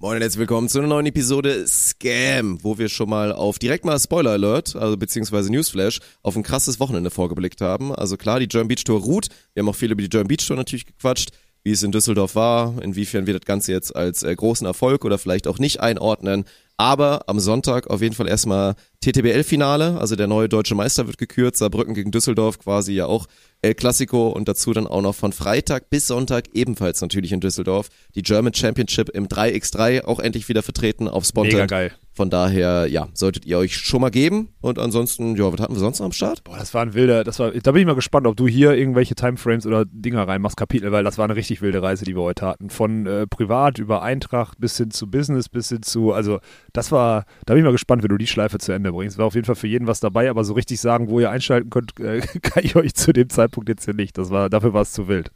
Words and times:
Moin 0.00 0.14
und 0.14 0.22
herzlich 0.22 0.38
willkommen 0.38 0.68
zu 0.68 0.78
einer 0.78 0.86
neuen 0.86 1.06
Episode 1.06 1.66
Scam, 1.66 2.62
wo 2.62 2.78
wir 2.78 2.88
schon 2.88 3.10
mal 3.10 3.32
auf 3.32 3.58
direkt 3.58 3.84
mal 3.84 3.98
Spoiler 3.98 4.30
Alert, 4.30 4.76
also 4.76 4.96
beziehungsweise 4.96 5.50
Newsflash, 5.50 5.98
auf 6.22 6.36
ein 6.36 6.44
krasses 6.44 6.78
Wochenende 6.78 7.10
vorgeblickt 7.10 7.60
haben. 7.60 7.92
Also 7.92 8.16
klar, 8.16 8.38
die 8.38 8.46
German 8.46 8.68
Beach 8.68 8.84
Tour 8.84 9.00
ruht. 9.00 9.26
Wir 9.54 9.62
haben 9.62 9.68
auch 9.68 9.74
viel 9.74 9.90
über 9.90 10.00
die 10.00 10.08
German 10.08 10.28
Beach 10.28 10.46
Tour 10.46 10.56
natürlich 10.56 10.86
gequatscht, 10.86 11.30
wie 11.64 11.72
es 11.72 11.82
in 11.82 11.90
Düsseldorf 11.90 12.36
war, 12.36 12.80
inwiefern 12.80 13.26
wir 13.26 13.34
das 13.34 13.44
Ganze 13.44 13.72
jetzt 13.72 13.96
als 13.96 14.22
äh, 14.22 14.32
großen 14.32 14.68
Erfolg 14.68 15.04
oder 15.04 15.18
vielleicht 15.18 15.48
auch 15.48 15.58
nicht 15.58 15.80
einordnen. 15.80 16.44
Aber 16.80 17.22
am 17.26 17.40
Sonntag 17.40 17.88
auf 17.88 18.02
jeden 18.02 18.14
Fall 18.14 18.28
erstmal 18.28 18.76
TTBL-Finale, 19.00 19.98
also 19.98 20.14
der 20.14 20.28
neue 20.28 20.48
deutsche 20.48 20.76
Meister 20.76 21.06
wird 21.06 21.18
gekürt, 21.18 21.56
Saarbrücken 21.56 21.94
gegen 21.94 22.12
Düsseldorf 22.12 22.60
quasi 22.60 22.92
ja 22.92 23.06
auch 23.06 23.26
El 23.62 23.74
Clasico 23.74 24.28
und 24.28 24.48
dazu 24.48 24.72
dann 24.72 24.86
auch 24.86 25.02
noch 25.02 25.14
von 25.14 25.32
Freitag 25.32 25.90
bis 25.90 26.06
Sonntag 26.06 26.44
ebenfalls 26.54 27.00
natürlich 27.00 27.32
in 27.32 27.40
Düsseldorf 27.40 27.88
die 28.14 28.22
German 28.22 28.54
Championship 28.54 29.08
im 29.08 29.26
3x3 29.26 30.04
auch 30.04 30.20
endlich 30.20 30.48
wieder 30.48 30.62
vertreten 30.62 31.08
auf 31.08 31.24
Spontan. 31.24 31.54
Mega 31.54 31.66
geil. 31.66 31.92
Von 32.12 32.30
daher, 32.30 32.88
ja, 32.88 33.06
solltet 33.14 33.46
ihr 33.46 33.58
euch 33.58 33.76
schon 33.76 34.00
mal 34.00 34.10
geben 34.10 34.48
und 34.60 34.80
ansonsten, 34.80 35.36
ja, 35.36 35.52
was 35.52 35.60
hatten 35.60 35.74
wir 35.74 35.78
sonst 35.78 36.00
noch 36.00 36.06
am 36.06 36.12
Start? 36.12 36.42
Boah, 36.42 36.58
das 36.58 36.74
war 36.74 36.82
ein 36.82 36.94
wilder, 36.94 37.22
das 37.22 37.38
war, 37.38 37.52
da 37.52 37.70
bin 37.70 37.80
ich 37.80 37.86
mal 37.86 37.94
gespannt, 37.94 38.26
ob 38.26 38.36
du 38.36 38.48
hier 38.48 38.74
irgendwelche 38.74 39.14
Timeframes 39.14 39.66
oder 39.66 39.84
Dinger 39.84 40.26
reinmachst, 40.26 40.56
Kapitel, 40.56 40.90
weil 40.90 41.04
das 41.04 41.16
war 41.16 41.26
eine 41.26 41.36
richtig 41.36 41.62
wilde 41.62 41.80
Reise, 41.80 42.04
die 42.04 42.16
wir 42.16 42.22
heute 42.22 42.46
hatten. 42.46 42.70
Von 42.70 43.06
äh, 43.06 43.28
privat 43.28 43.78
über 43.78 44.02
Eintracht 44.02 44.58
bis 44.58 44.76
hin 44.76 44.90
zu 44.90 45.08
Business, 45.08 45.48
bis 45.48 45.68
hin 45.68 45.82
zu, 45.82 46.12
also 46.12 46.40
das 46.78 46.92
war, 46.92 47.24
da 47.44 47.54
bin 47.54 47.62
ich 47.62 47.64
mal 47.64 47.72
gespannt, 47.72 48.02
wenn 48.04 48.08
du 48.08 48.18
die 48.18 48.26
Schleife 48.26 48.58
zu 48.58 48.72
Ende 48.72 48.92
bringst. 48.92 49.18
War 49.18 49.26
auf 49.26 49.34
jeden 49.34 49.44
Fall 49.44 49.56
für 49.56 49.66
jeden 49.66 49.86
was 49.88 49.98
dabei, 49.98 50.30
aber 50.30 50.44
so 50.44 50.54
richtig 50.54 50.80
sagen, 50.80 51.08
wo 51.08 51.18
ihr 51.18 51.30
einschalten 51.30 51.70
könnt, 51.70 51.98
äh, 51.98 52.20
kann 52.42 52.64
ich 52.64 52.76
euch 52.76 52.94
zu 52.94 53.12
dem 53.12 53.28
Zeitpunkt 53.28 53.68
jetzt 53.68 53.84
hier 53.84 53.94
nicht. 53.94 54.16
Das 54.16 54.30
war, 54.30 54.48
dafür 54.48 54.72
war 54.72 54.82
es 54.82 54.92
zu 54.92 55.08
wild. 55.08 55.30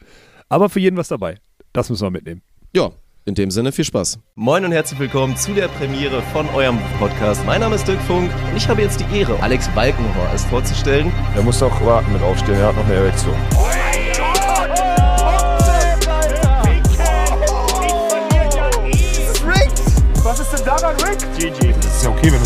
Aber 0.49 0.69
für 0.69 0.81
jeden 0.81 0.97
was 0.97 1.09
dabei. 1.09 1.39
Das 1.73 1.91
müssen 1.91 2.05
wir 2.05 2.11
mitnehmen. 2.11 2.43
Ja, 2.75 2.91
in 3.25 3.35
dem 3.35 3.51
Sinne 3.51 3.73
viel 3.73 3.85
Spaß. 3.85 4.21
Moin 4.37 4.65
und 4.65 4.73
herzlich 4.73 5.01
willkommen 5.01 5.37
zu 5.37 5.53
der 5.53 5.69
Premiere 5.69 6.23
von 6.33 6.49
eurem 6.51 6.79
Podcast. 6.99 7.45
Mein 7.45 7.61
Name 7.61 7.75
ist 7.75 7.89
Dirk 7.89 8.01
Funk 8.03 8.31
und 8.51 8.57
ich 8.57 8.69
habe 8.69 8.83
jetzt 8.83 9.01
die 9.01 9.17
Ehre, 9.17 9.41
Alex 9.43 9.69
Balkenhorst 9.75 10.47
vorzustellen. 10.47 11.13
Er 11.35 11.43
muss 11.43 11.63
auch 11.63 11.85
warten 11.85 12.13
mit 12.13 12.23
aufstehen, 12.23 12.55
er 12.55 12.69
hat 12.69 12.77
noch 12.77 12.85
eine 12.85 12.95
Erektion. 12.95 13.35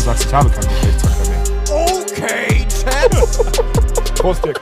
Sagst, 0.07 0.25
ich 0.25 0.33
habe 0.33 0.49
keinen 0.49 0.69
Geschlechtsverkehr 0.69 1.29
mehr. 1.29 1.43
Okay, 1.69 2.67
Champ. 2.69 4.15
Prost, 4.15 4.45
Dick. 4.45 4.57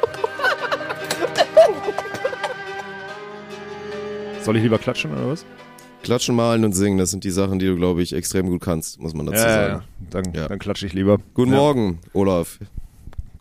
Soll 4.41 4.57
ich 4.57 4.63
lieber 4.63 4.79
klatschen 4.79 5.11
oder 5.11 5.29
was? 5.29 5.45
Klatschen, 6.03 6.35
malen 6.35 6.65
und 6.65 6.73
singen, 6.73 6.97
das 6.97 7.09
sind 7.11 7.23
die 7.23 7.31
Sachen, 7.31 7.57
die 7.59 7.65
du, 7.67 7.75
glaube 7.75 8.01
ich, 8.03 8.13
extrem 8.13 8.47
gut 8.47 8.61
kannst, 8.61 8.99
muss 8.99 9.13
man 9.13 9.25
dazu 9.27 9.39
sagen. 9.41 9.83
Dann, 10.11 10.33
Ja. 10.33 10.47
dann 10.47 10.59
klatsche 10.59 10.85
ich 10.87 10.93
lieber. 10.93 11.17
Guten 11.35 11.51
Ja. 11.51 11.57
Morgen, 11.57 11.99
Olaf. 12.13 12.59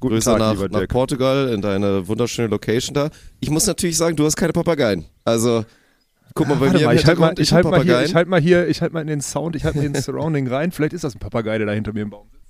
Guten 0.01 0.15
Grüße 0.15 0.31
Tag, 0.31 0.39
nach, 0.39 0.53
lieber 0.53 0.69
nach 0.69 0.79
Dirk. 0.81 0.91
Portugal 0.91 1.49
in 1.55 1.63
deine 1.63 2.07
wunderschöne 2.09 2.49
Location 2.49 2.95
da. 2.95 3.09
Ich 3.41 3.49
muss 3.51 3.67
natürlich 3.67 3.97
sagen, 3.97 4.17
du 4.17 4.25
hast 4.27 4.37
keine 4.37 4.53
Papageien. 4.53 5.05
Also, 5.25 5.65
guck 6.35 6.49
mal 6.49 6.55
bei 6.55 6.67
Warte 6.67 6.79
mir 6.79 6.85
mal, 6.87 6.95
ich 6.97 7.07
halte 7.07 7.21
mal, 7.21 7.29
Hintergrund, 7.29 7.39
ich 7.41 7.53
halt 7.53 7.65
mal 7.67 7.83
hier, 7.83 8.03
ich 8.05 8.15
halt 8.15 8.29
mal 8.29 8.41
hier, 8.41 8.69
ich 8.69 8.81
halt 8.83 8.93
mal 8.93 9.01
in 9.01 9.07
den 9.07 9.21
Sound, 9.21 9.57
ich 9.57 9.65
halt 9.65 9.75
mal 9.77 9.85
in 9.85 9.93
den 9.93 10.03
Surrounding 10.03 10.47
rein. 10.49 10.73
Vielleicht 10.73 10.93
ist 10.95 11.05
das 11.05 11.15
ein 11.15 11.19
Papagei, 11.19 11.59
der 11.59 11.67
da 11.67 11.73
hinter 11.73 11.93
mir 11.93 12.03
im 12.03 12.11
Baum 12.11 12.29
sitzt. 12.33 12.43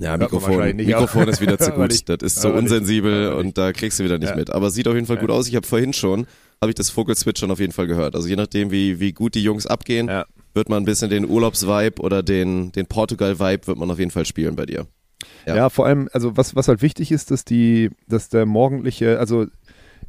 Ja, 0.00 0.16
Mikrofon, 0.16 0.76
nicht, 0.76 0.86
Mikrofon 0.86 1.26
ist 1.28 1.40
wieder 1.40 1.58
zu 1.58 1.72
gut. 1.72 2.08
Das 2.08 2.18
ist 2.22 2.40
so 2.40 2.50
unsensibel 2.52 3.32
und 3.32 3.58
da 3.58 3.72
kriegst 3.72 3.98
du 3.98 4.04
wieder 4.04 4.18
nicht 4.18 4.30
Ja. 4.30 4.36
mit. 4.36 4.50
Aber 4.50 4.70
sieht 4.70 4.86
auf 4.86 4.94
jeden 4.94 5.06
Fall 5.06 5.16
gut 5.16 5.28
Ja. 5.30 5.34
aus. 5.34 5.48
Ich 5.48 5.56
habe 5.56 5.66
vorhin 5.66 5.92
schon, 5.92 6.26
habe 6.60 6.70
ich 6.70 6.76
das 6.76 6.88
Vogelzwitschern 6.90 7.50
auf 7.50 7.58
jeden 7.58 7.72
Fall 7.72 7.88
gehört. 7.88 8.14
Also 8.14 8.28
je 8.28 8.36
nachdem, 8.36 8.70
wie, 8.70 9.00
wie 9.00 9.12
gut 9.12 9.34
die 9.34 9.42
Jungs 9.42 9.66
abgehen, 9.66 10.06
Ja. 10.08 10.24
wird 10.54 10.68
man 10.68 10.82
ein 10.82 10.86
bisschen 10.86 11.10
den 11.10 11.28
Urlaubsvibe 11.28 12.00
oder 12.00 12.22
den, 12.22 12.70
den 12.72 12.86
Portugal-Vibe 12.86 13.66
wird 13.66 13.78
man 13.78 13.90
auf 13.90 13.98
jeden 13.98 14.12
Fall 14.12 14.24
spielen 14.24 14.54
bei 14.54 14.66
dir. 14.66 14.86
Ja. 15.46 15.56
Ja. 15.56 15.68
vor 15.68 15.86
allem, 15.86 16.08
also 16.12 16.36
was, 16.36 16.54
was 16.54 16.68
halt 16.68 16.80
wichtig 16.80 17.10
ist, 17.10 17.32
dass 17.32 17.44
die, 17.44 17.90
dass 18.06 18.28
der 18.28 18.46
morgendliche, 18.46 19.18
also 19.18 19.46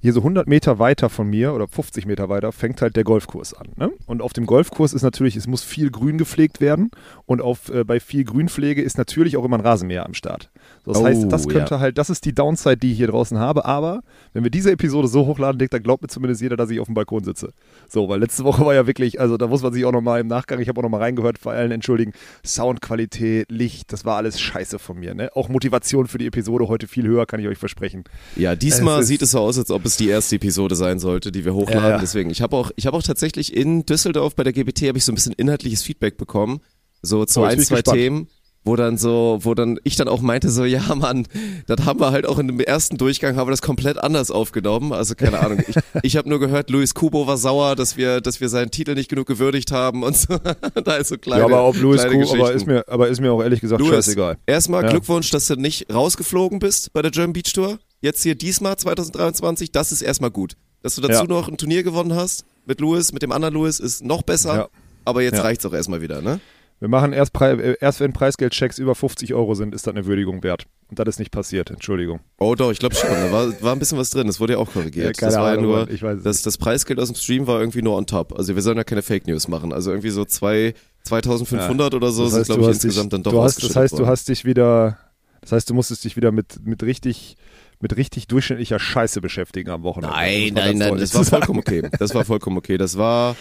hier 0.02 0.14
so 0.14 0.22
100 0.22 0.48
Meter 0.48 0.80
weiter 0.80 1.10
von 1.10 1.30
mir 1.30 1.54
oder 1.54 1.68
50 1.68 2.06
Meter 2.06 2.30
weiter 2.30 2.52
fängt 2.52 2.82
halt 2.82 2.96
der 2.96 3.04
Golfkurs 3.04 3.54
an. 3.54 3.68
Ne? 3.76 3.92
Und 4.06 4.22
auf 4.22 4.34
dem 4.34 4.46
Golfkurs 4.46 4.94
ist 4.94 5.04
natürlich, 5.04 5.36
es 5.36 5.48
muss 5.48 5.64
viel 5.64 5.92
Grün 5.92 6.18
gepflegt 6.18 6.62
werden 6.62 6.92
und 7.26 7.42
auf, 7.42 7.70
äh, 7.70 7.84
bei 7.84 8.00
viel 8.00 8.24
Grünpflege 8.24 8.82
ist 8.82 8.98
natürlich 8.98 9.38
auch 9.38 9.46
immer 9.46 9.58
ein 9.58 9.66
Rasenmäher 9.66 10.06
am 10.06 10.14
Start. 10.14 10.50
So, 10.86 10.94
das 10.94 11.02
Oh, 11.02 11.06
heißt, 11.06 11.32
das 11.32 11.48
könnte 11.48 11.76
ja. 11.76 11.80
halt, 11.80 11.98
das 11.98 12.10
ist 12.10 12.26
die 12.26 12.34
Downside, 12.34 12.78
die 12.78 12.92
ich 12.92 12.98
hier 12.98 13.08
draußen 13.08 13.38
habe. 13.38 13.66
Aber 13.66 14.02
wenn 14.34 14.44
wir 14.44 14.52
diese 14.52 14.72
Episode 14.72 15.08
so 15.08 15.26
hochladen, 15.26 15.60
Dick, 15.60 15.70
dann 15.72 15.84
glaubt 15.84 16.02
mir 16.02 16.08
zumindest 16.08 16.42
jeder, 16.42 16.56
dass 16.58 16.70
ich 16.70 16.80
auf 16.80 16.86
dem 16.88 16.94
Balkon 16.96 17.24
sitze. 17.24 17.54
So, 17.88 18.08
weil 18.10 18.20
letzte 18.20 18.44
Woche 18.44 18.66
war 18.66 18.74
ja 18.74 18.88
wirklich, 18.88 19.20
also 19.20 19.38
da 19.38 19.48
muss 19.48 19.62
man 19.62 19.74
sich 19.74 19.86
auch 19.86 19.92
nochmal 19.92 20.20
im 20.22 20.28
Nachgang, 20.28 20.60
ich 20.60 20.68
habe 20.70 20.80
auch 20.80 20.84
nochmal 20.84 21.02
reingehört, 21.02 21.38
vor 21.38 21.52
allen 21.52 21.72
entschuldigen, 21.72 22.14
Soundqualität, 22.46 23.50
Licht, 23.52 23.92
das 23.92 24.06
war 24.06 24.18
alles 24.18 24.40
scheiße 24.40 24.80
von 24.80 25.00
mir. 25.00 25.14
Ne? 25.16 25.30
Auch 25.36 25.50
Motivation 25.50 26.08
für 26.08 26.18
die 26.18 26.28
Episode 26.28 26.68
heute 26.68 26.88
viel 26.88 27.08
höher, 27.08 27.26
kann 27.26 27.40
ich 27.40 27.48
euch 27.48 27.58
versprechen. 27.58 28.04
Ja, 28.36 28.56
diesmal 28.56 29.02
Es 29.02 29.08
sieht 29.08 29.22
es 29.22 29.32
so 29.32 29.40
aus, 29.40 29.58
als 29.58 29.72
ob 29.72 29.86
es 29.86 29.98
die 29.98 30.08
erste 30.10 30.36
Episode 30.36 30.76
sein 30.76 31.00
sollte, 31.00 31.32
die 31.32 31.46
wir 31.46 31.54
hochladen. 31.54 31.90
Ja. 31.92 31.98
Deswegen, 32.00 32.30
ich 32.30 32.42
habe 32.42 32.56
auch, 32.56 32.72
ich 32.76 32.86
habe 32.86 32.96
auch 32.96 33.04
tatsächlich 33.04 33.56
in 33.56 33.86
Düsseldorf 33.86 34.36
bei 34.36 34.44
der 34.44 34.54
GBT 34.54 34.88
habe 34.88 34.98
ich 34.98 35.06
so 35.06 35.12
ein 35.12 35.16
bisschen 35.16 35.34
inhaltliches 35.34 35.82
Feedback 35.84 36.18
bekommen, 36.18 36.62
so 37.02 37.26
zu 37.26 37.42
Oh, 37.42 37.44
ein 37.44 37.60
zwei 37.60 37.78
gespannt. 37.78 37.98
Themen, 37.98 38.28
wo 38.64 38.76
dann 38.76 38.98
so, 38.98 39.40
wo 39.42 39.54
dann 39.54 39.80
ich 39.84 39.96
dann 39.96 40.08
auch 40.08 40.22
meinte 40.22 40.50
so, 40.50 40.66
ja 40.66 40.94
Mann, 40.96 41.28
das 41.68 41.86
haben 41.86 42.00
wir 42.00 42.12
halt 42.12 42.26
auch 42.26 42.38
in 42.40 42.48
dem 42.48 42.60
ersten 42.60 42.98
Durchgang 42.98 43.36
haben 43.36 43.48
wir 43.48 43.52
das 43.52 43.62
komplett 43.62 43.98
anders 43.98 44.32
aufgenommen. 44.32 44.92
Also 44.94 45.16
keine 45.16 45.40
Ahnung, 45.44 45.64
ich, 45.68 45.76
ich 46.04 46.18
habe 46.18 46.28
nur 46.30 46.40
gehört, 46.40 46.70
Luis 46.70 46.94
Kubo 46.94 47.26
war 47.26 47.38
sauer, 47.38 47.76
dass 47.76 47.98
wir, 47.98 48.22
dass 48.22 48.42
wir 48.42 48.50
seinen 48.50 48.72
Titel 48.72 48.96
nicht 48.96 49.10
genug 49.10 49.28
gewürdigt 49.28 49.72
haben 49.72 50.04
und 50.04 50.16
so. 50.18 50.38
da 50.84 50.96
ist 50.98 51.08
so 51.10 51.18
kleine, 51.18 51.42
ja, 51.42 51.46
aber 51.46 51.66
ob 51.68 51.76
kleine 51.76 52.26
Kuh, 52.26 52.34
aber 52.34 52.52
ist, 52.54 52.68
mir, 52.68 52.84
aber 52.88 53.08
ist 53.08 53.22
mir 53.22 53.32
auch 53.32 53.42
ehrlich 53.42 53.62
gesagt 53.62 53.80
Louis, 53.82 53.94
scheißegal. 53.94 54.38
Erstmal 54.46 54.84
Ja. 54.84 54.90
Glückwunsch, 54.90 55.30
dass 55.32 55.48
du 55.48 55.56
nicht 55.56 55.92
rausgeflogen 55.94 56.60
bist 56.60 56.92
bei 56.94 57.02
der 57.02 57.12
German 57.12 57.34
Beach 57.34 57.54
Tour. 57.54 57.80
Jetzt 58.02 58.24
hier 58.24 58.36
diesmal 58.36 58.78
2023, 58.78 59.72
das 59.72 59.92
ist 59.92 60.02
erstmal 60.02 60.32
gut. 60.32 60.54
Dass 60.82 60.96
du 60.96 61.02
dazu 61.02 61.24
Ja. 61.24 61.28
noch 61.28 61.48
ein 61.50 61.58
Turnier 61.58 61.84
gewonnen 61.84 62.16
hast 62.16 62.46
mit 62.66 62.80
Louis, 62.80 63.12
mit 63.12 63.22
dem 63.22 63.32
anderen 63.32 63.54
Louis, 63.54 63.80
ist 63.80 64.04
noch 64.04 64.22
besser. 64.22 64.56
Ja. 64.56 64.68
Aber 65.06 65.22
jetzt 65.22 65.44
reicht's 65.44 65.66
auch 65.66 65.74
erstmal 65.74 66.02
wieder, 66.02 66.22
ne? 66.22 66.40
Wir 66.80 66.88
machen 66.88 67.12
erst, 67.12 67.40
äh, 67.42 67.76
erst 67.82 68.00
wenn 68.00 68.14
Preisgeldchecks 68.14 68.78
über 68.78 68.96
50 68.96 69.34
Euro 69.34 69.54
sind, 69.54 69.76
ist 69.76 69.86
das 69.86 69.94
eine 69.94 70.06
Würdigung 70.06 70.44
wert. 70.44 70.66
Und 70.90 70.98
das 70.98 71.08
ist 71.08 71.20
nicht 71.20 71.32
passiert, 71.32 71.70
Entschuldigung. 71.70 72.22
Oh 72.38 72.56
doch, 72.56 72.72
ich 72.72 72.80
glaube 72.80 72.96
schon. 72.96 73.10
Da 73.10 73.32
war, 73.32 73.62
war 73.62 73.74
ein 73.74 73.80
bisschen 73.80 73.98
was 73.98 74.10
drin. 74.12 74.28
Das 74.28 74.40
wurde 74.40 74.54
ja 74.54 74.60
auch 74.60 74.72
korrigiert. 74.72 75.20
Ja, 75.20 75.28
das 75.28 75.36
war 75.38 75.52
Ahnung, 75.52 75.70
ja 75.72 75.78
nur, 75.86 75.90
ich 75.90 76.02
weiß 76.02 76.24
das, 76.24 76.42
das 76.42 76.58
Preisgeld 76.58 77.00
aus 77.00 77.10
dem 77.10 77.16
Stream 77.16 77.48
war 77.48 77.60
irgendwie 77.60 77.82
nur 77.82 77.98
on 77.98 78.06
top. 78.06 78.34
Also 78.38 78.56
wir 78.56 78.62
sollen 78.62 78.78
ja 78.78 78.84
keine 78.86 79.02
Fake 79.02 79.28
News 79.28 79.48
machen. 79.50 79.74
Also 79.74 79.92
irgendwie 79.92 80.10
so 80.10 80.24
zwei, 80.26 80.74
2500 81.04 81.94
oder 81.94 82.12
so 82.12 82.24
Das 82.24 82.32
sind, 82.32 82.40
heißt, 82.40 82.48
glaube 82.48 82.62
du 82.62 82.68
ich, 82.68 82.74
hast 82.74 82.84
dich, 82.84 82.86
insgesamt 82.86 83.14
dann 83.14 83.24
doch 83.24 83.32
du 83.34 83.42
hast, 83.44 83.62
Das 83.62 83.76
heißt, 83.76 83.94
du 83.94 84.00
worden. 84.00 84.10
hast 84.10 84.30
dich 84.30 84.46
wieder, 84.46 84.98
das 85.42 85.52
heißt, 85.52 85.70
du 85.70 85.74
musstest 85.74 86.06
dich 86.06 86.16
wieder 86.16 86.32
mit, 86.32 86.66
mit 86.66 86.82
richtig, 86.84 87.36
mit 87.82 87.96
richtig 87.98 88.28
durchschnittlicher 88.28 88.80
Scheiße 88.80 89.22
beschäftigen 89.22 89.70
am 89.70 89.84
Wochenende. 89.84 90.16
Nein, 90.16 90.54
nein, 90.54 90.78
nein, 90.78 90.98
das 90.98 91.14
war 91.14 91.24
vollkommen 91.26 91.60
okay. 91.60 91.90
Das 92.00 92.16
war 92.16 92.26
vollkommen 92.26 92.58
okay. 92.58 92.78
Das 92.78 92.98
war, 92.98 93.36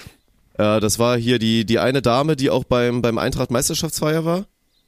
äh, 0.58 0.80
das 0.80 0.98
war 0.98 1.16
hier 1.16 1.38
die, 1.38 1.64
die 1.64 1.78
eine 1.78 2.02
Dame, 2.02 2.36
die 2.36 2.50
auch 2.50 2.64
beim, 2.64 3.00
beim 3.02 3.18
Eintracht 3.18 3.50
Meisterschaftsfeier 3.50 4.24
war. 4.24 4.44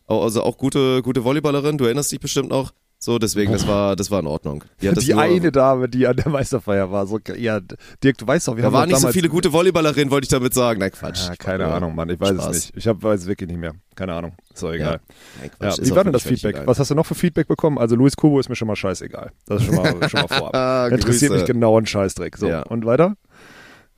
Also 0.06 0.42
auch 0.42 0.58
gute, 0.58 1.02
gute 1.02 1.22
Volleyballerin. 1.24 1.78
Du 1.78 1.84
erinnerst 1.84 2.10
dich 2.12 2.20
bestimmt 2.20 2.50
noch. 2.50 2.72
So, 3.02 3.18
deswegen, 3.18 3.50
das 3.52 3.66
war, 3.66 3.96
das 3.96 4.10
war 4.10 4.20
in 4.20 4.26
Ordnung. 4.26 4.62
Die, 4.82 4.92
Die 4.92 5.12
nur, 5.14 5.22
eine 5.22 5.50
Dame, 5.50 5.88
die 5.88 6.06
an 6.06 6.16
der 6.16 6.28
Meisterfeier 6.28 6.90
war. 6.92 7.06
So, 7.06 7.18
ja, 7.34 7.58
Dirk, 8.04 8.18
du 8.18 8.26
weißt 8.26 8.46
doch, 8.48 8.56
wir 8.56 8.60
Da 8.62 8.66
haben 8.66 8.74
waren 8.74 8.88
nicht 8.90 8.98
so 8.98 9.08
viele 9.08 9.30
gute 9.30 9.54
Volleyballerinnen, 9.54 10.10
wollte 10.10 10.26
ich 10.26 10.28
damit 10.28 10.52
sagen. 10.52 10.80
Nein, 10.80 10.90
Quatsch. 10.92 11.26
Ja, 11.28 11.34
keine 11.36 11.62
Ja, 11.64 11.74
Ahnung, 11.76 11.94
Mann. 11.94 12.10
Ich 12.10 12.20
weiß 12.20 12.28
Spaß. 12.34 12.46
es 12.48 12.54
nicht. 12.66 12.76
Ich 12.76 12.86
hab, 12.86 13.02
weiß 13.02 13.22
es 13.22 13.26
wirklich 13.26 13.48
nicht 13.48 13.58
mehr. 13.58 13.72
Keine 13.94 14.12
Ahnung. 14.12 14.32
Ist 14.52 14.62
doch 14.62 14.72
egal. 14.74 15.00
Nein, 15.40 15.50
Ja, 15.62 15.68
Quatsch. 15.68 15.78
Ist 15.78 15.90
wie 15.90 15.96
war 15.96 16.04
denn 16.04 16.12
das 16.12 16.24
Feedback? 16.24 16.56
egal. 16.56 16.66
Was 16.66 16.78
hast 16.78 16.90
du 16.90 16.94
noch 16.94 17.06
für 17.06 17.14
Feedback 17.14 17.48
bekommen? 17.48 17.78
Also 17.78 17.96
Luis 17.96 18.16
Kubo 18.16 18.38
ist 18.38 18.50
mir 18.50 18.56
schon 18.56 18.68
mal 18.68 18.76
scheißegal. 18.76 19.30
Das 19.46 19.62
ist 19.62 19.66
schon 19.68 19.76
mal, 19.76 20.08
schon 20.10 20.20
mal 20.20 20.28
vorab. 20.36 20.54
Ah, 20.54 20.88
Interessiert 20.88 21.30
Grüße. 21.30 21.42
mich 21.44 21.44
genau 21.50 21.78
ein 21.80 21.86
Scheißdreck. 21.86 22.36
So, 22.36 22.48
Ja. 22.48 22.64
und 22.64 22.84
weiter? 22.84 23.14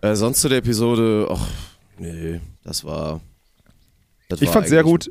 Äh, 0.02 0.14
sonst 0.16 0.40
zu 0.40 0.48
der 0.48 0.58
Episode, 0.58 1.28
ach, 1.30 1.46
nee, 1.98 2.40
das 2.64 2.84
war. 2.84 3.20
Das 4.28 4.42
Ich 4.42 4.48
war 4.48 4.54
fand 4.54 4.68
sehr 4.68 4.82
gut. 4.82 5.10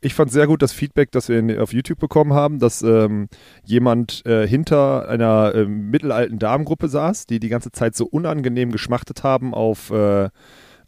Ich 0.00 0.12
fand 0.12 0.30
sehr 0.30 0.46
gut 0.46 0.60
das 0.60 0.72
Feedback, 0.72 1.12
das 1.12 1.30
wir 1.30 1.38
in, 1.38 1.58
auf 1.58 1.72
YouTube 1.72 1.98
bekommen 1.98 2.34
haben, 2.34 2.58
dass 2.58 2.82
ähm, 2.82 3.28
jemand 3.64 4.26
äh, 4.26 4.46
hinter 4.46 5.08
einer 5.08 5.52
ähm, 5.54 5.88
mittelalten 5.90 6.38
Damengruppe 6.38 6.88
saß, 6.88 7.24
die 7.26 7.40
die 7.40 7.48
ganze 7.48 7.72
Zeit 7.72 7.94
so 7.96 8.04
unangenehm 8.04 8.70
geschmachtet 8.70 9.22
haben 9.22 9.54
auf, 9.54 9.90
äh, 9.90 10.28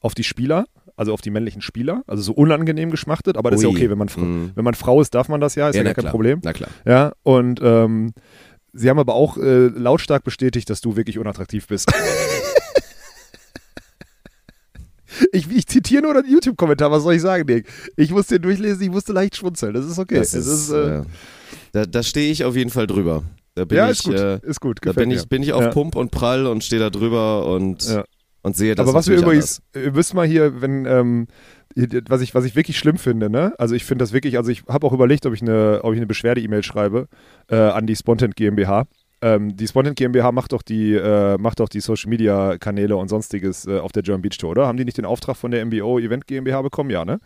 auf 0.01 0.15
die 0.15 0.25
Spieler, 0.25 0.67
also 0.97 1.15
auf 1.15 1.23
die 1.23 1.31
männlichen 1.31 1.63
Spieler, 1.63 2.03
also 2.07 2.23
so 2.23 2.33
unangenehm 2.35 2.91
geschmachtet, 2.91 3.39
aber 3.39 3.51
das 3.51 3.61
ist 3.61 3.65
ja 3.65 3.71
Ui. 3.71 3.77
okay, 3.77 3.89
wenn 3.89 3.97
man, 3.97 4.09
Mhm. 4.15 4.51
wenn 4.55 4.65
man 4.65 4.75
Frau 4.75 5.01
ist, 5.01 5.15
darf 5.15 5.31
man 5.31 5.41
das 5.41 5.55
ja, 5.55 5.71
ist 5.71 5.77
ja, 5.77 5.83
gar 5.83 5.95
kein 5.95 6.03
klar. 6.03 6.11
Problem. 6.11 6.41
Na 6.43 6.53
klar. 6.53 6.69
Ja, 6.85 7.13
und 7.23 7.59
ähm, 7.63 8.13
sie 8.75 8.91
haben 8.91 8.99
aber 8.99 9.15
auch 9.15 9.39
äh, 9.39 9.69
lautstark 9.69 10.25
bestätigt, 10.25 10.69
dass 10.69 10.83
du 10.83 10.95
wirklich 10.97 11.19
unattraktiv 11.19 11.67
bist. 11.69 11.91
Ich, 15.33 15.51
ich 15.51 15.67
zitiere 15.67 16.03
nur 16.03 16.15
den 16.15 16.31
YouTube-Kommentar, 16.31 16.91
was 16.91 17.03
soll 17.03 17.15
ich 17.15 17.23
sagen, 17.23 17.45
Nick? 17.47 17.69
Ich 17.97 18.11
musste 18.11 18.35
den 18.39 18.43
durchlesen, 18.43 18.83
ich 18.83 18.91
musste 18.91 19.13
leicht 19.13 19.37
schmunzeln. 19.37 19.75
Das 19.75 19.85
ist 19.87 19.99
okay. 19.99 20.19
Das 20.19 20.35
ist, 20.35 20.47
ist, 20.47 20.71
äh, 20.71 20.99
äh, 20.99 21.03
da 21.73 21.87
da 21.87 22.03
stehe 22.03 22.31
ich 22.31 22.45
auf 22.45 22.57
jeden 22.57 22.71
Fall 22.71 22.87
drüber. 22.87 23.23
Da 23.55 23.65
bin 23.65 23.79
ja, 23.79 23.87
ich, 23.87 23.99
ist 23.99 24.05
gut. 24.05 24.15
Äh, 24.15 24.41
ist 24.43 24.61
gut. 24.61 24.79
da 24.83 24.91
Gefällt 24.91 24.97
bin 24.97 25.09
mir. 25.09 25.15
ich, 25.17 25.29
bin 25.29 25.43
ich 25.43 25.53
auf 25.53 25.63
Ja. 25.63 25.71
Pump 25.71 25.97
und 25.97 26.11
Prall 26.11 26.47
und 26.47 26.63
stehe 26.65 26.81
da 26.81 26.91
drüber 26.91 27.47
und, 27.47 27.89
Ja. 27.89 28.05
und 28.43 28.57
sehe 28.57 28.75
das 28.75 28.87
Aber 28.87 28.95
was 28.95 29.09
wir 29.09 29.17
übrigens, 29.17 29.63
ihr 29.75 29.95
wisst 29.95 30.13
mal 30.15 30.27
hier, 30.27 30.61
wenn, 30.61 30.85
ähm, 30.85 31.27
was 32.09 32.21
ich, 32.21 32.35
was 32.35 32.45
ich 32.45 32.57
wirklich 32.57 32.79
schlimm 32.79 32.97
finde, 32.99 33.29
ne? 33.31 33.55
Also 33.59 33.75
ich 33.75 33.85
finde 33.85 34.03
das 34.03 34.13
wirklich, 34.13 34.39
also 34.39 34.51
ich 34.51 34.65
habe 34.69 34.87
auch 34.87 34.93
überlegt, 34.93 35.27
ob 35.27 35.35
ich 35.35 35.43
eine, 35.43 35.81
ob 35.83 35.93
ich 35.93 35.99
eine 35.99 36.07
Beschwerde-E-Mail 36.07 36.63
schreibe 36.63 37.09
äh, 37.49 37.57
an 37.57 37.87
die 37.87 37.97
Spontent 37.97 38.37
GmbH. 38.37 38.87
Ähm, 39.27 39.57
die 39.57 39.67
Spontent 39.67 39.97
GmbH 39.97 40.31
macht 40.31 40.53
doch 40.53 40.63
die, 40.63 40.95
äh, 40.95 41.37
macht 41.39 41.59
doch 41.59 41.69
die 41.69 41.81
Social 41.81 42.09
Media 42.09 42.59
Kanäle 42.59 42.97
und 42.97 43.09
sonstiges 43.09 43.67
äh, 43.67 43.81
auf 43.81 43.91
der 43.91 44.05
German 44.05 44.23
Beach 44.23 44.39
Tour, 44.39 44.51
oder? 44.51 44.69
Haben 44.69 44.79
die 44.79 44.85
nicht 44.85 44.99
den 44.99 45.05
Auftrag 45.05 45.37
von 45.37 45.51
der 45.51 45.65
MBO 45.67 45.99
Event 45.99 46.29
GmbH 46.29 46.63
bekommen? 46.63 46.91
Ja, 46.91 47.05
ne? 47.05 47.19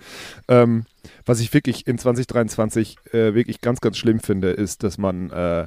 Ähm, 0.49 0.87
was 1.27 1.41
ich 1.41 1.53
wirklich 1.53 1.87
in 1.87 1.99
2023 1.99 2.97
äh, 3.13 3.35
wirklich 3.35 3.61
ganz, 3.61 3.83
ganz 3.83 3.99
schlimm 3.99 4.21
finde, 4.21 4.51
ist, 4.51 4.83
dass 4.83 4.97
man 4.97 5.31
äh, 5.31 5.67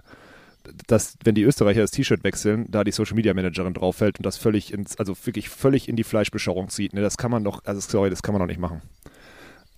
dass, 0.88 1.18
wenn 1.24 1.36
die 1.36 1.44
Österreicher 1.44 1.82
das 1.82 1.92
T-Shirt 1.92 2.24
wechseln, 2.24 2.66
da 2.70 2.84
die 2.84 2.92
Social 2.92 3.16
Media 3.16 3.34
Managerin 3.34 3.74
drauf 3.74 3.98
fällt 3.98 4.18
und 4.18 4.26
das 4.26 4.38
völlig 4.38 4.74
ins, 4.74 4.98
also 4.98 5.14
wirklich 5.26 5.50
völlig 5.50 5.88
in 5.90 5.98
die 5.98 6.06
Fleischbeschauung 6.06 6.70
zieht. 6.70 6.94
Ne, 6.94 7.02
das 7.02 7.18
kann 7.18 7.32
man 7.32 7.44
doch, 7.44 7.64
also 7.66 7.80
sorry, 7.82 8.10
das 8.10 8.24
kann 8.24 8.34
man 8.34 8.40
doch 8.40 8.48
nicht 8.48 8.62
machen. 8.62 8.82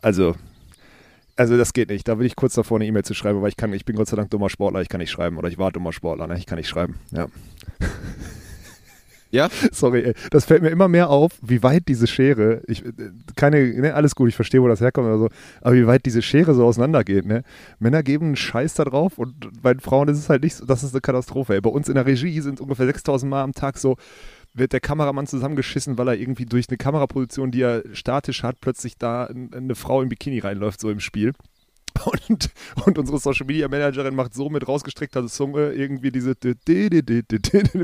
Also, 0.01 0.35
also 1.35 1.57
das 1.57 1.73
geht 1.73 1.89
nicht. 1.89 2.07
Da 2.07 2.15
bin 2.15 2.25
ich 2.25 2.35
kurz 2.35 2.53
davor, 2.55 2.77
eine 2.77 2.85
E-Mail 2.85 3.03
zu 3.03 3.13
schreiben, 3.13 3.41
weil 3.41 3.49
ich 3.49 3.57
kann, 3.57 3.73
ich 3.73 3.85
bin 3.85 3.95
Gott 3.95 4.07
sei 4.07 4.15
Dank 4.15 4.29
dummer 4.29 4.49
Sportler, 4.49 4.81
ich 4.81 4.89
kann 4.89 4.99
nicht 4.99 5.11
schreiben. 5.11 5.37
Oder 5.37 5.49
ich 5.49 5.57
war 5.57 5.71
dummer 5.71 5.93
Sportler, 5.93 6.27
ne? 6.27 6.37
Ich 6.37 6.45
kann 6.45 6.57
nicht 6.57 6.69
schreiben. 6.69 6.95
Ja. 7.11 7.27
Ja? 9.35 9.49
Sorry, 9.71 10.03
ey. 10.03 10.13
Das 10.31 10.45
fällt 10.45 10.61
mir 10.61 10.69
immer 10.69 10.87
mehr 10.87 11.09
auf, 11.09 11.33
wie 11.41 11.61
weit 11.61 11.87
diese 11.87 12.07
Schere, 12.07 12.61
ich, 12.67 12.85
äh, 12.85 12.91
keine, 13.35 13.67
ne, 13.81 13.93
alles 13.93 14.15
gut, 14.15 14.29
ich 14.29 14.35
verstehe, 14.35 14.61
wo 14.61 14.67
das 14.67 14.79
herkommt 14.79 15.07
oder 15.07 15.17
so, 15.17 15.29
aber 15.61 15.75
wie 15.75 15.85
weit 15.85 16.05
diese 16.05 16.21
Schere 16.21 16.53
so 16.53 16.65
auseinandergeht, 16.65 17.25
ne? 17.25 17.43
Männer 17.79 18.01
geben 18.01 18.27
einen 18.27 18.35
Scheiß 18.37 18.75
da 18.75 18.85
drauf 18.85 19.17
und 19.17 19.61
bei 19.61 19.73
den 19.73 19.81
Frauen 19.81 20.07
ist 20.07 20.19
es 20.19 20.29
halt 20.29 20.43
nicht 20.43 20.55
so, 20.55 20.65
das 20.65 20.83
ist 20.83 20.93
eine 20.93 21.01
Katastrophe, 21.01 21.55
ey. 21.55 21.61
Bei 21.61 21.69
uns 21.69 21.89
in 21.89 21.95
der 21.95 22.05
Regie 22.05 22.39
sind 22.39 22.61
ungefähr 22.61 22.85
6000 22.85 23.29
Mal 23.29 23.43
am 23.43 23.51
Tag 23.51 23.77
so, 23.77 23.97
wird 24.55 24.73
der 24.73 24.79
Kameramann 24.79 25.27
zusammengeschissen, 25.27 25.97
weil 25.97 26.07
er 26.07 26.15
irgendwie 26.15 26.45
durch 26.45 26.67
eine 26.69 26.77
Kameraposition, 26.77 27.51
die 27.51 27.61
er 27.61 27.83
statisch 27.93 28.43
hat, 28.43 28.59
plötzlich 28.61 28.97
da 28.97 29.25
eine 29.25 29.75
Frau 29.75 30.01
im 30.01 30.09
Bikini 30.09 30.39
reinläuft, 30.39 30.79
so 30.79 30.89
im 30.89 30.99
Spiel. 30.99 31.33
Und, 32.05 32.49
und 32.85 32.97
unsere 32.99 33.19
Social 33.19 33.45
Media 33.45 33.69
Managerin 33.69 34.15
macht 34.15 34.33
so 34.33 34.49
mit 34.49 34.67
rausgestreckter 34.67 35.25
Zunge 35.27 35.71
irgendwie 35.71 36.11
diese 36.11 36.35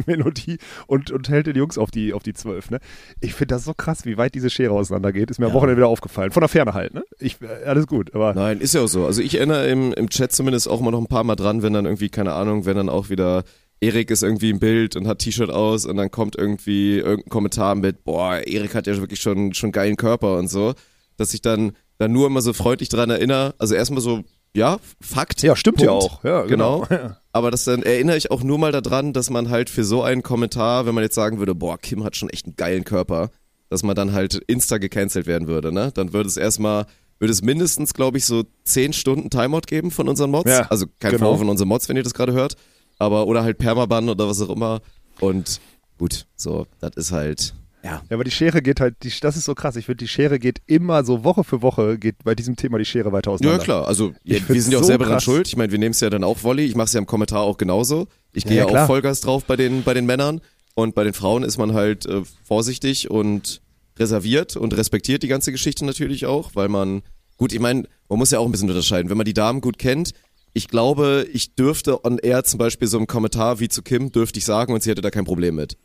Melodie 0.06 0.58
und, 0.88 1.12
und 1.12 1.30
hält 1.30 1.48
den 1.48 1.56
Jungs 1.56 1.78
auf 1.78 1.92
die, 1.92 2.14
auf 2.14 2.22
die 2.22 2.34
12. 2.34 2.72
Ne? 2.72 2.80
Ich 3.22 3.34
finde 3.34 3.56
das 3.56 3.64
so 3.64 3.74
krass, 3.74 4.06
wie 4.06 4.18
weit 4.18 4.36
diese 4.36 4.50
Schere 4.50 4.74
auseinandergeht. 4.74 5.32
Ist 5.32 5.40
mir 5.40 5.46
am 5.46 5.54
Wochenende 5.54 5.78
wieder 5.78 5.88
aufgefallen. 5.88 6.32
Von 6.32 6.42
der 6.42 6.50
Ferne 6.50 6.74
halt, 6.74 6.94
ne? 6.94 7.04
Ich, 7.20 7.38
alles 7.66 7.88
gut, 7.88 8.14
aber. 8.14 8.34
Nein, 8.34 8.60
ist 8.60 8.76
ja 8.76 8.82
auch 8.82 8.88
so. 8.88 9.06
Also 9.06 9.22
ich 9.22 9.36
erinnere 9.36 9.68
im, 9.68 9.94
im 9.94 10.10
Chat 10.10 10.34
zumindest 10.34 10.70
auch 10.70 10.82
mal 10.82 10.92
noch 10.92 11.00
ein 11.00 11.08
paar 11.08 11.24
Mal 11.24 11.38
dran, 11.38 11.64
wenn 11.64 11.72
dann 11.72 11.86
irgendwie, 11.86 12.10
keine 12.10 12.34
Ahnung, 12.34 12.66
wenn 12.66 12.76
dann 12.76 12.90
auch 12.90 13.10
wieder 13.10 13.44
Erik 13.82 14.12
ist 14.12 14.24
irgendwie 14.24 14.52
im 14.52 14.60
Bild 14.60 14.96
und 14.96 15.08
hat 15.08 15.20
T-Shirt 15.20 15.50
aus 15.50 15.86
und 15.86 15.98
dann 15.98 16.12
kommt 16.12 16.38
irgendwie 16.38 16.98
irgendein 16.98 17.30
Kommentar 17.30 17.76
mit, 17.76 18.04
boah, 18.04 18.36
Erik 18.38 18.76
hat 18.76 18.88
ja 18.88 18.96
wirklich 18.98 19.20
schon, 19.20 19.54
schon 19.54 19.72
geilen 19.72 19.98
Körper 19.98 20.38
und 20.38 20.50
so, 20.50 20.74
dass 21.18 21.34
ich 21.34 21.42
dann 21.42 21.74
dann 21.98 22.12
nur 22.12 22.28
immer 22.28 22.42
so 22.42 22.54
freundlich 22.54 22.90
dran 22.90 23.10
erinnere. 23.10 23.54
Also 23.60 23.76
erstmal 23.76 24.02
so, 24.02 24.24
ja, 24.54 24.80
Fakt. 25.00 25.44
Ja, 25.44 25.56
stimmt 25.56 25.78
Punkt. 25.78 25.88
ja 25.88 25.92
auch. 25.92 26.24
Ja, 26.24 26.44
genau. 26.44 26.82
genau. 26.90 27.12
Aber 27.32 27.52
das 27.52 27.64
dann 27.64 27.84
erinnere 27.84 28.18
ich 28.18 28.32
auch 28.32 28.44
nur 28.44 28.58
mal 28.58 28.72
daran, 28.72 29.14
dass 29.14 29.30
man 29.30 29.50
halt 29.50 29.70
für 29.70 29.84
so 29.84 30.04
einen 30.04 30.24
Kommentar, 30.24 30.86
wenn 30.86 30.96
man 30.96 31.04
jetzt 31.04 31.16
sagen 31.16 31.40
würde, 31.40 31.56
boah, 31.56 31.78
Kim 31.78 32.04
hat 32.04 32.16
schon 32.16 32.30
echt 32.30 32.46
einen 32.46 32.56
geilen 32.56 32.84
Körper, 32.84 33.30
dass 33.70 33.84
man 33.84 33.96
dann 33.96 34.12
halt 34.12 34.36
insta 34.48 34.78
gecancelt 34.78 35.28
werden 35.28 35.48
würde, 35.48 35.72
ne? 35.72 35.92
Dann 35.94 36.12
würde 36.12 36.28
es 36.28 36.36
erstmal, 36.36 36.88
würde 37.20 37.32
es 37.32 37.42
mindestens, 37.42 37.94
glaube 37.94 38.18
ich, 38.18 38.26
so 38.26 38.44
zehn 38.66 38.92
Stunden 38.92 39.30
Timeout 39.30 39.62
geben 39.68 39.92
von 39.92 40.10
unseren 40.10 40.32
Mods. 40.32 40.50
Ja, 40.50 40.68
also 40.70 40.88
kein 41.00 41.12
genau. 41.12 41.26
Vorwurf 41.26 41.40
von 41.40 41.50
unseren 41.50 41.70
Mods, 41.70 41.88
wenn 41.88 41.96
ihr 41.96 42.04
das 42.04 42.14
gerade 42.14 42.34
hört. 42.34 42.56
Aber, 43.02 43.28
oder 43.28 43.44
halt 43.44 43.58
Permaban 43.58 44.10
oder 44.10 44.28
was 44.28 44.42
auch 44.42 44.50
immer. 44.50 44.82
Und 45.20 45.60
gut, 45.98 46.28
so, 46.36 46.68
das 46.80 46.96
ist 46.96 47.12
halt, 47.12 47.54
ja. 47.84 48.02
Ja, 48.10 48.16
aber 48.16 48.24
die 48.24 48.32
Schere 48.32 48.62
geht 48.62 48.80
halt, 48.80 48.96
die, 49.02 49.12
das 49.22 49.36
ist 49.36 49.46
so 49.46 49.56
krass. 49.56 49.76
Ich 49.76 49.86
finde, 49.86 49.98
die 49.98 50.08
Schere 50.08 50.38
geht 50.38 50.62
immer 50.68 51.04
so 51.04 51.24
Woche 51.24 51.44
für 51.44 51.62
Woche, 51.62 51.98
geht 51.98 52.24
bei 52.24 52.36
diesem 52.36 52.56
Thema 52.56 52.78
die 52.78 52.86
Schere 52.86 53.12
weiter 53.12 53.32
auseinander. 53.32 53.58
Ja, 53.58 53.64
klar. 53.64 53.88
Also, 53.88 54.14
ja, 54.24 54.38
wir 54.48 54.62
sind 54.62 54.72
ja 54.72 54.78
auch 54.78 54.84
so 54.84 54.88
selber 54.88 55.06
dran 55.06 55.16
krass. 55.16 55.24
schuld. 55.24 55.48
Ich 55.48 55.58
meine, 55.58 55.72
wir 55.72 55.80
nehmen 55.80 55.92
es 55.92 56.00
ja 56.00 56.10
dann 56.10 56.24
auch 56.24 56.44
Volley. 56.44 56.66
Ich 56.66 56.76
mache 56.76 56.86
es 56.86 56.94
ja 56.94 57.00
im 57.00 57.08
Kommentar 57.08 57.42
auch 57.42 57.58
genauso. 57.58 58.08
Ich 58.34 58.46
gehe 58.46 58.58
ja, 58.58 58.70
ja, 58.70 58.84
auch 58.84 58.88
Vollgas 58.88 59.22
drauf 59.22 59.46
bei 59.46 59.56
den, 59.56 59.84
bei 59.84 59.96
den 59.96 60.06
Männern. 60.06 60.42
Und 60.76 60.94
bei 60.94 61.04
den 61.04 61.14
Frauen 61.14 61.44
ist 61.44 61.58
man 61.58 61.74
halt 61.74 62.06
äh, 62.06 62.22
vorsichtig 62.44 63.10
und 63.10 63.62
reserviert 63.98 64.56
und 64.56 64.78
respektiert 64.78 65.24
die 65.24 65.28
ganze 65.28 65.52
Geschichte 65.52 65.84
natürlich 65.86 66.28
auch, 66.28 66.52
weil 66.54 66.70
man, 66.70 67.02
gut, 67.38 67.52
ich 67.52 67.60
meine, 67.60 67.88
man 68.10 68.20
muss 68.20 68.32
ja 68.32 68.40
auch 68.40 68.46
ein 68.46 68.52
bisschen 68.52 68.70
unterscheiden. 68.70 69.10
Wenn 69.10 69.18
man 69.18 69.26
die 69.26 69.34
Damen 69.34 69.60
gut 69.60 69.80
kennt, 69.80 70.14
ich 70.54 70.68
glaube, 70.68 71.26
ich 71.32 71.56
dürfte 71.56 72.04
on 72.06 72.18
air 72.20 72.44
zum 72.44 72.58
Beispiel 72.58 72.88
so 72.88 72.98
im 72.98 73.08
Kommentar 73.08 73.60
wie 73.60 73.70
zu 73.70 73.82
Kim, 73.82 74.12
dürfte 74.12 74.40
ich 74.40 74.46
sagen 74.46 74.74
und 74.74 74.84
sie 74.84 74.90
hätte 74.90 75.02
da 75.02 75.10
kein 75.12 75.26
Problem 75.26 75.56
mit. 75.56 75.78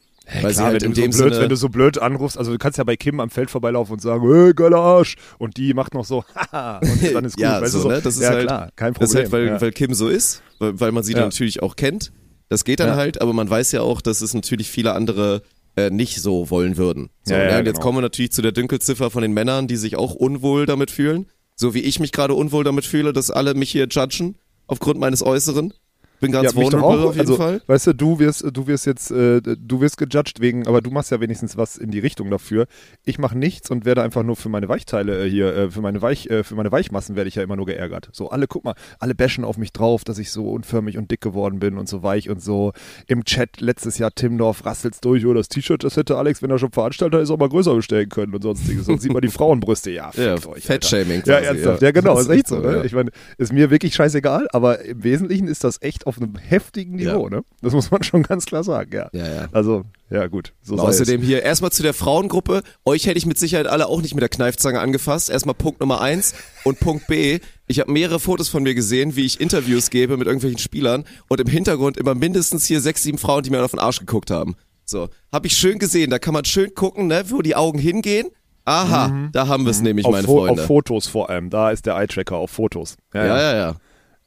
weil 0.42 0.50
sie 0.50 0.56
Klar, 0.56 0.66
halt 0.72 0.82
wenn, 0.82 0.88
in 0.90 0.94
du 0.94 1.00
dem 1.02 1.12
so 1.12 1.22
blöd, 1.22 1.32
Sinne, 1.34 1.42
wenn 1.44 1.50
du 1.50 1.56
so 1.56 1.68
blöd 1.68 1.98
anrufst, 1.98 2.36
also 2.36 2.50
du 2.52 2.58
kannst 2.58 2.78
ja 2.78 2.84
bei 2.84 2.96
Kim 2.96 3.20
am 3.20 3.30
Feld 3.30 3.48
vorbeilaufen 3.50 3.92
und 3.94 4.00
sagen, 4.02 4.28
hey, 4.28 4.52
geiler 4.54 4.78
Arsch. 4.80 5.14
Und 5.38 5.56
die 5.56 5.72
macht 5.72 5.94
noch 5.94 6.04
so, 6.04 6.24
haha, 6.34 6.78
und 6.78 7.14
dann 7.14 7.24
ist 7.24 7.34
gut. 7.36 7.42
Ja, 7.42 7.60
weißt 7.62 7.72
so, 7.72 7.78
du, 7.78 7.82
so, 7.84 7.88
ne? 7.90 8.00
Das 8.02 8.16
ist 8.16 8.22
ja, 8.22 8.30
halt- 8.30 8.46
klar, 8.46 8.70
kein 8.74 8.92
Das 8.94 9.08
Problem. 9.10 9.24
ist 9.24 9.32
halt, 9.32 9.32
weil, 9.32 9.46
ja. 9.46 9.60
weil 9.60 9.72
Kim 9.72 9.94
so 9.94 10.08
ist, 10.08 10.42
weil, 10.58 10.80
weil 10.80 10.92
man 10.92 11.04
sie 11.04 11.12
Ja. 11.12 11.20
dann 11.20 11.28
natürlich 11.28 11.62
auch 11.62 11.76
kennt. 11.76 12.12
Das 12.48 12.64
geht 12.64 12.80
dann 12.80 12.88
Ja. 12.88 12.96
halt, 12.96 13.20
aber 13.20 13.32
man 13.32 13.48
weiß 13.48 13.70
ja 13.72 13.82
auch, 13.82 14.00
dass 14.00 14.20
es 14.20 14.34
natürlich 14.34 14.68
viele 14.70 14.94
andere 14.94 15.42
äh, 15.76 15.90
nicht 15.90 16.20
so 16.22 16.48
wollen 16.50 16.76
würden. 16.78 17.10
So, 17.24 17.34
Ja, 17.34 17.42
ja, 17.44 17.52
ne? 17.52 17.58
Und 17.60 17.66
jetzt 17.66 17.74
genau. 17.74 17.84
kommen 17.84 17.98
wir 17.98 18.02
natürlich 18.02 18.32
zu 18.32 18.40
der 18.40 18.52
Dünkelziffer 18.52 19.10
von 19.10 19.20
den 19.22 19.32
Männern, 19.32 19.68
die 19.68 19.76
sich 19.76 19.96
auch 19.96 20.14
unwohl 20.14 20.64
damit 20.64 20.90
fühlen. 20.90 21.26
So 21.54 21.74
wie 21.74 21.80
ich 21.80 22.00
mich 22.00 22.12
gerade 22.12 22.32
unwohl 22.34 22.64
damit 22.64 22.84
fühle, 22.86 23.12
dass 23.12 23.30
alle 23.30 23.54
mich 23.54 23.70
hier 23.70 23.86
judgen 23.90 24.36
aufgrund 24.66 24.98
meines 24.98 25.22
Äußeren. 25.24 25.72
Bin 26.20 26.32
ganz 26.32 26.52
ja, 26.52 26.56
vulnerable 26.56 27.04
auch, 27.04 27.08
auf 27.08 27.16
jeden 27.16 27.20
also, 27.28 27.36
Fall. 27.36 27.60
Weißt 27.66 27.88
du, 27.88 27.92
du 27.94 28.18
wirst, 28.18 28.44
du 28.52 28.66
wirst 28.66 28.86
jetzt, 28.86 29.10
äh, 29.10 29.40
du 29.42 29.80
wirst 29.80 29.98
gejudged 29.98 30.40
wegen, 30.40 30.66
aber 30.66 30.80
du 30.80 30.90
machst 30.90 31.10
ja 31.10 31.20
wenigstens 31.20 31.56
was 31.56 31.76
in 31.76 31.90
die 31.90 31.98
Richtung 31.98 32.30
dafür. 32.30 32.66
Ich 33.04 33.18
mache 33.18 33.36
nichts 33.36 33.70
und 33.70 33.84
werde 33.84 34.02
einfach 34.02 34.22
nur 34.22 34.36
für 34.36 34.48
meine 34.48 34.68
Weichteile 34.68 35.24
äh, 35.24 35.28
hier, 35.30 35.54
äh, 35.54 35.70
für 35.70 35.80
meine 35.80 36.00
Weich, 36.02 36.28
äh, 36.30 36.42
für 36.44 36.54
meine 36.54 36.72
Weichmassen 36.72 37.16
werde 37.16 37.28
ich 37.28 37.34
ja 37.34 37.42
immer 37.42 37.56
nur 37.56 37.66
geärgert. 37.66 38.08
So 38.12 38.30
alle, 38.30 38.46
guck 38.46 38.64
mal, 38.64 38.74
alle 38.98 39.14
bashen 39.14 39.44
auf 39.44 39.58
mich 39.58 39.72
drauf, 39.72 40.04
dass 40.04 40.18
ich 40.18 40.30
so 40.30 40.50
unförmig 40.50 40.98
und 40.98 41.10
dick 41.10 41.20
geworden 41.20 41.58
bin 41.58 41.76
und 41.78 41.88
so 41.88 42.02
weich 42.02 42.30
und 42.30 42.42
so. 42.42 42.72
Im 43.06 43.24
Chat 43.24 43.60
letztes 43.60 43.98
Jahr 43.98 44.14
Timdorf 44.14 44.64
rasselt's 44.64 45.00
durch, 45.00 45.24
oh, 45.26 45.34
das 45.34 45.48
T-Shirt, 45.48 45.84
das 45.84 45.96
hätte 45.96 46.16
Alex, 46.16 46.42
wenn 46.42 46.50
er 46.50 46.58
schon 46.58 46.72
Veranstalter 46.72 47.20
ist, 47.20 47.30
auch 47.30 47.38
mal 47.38 47.48
größer 47.48 47.74
bestellen 47.74 48.08
können 48.08 48.34
und 48.34 48.42
sonstiges. 48.42 48.88
Und 48.88 49.00
sieht 49.00 49.12
man 49.12 49.22
die 49.22 49.28
Frauenbrüste, 49.36 49.90
ja, 49.90 50.10
Ja, 50.16 50.34
euch. 50.46 50.64
Fettshaming 50.64 51.22
Ja, 51.26 51.38
ernsthaft. 51.38 51.82
ja. 51.82 51.88
Ja, 51.88 51.92
genau, 51.92 52.14
Das 52.14 52.24
ist 52.24 52.30
echt 52.30 52.48
so. 52.48 52.56
so, 52.56 52.68
ne? 52.68 52.76
ja. 52.78 52.84
Ich 52.84 52.92
meine, 52.92 53.10
ist 53.38 53.52
mir 53.52 53.70
wirklich 53.70 53.94
scheißegal, 53.94 54.48
aber 54.52 54.80
im 54.84 55.04
Wesentlichen 55.04 55.48
ist 55.48 55.64
das 55.64 55.80
echt 55.82 56.05
auf 56.06 56.18
einem 56.18 56.36
heftigen 56.36 56.96
Niveau, 56.96 57.28
ne? 57.28 57.44
Das 57.62 57.72
muss 57.72 57.90
man 57.90 58.02
schon 58.02 58.22
ganz 58.22 58.46
klar 58.46 58.64
sagen, 58.64 58.90
ja. 58.94 59.08
Ja, 59.12 59.28
ja. 59.28 59.48
Also, 59.52 59.84
ja, 60.10 60.26
gut. 60.26 60.52
So 60.62 60.76
Außerdem 60.76 61.20
hier 61.20 61.42
erstmal 61.42 61.72
zu 61.72 61.82
der 61.82 61.94
Frauengruppe. 61.94 62.62
Euch 62.84 63.06
hätte 63.06 63.18
ich 63.18 63.26
mit 63.26 63.38
Sicherheit 63.38 63.66
alle 63.66 63.88
auch 63.88 64.02
nicht 64.02 64.14
mit 64.14 64.22
der 64.22 64.28
Kneifzange 64.28 64.78
angefasst. 64.80 65.30
Erstmal 65.30 65.54
Punkt 65.54 65.80
Nummer 65.80 66.00
eins 66.00 66.34
und 66.64 66.78
Punkt 66.78 67.06
B. 67.08 67.40
Ich 67.66 67.80
habe 67.80 67.90
mehrere 67.90 68.20
Fotos 68.20 68.48
von 68.48 68.62
mir 68.62 68.74
gesehen, 68.74 69.16
wie 69.16 69.26
ich 69.26 69.40
Interviews 69.40 69.90
gebe 69.90 70.16
mit 70.16 70.26
irgendwelchen 70.26 70.58
Spielern 70.58 71.04
und 71.28 71.40
im 71.40 71.48
Hintergrund 71.48 71.96
immer 71.96 72.14
mindestens 72.14 72.66
hier 72.66 72.80
sechs, 72.80 73.02
sieben 73.02 73.18
Frauen, 73.18 73.42
die 73.42 73.50
mir 73.50 73.64
auf 73.64 73.72
den 73.72 73.80
Arsch 73.80 73.98
geguckt 73.98 74.30
haben. 74.30 74.54
So, 74.84 75.08
habe 75.32 75.48
ich 75.48 75.56
schön 75.56 75.80
gesehen. 75.80 76.10
Da 76.10 76.20
kann 76.20 76.32
man 76.32 76.44
schön 76.44 76.74
gucken, 76.74 77.08
ne, 77.08 77.24
wo 77.28 77.42
die 77.42 77.56
Augen 77.56 77.78
hingehen. 77.78 78.28
Aha, 78.64 79.28
da 79.32 79.46
haben 79.46 79.64
wir 79.64 79.70
es 79.70 79.80
nämlich. 79.80 80.04
Mhm. 80.04 80.08
Auf, 80.08 80.12
meine 80.14 80.26
Freunde. 80.26 80.62
auf 80.62 80.66
Fotos 80.66 81.06
vor 81.06 81.30
allem. 81.30 81.50
Da 81.50 81.70
ist 81.70 81.86
der 81.86 81.94
Eye-Tracker 81.96 82.36
auf 82.36 82.50
Fotos. 82.50 82.96
ja, 83.14 83.24
ja, 83.24 83.36
ja. 83.36 83.52
Ja, 83.54 83.76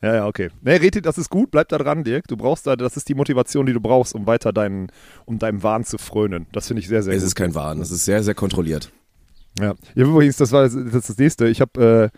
ja, 0.01 0.25
okay. 0.27 0.49
Nee, 0.61 0.77
Reti, 0.77 1.01
das 1.01 1.17
ist 1.17 1.29
gut. 1.29 1.51
Bleib 1.51 1.67
da 1.69 1.77
dran, 1.77 2.03
Dirk. 2.03 2.27
Du 2.27 2.37
brauchst 2.37 2.65
da, 2.67 2.75
das 2.75 2.95
ist 2.97 3.09
die 3.09 3.15
Motivation, 3.15 3.65
die 3.65 3.73
du 3.73 3.81
brauchst, 3.81 4.15
um 4.15 4.25
weiter 4.27 4.53
deinen, 4.53 4.91
um 5.25 5.39
deinem 5.39 5.61
Wahn 5.63 5.83
zu 5.83 5.97
frönen. 5.97 6.47
Das 6.51 6.67
finde 6.67 6.81
ich 6.81 6.87
sehr, 6.87 7.03
sehr 7.03 7.13
Es 7.13 7.19
gut. 7.21 7.27
ist 7.27 7.35
kein 7.35 7.55
Wahn, 7.55 7.81
es 7.81 7.91
ist 7.91 8.05
sehr, 8.05 8.23
sehr 8.23 8.35
kontrolliert. 8.35 8.91
Ja. 9.59 9.73
ja, 9.95 10.05
übrigens, 10.05 10.37
das 10.37 10.51
war 10.51 10.63
das, 10.63 10.73
das, 10.73 10.93
ist 10.93 11.09
das 11.09 11.17
nächste. 11.17 11.47
Ich 11.47 11.59
habe 11.61 12.11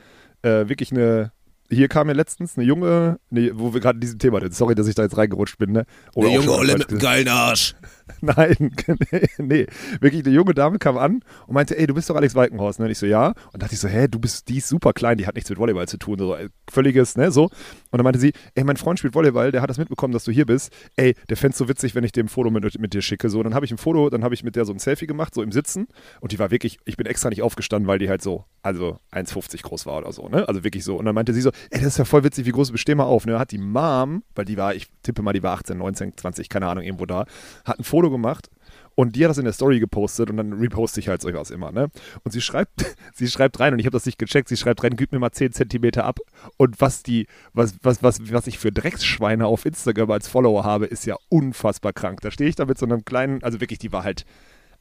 äh, 0.44 0.48
äh, 0.48 0.70
wirklich 0.70 0.92
eine. 0.92 1.32
Hier 1.72 1.88
kam 1.88 2.08
mir 2.08 2.14
letztens 2.14 2.58
eine 2.58 2.68
junge, 2.68 3.18
nee, 3.30 3.52
wo 3.54 3.74
wir 3.74 3.80
gerade 3.80 3.96
in 3.96 4.02
diesem 4.02 4.20
Thema 4.20 4.42
sind. 4.42 4.54
Sorry, 4.54 4.76
dass 4.76 4.88
ich 4.88 4.96
da 4.96 5.04
jetzt 5.04 5.16
reingerutscht 5.16 5.58
bin, 5.58 5.72
ne? 5.72 5.86
Oder 6.16 6.30
auch 6.30 6.44
schon 6.44 6.68
falsch 6.68 6.88
gesagt. 6.88 7.02
geilen 7.02 7.28
Arsch. 7.30 7.76
Nein, 8.22 8.76
nee, 9.38 9.68
wirklich 10.02 10.26
eine 10.26 10.36
junge 10.36 10.54
Dame 10.54 10.80
kam 10.80 10.98
an 10.98 11.22
und 11.48 11.54
meinte, 11.54 11.78
ey, 11.78 11.88
du 11.88 11.94
bist 11.94 12.10
doch 12.10 12.16
Alex 12.18 12.36
Walkenhorst, 12.36 12.80
ne? 12.80 12.86
Und 12.86 12.92
ich 12.92 12.98
so, 12.98 13.06
ja. 13.06 13.34
Und 13.54 13.64
dachte 13.64 13.74
ich 13.74 13.80
so, 13.80 13.88
hä, 13.88 14.08
du 14.10 14.20
bist, 14.20 14.50
die 14.50 14.58
ist 14.58 14.68
super 14.68 14.92
klein, 14.92 15.18
die 15.18 15.26
hat 15.28 15.36
nichts 15.36 15.50
mit 15.50 15.60
Volleyball 15.60 15.88
zu 15.88 15.98
tun, 15.98 16.20
so 16.20 16.36
äh, 16.36 16.50
völliges, 16.70 17.16
ne, 17.16 17.32
so. 17.32 17.50
Und 17.92 17.98
dann 17.98 18.04
meinte 18.04 18.20
sie, 18.20 18.34
ey, 18.56 18.64
mein 18.64 18.78
Freund 18.78 19.00
spielt 19.00 19.14
Volleyball, 19.14 19.52
der 19.52 19.62
hat 19.62 19.70
das 19.70 19.78
mitbekommen, 19.78 20.14
dass 20.14 20.24
du 20.24 20.32
hier 20.32 20.46
bist. 20.46 20.72
Ey, 20.96 21.16
der 21.30 21.38
fänd's 21.38 21.58
so 21.58 21.68
witzig, 21.68 21.94
wenn 21.94 22.04
ich 22.04 22.12
dem 22.12 22.26
ein 22.26 22.30
Foto 22.30 22.50
mit, 22.50 22.80
mit 22.80 22.94
dir 22.94 23.02
schicke. 23.02 23.30
So, 23.30 23.44
dann 23.44 23.54
habe 23.54 23.66
ich 23.66 23.72
ein 23.72 23.78
Foto, 23.78 24.10
dann 24.10 24.24
habe 24.24 24.34
ich 24.34 24.44
mit 24.44 24.56
der 24.56 24.66
so 24.66 24.74
ein 24.74 24.80
Selfie 24.80 25.08
gemacht, 25.08 25.34
so 25.36 25.42
im 25.44 25.52
Sitzen. 25.52 25.88
Und 26.22 26.32
die 26.32 26.40
war 26.40 26.52
wirklich, 26.52 26.80
ich 26.86 26.98
bin 26.98 27.06
extra 27.06 27.30
nicht 27.30 27.42
aufgestanden, 27.42 27.88
weil 27.88 28.00
die 28.00 28.10
halt 28.10 28.22
so, 28.22 28.46
also 28.62 28.98
1,50 29.12 29.64
groß 29.64 29.86
war 29.86 29.98
oder 29.98 30.12
so, 30.12 30.28
ne? 30.30 30.48
Also 30.48 30.64
wirklich 30.64 30.84
so. 30.84 30.98
Und 30.98 31.06
dann 31.06 31.16
meinte 31.16 31.34
sie 31.34 31.42
so, 31.42 31.52
ey, 31.70 31.80
das 31.80 31.88
ist 31.88 31.98
ja 31.98 32.06
voll 32.06 32.24
witzig, 32.24 32.46
wie 32.46 32.52
groß 32.52 32.72
steh 32.76 32.96
mal 32.96 33.04
auf, 33.04 33.26
ne? 33.26 33.38
Hat 33.38 33.52
die 33.52 33.58
Mom, 33.58 34.24
weil 34.36 34.46
die 34.46 34.58
war, 34.58 34.74
ich 34.74 34.88
tippe 35.04 35.22
mal, 35.22 35.34
die 35.34 35.44
war 35.44 35.54
18, 35.54 35.78
19, 35.78 36.18
20, 36.18 36.50
keine 36.50 36.68
Ahnung, 36.68 36.84
irgendwo 36.84 37.06
da, 37.06 37.26
hat 37.66 37.80
ein 37.80 37.84
Foto 37.84 38.10
gemacht 38.10 38.50
und 38.96 39.16
die 39.16 39.24
hat 39.24 39.30
das 39.30 39.38
in 39.38 39.46
der 39.46 39.54
Story 39.54 39.80
gepostet 39.80 40.30
und 40.30 40.38
dann 40.38 40.54
reposte 40.54 41.00
ich 41.00 41.08
halt 41.08 41.22
sowas 41.22 41.52
immer, 41.52 41.72
ne? 41.72 41.90
Und 42.24 42.32
sie 42.32 42.42
schreibt, 42.42 42.86
sie 43.14 43.28
schreibt 43.28 43.60
rein 43.60 43.74
und 43.74 43.80
ich 43.80 43.86
habe 43.86 43.96
das 43.96 44.06
nicht 44.06 44.20
gecheckt, 44.20 44.50
sie 44.50 44.58
schreibt 44.58 44.84
rein, 44.84 44.96
gib 44.96 45.12
mir 45.12 45.20
mal 45.20 45.32
10 45.32 45.54
Zentimeter 45.54 46.06
ab. 46.06 46.20
Und 46.58 46.82
was 46.82 47.04
die, 47.04 47.28
was, 47.54 47.76
was, 47.84 48.04
was, 48.04 48.32
was 48.32 48.48
ich 48.48 48.60
für 48.60 48.72
Drecksschweine 48.72 49.46
auf 49.46 49.66
Instagram 49.66 50.12
als 50.12 50.28
Follower 50.28 50.64
habe, 50.64 50.86
ist 50.86 51.06
ja 51.06 51.16
unfassbar 51.30 51.94
krank. 51.94 52.22
Da 52.22 52.32
stehe 52.32 52.50
ich 52.50 52.56
da 52.56 52.66
mit 52.66 52.78
so 52.78 52.86
einem 52.86 53.06
kleinen, 53.06 53.44
also 53.44 53.60
wirklich, 53.62 53.80
die 53.80 53.92
war 53.92 54.04
halt 54.04 54.26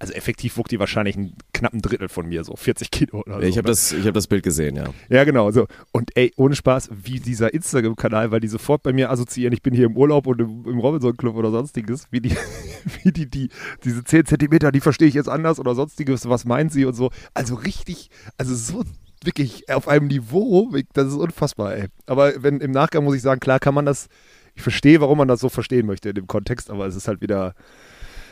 also 0.01 0.15
effektiv 0.15 0.57
wog 0.57 0.67
die 0.69 0.81
wahrscheinlich 0.81 1.17
einen 1.17 1.35
knappen 1.53 1.83
Drittel 1.83 2.09
von 2.09 2.27
mir, 2.27 2.43
so 2.43 2.57
40 2.57 2.91
Kilo 2.91 3.21
oder 3.21 3.35
so. 3.35 3.41
Ich 3.43 3.59
habe 3.59 3.67
ne? 3.67 3.73
das, 3.73 3.93
ich 3.93 4.07
hab 4.07 4.15
das 4.15 4.27
Bild 4.27 4.43
gesehen, 4.43 4.75
ja. 4.75 4.87
Ja, 5.11 5.25
genau. 5.25 5.51
So. 5.51 5.67
Und 5.93 6.17
ey, 6.17 6.33
ohne 6.37 6.57
Spaß, 6.57 6.89
wie 7.05 7.21
dieser 7.21 7.53
Instagram-Kanal, 7.53 8.31
weil 8.31 8.41
die 8.41 8.49
sofort 8.49 8.83
bei 8.83 8.95
mir 8.95 9.11
assoziieren, 9.11 9.53
ich 9.53 9.63
bin 9.63 9.75
hier 9.75 9.85
im 9.85 9.97
Urlaub 9.97 10.27
und 10.27 10.41
im, 10.41 10.65
im 10.67 10.79
Robinson-Club 10.79 11.37
oder 11.37 11.51
sonstiges, 11.51 12.07
wie 12.11 12.23
die, 12.23 12.35
wie 13.03 13.13
die, 13.13 13.29
die, 13.29 13.51
diese 13.85 14.03
10 14.03 14.25
Zentimeter, 14.25 14.73
die 14.73 14.81
verstehe 14.81 15.07
ich 15.07 15.15
jetzt 15.15 15.29
anders 15.29 15.61
oder 15.61 15.75
sonstiges, 15.75 16.27
was 16.27 16.47
meint 16.47 16.73
sie 16.73 16.87
und 16.87 16.95
so. 16.95 17.11
Also 17.35 17.55
richtig, 17.57 18.09
also 18.39 18.55
so 18.55 18.85
wirklich 19.23 19.69
auf 19.69 19.87
einem 19.87 20.07
Niveau, 20.07 20.75
das 20.95 21.09
ist 21.09 21.15
unfassbar, 21.15 21.77
ey. 21.77 21.89
Aber 22.07 22.43
wenn 22.43 22.61
im 22.61 22.71
Nachgang 22.71 23.05
muss 23.05 23.17
ich 23.17 23.23
sagen, 23.23 23.39
klar 23.39 23.59
kann 23.59 23.75
man 23.75 23.85
das, 23.85 24.09
ich 24.55 24.63
verstehe, 24.63 25.03
warum 25.03 25.19
man 25.19 25.29
das 25.29 25.41
so 25.41 25.51
verstehen 25.51 25.85
möchte 25.85 26.09
in 26.09 26.15
dem 26.15 26.27
Kontext, 26.27 26.71
aber 26.71 26.87
es 26.87 26.97
ist 26.97 27.07
halt 27.07 27.21
wieder, 27.21 27.55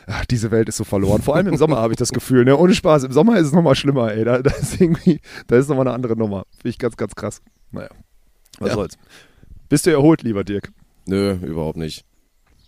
ach, 0.09 0.25
diese 0.25 0.51
Welt 0.51 0.67
ist 0.69 0.77
so 0.77 0.83
verloren. 0.83 1.21
Vor 1.21 1.35
allem 1.35 1.47
im 1.47 1.57
Sommer 1.57 1.77
habe 1.77 1.93
ich 1.93 1.97
das 1.97 2.11
Gefühl, 2.11 2.43
ne? 2.45 2.57
Ohne 2.57 2.73
Spaß. 2.73 3.03
Im 3.03 3.11
Sommer 3.11 3.37
ist 3.37 3.47
es 3.47 3.53
nochmal 3.53 3.75
schlimmer, 3.75 4.11
ey. 4.13 4.23
Da, 4.25 4.41
da 4.41 4.51
ist 4.51 4.79
irgendwie, 4.81 5.19
da 5.47 5.57
ist 5.57 5.69
nochmal 5.69 5.87
eine 5.87 5.95
andere 5.95 6.15
Nummer. 6.17 6.45
Finde 6.57 6.69
ich 6.69 6.77
ganz, 6.79 6.97
ganz 6.97 7.15
krass. 7.15 7.41
Naja. 7.71 7.89
Was 8.59 8.69
Ja. 8.69 8.75
soll's. 8.75 8.97
Bist 9.69 9.85
du 9.85 9.91
erholt, 9.91 10.23
lieber 10.23 10.43
Dirk? 10.43 10.71
Nö, 11.05 11.33
überhaupt 11.43 11.77
nicht. 11.77 12.05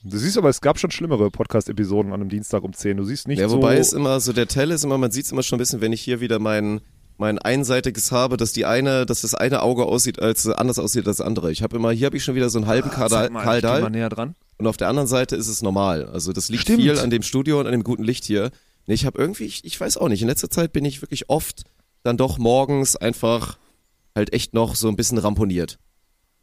Du 0.04 0.18
siehst 0.18 0.38
aber, 0.38 0.50
es 0.50 0.62
gab 0.62 0.80
schon 0.80 0.90
schlimmere 0.92 1.30
Podcast-Episoden 1.30 2.12
an 2.14 2.22
einem 2.22 2.30
Dienstag 2.30 2.64
um 2.64 2.74
10. 2.74 2.98
Du 2.98 3.04
siehst 3.04 3.28
nicht 3.28 3.40
Ja, 3.40 3.50
so. 3.50 3.58
wobei 3.58 3.78
es 3.78 3.94
immer 3.94 4.20
so, 4.20 4.34
der 4.34 4.48
Tell 4.48 4.72
ist 4.72 4.84
immer, 4.84 4.98
man 4.98 5.12
sieht 5.12 5.26
es 5.26 5.32
immer 5.32 5.44
schon 5.44 5.58
ein 5.58 5.60
bisschen, 5.60 5.82
wenn 5.82 5.94
ich 5.94 6.02
hier 6.02 6.22
wieder 6.22 6.40
mein, 6.40 6.82
mein 7.22 7.38
einseitiges 7.40 8.12
habe, 8.12 8.36
dass 8.36 8.52
die 8.52 8.66
eine, 8.66 9.06
dass 9.06 9.22
das 9.22 9.36
eine 9.36 9.62
Auge 9.62 9.86
aussieht, 9.86 10.20
als 10.20 10.48
anders 10.48 10.80
aussieht 10.80 11.08
als 11.08 11.18
das 11.18 11.26
andere. 11.26 11.52
Ich 11.52 11.62
habe 11.64 11.78
immer, 11.78 11.92
hier 11.92 12.08
habe 12.08 12.18
ich 12.18 12.24
schon 12.24 12.36
wieder 12.36 12.50
so 12.50 12.58
einen 12.58 12.68
halben 12.68 12.90
mal, 12.90 13.28
geh 13.28 13.30
mal 13.32 13.62
Dahl 13.62 13.90
näher 13.92 14.10
dran. 14.10 14.36
und 14.58 14.66
auf 14.68 14.76
der 14.76 14.90
anderen 14.90 15.08
Seite 15.08 15.36
ist 15.36 15.48
es 15.48 15.62
normal. 15.62 16.06
Also 16.08 16.34
das 16.34 16.50
liegt 16.50 16.64
Stimmt. 16.64 16.82
viel 16.82 16.98
an 17.00 17.10
dem 17.12 17.22
Studio 17.22 17.60
und 17.60 17.68
an 17.68 17.72
dem 17.72 17.84
guten 17.84 18.04
Licht 18.04 18.26
hier. 18.26 18.50
Nee, 18.88 18.96
ich 18.96 19.06
habe 19.06 19.20
irgendwie, 19.22 19.46
ich, 19.46 19.64
ich 19.64 19.80
weiß 19.80 19.98
auch 19.98 20.10
nicht, 20.10 20.24
in 20.24 20.28
letzter 20.28 20.50
Zeit 20.50 20.74
bin 20.74 20.84
ich 20.84 21.02
wirklich 21.04 21.30
oft 21.30 21.64
dann 22.04 22.18
doch 22.18 22.40
morgens 22.40 22.96
einfach 22.96 23.58
halt 24.16 24.34
echt 24.34 24.54
noch 24.56 24.74
so 24.76 24.90
ein 24.90 24.96
bisschen 24.96 25.20
ramponiert. 25.20 25.78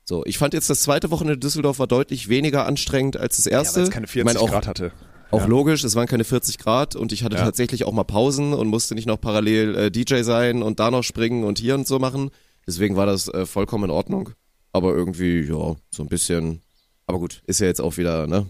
So, 0.04 0.24
ich 0.24 0.38
fand 0.38 0.54
jetzt 0.54 0.70
das 0.70 0.80
zweite 0.80 1.10
Wochenende 1.10 1.34
in 1.34 1.40
Düsseldorf 1.40 1.80
war 1.80 1.86
deutlich 1.88 2.28
weniger 2.28 2.64
anstrengend 2.66 3.16
als 3.16 3.36
das 3.36 3.44
Ja, 3.46 3.58
erste. 3.58 3.80
weil 3.80 3.84
es 3.88 3.90
keine 3.90 4.06
40 4.06 4.20
ich 4.20 4.24
meine, 4.24 4.40
auch, 4.40 4.50
Grad 4.52 4.66
hatte. 4.68 4.92
Auch 5.30 5.40
Ja. 5.40 5.46
logisch, 5.46 5.84
es 5.84 5.94
waren 5.94 6.06
keine 6.06 6.24
40 6.24 6.58
Grad 6.58 6.96
und 6.96 7.12
ich 7.12 7.22
hatte 7.24 7.36
Ja. 7.36 7.44
tatsächlich 7.44 7.84
auch 7.84 7.92
mal 7.92 8.04
Pausen 8.04 8.52
und 8.54 8.68
musste 8.68 8.94
nicht 8.94 9.06
noch 9.06 9.20
parallel 9.20 9.74
äh, 9.76 9.90
DJ 9.90 10.22
sein 10.22 10.62
und 10.62 10.80
da 10.80 10.90
noch 10.90 11.02
springen 11.04 11.44
und 11.44 11.58
hier 11.58 11.74
und 11.74 11.86
so 11.86 11.98
machen. 11.98 12.30
Deswegen 12.66 12.96
war 12.96 13.06
das 13.06 13.28
äh, 13.28 13.46
vollkommen 13.46 13.84
in 13.84 13.90
Ordnung. 13.90 14.30
Aber 14.72 14.94
irgendwie, 14.94 15.40
ja, 15.40 15.76
so 15.90 16.02
ein 16.02 16.08
bisschen. 16.08 16.60
Aber 17.06 17.18
gut, 17.18 17.42
ist 17.46 17.60
ja 17.60 17.66
jetzt 17.66 17.80
auch 17.80 17.96
wieder, 17.96 18.26
ne? 18.26 18.46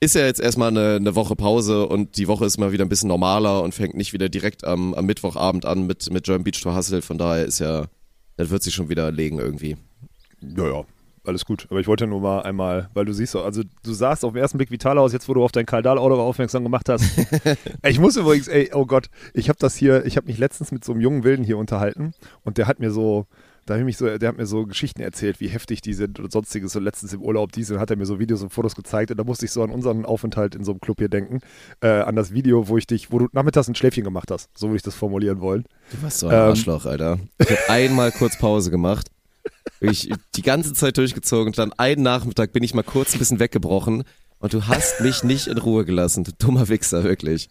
Ist 0.00 0.14
ja 0.14 0.26
jetzt 0.26 0.40
erstmal 0.40 0.68
eine, 0.68 0.96
eine 0.96 1.14
Woche 1.14 1.36
Pause 1.36 1.86
und 1.86 2.16
die 2.18 2.28
Woche 2.28 2.44
ist 2.44 2.58
mal 2.58 2.72
wieder 2.72 2.84
ein 2.84 2.88
bisschen 2.88 3.08
normaler 3.08 3.62
und 3.62 3.74
fängt 3.74 3.94
nicht 3.94 4.12
wieder 4.12 4.28
direkt 4.28 4.64
am, 4.64 4.92
am 4.94 5.06
Mittwochabend 5.06 5.64
an 5.64 5.86
mit, 5.86 6.10
mit 6.10 6.24
German 6.24 6.44
Beach 6.44 6.60
Tour 6.60 6.76
Hustle. 6.76 7.00
Von 7.00 7.16
daher 7.16 7.44
ist 7.46 7.58
ja, 7.58 7.86
das 8.36 8.50
wird 8.50 8.62
sich 8.62 8.74
schon 8.74 8.88
wieder 8.90 9.10
legen 9.12 9.38
irgendwie. 9.38 9.76
Ja, 10.42 10.66
ja, 10.68 10.84
alles 11.24 11.44
gut. 11.44 11.66
Aber 11.70 11.80
ich 11.80 11.86
wollte 11.86 12.06
nur 12.06 12.20
mal 12.20 12.42
einmal, 12.42 12.88
weil 12.94 13.04
du 13.04 13.12
siehst, 13.12 13.34
also 13.36 13.62
du 13.82 13.92
sahst 13.92 14.24
auf 14.24 14.32
den 14.32 14.42
ersten 14.42 14.58
Blick 14.58 14.70
vital 14.70 14.98
aus, 14.98 15.12
jetzt 15.12 15.28
wo 15.28 15.34
du 15.34 15.42
auf 15.44 15.52
dein 15.52 15.66
Kaldal-Auto 15.66 16.14
aufmerksam 16.20 16.62
gemacht 16.62 16.88
hast. 16.88 17.04
Ich 17.86 17.98
muss 17.98 18.16
übrigens, 18.16 18.48
ey, 18.48 18.70
oh 18.72 18.86
Gott, 18.86 19.08
ich 19.34 19.48
habe 19.48 19.58
das 19.58 19.74
hier, 19.76 20.04
ich 20.06 20.16
habe 20.16 20.26
mich 20.26 20.38
letztens 20.38 20.72
mit 20.72 20.84
so 20.84 20.92
einem 20.92 21.00
jungen 21.00 21.24
Wilden 21.24 21.44
hier 21.44 21.58
unterhalten 21.58 22.14
und 22.44 22.58
der 22.58 22.66
hat 22.66 22.80
mir 22.80 22.90
so, 22.90 23.26
da 23.66 23.74
hab 23.74 23.80
ich 23.80 23.84
mich 23.84 23.96
so, 23.96 24.18
der 24.18 24.28
hat 24.28 24.36
mir 24.36 24.46
so 24.46 24.66
Geschichten 24.66 25.00
erzählt, 25.00 25.40
wie 25.40 25.48
heftig 25.48 25.80
die 25.80 25.94
sind 25.94 26.18
und 26.20 26.30
sonstiges. 26.32 26.72
So 26.72 26.80
letztens 26.80 27.12
im 27.12 27.22
Urlaub, 27.22 27.52
diese 27.52 27.78
hat 27.80 27.90
er 27.90 27.96
mir 27.96 28.06
so 28.06 28.18
Videos 28.18 28.42
und 28.42 28.50
Fotos 28.52 28.74
gezeigt 28.74 29.10
und 29.10 29.16
da 29.16 29.24
musste 29.24 29.44
ich 29.46 29.52
so 29.52 29.62
an 29.62 29.70
unseren 29.70 30.04
Aufenthalt 30.04 30.54
in 30.54 30.64
so 30.64 30.72
einem 30.72 30.80
Club 30.80 30.98
hier 30.98 31.08
denken, 31.08 31.40
äh, 31.80 31.88
an 31.88 32.16
das 32.16 32.32
Video, 32.32 32.68
wo 32.68 32.76
ich 32.78 32.86
dich, 32.86 33.10
wo 33.12 33.18
du 33.18 33.28
nachmittags 33.32 33.68
ein 33.68 33.74
Schläfchen 33.74 34.04
gemacht 34.04 34.30
hast, 34.30 34.50
so 34.56 34.68
würde 34.68 34.76
ich 34.76 34.82
das 34.82 34.94
formulieren 34.94 35.40
wollen. 35.40 35.64
Du 35.92 36.02
warst 36.02 36.18
so 36.18 36.28
ein 36.28 36.34
Ähm. 36.34 36.38
Arschloch, 36.40 36.86
Alter. 36.86 37.18
Ich 37.38 37.50
habe 37.50 37.68
einmal 37.68 38.12
kurz 38.12 38.38
Pause 38.38 38.70
gemacht. 38.70 39.08
Ich 39.80 40.10
die 40.34 40.42
ganze 40.42 40.72
Zeit 40.72 40.96
durchgezogen 40.96 41.48
und 41.48 41.58
dann 41.58 41.72
einen 41.74 42.02
Nachmittag 42.02 42.52
bin 42.52 42.62
ich 42.62 42.74
mal 42.74 42.82
kurz 42.82 43.14
ein 43.14 43.18
bisschen 43.18 43.38
weggebrochen 43.40 44.04
und 44.38 44.52
du 44.54 44.66
hast 44.66 45.00
mich 45.00 45.22
nicht 45.24 45.46
in 45.46 45.58
Ruhe 45.58 45.84
gelassen, 45.84 46.24
du 46.24 46.32
dummer 46.32 46.68
Wichser, 46.68 47.04
wirklich. 47.04 47.48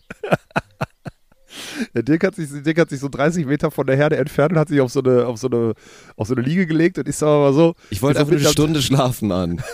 Der 1.93 2.01
Dirk 2.01 2.23
hat 2.23 2.35
sich, 2.35 2.49
Dirk 2.63 2.79
hat 2.79 2.89
sich 2.89 2.99
so 2.99 3.09
30 3.09 3.45
Meter 3.45 3.69
von 3.69 3.85
der 3.85 3.95
Herde 3.95 4.17
entfernt 4.17 4.53
und 4.53 4.59
hat 4.59 4.69
sich 4.69 4.81
auf 4.81 4.91
so 4.91 5.01
eine, 5.03 5.27
auf 5.27 5.37
so 5.37 5.47
eine, 5.47 5.73
auf 6.15 6.27
so 6.27 6.33
eine 6.33 6.41
Liege 6.43 6.65
gelegt 6.65 6.97
und 6.97 7.07
ich 7.07 7.15
sag 7.15 7.27
mal 7.27 7.53
so. 7.53 7.75
Ich 7.91 8.01
wollte 8.01 8.19
einfach 8.19 8.31
nur 8.31 8.39
eine 8.39 8.47
mit- 8.47 8.53
Stunde 8.53 8.81
schlafen 8.81 9.31
an. 9.31 9.61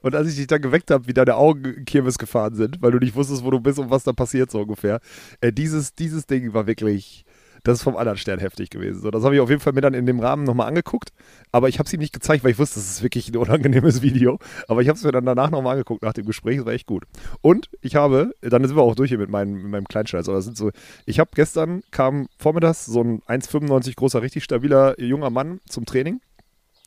Und 0.00 0.14
als 0.16 0.28
ich 0.28 0.36
dich 0.36 0.46
dann 0.46 0.62
geweckt 0.62 0.90
habe, 0.90 1.06
wie 1.06 1.12
deine 1.12 1.36
Augen 1.36 1.84
Kirmes 1.84 2.18
gefahren 2.18 2.54
sind, 2.54 2.80
weil 2.82 2.90
du 2.92 2.98
nicht 2.98 3.14
wusstest, 3.14 3.44
wo 3.44 3.50
du 3.50 3.60
bist 3.60 3.78
und 3.78 3.90
was 3.90 4.02
da 4.04 4.12
passiert, 4.12 4.50
so 4.50 4.60
ungefähr. 4.60 5.00
Äh, 5.40 5.52
dieses, 5.52 5.94
dieses 5.94 6.26
Ding 6.26 6.54
war 6.54 6.66
wirklich, 6.66 7.24
das 7.62 7.78
ist 7.78 7.82
vom 7.84 7.96
anderen 7.96 8.18
Stern 8.18 8.40
heftig 8.40 8.70
gewesen. 8.70 9.00
So, 9.00 9.10
das 9.10 9.24
habe 9.24 9.34
ich 9.34 9.40
auf 9.40 9.48
jeden 9.48 9.60
Fall 9.60 9.72
mir 9.72 9.80
dann 9.80 9.94
in 9.94 10.06
dem 10.06 10.20
Rahmen 10.20 10.44
nochmal 10.44 10.68
angeguckt, 10.68 11.10
aber 11.52 11.68
ich 11.68 11.78
habe 11.78 11.86
es 11.86 11.92
ihm 11.92 12.00
nicht 12.00 12.12
gezeigt, 12.12 12.44
weil 12.44 12.50
ich 12.50 12.58
wusste, 12.58 12.80
das 12.80 12.90
ist 12.90 13.02
wirklich 13.02 13.28
ein 13.28 13.36
unangenehmes 13.36 14.02
Video. 14.02 14.38
Aber 14.68 14.82
ich 14.82 14.88
habe 14.88 14.96
es 14.96 15.04
mir 15.04 15.12
dann 15.12 15.24
danach 15.24 15.50
nochmal 15.50 15.72
angeguckt 15.72 16.02
nach 16.02 16.12
dem 16.12 16.26
Gespräch, 16.26 16.58
das 16.58 16.66
war 16.66 16.72
echt 16.72 16.86
gut. 16.86 17.04
Und 17.40 17.68
ich 17.80 17.94
habe, 17.94 18.34
dann 18.40 18.64
sind 18.66 18.76
wir 18.76 18.82
auch 18.82 18.94
durch 18.94 19.10
hier 19.10 19.18
mit 19.18 19.30
meinem, 19.30 19.54
mit 19.54 19.70
meinem 19.70 19.88
Kleinscheiß, 19.88 20.28
aber 20.28 20.38
das 20.38 20.44
sind 20.44 20.56
so, 20.56 20.70
ich 21.06 21.20
habe 21.20 21.30
gestern, 21.34 21.82
kam 21.90 22.28
vormittags 22.38 22.86
so 22.86 23.02
ein 23.02 23.22
1,95 23.22 23.96
großer, 23.96 24.22
richtig 24.22 24.44
stabiler 24.44 25.00
junger 25.00 25.30
Mann 25.30 25.60
zum 25.68 25.84
Training 25.84 26.20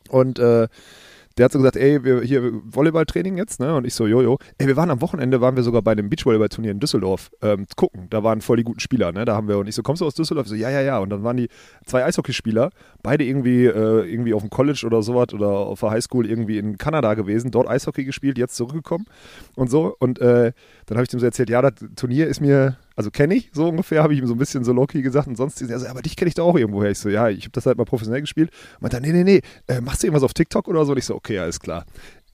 und 0.10 0.40
äh, 0.40 0.68
der 1.38 1.46
hat 1.46 1.52
so 1.52 1.60
gesagt, 1.60 1.76
ey, 1.76 2.04
wir 2.04 2.22
hier 2.22 2.52
Volleyballtraining 2.64 3.38
jetzt, 3.38 3.60
ne? 3.60 3.76
Und 3.76 3.86
ich 3.86 3.94
so, 3.94 4.08
jojo. 4.08 4.38
Ey, 4.58 4.68
wir 4.68 4.78
waren 4.78 4.90
am 4.90 5.02
Wochenende, 5.02 5.42
waren 5.42 5.56
wir 5.56 5.64
sogar 5.64 5.82
bei 5.82 5.92
einem 5.92 6.10
Beachvolleyballturnier 6.10 6.72
in 6.72 6.80
Düsseldorf 6.80 7.30
ähm, 7.42 7.66
gucken. 7.76 8.08
Da 8.10 8.24
waren 8.24 8.40
voll 8.42 8.58
die 8.58 8.64
guten 8.64 8.80
Spieler, 8.80 9.12
ne? 9.12 9.26
Da 9.26 9.36
haben 9.36 9.48
wir, 9.48 9.58
und 9.58 9.68
ich 9.68 9.76
so, 9.76 9.84
kommst 9.84 10.02
du 10.02 10.06
aus 10.06 10.16
Düsseldorf? 10.16 10.46
Ich 10.46 10.52
so, 10.52 10.56
ja, 10.56 10.70
ja, 10.70 10.82
ja. 10.82 11.00
Und 11.00 11.10
dann 11.10 11.24
waren 11.24 11.36
die 11.36 11.50
zwei 11.86 12.06
Eishockeyspieler, 12.06 12.70
beide 13.04 13.26
irgendwie, 13.26 13.66
äh, 13.66 14.10
irgendwie 14.10 14.34
auf 14.34 14.42
dem 14.42 14.50
College 14.50 14.84
oder 14.86 15.02
sowas 15.02 15.34
oder 15.34 15.50
auf 15.50 15.82
der 15.82 15.92
Highschool 15.92 16.26
irgendwie 16.26 16.58
in 16.58 16.78
Kanada 16.78 17.14
gewesen, 17.16 17.52
dort 17.52 17.68
Eishockey 17.68 18.06
gespielt, 18.06 18.38
jetzt 18.38 18.56
zurückgekommen 18.56 19.06
und 19.56 19.70
so. 19.70 19.96
Und 20.00 20.20
äh, 20.20 20.54
dann 20.86 20.98
habe 20.98 21.04
ich 21.04 21.10
dem 21.10 21.20
so 21.20 21.26
erzählt, 21.26 21.50
ja, 21.50 21.62
das 21.62 21.74
Turnier 21.96 22.28
ist 22.28 22.40
mir, 22.40 22.78
also 22.96 23.12
kenne 23.12 23.36
ich 23.36 23.50
so 23.54 23.68
ungefähr, 23.70 24.04
habe 24.04 24.14
ich 24.14 24.20
ihm 24.20 24.28
so 24.28 24.34
ein 24.34 24.38
bisschen 24.38 24.64
so 24.64 24.72
low-key 24.74 25.02
gesagt 25.02 25.28
und 25.28 25.36
sonst, 25.38 25.62
also, 25.62 25.88
aber 25.88 26.02
dich 26.02 26.16
kenne 26.16 26.30
ich 26.30 26.36
da 26.36 26.44
auch 26.44 26.58
irgendwoher. 26.58 26.92
Ich 26.92 27.00
so, 27.00 27.10
ja, 27.10 27.30
ich 27.30 27.44
habe 27.44 27.52
das 27.52 27.66
halt 27.66 27.78
mal 27.78 27.86
professionell 27.86 28.22
gespielt. 28.22 28.52
Und 28.76 28.82
meinte, 28.84 28.98
er, 28.98 29.02
nee, 29.02 29.12
nee, 29.12 29.24
nee, 29.24 29.42
äh, 29.68 29.82
machst 29.82 30.04
du 30.04 30.08
irgendwas 30.08 30.24
auf 30.24 30.34
TikTok 30.34 30.68
oder 30.68 30.86
so? 30.86 30.92
Und 30.94 30.98
ich 31.00 31.06
so, 31.06 31.16
okay, 31.16 31.40
alles 31.40 31.60
klar. 31.60 31.86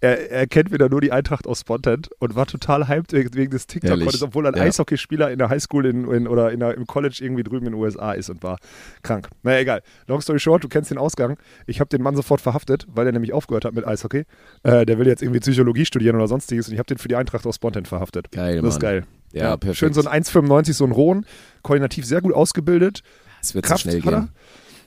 Er, 0.04 0.32
er 0.32 0.48
kennt 0.48 0.72
wieder 0.72 0.90
nur 0.90 1.00
die 1.00 1.12
Eintracht 1.12 1.46
aus 1.46 1.60
Spontent 1.60 2.10
und 2.18 2.36
war 2.36 2.48
total 2.48 2.88
hyped 2.88 3.14
wegen, 3.14 3.36
wegen 3.36 3.52
des 3.52 3.68
Herrlich. 3.70 3.82
TikTok-Contests, 3.84 4.24
obwohl 4.24 4.48
er 4.48 4.54
ein 4.54 4.58
Ja. 4.58 4.64
Eishockeyspieler 4.64 5.30
in 5.30 5.38
der 5.38 5.50
Highschool 5.50 5.86
in, 5.86 6.10
in, 6.12 6.28
oder 6.28 6.52
in 6.52 6.60
der, 6.60 6.76
im 6.76 6.88
College 6.88 7.20
irgendwie 7.22 7.44
drüben 7.44 7.68
in 7.68 7.74
den 7.74 7.80
USA 7.80 8.14
ist 8.14 8.32
und 8.32 8.42
war 8.42 8.58
krank. 9.04 9.30
Naja, 9.44 9.60
egal. 9.60 9.82
Long 10.08 10.20
story 10.22 10.40
short, 10.40 10.64
du 10.64 10.70
kennst 10.70 10.90
den 10.90 10.98
Ausgang. 10.98 11.38
Ich 11.68 11.80
habe 11.80 11.90
den 11.90 12.02
Mann 12.02 12.16
sofort 12.16 12.42
verhaftet, 12.42 12.88
weil 12.92 13.06
er 13.06 13.12
nämlich 13.12 13.32
aufgehört 13.32 13.64
hat 13.64 13.76
mit 13.76 13.86
Eishockey. 13.86 14.24
Äh, 14.64 14.88
der 14.88 14.98
will 14.98 15.06
jetzt 15.06 15.22
irgendwie 15.22 15.40
Psychologie 15.40 15.86
studieren 15.86 16.16
oder 16.16 16.28
sonstiges 16.28 16.68
und 16.68 16.74
ich 16.74 16.80
habe 16.80 16.88
den 16.88 16.98
für 16.98 17.08
die 17.08 17.16
Eintracht 17.16 17.46
aus 17.46 17.58
Spontent 17.58 17.88
verhaftet. 17.88 18.32
Geil, 18.32 18.60
Das 18.60 18.76
ist 18.76 18.82
Mann. 18.82 18.82
geil. 18.82 19.04
Ja, 19.34 19.58
perfekt. 19.58 19.78
Schön 19.80 19.94
so 19.94 20.04
ein 20.08 20.24
1,95, 20.24 20.74
so 20.74 20.86
ein 20.86 20.92
Rohn, 20.92 21.26
koordinativ 21.62 22.06
sehr 22.06 22.22
gut 22.22 22.34
ausgebildet. 22.34 23.02
Es 23.42 23.56
wird 23.56 23.66
so 23.66 23.70
Kraft 23.70 23.82
schnell 23.84 24.02
hat 24.02 24.14
er. 24.14 24.20
gehen. 24.22 24.30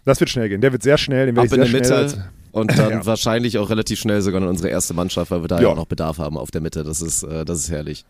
Das 0.04 0.20
wird 0.20 0.30
schnell 0.30 0.48
gehen. 0.48 0.60
Der 0.60 0.72
wird 0.72 0.82
sehr 0.82 0.98
schnell. 0.98 1.26
Den 1.26 1.38
Ab 1.38 1.44
in 1.46 1.50
ich 1.50 1.56
der 1.56 1.64
sehr 1.66 1.72
Mitte 1.72 1.86
schnell 1.86 1.98
als- 2.02 2.18
und 2.52 2.70
dann 2.78 2.90
Ja. 2.90 3.06
wahrscheinlich 3.06 3.58
auch 3.58 3.70
relativ 3.70 3.98
schnell 3.98 4.20
sogar 4.22 4.40
in 4.42 4.46
unsere 4.48 4.68
erste 4.68 4.94
Mannschaft, 4.94 5.30
weil 5.30 5.42
wir 5.42 5.48
da 5.48 5.60
ja, 5.60 5.68
auch 5.68 5.76
noch 5.76 5.86
Bedarf 5.86 6.18
haben 6.18 6.36
auf 6.36 6.50
der 6.50 6.60
Mitte. 6.60 6.84
Das 6.84 7.00
ist, 7.02 7.22
äh, 7.24 7.44
das 7.44 7.58
ist 7.60 7.70
herrlich. 7.70 8.04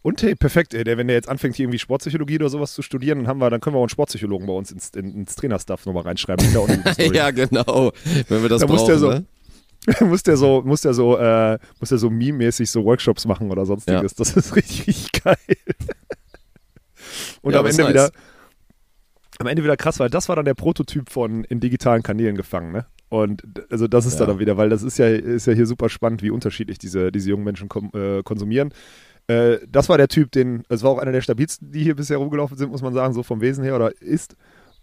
Und 0.00 0.22
hey, 0.22 0.34
perfekt, 0.36 0.74
ey, 0.74 0.84
der, 0.84 0.96
wenn 0.96 1.08
der 1.08 1.16
jetzt 1.16 1.28
anfängt, 1.28 1.56
hier 1.56 1.64
irgendwie 1.64 1.78
Sportpsychologie 1.80 2.36
oder 2.36 2.48
sowas 2.48 2.72
zu 2.72 2.82
studieren, 2.82 3.18
dann 3.18 3.26
haben 3.28 3.40
wir, 3.40 3.50
dann 3.50 3.60
können 3.60 3.74
wir 3.74 3.78
auch 3.78 3.82
einen 3.82 3.88
Sportpsychologen 3.90 4.46
bei 4.46 4.52
uns 4.52 4.70
ins, 4.70 4.90
in, 4.90 5.12
ins 5.14 5.34
Trainerstuff 5.36 5.84
nochmal 5.86 6.04
reinschreiben. 6.04 6.44
In 6.46 6.82
der 6.82 7.06
ja, 7.14 7.30
genau. 7.30 7.92
Wenn 8.28 8.42
wir 8.42 8.48
das 8.48 8.60
Da 8.60 8.66
muss 8.68 8.78
brauchen, 8.78 8.86
der 8.88 8.98
so- 8.98 9.10
ne? 9.10 9.24
muss 10.00 10.22
der 10.22 10.36
so, 10.36 10.62
muss 10.62 10.82
der 10.82 10.94
so, 10.94 11.16
äh, 11.18 11.58
muss 11.80 11.88
der 11.88 11.98
so 11.98 12.08
meme-mäßig 12.10 12.70
so 12.70 12.84
Workshops 12.84 13.26
machen 13.26 13.50
oder 13.50 13.64
sonstiges. 13.66 14.14
Das 14.14 14.36
ist 14.36 14.54
richtig, 14.56 14.86
richtig 14.86 15.22
geil. 15.22 15.36
Und 17.42 17.52
Ja, 17.54 17.60
am 17.60 17.66
Ende 17.66 17.82
nice. 17.82 17.90
wieder, 17.90 18.10
am 19.38 19.46
Ende 19.46 19.62
wieder 19.62 19.76
krass, 19.76 19.98
weil 20.00 20.10
das 20.10 20.28
war 20.28 20.36
dann 20.36 20.44
der 20.44 20.54
Prototyp 20.54 21.10
von 21.10 21.44
in 21.44 21.60
digitalen 21.60 22.02
Kanälen 22.02 22.36
gefangen, 22.36 22.72
ne? 22.72 22.86
Und 23.08 23.42
also 23.70 23.88
das 23.88 24.04
ist 24.04 24.20
Ja. 24.20 24.26
dann 24.26 24.38
wieder, 24.38 24.56
weil 24.58 24.68
das 24.68 24.82
ist 24.82 24.98
ja, 24.98 25.08
ist 25.08 25.46
ja 25.46 25.54
hier 25.54 25.64
super 25.66 25.88
spannend, 25.88 26.22
wie 26.22 26.30
unterschiedlich 26.30 26.78
diese, 26.78 27.10
diese 27.10 27.30
jungen 27.30 27.44
Menschen 27.44 27.68
kom 27.68 27.90
äh, 27.94 28.22
konsumieren. 28.22 28.74
Äh, 29.28 29.58
das 29.66 29.88
war 29.88 29.96
der 29.96 30.08
Typ, 30.08 30.30
den, 30.32 30.64
es 30.68 30.82
war 30.82 30.90
auch 30.90 30.98
einer 30.98 31.12
der 31.12 31.22
stabilsten, 31.22 31.72
die 31.72 31.82
hier 31.84 31.96
bisher 31.96 32.18
rumgelaufen 32.18 32.58
sind, 32.58 32.70
muss 32.70 32.82
man 32.82 32.92
sagen, 32.92 33.14
so 33.14 33.22
vom 33.22 33.40
Wesen 33.40 33.64
her 33.64 33.76
oder 33.76 33.92
ist. 34.02 34.36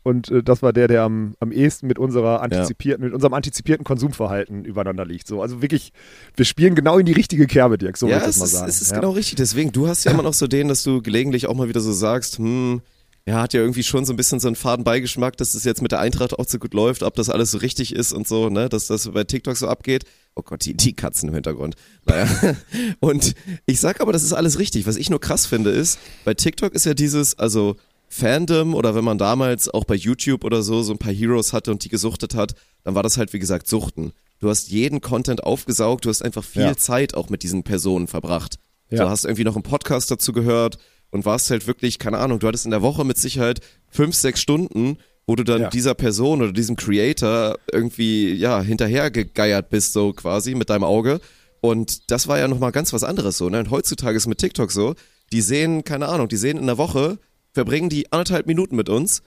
Und 0.05 0.29
äh, 0.29 0.43
das 0.43 0.61
war 0.61 0.71
der, 0.71 0.87
der 0.87 1.01
am, 1.01 1.33
am 1.39 1.51
ehesten 1.51 1.87
mit 1.87 1.97
unserer 1.97 2.43
antizipierten, 2.43 3.03
mit 3.03 3.15
unserem 3.15 3.33
antizipierten 3.33 3.83
Konsumverhalten 3.83 4.63
übereinander 4.63 5.03
liegt. 5.03 5.27
So, 5.27 5.41
also 5.41 5.63
wirklich, 5.63 5.93
wir 6.35 6.45
spielen 6.45 6.75
genau 6.75 6.99
in 6.99 7.07
die 7.07 7.11
richtige 7.11 7.47
Kerbe, 7.47 7.79
Dirk, 7.79 7.97
so 7.97 8.05
ja, 8.05 8.17
würde 8.17 8.19
ich 8.19 8.27
das 8.27 8.37
mal 8.37 8.45
ist, 8.45 8.51
sagen. 8.51 8.69
es 8.69 8.81
ist 8.81 8.91
ja. 8.91 8.99
genau 8.99 9.11
richtig. 9.11 9.37
Deswegen, 9.37 9.71
du 9.71 9.87
hast 9.87 10.03
ja 10.03 10.11
immer 10.11 10.21
noch 10.21 10.35
so 10.35 10.45
den, 10.45 10.67
dass 10.67 10.83
du 10.83 11.01
gelegentlich 11.01 11.47
auch 11.47 11.55
mal 11.55 11.69
wieder 11.69 11.79
so 11.79 11.91
sagst, 11.91 12.37
hm, 12.37 12.81
ja, 13.27 13.41
hat 13.41 13.55
ja 13.55 13.61
irgendwie 13.61 13.81
schon 13.81 14.05
so 14.05 14.13
ein 14.13 14.15
bisschen 14.15 14.39
so 14.39 14.47
einen 14.47 14.55
faden 14.55 14.83
Beigeschmack, 14.83 15.37
dass 15.37 15.55
es 15.55 15.63
jetzt 15.63 15.81
mit 15.81 15.91
der 15.91 16.01
Eintracht 16.01 16.37
auch 16.37 16.45
so 16.47 16.59
gut 16.59 16.75
läuft, 16.75 17.01
ob 17.01 17.15
das 17.15 17.31
alles 17.31 17.49
so 17.49 17.57
richtig 17.57 17.95
ist 17.95 18.13
und 18.13 18.27
so, 18.27 18.49
ne, 18.49 18.69
dass 18.69 18.85
das 18.85 19.09
bei 19.09 19.23
TikTok 19.23 19.57
so 19.57 19.67
abgeht. 19.67 20.03
Oh 20.35 20.43
Gott, 20.43 20.65
die, 20.65 20.75
die 20.75 20.93
Katzen 20.93 21.29
im 21.29 21.33
Hintergrund. 21.33 21.75
Naja. 22.05 22.27
Und 22.99 23.35
ich 23.65 23.79
sag 23.79 24.01
aber, 24.01 24.11
das 24.11 24.21
ist 24.21 24.33
alles 24.33 24.59
richtig. 24.59 24.85
Was 24.85 24.97
ich 24.97 25.09
nur 25.09 25.21
krass 25.21 25.45
finde, 25.45 25.69
ist, 25.69 25.97
bei 26.25 26.33
TikTok 26.33 26.73
ist 26.73 26.85
ja 26.85 26.93
dieses, 26.93 27.39
also 27.39 27.77
Fandom 28.07 28.73
oder 28.75 28.95
wenn 28.95 29.03
man 29.03 29.17
damals 29.17 29.69
auch 29.69 29.83
bei 29.85 29.95
YouTube 29.95 30.43
oder 30.43 30.61
so 30.61 30.81
so 30.83 30.93
ein 30.93 30.97
paar 30.97 31.13
Heroes 31.13 31.53
hatte 31.53 31.71
und 31.71 31.83
die 31.83 31.89
gesuchtet 31.89 32.35
hat, 32.35 32.55
dann 32.83 32.95
war 32.95 33.03
das 33.03 33.17
halt 33.17 33.33
wie 33.33 33.39
gesagt 33.39 33.67
Suchten. 33.67 34.13
Du 34.39 34.49
hast 34.49 34.69
jeden 34.69 35.01
Content 35.01 35.43
aufgesaugt, 35.43 36.05
du 36.05 36.09
hast 36.09 36.21
einfach 36.21 36.43
viel 36.43 36.61
Ja. 36.63 36.77
Zeit 36.77 37.15
auch 37.15 37.29
mit 37.29 37.43
diesen 37.43 37.63
Personen 37.63 38.07
verbracht. 38.07 38.57
Ja. 38.89 39.03
Du 39.05 39.09
hast 39.09 39.25
irgendwie 39.25 39.43
noch 39.43 39.55
einen 39.55 39.63
Podcast 39.63 40.11
dazu 40.11 40.33
gehört 40.33 40.77
und 41.11 41.25
warst 41.25 41.49
halt 41.49 41.67
wirklich, 41.67 41.99
keine 41.99 42.17
Ahnung, 42.19 42.39
du 42.39 42.47
hattest 42.47 42.65
in 42.65 42.71
der 42.71 42.81
Woche 42.81 43.03
mit 43.05 43.17
Sicherheit 43.17 43.59
fünf, 43.89 44.15
sechs 44.15 44.41
Stunden, 44.41 44.97
wo 45.25 45.35
du 45.35 45.43
dann 45.43 45.61
Ja. 45.63 45.69
dieser 45.69 45.95
Person 45.95 46.41
oder 46.41 46.51
diesem 46.51 46.75
Creator 46.75 47.57
irgendwie, 47.71 48.33
ja, 48.33 48.61
hinterhergegeiert 48.61 49.69
bist, 49.69 49.93
so 49.93 50.13
quasi 50.13 50.53
mit 50.55 50.69
deinem 50.69 50.83
Auge. 50.83 51.19
Und 51.61 52.11
das 52.11 52.27
war 52.27 52.37
ja 52.37 52.47
nochmal 52.47 52.71
ganz 52.71 52.93
was 52.93 53.03
anderes 53.03 53.37
so, 53.37 53.49
ne? 53.49 53.59
Und 53.59 53.71
heutzutage 53.71 54.17
ist 54.17 54.27
mit 54.27 54.37
TikTok 54.37 54.71
so, 54.71 54.93
die 55.31 55.41
sehen, 55.41 55.83
keine 55.83 56.07
Ahnung, 56.09 56.27
die 56.27 56.37
sehen 56.37 56.57
in 56.57 56.67
der 56.67 56.77
Woche, 56.77 57.17
verbringen 57.55 57.89
die 57.89 58.11
anderthalb 58.11 58.45
Minuten 58.45 58.75
mit 58.75 58.89
uns, 58.89 59.23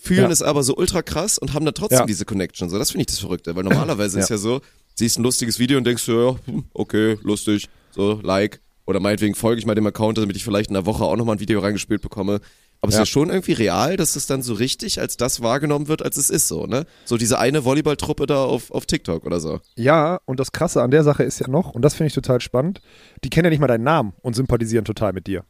fühlen 0.00 0.24
Ja. 0.24 0.30
es 0.30 0.42
aber 0.42 0.62
so 0.62 0.74
ultra 0.76 1.02
krass 1.02 1.38
und 1.38 1.54
haben 1.54 1.64
dann 1.64 1.74
trotzdem 1.74 2.00
Ja. 2.00 2.06
diese 2.06 2.24
Connection. 2.24 2.68
So, 2.70 2.78
das 2.78 2.90
finde 2.90 3.02
ich 3.02 3.06
das 3.06 3.18
Verrückte, 3.20 3.54
weil 3.54 3.62
normalerweise 3.64 4.18
ist 4.20 4.30
ja 4.30 4.38
so, 4.38 4.60
siehst 4.94 5.18
ein 5.18 5.22
lustiges 5.22 5.58
Video 5.58 5.78
und 5.78 5.84
denkst 5.84 6.08
ja, 6.08 6.36
hm, 6.46 6.64
okay, 6.74 7.18
lustig, 7.22 7.68
so, 7.90 8.18
like. 8.22 8.60
Oder 8.86 9.00
meinetwegen 9.00 9.34
folge 9.34 9.58
ich 9.58 9.66
mal 9.66 9.74
dem 9.74 9.86
Account, 9.86 10.16
damit 10.18 10.36
ich 10.36 10.44
vielleicht 10.44 10.70
in 10.70 10.74
der 10.74 10.86
Woche 10.86 11.04
auch 11.04 11.16
nochmal 11.16 11.36
ein 11.36 11.40
Video 11.40 11.58
reingespielt 11.60 12.02
bekomme. 12.02 12.40
Aber 12.80 12.90
es 12.90 12.94
ist 12.94 12.98
ja 13.00 13.06
schon 13.06 13.30
irgendwie 13.30 13.52
real, 13.54 13.96
dass 13.96 14.14
es 14.16 14.26
dann 14.26 14.42
so 14.42 14.52
richtig 14.54 15.00
als 15.00 15.16
das 15.16 15.40
wahrgenommen 15.42 15.88
wird, 15.88 16.02
als 16.02 16.18
es 16.18 16.30
ist 16.30 16.46
so, 16.46 16.66
ne? 16.66 16.84
So 17.04 17.16
diese 17.16 17.38
eine 17.40 17.64
Volleyballtruppe 17.64 18.26
da 18.26 18.44
auf, 18.44 18.70
auf 18.70 18.86
TikTok 18.86 19.24
oder 19.24 19.40
so. 19.40 19.60
Ja, 19.76 20.20
und 20.26 20.38
das 20.38 20.52
Krasse 20.52 20.82
an 20.82 20.90
der 20.92 21.02
Sache 21.02 21.24
ist 21.24 21.40
ja 21.40 21.48
noch, 21.48 21.70
und 21.70 21.82
das 21.82 21.94
finde 21.94 22.08
ich 22.08 22.14
total 22.14 22.40
spannend, 22.40 22.80
die 23.24 23.30
kennen 23.30 23.46
ja 23.46 23.50
nicht 23.50 23.60
mal 23.60 23.66
deinen 23.66 23.82
Namen 23.82 24.12
und 24.22 24.36
sympathisieren 24.36 24.84
total 24.84 25.12
mit 25.14 25.26
dir. 25.26 25.44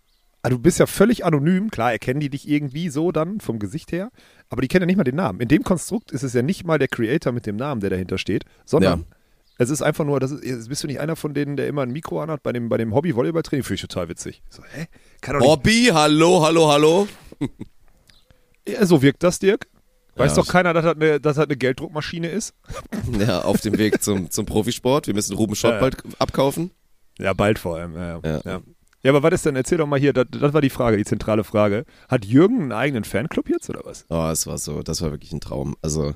Also 0.46 0.58
du 0.58 0.62
bist 0.62 0.78
ja 0.78 0.86
völlig 0.86 1.24
anonym, 1.24 1.70
klar 1.70 1.90
erkennen 1.92 2.20
die 2.20 2.30
dich 2.30 2.48
irgendwie 2.48 2.88
so 2.88 3.10
dann 3.10 3.40
vom 3.40 3.58
Gesicht 3.58 3.90
her, 3.90 4.10
aber 4.48 4.62
die 4.62 4.68
kennen 4.68 4.82
ja 4.82 4.86
nicht 4.86 4.96
mal 4.96 5.04
den 5.04 5.16
Namen. 5.16 5.40
In 5.40 5.48
dem 5.48 5.64
Konstrukt 5.64 6.12
ist 6.12 6.22
es 6.22 6.34
ja 6.34 6.42
nicht 6.42 6.64
mal 6.64 6.78
der 6.78 6.88
Creator 6.88 7.32
mit 7.32 7.46
dem 7.46 7.56
Namen, 7.56 7.80
der 7.80 7.90
dahinter 7.90 8.16
steht, 8.16 8.44
sondern 8.64 9.00
Ja. 9.00 9.06
es 9.58 9.70
ist 9.70 9.82
einfach 9.82 10.04
nur, 10.04 10.20
das 10.20 10.30
ist, 10.30 10.68
bist 10.68 10.82
du 10.84 10.86
nicht 10.86 11.00
einer 11.00 11.16
von 11.16 11.34
denen, 11.34 11.56
der 11.56 11.66
immer 11.66 11.82
ein 11.82 11.90
Mikro 11.90 12.20
anhat 12.22 12.42
bei 12.44 12.52
dem, 12.52 12.68
bei 12.68 12.76
dem 12.76 12.94
Hobby-Volleyball-Training? 12.94 13.64
Finde 13.64 13.74
ich 13.74 13.80
total 13.80 14.08
witzig. 14.08 14.42
So, 14.48 14.62
hä? 14.72 14.86
Hobby, 15.40 15.90
hallo, 15.92 16.42
hallo, 16.44 16.68
hallo. 16.68 17.08
Ja, 18.68 18.84
so 18.86 19.00
wirkt 19.02 19.22
das, 19.22 19.38
Dirk. 19.38 19.66
Weiß 20.16 20.36
Ja. 20.36 20.42
doch 20.42 20.48
keiner, 20.48 20.72
dass 20.74 20.84
das, 20.84 20.94
eine, 20.96 21.20
dass 21.20 21.36
das 21.36 21.44
eine 21.46 21.56
Gelddruckmaschine 21.56 22.28
ist? 22.28 22.54
Ja, 23.18 23.42
auf 23.42 23.60
dem 23.60 23.78
Weg 23.78 24.02
zum, 24.02 24.30
zum 24.30 24.46
Profisport. 24.46 25.06
Wir 25.06 25.14
müssen 25.14 25.36
Ruben 25.36 25.54
Schott 25.54 25.78
bald 25.80 26.02
abkaufen. 26.18 26.70
Ja, 27.18 27.32
bald 27.32 27.58
vor 27.58 27.76
allem. 27.76 27.94
Ja, 27.94 28.20
Ja. 28.44 28.60
Ja. 29.02 29.10
aber 29.12 29.22
was 29.22 29.34
ist 29.34 29.46
denn? 29.46 29.56
Erzähl 29.56 29.78
doch 29.78 29.86
mal 29.86 29.98
hier, 29.98 30.12
das, 30.12 30.26
das 30.30 30.52
war 30.52 30.60
die 30.60 30.70
Frage, 30.70 30.96
die 30.96 31.04
zentrale 31.04 31.44
Frage. 31.44 31.84
Hat 32.08 32.24
Jürgen 32.24 32.62
einen 32.62 32.72
eigenen 32.72 33.04
Fanclub 33.04 33.48
jetzt 33.48 33.68
oder 33.70 33.80
was? 33.84 34.04
Oh, 34.08 34.28
es 34.30 34.46
war 34.46 34.58
so, 34.58 34.82
das 34.82 35.02
war 35.02 35.10
wirklich 35.10 35.32
ein 35.32 35.40
Traum. 35.40 35.76
Also, 35.82 36.14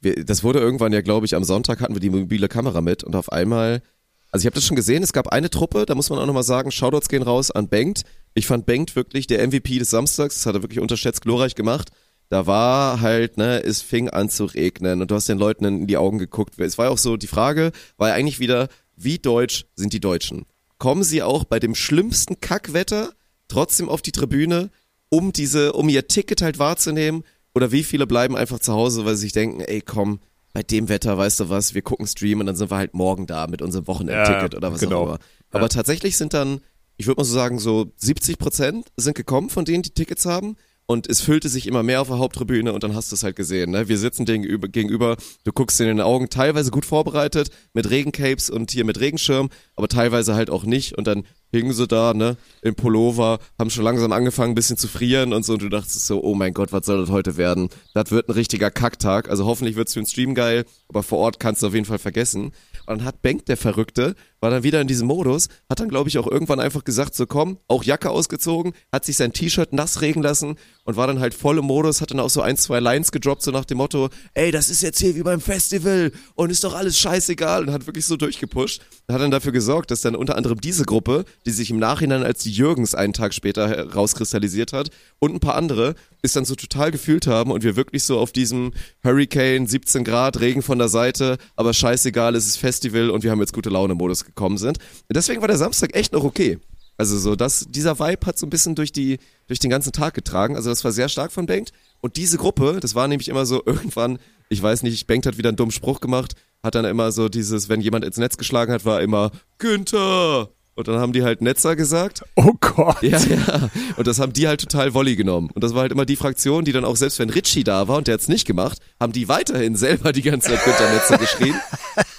wir, 0.00 0.24
das 0.24 0.44
wurde 0.44 0.60
irgendwann 0.60 0.92
ja, 0.92 1.00
glaube 1.00 1.26
ich, 1.26 1.34
am 1.34 1.44
Sonntag 1.44 1.80
hatten 1.80 1.94
wir 1.94 2.00
die 2.00 2.10
mobile 2.10 2.48
Kamera 2.48 2.80
mit 2.80 3.04
und 3.04 3.16
auf 3.16 3.32
einmal, 3.32 3.82
also 4.30 4.42
ich 4.42 4.46
habe 4.46 4.54
das 4.54 4.64
schon 4.64 4.76
gesehen, 4.76 5.02
es 5.02 5.12
gab 5.12 5.28
eine 5.28 5.50
Truppe, 5.50 5.86
da 5.86 5.94
muss 5.94 6.10
man 6.10 6.18
auch 6.18 6.26
nochmal 6.26 6.42
sagen, 6.42 6.70
Shoutouts 6.70 7.08
gehen 7.08 7.22
raus 7.22 7.50
an 7.50 7.68
Bengt. 7.68 8.02
Ich 8.34 8.46
fand 8.46 8.66
Bengt 8.66 8.94
wirklich 8.96 9.26
der 9.26 9.46
MVP 9.46 9.78
des 9.78 9.90
Samstags, 9.90 10.36
das 10.36 10.46
hat 10.46 10.54
er 10.54 10.62
wirklich 10.62 10.80
unterschätzt 10.80 11.22
glorreich 11.22 11.54
gemacht. 11.54 11.90
Da 12.30 12.46
war 12.46 13.00
halt, 13.00 13.36
ne, 13.36 13.62
es 13.62 13.82
fing 13.82 14.08
an 14.08 14.28
zu 14.28 14.46
regnen 14.46 15.02
und 15.02 15.10
du 15.10 15.14
hast 15.14 15.28
den 15.28 15.38
Leuten 15.38 15.64
in 15.64 15.86
die 15.86 15.96
Augen 15.96 16.18
geguckt. 16.18 16.58
Es 16.58 16.78
war 16.78 16.86
ja 16.86 16.90
auch 16.90 16.98
so, 16.98 17.16
die 17.16 17.26
Frage 17.26 17.70
war 17.96 18.08
ja 18.08 18.14
eigentlich 18.14 18.40
wieder, 18.40 18.68
wie 18.96 19.18
deutsch 19.18 19.66
sind 19.76 19.92
die 19.92 20.00
Deutschen? 20.00 20.46
Kommen 20.84 21.02
sie 21.02 21.22
auch 21.22 21.44
bei 21.44 21.58
dem 21.58 21.74
schlimmsten 21.74 22.40
Kackwetter 22.40 23.14
trotzdem 23.48 23.88
auf 23.88 24.02
die 24.02 24.12
Tribüne, 24.12 24.68
um 25.08 25.32
diese, 25.32 25.72
um 25.72 25.88
ihr 25.88 26.08
Ticket 26.08 26.42
halt 26.42 26.58
wahrzunehmen? 26.58 27.24
Oder 27.54 27.72
wie 27.72 27.84
viele 27.84 28.06
bleiben 28.06 28.36
einfach 28.36 28.58
zu 28.58 28.74
Hause, 28.74 29.06
weil 29.06 29.16
sie 29.16 29.22
sich 29.22 29.32
denken, 29.32 29.62
ey 29.62 29.80
komm, 29.80 30.20
bei 30.52 30.62
dem 30.62 30.90
Wetter, 30.90 31.16
weißt 31.16 31.40
du 31.40 31.48
was, 31.48 31.72
wir 31.72 31.80
gucken 31.80 32.06
Stream 32.06 32.40
und 32.40 32.44
dann 32.44 32.56
sind 32.56 32.70
wir 32.70 32.76
halt 32.76 32.92
morgen 32.92 33.26
da 33.26 33.46
mit 33.46 33.62
unserem 33.62 33.86
Wochenendticket 33.86 34.52
Ja, 34.52 34.58
oder 34.58 34.72
was 34.74 34.80
genau. 34.80 35.00
auch 35.00 35.06
immer. 35.06 35.18
Aber 35.52 35.70
tatsächlich 35.70 36.18
sind 36.18 36.34
dann, 36.34 36.60
ich 36.98 37.06
würde 37.06 37.22
mal 37.22 37.24
so 37.24 37.32
sagen, 37.32 37.58
so 37.58 37.90
70 37.96 38.36
Prozent 38.36 38.88
sind 38.98 39.14
gekommen 39.14 39.48
von 39.48 39.64
denen, 39.64 39.84
die 39.84 39.94
Tickets 39.94 40.26
haben. 40.26 40.54
Und 40.86 41.08
es 41.08 41.22
füllte 41.22 41.48
sich 41.48 41.66
immer 41.66 41.82
mehr 41.82 42.02
auf 42.02 42.08
der 42.08 42.18
Haupttribüne 42.18 42.72
und 42.74 42.82
dann 42.84 42.94
hast 42.94 43.10
du 43.10 43.16
es 43.16 43.22
halt 43.22 43.36
gesehen. 43.36 43.70
Ne? 43.70 43.88
Wir 43.88 43.96
sitzen 43.96 44.26
gegenüber, 44.26 44.68
gegenüber, 44.68 45.16
du 45.44 45.52
guckst 45.52 45.80
in 45.80 45.86
den 45.86 46.00
Augen, 46.02 46.28
teilweise 46.28 46.70
gut 46.70 46.84
vorbereitet, 46.84 47.50
mit 47.72 47.88
Regencapes 47.88 48.50
und 48.50 48.70
hier 48.70 48.84
mit 48.84 49.00
Regenschirm, 49.00 49.48
aber 49.76 49.88
teilweise 49.88 50.34
halt 50.34 50.50
auch 50.50 50.64
nicht. 50.64 50.92
Und 50.98 51.06
dann 51.06 51.24
hingen 51.52 51.72
sie 51.72 51.86
da, 51.86 52.12
ne, 52.12 52.36
im 52.60 52.74
Pullover, 52.74 53.38
haben 53.58 53.70
schon 53.70 53.84
langsam 53.84 54.12
angefangen, 54.12 54.52
ein 54.52 54.56
bisschen 54.56 54.76
zu 54.76 54.88
frieren 54.88 55.32
und 55.32 55.44
so. 55.46 55.54
Und 55.54 55.62
du 55.62 55.70
dachtest 55.70 56.06
so, 56.06 56.22
oh 56.22 56.34
mein 56.34 56.52
Gott, 56.52 56.72
was 56.72 56.84
soll 56.84 57.00
das 57.00 57.10
heute 57.10 57.38
werden? 57.38 57.70
Das 57.94 58.10
wird 58.10 58.28
ein 58.28 58.32
richtiger 58.32 58.70
Kacktag. 58.70 59.30
Also 59.30 59.46
hoffentlich 59.46 59.76
wird's 59.76 59.94
für 59.94 60.00
den 60.00 60.06
Stream 60.06 60.34
geil, 60.34 60.66
aber 60.88 61.02
vor 61.02 61.18
Ort 61.18 61.40
kannst 61.40 61.62
du 61.62 61.68
auf 61.68 61.74
jeden 61.74 61.86
Fall 61.86 61.98
vergessen. 61.98 62.52
Und 62.86 62.98
dann 62.98 63.04
hat 63.04 63.22
Bank, 63.22 63.46
der 63.46 63.56
Verrückte, 63.56 64.14
war 64.44 64.50
dann 64.50 64.62
wieder 64.62 64.82
in 64.82 64.86
diesem 64.86 65.06
Modus, 65.08 65.48
hat 65.70 65.80
dann, 65.80 65.88
glaube 65.88 66.10
ich, 66.10 66.18
auch 66.18 66.26
irgendwann 66.26 66.60
einfach 66.60 66.84
gesagt, 66.84 67.14
so 67.14 67.24
komm, 67.26 67.56
auch 67.66 67.82
Jacke 67.82 68.10
ausgezogen, 68.10 68.74
hat 68.92 69.06
sich 69.06 69.16
sein 69.16 69.32
T-Shirt 69.32 69.72
nass 69.72 70.02
regen 70.02 70.20
lassen 70.20 70.56
und 70.84 70.96
war 70.96 71.06
dann 71.06 71.18
halt 71.18 71.32
voll 71.32 71.56
im 71.56 71.64
Modus, 71.64 72.02
hat 72.02 72.10
dann 72.10 72.20
auch 72.20 72.28
so 72.28 72.42
ein, 72.42 72.58
zwei 72.58 72.78
Lines 72.78 73.10
gedroppt, 73.10 73.40
so 73.40 73.52
nach 73.52 73.64
dem 73.64 73.78
Motto, 73.78 74.10
ey, 74.34 74.50
das 74.50 74.68
ist 74.68 74.82
jetzt 74.82 74.98
hier 74.98 75.16
wie 75.16 75.22
beim 75.22 75.40
Festival 75.40 76.12
und 76.34 76.50
ist 76.50 76.62
doch 76.62 76.74
alles 76.74 76.98
scheißegal 76.98 77.64
und 77.64 77.72
hat 77.72 77.86
wirklich 77.86 78.04
so 78.04 78.18
durchgepusht. 78.18 78.82
Hat 79.10 79.22
dann 79.22 79.30
dafür 79.30 79.52
gesorgt, 79.52 79.90
dass 79.90 80.02
dann 80.02 80.14
unter 80.14 80.36
anderem 80.36 80.60
diese 80.60 80.84
Gruppe, 80.84 81.24
die 81.46 81.50
sich 81.50 81.70
im 81.70 81.78
Nachhinein 81.78 82.22
als 82.22 82.42
die 82.42 82.52
Jürgens 82.52 82.94
einen 82.94 83.14
Tag 83.14 83.32
später 83.32 83.66
herauskristallisiert 83.66 84.74
hat 84.74 84.90
und 85.20 85.32
ein 85.32 85.40
paar 85.40 85.54
andere, 85.54 85.94
ist 86.24 86.36
dann 86.36 86.44
so 86.44 86.54
total 86.54 86.90
gefühlt 86.90 87.26
haben 87.26 87.50
und 87.50 87.62
wir 87.64 87.76
wirklich 87.76 88.04
so 88.04 88.18
auf 88.18 88.32
diesem 88.32 88.72
Hurricane, 89.04 89.66
17 89.66 90.04
Grad, 90.04 90.40
Regen 90.40 90.62
von 90.62 90.78
der 90.78 90.88
Seite, 90.88 91.36
aber 91.54 91.74
scheißegal, 91.74 92.34
es 92.34 92.46
ist 92.46 92.56
Festival 92.56 93.10
und 93.10 93.22
wir 93.22 93.30
haben 93.30 93.40
jetzt 93.40 93.52
gute 93.52 93.68
Laune-Modus 93.68 94.24
gekommen 94.34 94.58
sind. 94.58 94.78
Deswegen 95.10 95.40
war 95.40 95.48
der 95.48 95.56
Samstag 95.56 95.94
echt 95.94 96.12
noch 96.12 96.24
okay. 96.24 96.58
Also 96.96 97.18
so, 97.18 97.34
das, 97.34 97.66
dieser 97.68 97.98
Vibe 97.98 98.26
hat 98.26 98.38
so 98.38 98.46
ein 98.46 98.50
bisschen 98.50 98.74
durch 98.74 98.92
die, 98.92 99.18
durch 99.48 99.58
den 99.58 99.70
ganzen 99.70 99.92
Tag 99.92 100.14
getragen. 100.14 100.56
Also 100.56 100.70
das 100.70 100.84
war 100.84 100.92
sehr 100.92 101.08
stark 101.08 101.32
von 101.32 101.46
Bengt. 101.46 101.72
Und 102.00 102.16
diese 102.16 102.38
Gruppe, 102.38 102.78
das 102.80 102.94
war 102.94 103.08
nämlich 103.08 103.28
immer 103.28 103.46
so 103.46 103.62
irgendwann, 103.66 104.18
ich 104.48 104.62
weiß 104.62 104.82
nicht, 104.82 105.06
Bengt 105.06 105.26
hat 105.26 105.38
wieder 105.38 105.48
einen 105.48 105.56
dummen 105.56 105.72
Spruch 105.72 106.00
gemacht, 106.00 106.34
hat 106.62 106.74
dann 106.74 106.84
immer 106.84 107.10
so 107.12 107.28
dieses, 107.28 107.68
wenn 107.68 107.80
jemand 107.80 108.04
ins 108.04 108.16
Netz 108.16 108.36
geschlagen 108.36 108.72
hat, 108.72 108.84
war 108.84 109.02
immer 109.02 109.32
Günther. 109.58 110.50
Und 110.76 110.88
dann 110.88 110.98
haben 110.98 111.12
die 111.12 111.22
halt 111.22 111.40
Netzer 111.40 111.76
gesagt. 111.76 112.24
Oh 112.34 112.52
Gott. 112.60 113.00
Ja, 113.02 113.18
ja. 113.18 113.70
Und 113.96 114.06
das 114.06 114.18
haben 114.18 114.32
die 114.32 114.48
halt 114.48 114.60
total 114.60 114.92
Volley 114.92 115.14
genommen. 115.14 115.50
Und 115.54 115.62
das 115.62 115.72
war 115.74 115.82
halt 115.82 115.92
immer 115.92 116.04
die 116.04 116.16
Fraktion, 116.16 116.64
die 116.64 116.72
dann 116.72 116.84
auch 116.84 116.96
selbst 116.96 117.18
wenn 117.20 117.30
Ritchie 117.30 117.62
da 117.62 117.86
war 117.86 117.98
und 117.98 118.08
der 118.08 118.14
hat's 118.14 118.28
nicht 118.28 118.44
gemacht, 118.44 118.78
haben 118.98 119.12
die 119.12 119.28
weiterhin 119.28 119.76
selber 119.76 120.12
die 120.12 120.22
ganze 120.22 120.50
Zeit 120.50 120.64
Günther 120.64 120.92
Netzer 120.92 121.18
geschrien. 121.18 121.54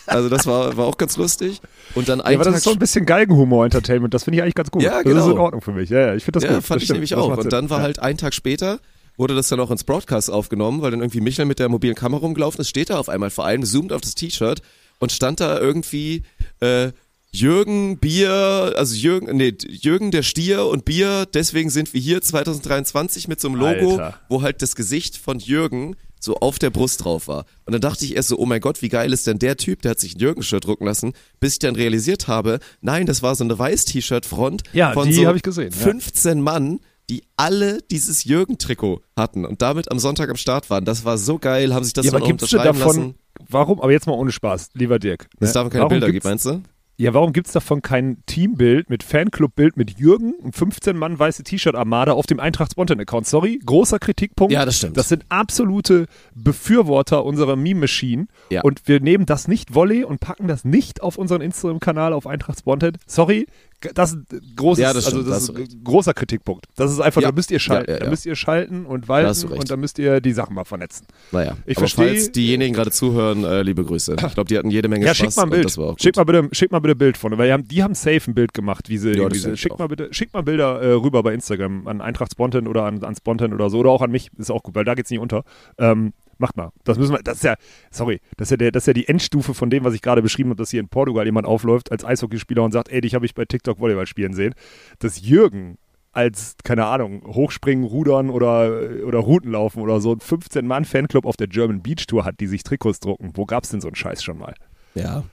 Also 0.08 0.30
das 0.30 0.46
war, 0.46 0.78
war 0.78 0.86
auch 0.86 0.98
ganz 0.98 1.18
lustig. 1.18 1.62
Und 1.96 2.08
dann 2.08 2.20
Ja, 2.20 2.26
aber 2.26 2.44
das 2.44 2.58
ist 2.58 2.64
so 2.64 2.72
ein 2.72 2.80
bisschen 2.80 3.06
Galgenhumor-Entertainment. 3.06 4.14
Das 4.14 4.24
finde 4.24 4.38
ich 4.38 4.44
eigentlich 4.44 4.56
ganz 4.56 4.72
gut. 4.72 4.84
Ja, 4.84 4.92
Das 4.92 5.00
ist 5.00 5.06
genau. 5.06 5.32
in 5.32 5.38
Ordnung 5.38 5.62
für 5.62 5.72
mich. 5.72 5.90
Ja, 5.90 6.00
ja 6.00 6.16
ich 6.16 6.24
finde 6.24 6.40
das 6.40 6.44
ja, 6.44 6.56
gut. 6.56 6.64
fand 6.64 6.78
das 6.78 6.84
ich 6.84 6.88
stimmt. 6.88 6.98
nämlich 6.98 7.10
Das 7.12 7.20
auch. 7.20 7.38
Und 7.38 7.52
dann 7.52 7.70
war 7.70 7.80
ja. 7.80 7.84
halt 7.84 8.00
ein 8.00 8.18
Tag 8.18 8.34
später, 8.34 8.80
wurde 9.18 9.36
das 9.36 9.50
dann 9.50 9.60
auch 9.60 9.72
ins 9.72 9.84
Broadcast 9.84 10.32
aufgenommen, 10.32 10.82
weil 10.82 10.92
dann 10.92 11.02
irgendwie 11.02 11.22
Michael 11.22 11.46
mit 11.46 11.60
der 11.60 11.70
mobilen 11.70 11.96
Kamera 11.96 12.22
rumgelaufen 12.22 12.62
ist, 12.62 12.70
steht 12.70 12.90
da 12.90 13.00
auf 13.00 13.10
einmal 13.10 13.32
vor 13.32 13.46
allem, 13.46 13.64
zoomt 13.64 13.92
auf 13.92 14.02
das 14.02 14.16
T-Shirt 14.16 14.62
und 15.00 15.12
stand 15.12 15.40
da 15.40 15.60
irgendwie 15.60 16.24
äh, 16.62 16.92
Jürgen 17.36 17.98
Bier, 17.98 18.74
also 18.78 18.96
Jürgen, 18.96 19.36
nee, 19.36 19.54
Jürgen 19.68 20.12
der 20.12 20.24
Stier 20.24 20.66
und 20.66 20.86
Bier, 20.86 21.26
deswegen 21.34 21.70
sind 21.70 21.94
wir 21.94 22.00
hier 22.00 22.22
2023 22.22 23.28
mit 23.28 23.42
so 23.42 23.50
einem 23.50 23.58
Logo, 23.58 23.92
Alter. 23.92 24.20
wo 24.30 24.42
halt 24.42 24.62
das 24.62 24.76
Gesicht 24.76 25.18
von 25.18 25.40
Jürgen 25.40 25.96
so 26.20 26.38
auf 26.38 26.60
der 26.60 26.70
Brust 26.70 27.04
drauf 27.04 27.28
war. 27.28 27.46
Und 27.66 27.74
dann 27.74 27.82
dachte 27.82 28.06
ich 28.06 28.16
erst 28.16 28.30
so, 28.30 28.38
oh 28.38 28.46
mein 28.46 28.62
Gott, 28.62 28.82
wie 28.82 28.90
geil 28.90 29.12
ist 29.12 29.28
denn 29.28 29.38
der 29.38 29.58
Typ, 29.58 29.82
der 29.82 29.92
hat 29.92 30.00
sich 30.00 30.16
ein 30.16 30.20
Jürgen-Shirt 30.20 30.66
drucken 30.66 30.86
lassen, 30.86 31.14
bis 31.40 31.54
ich 31.54 31.60
dann 31.60 31.76
realisiert 31.76 32.28
habe, 32.28 32.60
nein, 32.82 33.06
das 33.06 33.22
war 33.22 33.36
so 33.36 33.44
eine 33.44 33.60
Weiß-T-Shirt-Front 33.60 34.64
Ja, 34.72 34.94
von 34.94 35.08
die 35.10 35.14
so 35.14 35.34
gesehen, 35.34 35.72
ja. 35.72 35.78
15 35.78 36.42
Mann, 36.42 36.80
die 37.10 37.24
alle 37.36 37.80
dieses 37.92 38.24
Jürgen-Trikot 38.24 39.02
hatten 39.16 39.46
und 39.46 39.62
damit 39.62 39.92
am 39.92 40.00
Sonntag 40.00 40.30
am 40.30 40.38
Start 40.38 40.70
waren. 40.70 40.86
Das 40.86 41.06
war 41.06 41.18
so 41.18 41.38
geil, 41.38 41.74
haben 41.74 41.84
sich 41.84 41.94
das 41.94 42.06
ja, 42.06 42.14
aber 42.14 42.22
denn 42.22 42.32
unterschreiben 42.32 42.80
davon, 42.80 42.98
lassen. 42.98 43.16
warum, 43.50 43.82
aber 43.82 43.92
jetzt 43.92 44.08
mal 44.08 44.14
ohne 44.14 44.32
Spaß, 44.32 44.70
lieber 44.74 45.00
Dirk. 45.00 45.28
Es 45.40 45.50
ne? 45.50 45.54
darf 45.54 45.70
keine 45.70 45.82
warum 45.82 45.90
Bilder 45.90 46.12
geben, 46.12 46.28
meinst 46.28 46.46
du? 46.46 46.64
Ja, 46.98 47.14
warum 47.14 47.34
gibt's 47.34 47.52
davon 47.52 47.82
kein 47.82 48.24
Teambild 48.26 48.90
mit 48.90 49.04
Fanclub-Bild 49.04 49.76
mit 49.76 50.00
Jürgen 50.00 50.34
und 50.36 50.56
15 50.56 50.96
Mann 50.96 51.20
weiße 51.20 51.44
T-Shirt-Armada 51.44 52.14
auf 52.14 52.26
dem 52.26 52.40
Eintracht 52.40 52.72
Spontan-Account? 52.72 53.28
Sorry, 53.28 53.60
großer 53.66 54.00
Kritikpunkt. 54.00 54.54
Ja, 54.54 54.64
das 54.64 54.78
stimmt. 54.78 54.96
Das 54.96 55.10
sind 55.10 55.26
absolute 55.28 56.06
Befürworter 56.36 57.26
unserer 57.26 57.58
Meme-Machine. 57.58 58.28
Ja. 58.50 58.62
Und 58.62 58.88
wir 58.88 59.02
nehmen 59.02 59.26
das 59.26 59.50
nicht 59.50 59.76
Volley 59.76 60.06
und 60.06 60.22
packen 60.22 60.48
das 60.48 60.64
nicht 60.64 61.02
auf 61.02 61.18
unseren 61.18 61.42
Instagram-Kanal 61.42 62.14
auf 62.14 62.28
Eintracht 62.28 62.60
Spontan. 62.60 62.98
Sorry, 63.08 63.48
das 63.94 64.12
ist 64.14 64.32
ein 64.34 64.42
großes, 64.56 64.82
Ja, 64.82 64.88
das 64.94 65.06
also 65.06 65.10
stimmt, 65.18 65.28
da 65.28 65.32
das 65.36 65.50
hast 65.50 65.58
ist 65.60 65.74
ein 65.76 65.84
großer 65.84 66.14
Kritikpunkt. 66.14 66.66
Das 66.76 66.92
ist 66.92 67.00
einfach, 67.00 67.22
Ja. 67.22 67.30
da 67.30 67.36
müsst 67.36 67.52
ihr 67.52 67.60
schalten, 67.60 67.92
Ja, 67.92 67.98
ja, 67.98 68.04
da 68.04 68.10
müsst 68.10 68.26
ihr 68.26 68.36
schalten 68.36 68.86
und 68.86 69.08
walten 69.08 69.48
und 69.52 69.70
da 69.70 69.78
müsst 69.78 70.00
ihr 70.00 70.22
die 70.22 70.34
Sachen 70.34 70.56
mal 70.56 70.64
vernetzen. 70.66 71.06
Naja, 71.32 71.58
Ich 71.66 71.78
aber 71.78 71.86
versteh- 71.88 72.08
falls 72.08 72.32
diejenigen 72.32 72.74
gerade 72.74 72.92
zuhören, 72.92 73.44
äh, 73.44 73.62
liebe 73.62 73.84
Grüße. 73.84 74.14
Ich 74.14 74.34
glaube, 74.34 74.46
die 74.46 74.58
hatten 74.58 74.72
jede 74.72 74.88
Menge 74.88 75.06
Ja, 75.06 75.14
Spaß 75.14 75.34
schick 75.34 75.38
mal 75.38 75.44
ein 75.44 75.50
Bild. 75.50 75.66
das. 75.66 75.74
Schick 76.02 76.16
mal 76.16 76.24
bitte, 76.24 76.50
schick 76.52 76.72
mal 76.72 76.80
bitte 76.80 76.96
ein 76.96 76.98
Bild 76.98 77.18
von, 77.18 77.38
weil 77.38 77.48
die 77.48 77.54
haben, 77.54 77.68
die 77.68 77.84
haben 77.84 77.94
safe 77.96 78.22
ein 78.32 78.34
Bild 78.34 78.54
gemacht, 78.54 78.90
wie 78.90 78.98
sie 78.98 79.12
Ja, 79.14 79.30
das 79.30 79.46
ich 79.46 79.60
Schick 79.62 79.74
auch. 79.74 79.80
mal 79.80 79.88
bitte, 79.88 80.08
schick 80.12 80.34
mal 80.34 80.42
Bilder 80.44 80.82
äh, 80.82 80.92
rüber 80.94 81.22
bei 81.24 81.34
Instagram 81.34 81.88
an 81.88 82.02
Eintracht 82.02 82.32
Spontan 82.32 82.68
oder 82.68 82.84
an, 82.86 83.04
an 83.04 83.16
Spontan 83.16 83.54
oder 83.54 83.70
so 83.70 83.80
oder 83.80 83.90
auch 83.92 84.02
an 84.02 84.12
mich, 84.12 84.30
ist 84.38 84.52
auch 84.52 84.64
gut, 84.64 84.76
weil 84.76 84.86
da 84.86 84.94
geht's 84.96 85.10
nicht 85.10 85.20
unter. 85.20 85.44
Ähm, 85.78 86.14
macht 86.40 86.58
mal. 86.58 86.72
Das 86.84 86.98
müssen 86.98 87.14
wir, 87.14 87.24
das 87.24 87.38
ist 87.38 87.44
ja, 87.44 87.56
sorry, 87.92 88.20
das 88.38 88.48
ist 88.48 88.52
ja, 88.52 88.58
der, 88.58 88.72
das 88.72 88.84
ist 88.84 88.88
ja 88.88 88.94
die 88.94 89.08
Endstufe 89.08 89.54
von 89.54 89.70
dem, 89.70 89.84
was 89.84 89.94
ich 89.94 90.02
gerade 90.02 90.22
beschrieben 90.22 90.50
habe, 90.50 90.58
dass 90.58 90.72
hier 90.72 90.80
in 90.80 90.90
Portugal 90.90 91.26
jemand 91.26 91.48
aufläuft 91.48 91.92
als 91.92 92.04
Eishockeyspieler 92.06 92.64
und 92.64 92.72
sagt, 92.72 92.90
ey, 92.90 93.02
dich 93.02 93.16
habe 93.16 93.26
ich 93.26 93.34
bei 93.34 93.46
TikTok 93.46 93.80
Volleyball 93.80 94.08
spielen 94.08 94.34
sehen. 94.34 94.54
Dass 95.00 95.22
Jürgen 95.22 95.78
als, 96.16 96.56
keine 96.64 96.86
Ahnung, 96.86 97.24
Hochspringen, 97.26 97.84
Rudern 97.84 98.30
oder, 98.30 98.90
oder 99.06 99.20
Routenlaufen 99.20 99.82
oder 99.82 100.00
so 100.00 100.12
einen 100.12 100.22
15-Mann-Fanclub 100.22 101.26
auf 101.26 101.36
der 101.36 101.48
German 101.48 101.82
Beach 101.82 102.08
Tour 102.08 102.24
hat, 102.24 102.40
die 102.40 102.48
sich 102.48 102.64
Trikots 102.64 103.02
drucken. 103.02 103.32
Wo 103.36 103.46
gab's 103.46 103.70
denn 103.70 103.82
so 103.82 103.90
einen 103.90 103.96
Scheiß 103.96 104.24
schon 104.24 104.38
mal? 104.38 104.56
Ja. 104.94 105.26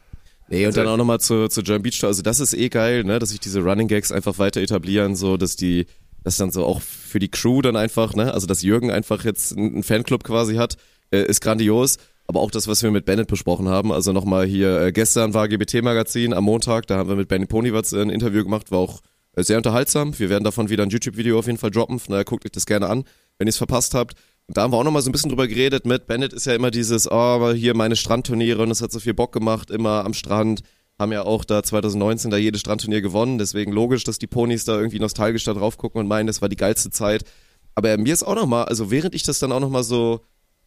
Nee, 0.48 0.66
und 0.66 0.76
dann 0.76 0.88
auch 0.88 0.96
nochmal 0.96 1.20
zu, 1.20 1.48
zu 1.48 1.62
German 1.62 1.82
Beach 1.82 2.00
Tour. 2.00 2.08
Also 2.08 2.22
das 2.22 2.40
ist 2.40 2.52
eh 2.52 2.68
geil, 2.68 3.04
ne, 3.04 3.20
dass 3.20 3.30
sich 3.30 3.38
diese 3.38 3.60
Running 3.60 3.86
Gags 3.86 4.10
einfach 4.10 4.38
weiter 4.38 4.60
etablieren, 4.60 5.14
so, 5.14 5.36
dass 5.36 5.54
die, 5.54 5.86
dass 6.24 6.36
dann 6.36 6.50
so 6.50 6.64
auch 6.64 6.80
für 6.82 7.20
die 7.20 7.30
Crew 7.30 7.62
dann 7.62 7.76
einfach, 7.76 8.14
ne, 8.14 8.34
also 8.34 8.48
dass 8.48 8.62
Jürgen 8.62 8.90
einfach 8.90 9.24
jetzt 9.24 9.56
einen 9.56 9.84
Fanclub 9.84 10.24
quasi 10.24 10.56
hat, 10.56 10.76
äh, 11.12 11.24
ist 11.24 11.40
grandios. 11.40 11.98
Aber 12.26 12.40
auch 12.40 12.50
das, 12.50 12.68
was 12.68 12.82
wir 12.82 12.90
mit 12.90 13.04
Bennett 13.04 13.28
besprochen 13.28 13.68
haben, 13.68 13.92
also 13.92 14.12
nochmal 14.12 14.46
hier, 14.46 14.80
äh, 14.80 14.92
gestern 14.92 15.34
war 15.34 15.48
GBT-Magazin 15.48 16.32
am 16.32 16.44
Montag, 16.44 16.86
da 16.86 16.96
haben 16.96 17.08
wir 17.08 17.16
mit 17.16 17.28
Benny 17.28 17.46
Ponywatz 17.46 17.92
ein 17.92 18.10
Interview 18.10 18.44
gemacht, 18.44 18.70
war 18.70 18.78
auch 18.78 19.00
äh, 19.34 19.42
sehr 19.42 19.56
unterhaltsam. 19.56 20.18
Wir 20.18 20.30
werden 20.30 20.44
davon 20.44 20.70
wieder 20.70 20.84
ein 20.84 20.90
YouTube-Video 20.90 21.38
auf 21.38 21.46
jeden 21.46 21.58
Fall 21.58 21.70
droppen, 21.70 21.98
von 21.98 22.12
daher 22.12 22.24
guckt 22.24 22.44
euch 22.44 22.52
das 22.52 22.64
gerne 22.64 22.88
an, 22.88 23.04
wenn 23.38 23.48
ihr 23.48 23.50
es 23.50 23.56
verpasst 23.56 23.94
habt. 23.94 24.14
Und 24.46 24.56
da 24.56 24.62
haben 24.62 24.72
wir 24.72 24.76
auch 24.76 24.84
nochmal 24.84 25.02
so 25.02 25.10
ein 25.10 25.12
bisschen 25.12 25.30
drüber 25.30 25.46
geredet 25.46 25.84
mit 25.86 26.06
Bennett 26.06 26.32
ist 26.32 26.46
ja 26.46 26.54
immer 26.54 26.70
dieses, 26.70 27.10
oh, 27.10 27.52
hier 27.52 27.74
meine 27.74 27.96
Strandturniere 27.96 28.62
und 28.62 28.70
es 28.70 28.82
hat 28.82 28.92
so 28.92 29.00
viel 29.00 29.14
Bock 29.14 29.32
gemacht, 29.32 29.70
immer 29.70 30.04
am 30.04 30.14
Strand. 30.14 30.62
Haben 30.98 31.12
ja 31.12 31.22
auch 31.22 31.44
da 31.44 31.62
2019 31.62 32.30
da 32.30 32.36
jedes 32.36 32.60
Strandturnier 32.60 33.00
gewonnen, 33.00 33.38
deswegen 33.38 33.72
logisch, 33.72 34.04
dass 34.04 34.18
die 34.18 34.26
Ponys 34.26 34.64
da 34.64 34.76
irgendwie 34.76 35.00
nostalgisch 35.00 35.44
da 35.44 35.54
drauf 35.54 35.76
gucken 35.76 36.00
und 36.00 36.06
meinen, 36.06 36.26
das 36.26 36.42
war 36.42 36.48
die 36.48 36.56
geilste 36.56 36.90
Zeit. 36.90 37.24
Aber 37.74 37.96
mir 37.96 38.12
ist 38.12 38.22
auch 38.22 38.34
nochmal, 38.34 38.66
also 38.66 38.90
während 38.90 39.14
ich 39.14 39.22
das 39.22 39.38
dann 39.38 39.52
auch 39.52 39.60
nochmal 39.60 39.84
so, 39.84 40.20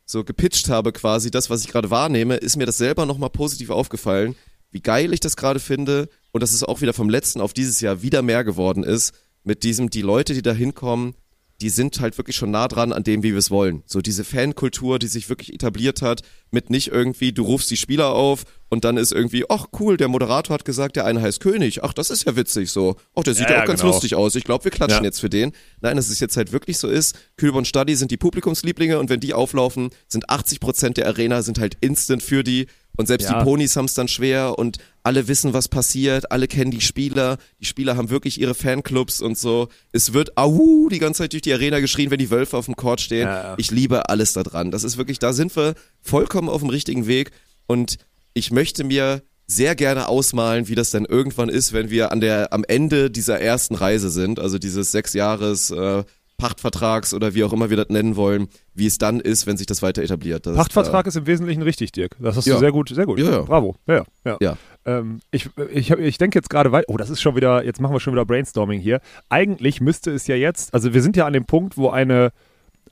so 0.05 0.23
gepitcht 0.23 0.69
habe 0.69 0.91
quasi, 0.91 1.31
das, 1.31 1.49
was 1.49 1.63
ich 1.63 1.67
gerade 1.67 1.89
wahrnehme, 1.89 2.35
ist 2.35 2.57
mir 2.57 2.65
das 2.65 2.77
selber 2.77 3.05
nochmal 3.05 3.31
positiv 3.31 3.69
aufgefallen, 3.71 4.35
wie 4.71 4.81
geil 4.81 5.13
ich 5.13 5.19
das 5.19 5.35
gerade 5.35 5.59
finde 5.59 6.09
und 6.31 6.41
dass 6.41 6.53
es 6.53 6.63
auch 6.63 6.81
wieder 6.81 6.93
vom 6.93 7.09
letzten 7.09 7.41
auf 7.41 7.53
dieses 7.53 7.81
Jahr 7.81 8.01
wieder 8.01 8.21
mehr 8.21 8.43
geworden 8.43 8.83
ist, 8.83 9.13
mit 9.43 9.63
diesem, 9.63 9.89
die 9.89 10.01
Leute, 10.01 10.33
die 10.33 10.41
da 10.41 10.53
hinkommen, 10.53 11.15
die 11.61 11.69
sind 11.69 11.99
halt 12.01 12.17
wirklich 12.17 12.35
schon 12.35 12.51
nah 12.51 12.67
dran 12.67 12.91
an 12.91 13.03
dem, 13.03 13.23
wie 13.23 13.31
wir 13.31 13.39
es 13.39 13.49
wollen. 13.49 13.83
So 13.85 14.01
diese 14.01 14.25
Fankultur, 14.25 14.99
die 14.99 15.07
sich 15.07 15.29
wirklich 15.29 15.53
etabliert 15.53 16.01
hat, 16.01 16.21
mit 16.51 16.69
nicht 16.69 16.89
irgendwie, 16.89 17.31
du 17.31 17.43
rufst 17.43 17.71
die 17.71 17.77
Spieler 17.77 18.09
auf 18.09 18.43
und 18.69 18.83
dann 18.83 18.97
ist 18.97 19.13
irgendwie, 19.13 19.45
ach 19.49 19.67
cool, 19.79 19.95
der 19.95 20.09
Moderator 20.09 20.53
hat 20.53 20.65
gesagt, 20.65 20.97
der 20.97 21.05
eine 21.05 21.21
heißt 21.21 21.39
König. 21.39 21.83
Ach, 21.83 21.93
das 21.93 22.09
ist 22.09 22.25
ja 22.25 22.35
witzig 22.35 22.71
so. 22.71 22.97
Ach, 23.15 23.23
der 23.23 23.33
sieht 23.35 23.45
Ja, 23.45 23.51
ja, 23.51 23.55
auch 23.57 23.61
ja, 23.61 23.65
ganz 23.67 23.81
genau. 23.81 23.93
lustig 23.93 24.15
aus. 24.15 24.35
Ich 24.35 24.43
glaube, 24.43 24.65
wir 24.65 24.71
klatschen 24.71 24.99
Ja. 24.99 25.05
jetzt 25.05 25.19
für 25.21 25.29
den. 25.29 25.53
Nein, 25.79 25.95
dass 25.95 26.09
es 26.09 26.19
jetzt 26.19 26.35
halt 26.35 26.51
wirklich 26.51 26.77
so 26.77 26.89
ist. 26.89 27.17
Kühlborn 27.37 27.63
Stadi 27.65 27.95
sind 27.95 28.11
die 28.11 28.17
Publikumslieblinge 28.17 28.99
und 28.99 29.09
wenn 29.09 29.21
die 29.21 29.33
auflaufen, 29.33 29.91
sind 30.07 30.29
80 30.29 30.59
Prozent 30.59 30.97
der 30.97 31.07
Arena 31.07 31.41
sind 31.41 31.57
halt 31.59 31.77
instant 31.79 32.21
für 32.21 32.43
die. 32.43 32.67
Und 32.97 33.07
selbst 33.07 33.29
Ja. 33.29 33.39
die 33.39 33.43
Ponys 33.43 33.75
haben 33.75 33.85
es 33.85 33.93
dann 33.93 34.07
schwer 34.07 34.57
und 34.57 34.77
alle 35.03 35.27
wissen, 35.27 35.53
was 35.53 35.67
passiert, 35.67 36.31
alle 36.31 36.47
kennen 36.47 36.71
die 36.71 36.81
Spieler, 36.81 37.37
die 37.59 37.65
Spieler 37.65 37.97
haben 37.97 38.09
wirklich 38.09 38.39
ihre 38.39 38.55
Fanclubs 38.55 39.21
und 39.21 39.37
so. 39.37 39.67
Es 39.91 40.13
wird 40.13 40.37
au 40.37 40.87
die 40.89 40.99
ganze 40.99 41.19
Zeit 41.23 41.33
durch 41.33 41.41
die 41.41 41.53
Arena 41.53 41.79
geschrien, 41.79 42.09
wenn 42.11 42.19
die 42.19 42.31
Wölfe 42.31 42.57
auf 42.57 42.65
dem 42.65 42.75
Court 42.75 43.01
stehen. 43.01 43.27
Ja, 43.27 43.43
ja. 43.43 43.55
Ich 43.57 43.71
liebe 43.71 44.09
alles 44.09 44.33
da 44.33 44.43
dran. 44.43 44.71
Das 44.71 44.83
ist 44.83 44.97
wirklich, 44.97 45.19
da 45.19 45.33
sind 45.33 45.55
wir 45.55 45.75
vollkommen 46.01 46.49
auf 46.49 46.61
dem 46.61 46.69
richtigen 46.69 47.05
Weg 47.07 47.31
und 47.67 47.97
ich 48.33 48.51
möchte 48.51 48.83
mir 48.83 49.21
sehr 49.47 49.75
gerne 49.75 50.07
ausmalen, 50.07 50.67
wie 50.67 50.75
das 50.75 50.89
dann 50.89 51.05
irgendwann 51.05 51.49
ist, 51.49 51.71
wenn 51.71 51.89
wir 51.91 52.11
an 52.11 52.19
der, 52.19 52.51
am 52.51 52.63
Ende 52.67 53.11
dieser 53.11 53.39
ersten 53.39 53.75
Reise 53.75 54.09
sind, 54.09 54.39
also 54.39 54.57
dieses 54.57 54.91
sechs 54.91 55.13
Jahres 55.13 55.69
äh, 55.69 56.03
Pachtvertrags 56.37 57.13
oder 57.13 57.33
wie 57.33 57.43
auch 57.43 57.53
immer 57.53 57.69
wir 57.69 57.77
das 57.77 57.89
nennen 57.89 58.15
wollen, 58.15 58.47
wie 58.73 58.85
es 58.87 58.97
dann 58.97 59.19
ist, 59.19 59.47
wenn 59.47 59.57
sich 59.57 59.67
das 59.67 59.81
weiter 59.81 60.03
etabliert. 60.03 60.45
Das, 60.45 60.55
Pachtvertrag 60.55 61.07
ist 61.07 61.15
im 61.15 61.27
Wesentlichen 61.27 61.61
richtig, 61.61 61.91
Dirk. 61.91 62.17
Das 62.19 62.35
hast 62.35 62.45
Ja. 62.45 62.55
du 62.55 62.59
sehr 62.59 62.71
gut, 62.71 62.89
sehr 62.89 63.05
gut. 63.05 63.19
Ja, 63.19 63.31
ja. 63.31 63.41
Bravo. 63.41 63.75
Ja, 63.87 64.03
ja. 64.25 64.37
Ja. 64.41 64.57
Ähm, 64.85 65.21
ich 65.31 65.49
ich, 65.71 65.91
ich 65.91 66.17
denke 66.17 66.37
jetzt 66.37 66.49
gerade 66.49 66.71
weiter. 66.71 66.85
Oh, 66.89 66.97
das 66.97 67.09
ist 67.09 67.21
schon 67.21 67.35
wieder, 67.35 67.63
jetzt 67.63 67.79
machen 67.79 67.93
wir 67.93 67.99
schon 67.99 68.13
wieder 68.13 68.25
Brainstorming 68.25 68.79
hier. 68.81 68.99
Eigentlich 69.29 69.79
müsste 69.81 70.11
es 70.11 70.27
ja 70.27 70.35
jetzt, 70.35 70.73
also 70.73 70.93
wir 70.93 71.01
sind 71.01 71.15
ja 71.15 71.25
an 71.25 71.33
dem 71.33 71.45
Punkt, 71.45 71.77
wo 71.77 71.89
eine, 71.89 72.31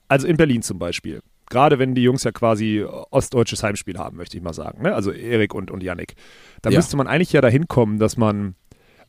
also 0.08 0.26
in 0.26 0.36
Berlin 0.36 0.62
zum 0.62 0.78
Beispiel, 0.78 1.20
gerade 1.50 1.78
wenn 1.78 1.94
die 1.94 2.02
Jungs 2.02 2.24
ja 2.24 2.32
quasi 2.32 2.82
ostdeutsches 3.10 3.62
Heimspiel 3.62 3.98
haben, 3.98 4.16
möchte 4.16 4.36
ich 4.36 4.42
mal 4.42 4.54
sagen, 4.54 4.82
ne? 4.82 4.94
also 4.94 5.10
Erik 5.12 5.54
und, 5.54 5.70
und 5.70 5.82
Yannick, 5.82 6.14
da 6.62 6.70
müsste 6.70 6.96
man 6.96 7.06
eigentlich 7.06 7.32
ja 7.32 7.42
dahin 7.42 7.68
kommen, 7.68 7.98
dass 7.98 8.16
man 8.16 8.54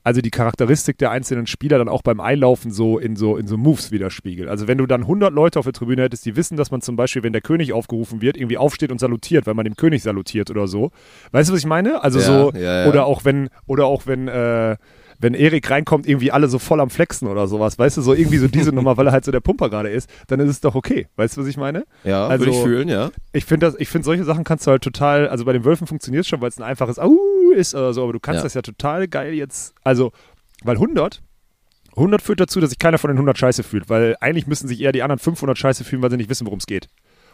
also 0.05 0.21
die 0.21 0.29
Charakteristik 0.29 0.99
der 0.99 1.09
einzelnen 1.09 1.47
Spieler 1.47 1.79
dann 1.79 1.89
auch 1.89 2.03
beim 2.03 2.19
Einlaufen 2.19 2.71
so 2.71 2.99
in 2.99 3.15
so 3.15 3.37
in 3.37 3.47
so 3.47 3.57
Moves 3.57 3.91
widerspiegelt. 3.91 4.47
Also 4.47 4.67
wenn 4.67 4.77
du 4.77 4.85
dann 4.85 5.01
100 5.01 5.33
Leute 5.33 5.57
auf 5.57 5.65
der 5.65 5.73
Tribüne 5.73 6.03
hättest, 6.03 6.27
die 6.27 6.35
wissen, 6.35 6.57
dass 6.57 6.69
man 6.69 6.81
zum 6.81 6.95
Beispiel, 6.95 7.23
wenn 7.23 7.33
der 7.33 7.41
König 7.41 7.73
aufgerufen 7.73 8.21
wird, 8.21 8.37
irgendwie 8.37 8.59
aufsteht 8.59 8.91
und 8.91 8.99
salutiert, 8.99 9.47
weil 9.47 9.55
man 9.55 9.65
dem 9.65 9.75
König 9.75 10.03
salutiert 10.03 10.51
oder 10.51 10.67
so. 10.67 10.91
Weißt 11.31 11.49
du, 11.49 11.53
was 11.53 11.59
ich 11.59 11.65
meine? 11.65 12.03
Also 12.03 12.19
Ja, 12.19 12.25
so 12.25 12.51
ja, 12.53 12.83
ja. 12.83 12.87
oder 12.87 13.07
auch 13.07 13.25
wenn 13.25 13.49
oder 13.65 13.87
auch 13.87 14.05
wenn 14.05 14.27
äh, 14.27 14.77
wenn 15.19 15.33
Erik 15.33 15.69
reinkommt, 15.69 16.07
irgendwie 16.07 16.31
alle 16.31 16.47
so 16.47 16.59
voll 16.59 16.79
am 16.81 16.89
Flexen 16.89 17.27
oder 17.27 17.47
sowas, 17.47 17.77
weißt 17.79 17.97
du, 17.97 18.01
so 18.01 18.13
irgendwie 18.13 18.37
so 18.37 18.47
diese 18.47 18.71
Nummer, 18.73 18.97
weil 18.97 19.07
er 19.07 19.11
halt 19.13 19.25
so 19.25 19.31
der 19.31 19.39
Pumper 19.39 19.69
gerade 19.69 19.89
ist, 19.89 20.09
dann 20.27 20.39
ist 20.39 20.49
es 20.49 20.61
doch 20.61 20.75
okay. 20.75 21.07
Weißt 21.15 21.37
du, 21.37 21.41
was 21.41 21.47
ich 21.47 21.57
meine? 21.57 21.85
Ja, 22.03 22.27
Also- 22.27 22.45
würde 22.45 22.57
ich 22.57 22.63
fühlen, 22.63 22.89
ja. 22.89 23.11
Ich 23.33 23.45
finde 23.45 23.65
das, 23.67 23.75
ich 23.79 23.87
finde 23.89 24.05
solche 24.05 24.23
Sachen 24.23 24.43
kannst 24.43 24.67
du 24.67 24.71
halt 24.71 24.83
total, 24.83 25.27
also 25.29 25.45
bei 25.45 25.53
den 25.53 25.63
Wölfen 25.65 25.87
funktioniert 25.87 26.23
es 26.23 26.27
schon, 26.27 26.41
weil 26.41 26.49
es 26.49 26.57
ein 26.57 26.63
einfaches 26.63 26.99
Au 26.99 27.15
ist 27.55 27.75
oder 27.75 27.93
so, 27.93 28.03
aber 28.03 28.13
du 28.13 28.19
kannst 28.19 28.39
Ja. 28.39 28.43
das 28.43 28.53
ja 28.53 28.61
total 28.61 29.07
geil 29.07 29.33
jetzt, 29.33 29.73
also, 29.83 30.11
weil 30.63 30.75
100, 30.75 31.21
100 31.95 32.21
führt 32.21 32.39
dazu, 32.41 32.59
dass 32.59 32.71
sich 32.71 32.79
keiner 32.79 32.97
von 32.97 33.09
den 33.09 33.17
100 33.17 33.37
scheiße 33.37 33.63
fühlt, 33.63 33.89
weil 33.89 34.17
eigentlich 34.19 34.47
müssen 34.47 34.67
sich 34.67 34.81
eher 34.81 34.91
die 34.91 35.01
anderen 35.01 35.19
500 35.19 35.57
scheiße 35.57 35.83
fühlen, 35.85 36.01
weil 36.01 36.11
sie 36.11 36.17
nicht 36.17 36.29
wissen, 36.29 36.45
worum 36.45 36.59
es 36.59 36.65
geht. 36.65 36.87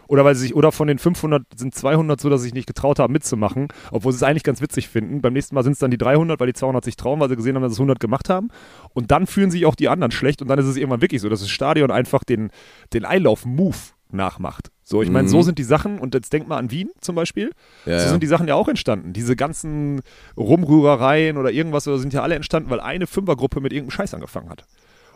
Oder 0.08 0.26
weil 0.26 0.36
sie 0.36 0.42
sich, 0.42 0.56
oder 0.56 0.72
von 0.72 0.88
den 0.88 1.00
500 1.00 1.44
sind 1.56 1.74
200 1.74 2.20
so, 2.20 2.30
dass 2.30 2.42
sie 2.42 2.46
sich 2.48 2.54
nicht 2.54 2.68
getraut 2.68 3.00
haben 3.00 3.14
mitzumachen, 3.14 3.68
obwohl 3.92 4.12
sie 4.12 4.18
es 4.18 4.24
eigentlich 4.24 4.44
ganz 4.44 4.62
witzig 4.62 4.90
finden. 4.90 5.22
Beim 5.22 5.34
nächsten 5.34 5.56
Mal 5.56 5.64
sind 5.64 5.74
es 5.74 5.80
dann 5.80 5.92
die 5.92 5.98
300, 5.98 6.40
weil 6.40 6.48
die 6.48 6.54
200 6.54 6.84
sich 6.84 6.96
trauen, 6.98 7.20
weil 7.20 7.30
sie 7.30 7.36
gesehen 7.38 7.56
haben, 7.56 7.64
dass 7.64 7.72
es 7.74 7.80
100 7.80 8.00
gemacht 8.00 8.30
haben. 8.30 8.50
Und 8.94 9.12
dann 9.12 9.26
fühlen 9.28 9.52
sich 9.52 9.66
auch 9.66 9.76
die 9.76 9.88
anderen 9.90 10.12
schlecht 10.12 10.42
und 10.42 10.48
dann 10.50 10.60
ist 10.60 10.66
es 10.66 10.76
irgendwann 10.78 11.02
wirklich 11.02 11.22
so, 11.22 11.30
dass 11.30 11.40
das 11.40 11.50
Stadion 11.50 11.92
einfach 11.92 12.24
den, 12.24 12.52
den 12.94 13.06
Einlauf-Move 13.06 13.78
nachmacht. 14.14 14.72
So, 14.84 15.02
ich 15.02 15.10
meine, 15.10 15.24
Mhm. 15.24 15.32
so 15.32 15.42
sind 15.42 15.58
die 15.58 15.64
Sachen, 15.64 15.98
und 16.00 16.14
jetzt 16.14 16.34
denk 16.34 16.50
mal 16.50 16.58
an 16.58 16.70
Wien 16.70 16.90
zum 17.00 17.16
Beispiel, 17.16 17.52
Ja, 17.86 17.98
so 18.00 18.10
sind 18.10 18.22
die 18.22 18.28
Sachen 18.28 18.46
ja 18.50 18.56
auch 18.56 18.68
entstanden. 18.68 19.14
Diese 19.14 19.38
ganzen 19.38 20.02
Rumrührereien 20.36 21.38
oder 21.38 21.52
irgendwas 21.52 21.88
oder 21.88 21.98
sind 21.98 22.14
ja 22.14 22.22
alle 22.22 22.36
entstanden, 22.36 22.70
weil 22.70 22.82
eine 22.82 23.08
Fünfergruppe 23.08 23.62
mit 23.62 23.72
irgendeinem 23.72 23.92
Scheiß 23.92 24.14
angefangen 24.14 24.50
hat. 24.50 24.66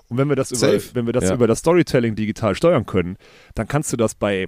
Und 0.07 0.17
wenn 0.17 0.29
wir 0.29 0.35
das, 0.37 0.51
über, 0.51 0.71
wenn 0.93 1.05
wir 1.07 1.13
das 1.13 1.25
Ja. 1.25 1.33
über 1.33 1.47
das 1.47 1.59
Storytelling 1.59 2.15
digital 2.15 2.55
steuern 2.55 2.85
können, 2.85 3.17
dann 3.55 3.67
kannst 3.67 3.91
du 3.91 3.97
das 3.97 4.15
bei, 4.15 4.47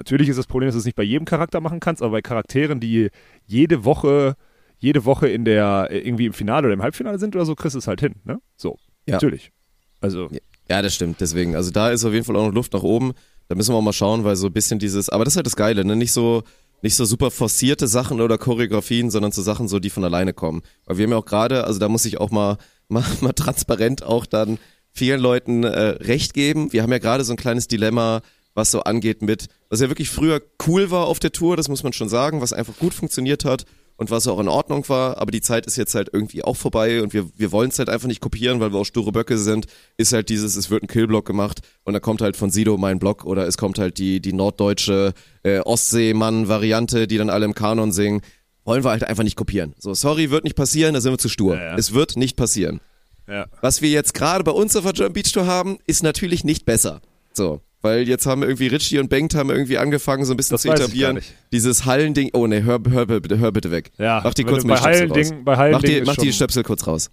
natürlich 0.00 0.28
ist 0.28 0.38
das 0.38 0.46
Problem, 0.46 0.68
dass 0.68 0.74
du 0.74 0.78
es 0.78 0.86
nicht 0.86 0.96
bei 0.96 1.02
jedem 1.02 1.26
Charakter 1.26 1.60
machen 1.60 1.78
kannst, 1.78 2.02
aber 2.02 2.12
bei 2.12 2.22
Charakteren, 2.22 2.80
die 2.80 3.10
jede 3.46 3.84
Woche, 3.84 4.34
jede 4.78 5.04
Woche 5.04 5.28
in 5.28 5.44
der, 5.44 5.88
irgendwie 5.90 6.26
im 6.26 6.32
Finale 6.32 6.66
oder 6.66 6.74
im 6.74 6.82
Halbfinale 6.82 7.18
sind 7.18 7.36
oder 7.36 7.44
so, 7.44 7.54
kriegst 7.54 7.74
du 7.74 7.78
es 7.78 7.86
halt 7.86 8.00
hin, 8.00 8.14
ne? 8.24 8.40
So. 8.56 8.78
Ja. 9.06 9.14
Natürlich. 9.14 9.52
Also, 10.00 10.28
Ja, 10.68 10.80
das 10.80 10.94
stimmt. 10.94 11.20
Deswegen, 11.20 11.54
also 11.54 11.70
da 11.70 11.90
ist 11.90 12.04
auf 12.04 12.12
jeden 12.12 12.24
Fall 12.24 12.36
auch 12.36 12.46
noch 12.46 12.54
Luft 12.54 12.72
nach 12.72 12.82
oben. 12.82 13.12
Da 13.48 13.54
müssen 13.54 13.74
wir 13.74 13.76
auch 13.76 13.82
mal 13.82 13.92
schauen, 13.92 14.24
weil 14.24 14.36
so 14.36 14.46
ein 14.46 14.52
bisschen 14.52 14.78
dieses, 14.78 15.10
aber 15.10 15.24
das 15.24 15.34
ist 15.34 15.36
halt 15.36 15.46
das 15.46 15.56
Geile, 15.56 15.84
ne? 15.84 15.96
Nicht 15.96 16.12
so, 16.12 16.44
nicht 16.82 16.96
so 16.96 17.04
super 17.04 17.30
forcierte 17.30 17.86
Sachen 17.86 18.20
oder 18.20 18.38
Choreografien, 18.38 19.10
sondern 19.10 19.32
so 19.32 19.42
Sachen 19.42 19.68
so, 19.68 19.78
die 19.78 19.90
von 19.90 20.04
alleine 20.04 20.32
kommen. 20.32 20.62
Weil 20.86 20.98
wir 20.98 21.04
haben 21.04 21.12
ja 21.12 21.18
auch 21.18 21.26
gerade, 21.26 21.64
also 21.64 21.78
da 21.78 21.88
muss 21.88 22.04
ich 22.06 22.18
auch 22.18 22.30
mal, 22.30 22.56
mal, 22.88 23.04
mal 23.20 23.32
transparent 23.32 24.02
auch 24.02 24.26
dann 24.26 24.58
vielen 24.92 25.20
Leuten 25.20 25.64
äh, 25.64 25.68
recht 25.68 26.34
geben. 26.34 26.72
Wir 26.72 26.82
haben 26.82 26.92
ja 26.92 26.98
gerade 26.98 27.24
so 27.24 27.32
ein 27.32 27.36
kleines 27.36 27.68
Dilemma, 27.68 28.22
was 28.60 28.70
so 28.70 28.82
angeht 28.82 29.22
mit, 29.22 29.46
was 29.70 29.80
ja 29.80 29.88
wirklich 29.88 30.10
früher 30.10 30.42
cool 30.66 30.90
war 30.90 31.06
auf 31.06 31.18
der 31.18 31.32
Tour, 31.32 31.56
das 31.56 31.68
muss 31.68 31.82
man 31.82 31.92
schon 31.94 32.10
sagen, 32.10 32.40
was 32.42 32.52
einfach 32.52 32.76
gut 32.76 32.92
funktioniert 32.92 33.44
hat 33.46 33.64
und 33.96 34.10
was 34.10 34.26
auch 34.28 34.38
in 34.38 34.48
Ordnung 34.48 34.86
war, 34.90 35.16
aber 35.18 35.30
die 35.30 35.40
Zeit 35.40 35.64
ist 35.66 35.76
jetzt 35.76 35.94
halt 35.94 36.10
irgendwie 36.12 36.44
auch 36.44 36.56
vorbei 36.56 37.02
und 37.02 37.14
wir, 37.14 37.26
wir 37.36 37.52
wollen 37.52 37.70
es 37.70 37.78
halt 37.78 37.88
einfach 37.88 38.06
nicht 38.06 38.20
kopieren, 38.20 38.60
weil 38.60 38.70
wir 38.72 38.78
auch 38.78 38.84
sture 38.84 39.12
Böcke 39.12 39.38
sind, 39.38 39.66
ist 39.96 40.12
halt 40.12 40.28
dieses, 40.28 40.56
es 40.56 40.70
wird 40.70 40.82
ein 40.82 40.88
Killblock 40.88 41.24
gemacht 41.26 41.60
und 41.84 41.94
da 41.94 42.00
kommt 42.00 42.20
halt 42.20 42.36
von 42.36 42.50
Sido 42.50 42.76
mein 42.76 42.98
Block 42.98 43.24
oder 43.24 43.46
es 43.46 43.56
kommt 43.56 43.78
halt 43.78 43.96
die, 43.98 44.20
die 44.20 44.34
norddeutsche 44.34 45.14
äh, 45.42 45.60
Ostseemann-Variante, 45.60 47.06
die 47.06 47.16
dann 47.16 47.30
alle 47.30 47.46
im 47.46 47.54
Kanon 47.54 47.92
singen. 47.92 48.20
Wollen 48.64 48.84
wir 48.84 48.90
halt 48.90 49.04
einfach 49.04 49.24
nicht 49.24 49.36
kopieren. 49.36 49.74
So, 49.78 49.94
sorry, 49.94 50.30
wird 50.30 50.44
nicht 50.44 50.56
passieren, 50.56 50.92
da 50.92 51.00
sind 51.00 51.12
wir 51.12 51.18
zu 51.18 51.30
stur. 51.30 51.56
Ja, 51.56 51.62
ja. 51.62 51.76
Es 51.76 51.94
wird 51.94 52.16
nicht 52.16 52.36
passieren. 52.36 52.80
ja. 53.26 53.46
Was 53.62 53.80
wir 53.80 53.88
jetzt 53.88 54.12
gerade 54.12 54.44
bei 54.44 54.52
uns 54.52 54.76
auf 54.76 54.84
der 54.84 54.92
German 54.92 55.14
Beach 55.14 55.32
Tour 55.32 55.46
haben, 55.46 55.78
ist 55.86 56.02
natürlich 56.02 56.44
nicht 56.44 56.66
besser. 56.66 57.00
So. 57.32 57.60
Weil 57.82 58.06
jetzt 58.06 58.26
haben 58.26 58.42
irgendwie 58.42 58.66
Richie 58.66 58.98
und 58.98 59.08
Bengt 59.08 59.34
haben 59.34 59.48
irgendwie 59.50 59.78
angefangen, 59.78 60.24
so 60.26 60.34
ein 60.34 60.36
bisschen 60.36 60.54
Das 60.54 60.62
zu 60.62 60.68
ich 60.68 60.74
etablieren. 60.74 61.20
Dieses 61.50 61.86
Hallending. 61.86 62.30
Oh 62.34 62.46
ne, 62.46 62.62
hör, 62.62 62.78
hör, 62.90 63.06
bitte, 63.06 63.38
hör 63.38 63.52
bitte 63.52 63.70
weg. 63.70 63.90
Ja, 63.96 64.20
Mach 64.22 64.34
die 64.34 64.44
kurz 64.44 64.62
Stöpsel 64.64 64.84
Hallending- 64.86 65.32
raus. 65.34 65.44
bei 65.44 65.56
Hallending 65.56 65.90
mach 65.92 66.00
die, 66.00 66.02
mach 66.06 66.16
die 66.16 66.32
Stöpsel 66.32 66.62
kurz 66.62 66.86
raus. 66.86 67.10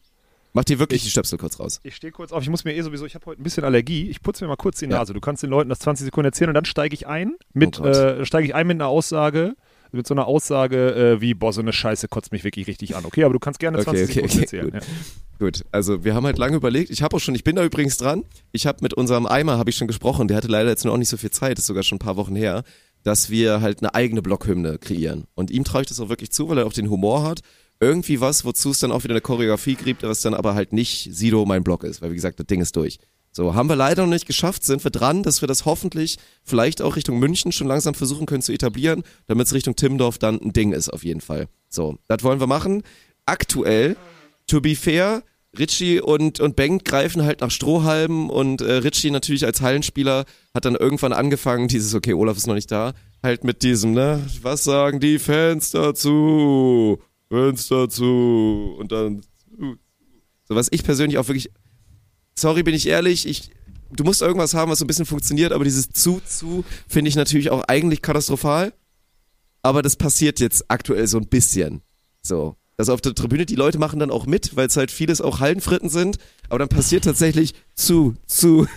Mach 0.53 0.63
dir 0.65 0.79
wirklich 0.79 1.03
die 1.03 1.09
Stöpsel 1.09 1.37
kurz 1.37 1.59
raus. 1.59 1.79
Ich 1.83 1.95
stehe 1.95 2.11
kurz 2.11 2.31
auf, 2.31 2.41
ich 2.41 2.49
muss 2.49 2.63
mir 2.65 2.73
eh 2.75 2.81
sowieso, 2.81 3.05
ich 3.05 3.15
habe 3.15 3.25
heute 3.27 3.41
ein 3.41 3.43
bisschen 3.43 3.63
Allergie. 3.63 4.09
Ich 4.09 4.21
putze 4.21 4.43
mir 4.43 4.49
mal 4.49 4.55
kurz 4.55 4.79
die 4.79 4.85
Ja. 4.85 4.91
Nase. 4.97 5.13
Du 5.13 5.19
kannst 5.21 5.43
den 5.43 5.49
Leuten 5.51 5.69
das 5.69 5.79
20 5.79 6.05
Sekunden 6.05 6.25
erzählen 6.25 6.49
und 6.49 6.55
dann 6.55 6.65
steige 6.65 6.93
ich 6.95 7.05
ein 7.07 7.35
mit, 7.53 7.79
Oh 7.79 7.85
äh, 7.85 8.25
steige 8.25 8.47
ich 8.47 8.55
ein 8.55 8.65
mit 8.67 8.75
einer 8.77 8.87
Aussage, 8.87 9.53
mit 9.91 10.05
so 10.07 10.13
einer 10.15 10.25
Aussage 10.27 10.95
äh, 10.95 11.21
wie, 11.21 11.33
boah, 11.33 11.53
so 11.53 11.61
eine 11.61 11.71
Scheiße 11.73 12.07
kotzt 12.09 12.31
mich 12.31 12.43
wirklich 12.43 12.67
richtig 12.67 12.95
an. 12.95 13.05
Okay, 13.05 13.23
aber 13.23 13.33
du 13.33 13.39
kannst 13.39 13.59
gerne 13.59 13.77
20 13.79 14.09
Okay, 14.09 14.19
okay, 14.19 14.27
Sekunden 14.27 14.33
okay, 14.35 14.41
erzählen. 14.41 14.71
Ja. 14.73 14.79
Gut, 15.39 15.63
also 15.71 16.03
wir 16.03 16.15
haben 16.15 16.25
halt 16.25 16.39
lange 16.39 16.55
überlegt. 16.55 16.89
Ich 16.89 17.03
habe 17.03 17.15
auch 17.15 17.19
schon, 17.19 17.35
ich 17.35 17.43
bin 17.43 17.55
da 17.55 17.63
übrigens 17.63 17.97
dran. 17.97 18.23
Ich 18.51 18.65
habe 18.65 18.79
mit 18.81 18.95
unserem 18.95 19.27
Eimer, 19.27 19.57
habe 19.57 19.69
ich 19.69 19.75
schon 19.75 19.87
gesprochen, 19.87 20.27
der 20.27 20.37
hatte 20.37 20.47
leider 20.47 20.69
jetzt 20.69 20.85
auch 20.85 20.97
nicht 20.97 21.09
so 21.09 21.17
viel 21.17 21.29
Zeit, 21.29 21.59
ist 21.59 21.67
sogar 21.67 21.83
schon 21.83 21.97
ein 21.97 21.99
paar 21.99 22.17
Wochen 22.17 22.35
her, 22.35 22.63
dass 23.03 23.29
wir 23.29 23.61
halt 23.61 23.81
eine 23.81 23.93
eigene 23.93 24.21
Blockhymne 24.23 24.79
kreieren. 24.79 25.25
Und 25.35 25.51
ihm 25.51 25.63
traue 25.63 25.81
ich 25.81 25.87
das 25.87 25.99
auch 25.99 26.09
wirklich 26.09 26.31
zu, 26.31 26.49
weil 26.49 26.57
er 26.57 26.65
auch 26.65 26.73
den 26.73 26.89
Humor 26.89 27.23
hat. 27.23 27.41
Irgendwie 27.79 28.19
was, 28.19 28.43
wozu 28.45 28.71
es 28.71 28.79
dann 28.79 28.91
auch 28.91 29.03
wieder 29.03 29.13
eine 29.13 29.21
Choreografie 29.21 29.75
gibt, 29.75 30.01
was 30.01 30.21
dann 30.21 30.33
aber 30.33 30.55
halt 30.55 30.73
nicht 30.73 31.09
Sido 31.13 31.45
mein 31.45 31.63
Block 31.63 31.83
ist, 31.83 32.01
weil 32.01 32.09
wie 32.09 32.15
gesagt, 32.15 32.39
das 32.39 32.47
Ding 32.47 32.59
ist 32.59 32.75
durch. 32.75 32.97
So, 33.31 33.53
haben 33.53 33.69
wir 33.69 33.75
leider 33.75 34.01
noch 34.01 34.09
nicht 34.09 34.25
geschafft, 34.25 34.63
sind 34.63 34.83
wir 34.83 34.89
dran, 34.89 35.21
dass 35.21 35.41
wir 35.41 35.47
das 35.47 35.65
hoffentlich 35.65 36.17
vielleicht 36.43 36.81
auch 36.81 36.95
Richtung 36.95 37.19
München 37.19 37.51
schon 37.51 37.67
langsam 37.67 37.93
versuchen 37.93 38.25
können 38.25 38.41
zu 38.41 38.51
etablieren, 38.51 39.03
damit 39.27 39.45
es 39.45 39.53
Richtung 39.53 39.75
Timmendorf 39.75 40.17
dann 40.17 40.41
ein 40.41 40.53
Ding 40.53 40.71
ist 40.71 40.89
auf 40.89 41.03
jeden 41.03 41.21
Fall. 41.21 41.47
So, 41.69 41.99
das 42.07 42.23
wollen 42.23 42.39
wir 42.39 42.47
machen. 42.47 42.81
Aktuell, 43.27 43.95
to 44.47 44.61
be 44.61 44.75
fair, 44.75 45.23
Richie 45.57 46.01
und, 46.01 46.39
und 46.39 46.55
Bengt 46.55 46.85
greifen 46.85 47.23
halt 47.23 47.41
nach 47.41 47.51
Strohhalmen 47.51 48.29
und 48.29 48.61
äh, 48.61 48.73
Richie 48.73 49.11
natürlich 49.11 49.45
als 49.45 49.61
Hallenspieler 49.61 50.25
hat 50.53 50.65
dann 50.65 50.75
irgendwann 50.75 51.13
angefangen, 51.13 51.67
dieses, 51.67 51.93
okay, 51.93 52.13
Olaf 52.13 52.37
ist 52.37 52.47
noch 52.47 52.55
nicht 52.55 52.71
da, 52.71 52.93
halt 53.23 53.43
mit 53.43 53.63
diesem, 53.63 53.93
ne, 53.93 54.25
was 54.41 54.63
sagen 54.63 54.99
die 54.99 55.19
Fans 55.19 55.71
dazu? 55.71 56.99
Fans 57.29 57.67
dazu. 57.67 58.75
Und 58.79 58.91
dann, 58.91 59.21
so 60.47 60.55
was 60.55 60.67
ich 60.71 60.83
persönlich 60.83 61.17
auch 61.17 61.27
wirklich, 61.27 61.51
sorry, 62.35 62.63
bin 62.63 62.75
ich 62.75 62.87
ehrlich, 62.87 63.27
ich, 63.27 63.51
du 63.91 64.03
musst 64.03 64.21
irgendwas 64.21 64.53
haben, 64.53 64.71
was 64.71 64.79
so 64.79 64.85
ein 64.85 64.87
bisschen 64.87 65.05
funktioniert, 65.05 65.51
aber 65.51 65.63
dieses 65.63 65.89
zu, 65.89 66.21
zu 66.25 66.63
finde 66.87 67.09
ich 67.09 67.15
natürlich 67.15 67.49
auch 67.49 67.63
eigentlich 67.63 68.01
katastrophal. 68.01 68.73
Aber 69.63 69.81
das 69.81 69.95
passiert 69.95 70.39
jetzt 70.39 70.69
aktuell 70.69 71.07
so 71.07 71.17
ein 71.17 71.27
bisschen. 71.27 71.81
So. 72.21 72.55
Also 72.79 72.93
auf 72.93 73.01
der 73.01 73.15
Tribüne, 73.15 73.47
die 73.47 73.55
Leute 73.55 73.79
machen 73.79 73.99
dann 73.99 74.11
auch 74.11 74.27
mit, 74.27 74.55
weil 74.55 74.67
es 74.67 74.77
halt 74.77 74.91
vieles 74.91 75.19
auch 75.19 75.39
Hallenfritten 75.39 75.89
sind, 75.89 76.17
aber 76.47 76.59
dann 76.59 76.69
passiert 76.69 77.05
tatsächlich 77.05 77.55
zu, 77.73 78.13
zu, 78.27 78.67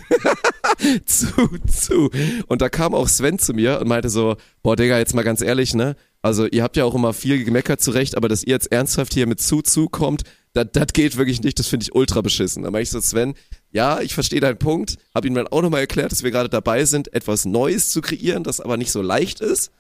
zu, 1.05 1.27
zu. 1.71 2.11
Und 2.47 2.63
da 2.63 2.71
kam 2.71 2.95
auch 2.95 3.09
Sven 3.09 3.39
zu 3.39 3.53
mir 3.53 3.79
und 3.79 3.89
meinte 3.89 4.09
so, 4.09 4.37
boah 4.63 4.75
Digga, 4.75 4.99
jetzt 4.99 5.15
mal 5.15 5.23
ganz 5.23 5.43
ehrlich, 5.43 5.75
ne? 5.75 5.97
Also 6.23 6.47
ihr 6.47 6.63
habt 6.63 6.79
ja 6.79 6.85
auch 6.87 6.95
immer 6.95 7.13
viel 7.13 7.45
gemeckert 7.45 7.83
zurecht, 7.83 8.17
aber 8.17 8.29
dass 8.31 8.43
ihr 8.43 8.53
jetzt 8.53 8.73
ernsthaft 8.73 9.13
hier 9.13 9.27
mit 9.27 9.41
zu, 9.43 9.61
zu 9.61 9.91
kommt, 9.91 10.23
das 10.55 10.93
geht 10.95 11.19
wirklich 11.19 11.43
nicht, 11.43 11.59
das 11.59 11.69
finde 11.69 11.85
ich 11.85 11.95
ultra 11.95 12.23
beschissen. 12.23 12.63
Da 12.63 12.71
meinte 12.71 12.85
ich 12.85 12.91
so, 12.91 13.01
Sven, 13.03 13.35
ja, 13.71 14.01
ich 14.01 14.15
verstehe 14.15 14.41
deinen 14.41 14.59
Punkt, 14.59 14.97
habe 15.15 15.29
ihm 15.29 15.35
dann 15.35 15.47
auch 15.47 15.61
nochmal 15.61 15.81
erklärt, 15.81 16.11
dass 16.11 16.23
wir 16.23 16.31
gerade 16.31 16.49
dabei 16.49 16.87
sind, 16.87 17.13
etwas 17.13 17.45
Neues 17.45 17.91
zu 17.91 18.01
kreieren, 18.01 18.45
das 18.45 18.61
aber 18.61 18.79
nicht 18.79 18.93
so 18.93 19.03
leicht 19.03 19.41
ist. 19.41 19.71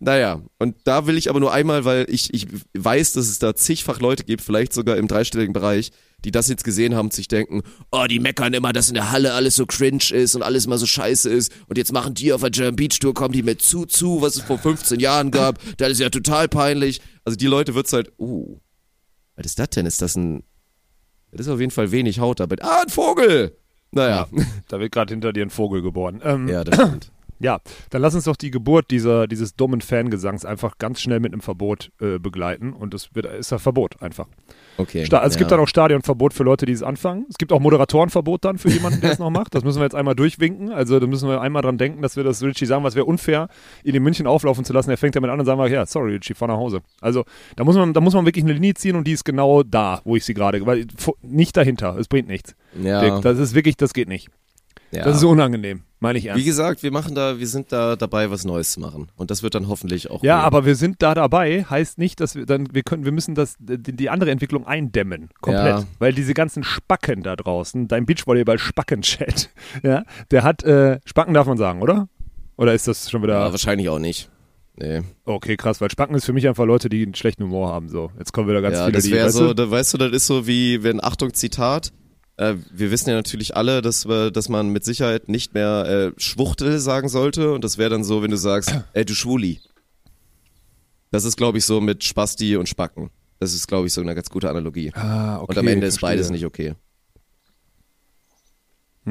Naja, 0.00 0.42
und 0.58 0.76
da 0.84 1.06
will 1.06 1.18
ich 1.18 1.28
aber 1.28 1.40
nur 1.40 1.52
einmal, 1.52 1.84
weil 1.84 2.06
ich, 2.08 2.32
ich 2.32 2.46
weiß, 2.74 3.14
dass 3.14 3.28
es 3.28 3.40
da 3.40 3.56
zigfach 3.56 3.98
Leute 4.00 4.22
gibt, 4.22 4.42
vielleicht 4.42 4.72
sogar 4.72 4.96
im 4.96 5.08
dreistelligen 5.08 5.52
Bereich, 5.52 5.90
die 6.24 6.30
das 6.30 6.48
jetzt 6.48 6.62
gesehen 6.62 6.94
haben 6.94 7.06
und 7.06 7.12
sich 7.12 7.26
denken, 7.26 7.62
oh, 7.90 8.06
die 8.08 8.20
meckern 8.20 8.54
immer, 8.54 8.72
dass 8.72 8.88
in 8.88 8.94
der 8.94 9.10
Halle 9.10 9.34
alles 9.34 9.56
so 9.56 9.66
cringe 9.66 10.12
ist 10.12 10.36
und 10.36 10.42
alles 10.42 10.66
immer 10.66 10.78
so 10.78 10.86
scheiße 10.86 11.28
ist 11.28 11.52
und 11.66 11.78
jetzt 11.78 11.92
machen 11.92 12.14
die 12.14 12.32
auf 12.32 12.42
der 12.42 12.50
German 12.50 12.76
Beach 12.76 12.98
Tour, 13.00 13.12
kommen 13.12 13.32
die 13.32 13.42
mit 13.42 13.60
zu, 13.60 13.86
zu, 13.86 14.22
was 14.22 14.36
es 14.36 14.42
vor 14.42 14.58
15 14.58 15.00
Jahren 15.00 15.32
gab, 15.32 15.58
das 15.78 15.90
ist 15.92 16.00
ja 16.00 16.10
total 16.10 16.48
peinlich. 16.48 17.00
Also 17.24 17.36
die 17.36 17.46
Leute 17.46 17.74
wird's 17.74 17.92
halt, 17.92 18.12
uh, 18.18 18.60
was 19.34 19.46
ist 19.46 19.58
das 19.58 19.70
denn? 19.70 19.86
Ist 19.86 20.00
das 20.00 20.14
ein, 20.16 20.44
das 21.32 21.46
ist 21.46 21.52
auf 21.52 21.60
jeden 21.60 21.72
Fall 21.72 21.90
wenig 21.90 22.20
Haut 22.20 22.38
damit. 22.38 22.62
Ah, 22.62 22.82
ein 22.82 22.88
Vogel! 22.88 23.56
Naja, 23.90 24.28
Da 24.68 24.78
wird 24.78 24.92
gerade 24.92 25.12
hinter 25.12 25.32
dir 25.32 25.44
ein 25.44 25.50
Vogel 25.50 25.82
geboren. 25.82 26.20
Ähm, 26.22 26.46
ja, 26.46 26.62
das 26.62 26.74
stimmt. 26.74 27.10
Ja, 27.40 27.60
dann 27.90 28.02
lass 28.02 28.14
uns 28.14 28.24
doch 28.24 28.36
die 28.36 28.50
Geburt 28.50 28.90
dieser, 28.90 29.26
dieses 29.26 29.54
dummen 29.54 29.80
Fangesangs 29.80 30.44
einfach 30.44 30.78
ganz 30.78 31.00
schnell 31.00 31.20
mit 31.20 31.32
einem 31.32 31.40
Verbot 31.40 31.92
äh, 32.00 32.18
begleiten 32.18 32.72
und 32.72 32.94
das 32.94 33.14
wird, 33.14 33.26
ist 33.26 33.52
ein 33.52 33.58
Verbot 33.58 34.02
einfach. 34.02 34.26
Okay. 34.76 35.04
Sta 35.04 35.18
also 35.18 35.34
es 35.34 35.38
gibt 35.38 35.50
ja. 35.50 35.56
dann 35.56 35.64
auch 35.64 35.68
Stadionverbot 35.68 36.32
für 36.32 36.44
Leute, 36.44 36.64
die 36.64 36.72
es 36.72 36.82
anfangen. 36.82 37.26
Es 37.28 37.36
gibt 37.36 37.52
auch 37.52 37.60
Moderatorenverbot 37.60 38.44
dann 38.44 38.58
für 38.58 38.70
jemanden, 38.70 39.00
der 39.00 39.12
es 39.12 39.18
noch 39.18 39.30
macht. 39.30 39.54
Das 39.54 39.64
müssen 39.64 39.80
wir 39.80 39.84
jetzt 39.84 39.94
einmal 39.94 40.14
durchwinken. 40.14 40.72
Also 40.72 41.00
da 41.00 41.06
müssen 41.06 41.28
wir 41.28 41.40
einmal 41.40 41.62
dran 41.62 41.78
denken, 41.78 42.00
dass 42.00 42.16
wir 42.16 42.22
das 42.22 42.42
Richie 42.42 42.66
sagen, 42.66 42.84
was 42.84 42.94
wäre 42.94 43.04
unfair, 43.04 43.48
ihn 43.82 43.94
in 43.94 44.02
München 44.02 44.26
auflaufen 44.26 44.64
zu 44.64 44.72
lassen. 44.72 44.90
Er 44.90 44.96
fängt 44.96 45.16
damit 45.16 45.30
an 45.30 45.40
und 45.40 45.46
sagen 45.46 45.60
wir, 45.60 45.68
ja, 45.68 45.84
sorry 45.84 46.14
Richie, 46.14 46.34
fahr 46.34 46.48
nach 46.48 46.56
Hause. 46.56 46.80
Also 47.00 47.24
da 47.56 47.64
muss 47.64 47.76
man, 47.76 47.92
da 47.92 48.00
muss 48.00 48.14
man 48.14 48.24
wirklich 48.24 48.44
eine 48.44 48.52
Linie 48.52 48.74
ziehen 48.74 48.94
und 48.94 49.04
die 49.04 49.12
ist 49.12 49.24
genau 49.24 49.62
da, 49.64 50.00
wo 50.04 50.14
ich 50.14 50.24
sie 50.24 50.34
gerade, 50.34 50.64
weil 50.64 50.86
nicht 51.22 51.56
dahinter. 51.56 51.96
Es 51.98 52.06
bringt 52.06 52.28
nichts. 52.28 52.54
Ja. 52.80 53.00
Dick, 53.00 53.22
das 53.22 53.38
ist 53.38 53.54
wirklich, 53.54 53.76
das 53.76 53.92
geht 53.92 54.08
nicht. 54.08 54.28
Ja. 54.90 55.04
Das 55.04 55.16
ist 55.16 55.24
unangenehm, 55.24 55.82
meine 56.00 56.18
ich 56.18 56.26
ernst. 56.26 56.40
Wie 56.40 56.46
gesagt, 56.46 56.82
wir 56.82 56.90
machen 56.90 57.14
da, 57.14 57.38
wir 57.38 57.46
sind 57.46 57.72
da 57.72 57.96
dabei, 57.96 58.30
was 58.30 58.44
Neues 58.44 58.72
zu 58.72 58.80
machen. 58.80 59.08
Und 59.16 59.30
das 59.30 59.42
wird 59.42 59.54
dann 59.54 59.68
hoffentlich 59.68 60.10
auch. 60.10 60.22
Ja, 60.22 60.38
gehen. 60.38 60.46
aber 60.46 60.64
wir 60.64 60.74
sind 60.76 61.02
da 61.02 61.14
dabei, 61.14 61.64
heißt 61.64 61.98
nicht, 61.98 62.20
dass 62.20 62.34
wir 62.34 62.46
dann, 62.46 62.72
wir 62.72 62.82
können, 62.82 63.04
wir 63.04 63.12
müssen 63.12 63.34
das, 63.34 63.56
die, 63.58 63.78
die 63.78 64.10
andere 64.10 64.30
Entwicklung 64.30 64.66
eindämmen, 64.66 65.28
komplett. 65.40 65.80
Ja. 65.80 65.84
Weil 65.98 66.12
diese 66.14 66.32
ganzen 66.32 66.64
Spacken 66.64 67.22
da 67.22 67.36
draußen, 67.36 67.88
dein 67.88 68.06
Beachvolleyball-Spacken-Chat, 68.06 69.50
ja, 69.82 70.04
der 70.30 70.42
hat, 70.42 70.62
äh, 70.62 71.00
Spacken 71.04 71.34
darf 71.34 71.46
man 71.46 71.58
sagen, 71.58 71.82
oder? 71.82 72.08
Oder 72.56 72.74
ist 72.74 72.88
das 72.88 73.10
schon 73.10 73.22
wieder, 73.22 73.34
Ja, 73.34 73.50
wahrscheinlich 73.50 73.88
auch 73.88 73.98
nicht. 73.98 74.30
Nee. 74.80 75.02
okay, 75.24 75.56
krass, 75.56 75.80
weil 75.80 75.90
Spacken 75.90 76.14
ist 76.14 76.24
für 76.24 76.32
mich 76.32 76.46
einfach 76.46 76.64
Leute, 76.64 76.88
die 76.88 77.02
einen 77.02 77.14
schlechten 77.14 77.42
Humor 77.42 77.68
haben, 77.68 77.88
so. 77.88 78.12
Jetzt 78.16 78.32
kommen 78.32 78.48
wieder 78.48 78.62
ganz 78.62 78.76
ja, 78.76 78.84
viele, 78.84 78.92
das 78.92 79.04
die, 79.04 79.10
wäre 79.10 79.26
weißt 79.26 79.36
so, 79.36 79.48
du? 79.48 79.54
da, 79.54 79.70
weißt 79.70 79.94
du, 79.94 79.98
das 79.98 80.12
ist 80.12 80.26
so 80.28 80.46
wie, 80.46 80.84
wenn, 80.84 81.02
Achtung, 81.02 81.34
Zitat, 81.34 81.92
äh, 82.38 82.54
wir 82.72 82.90
wissen 82.90 83.10
ja 83.10 83.16
natürlich 83.16 83.56
alle, 83.56 83.82
dass 83.82 84.02
dass 84.02 84.48
man 84.48 84.70
mit 84.70 84.84
Sicherheit 84.84 85.28
nicht 85.28 85.54
mehr 85.54 86.12
äh, 86.16 86.20
Schwuchtel 86.20 86.78
sagen 86.78 87.08
sollte. 87.08 87.52
Und 87.52 87.62
das 87.64 87.78
wäre 87.78 87.90
dann 87.90 88.04
so, 88.04 88.22
wenn 88.22 88.30
du 88.30 88.36
sagst, 88.36 88.72
ey, 88.94 89.04
du 89.04 89.14
Schwuli. 89.14 89.60
Das 91.10 91.24
ist, 91.24 91.36
glaube 91.36 91.58
ich, 91.58 91.64
so 91.64 91.80
mit 91.80 92.04
Spasti 92.04 92.56
und 92.56 92.68
Spacken. 92.68 93.10
Das 93.40 93.54
ist, 93.54 93.66
glaube 93.68 93.86
ich, 93.86 93.92
so 93.92 94.00
eine 94.00 94.14
ganz 94.14 94.30
gute 94.30 94.50
Analogie. 94.50 94.92
Ah, 94.94 95.36
okay, 95.38 95.46
und 95.48 95.58
am 95.58 95.66
Ende 95.68 95.86
ist 95.86 95.98
verstehe. 95.98 96.16
beides 96.16 96.30
nicht 96.30 96.44
okay. 96.44 96.74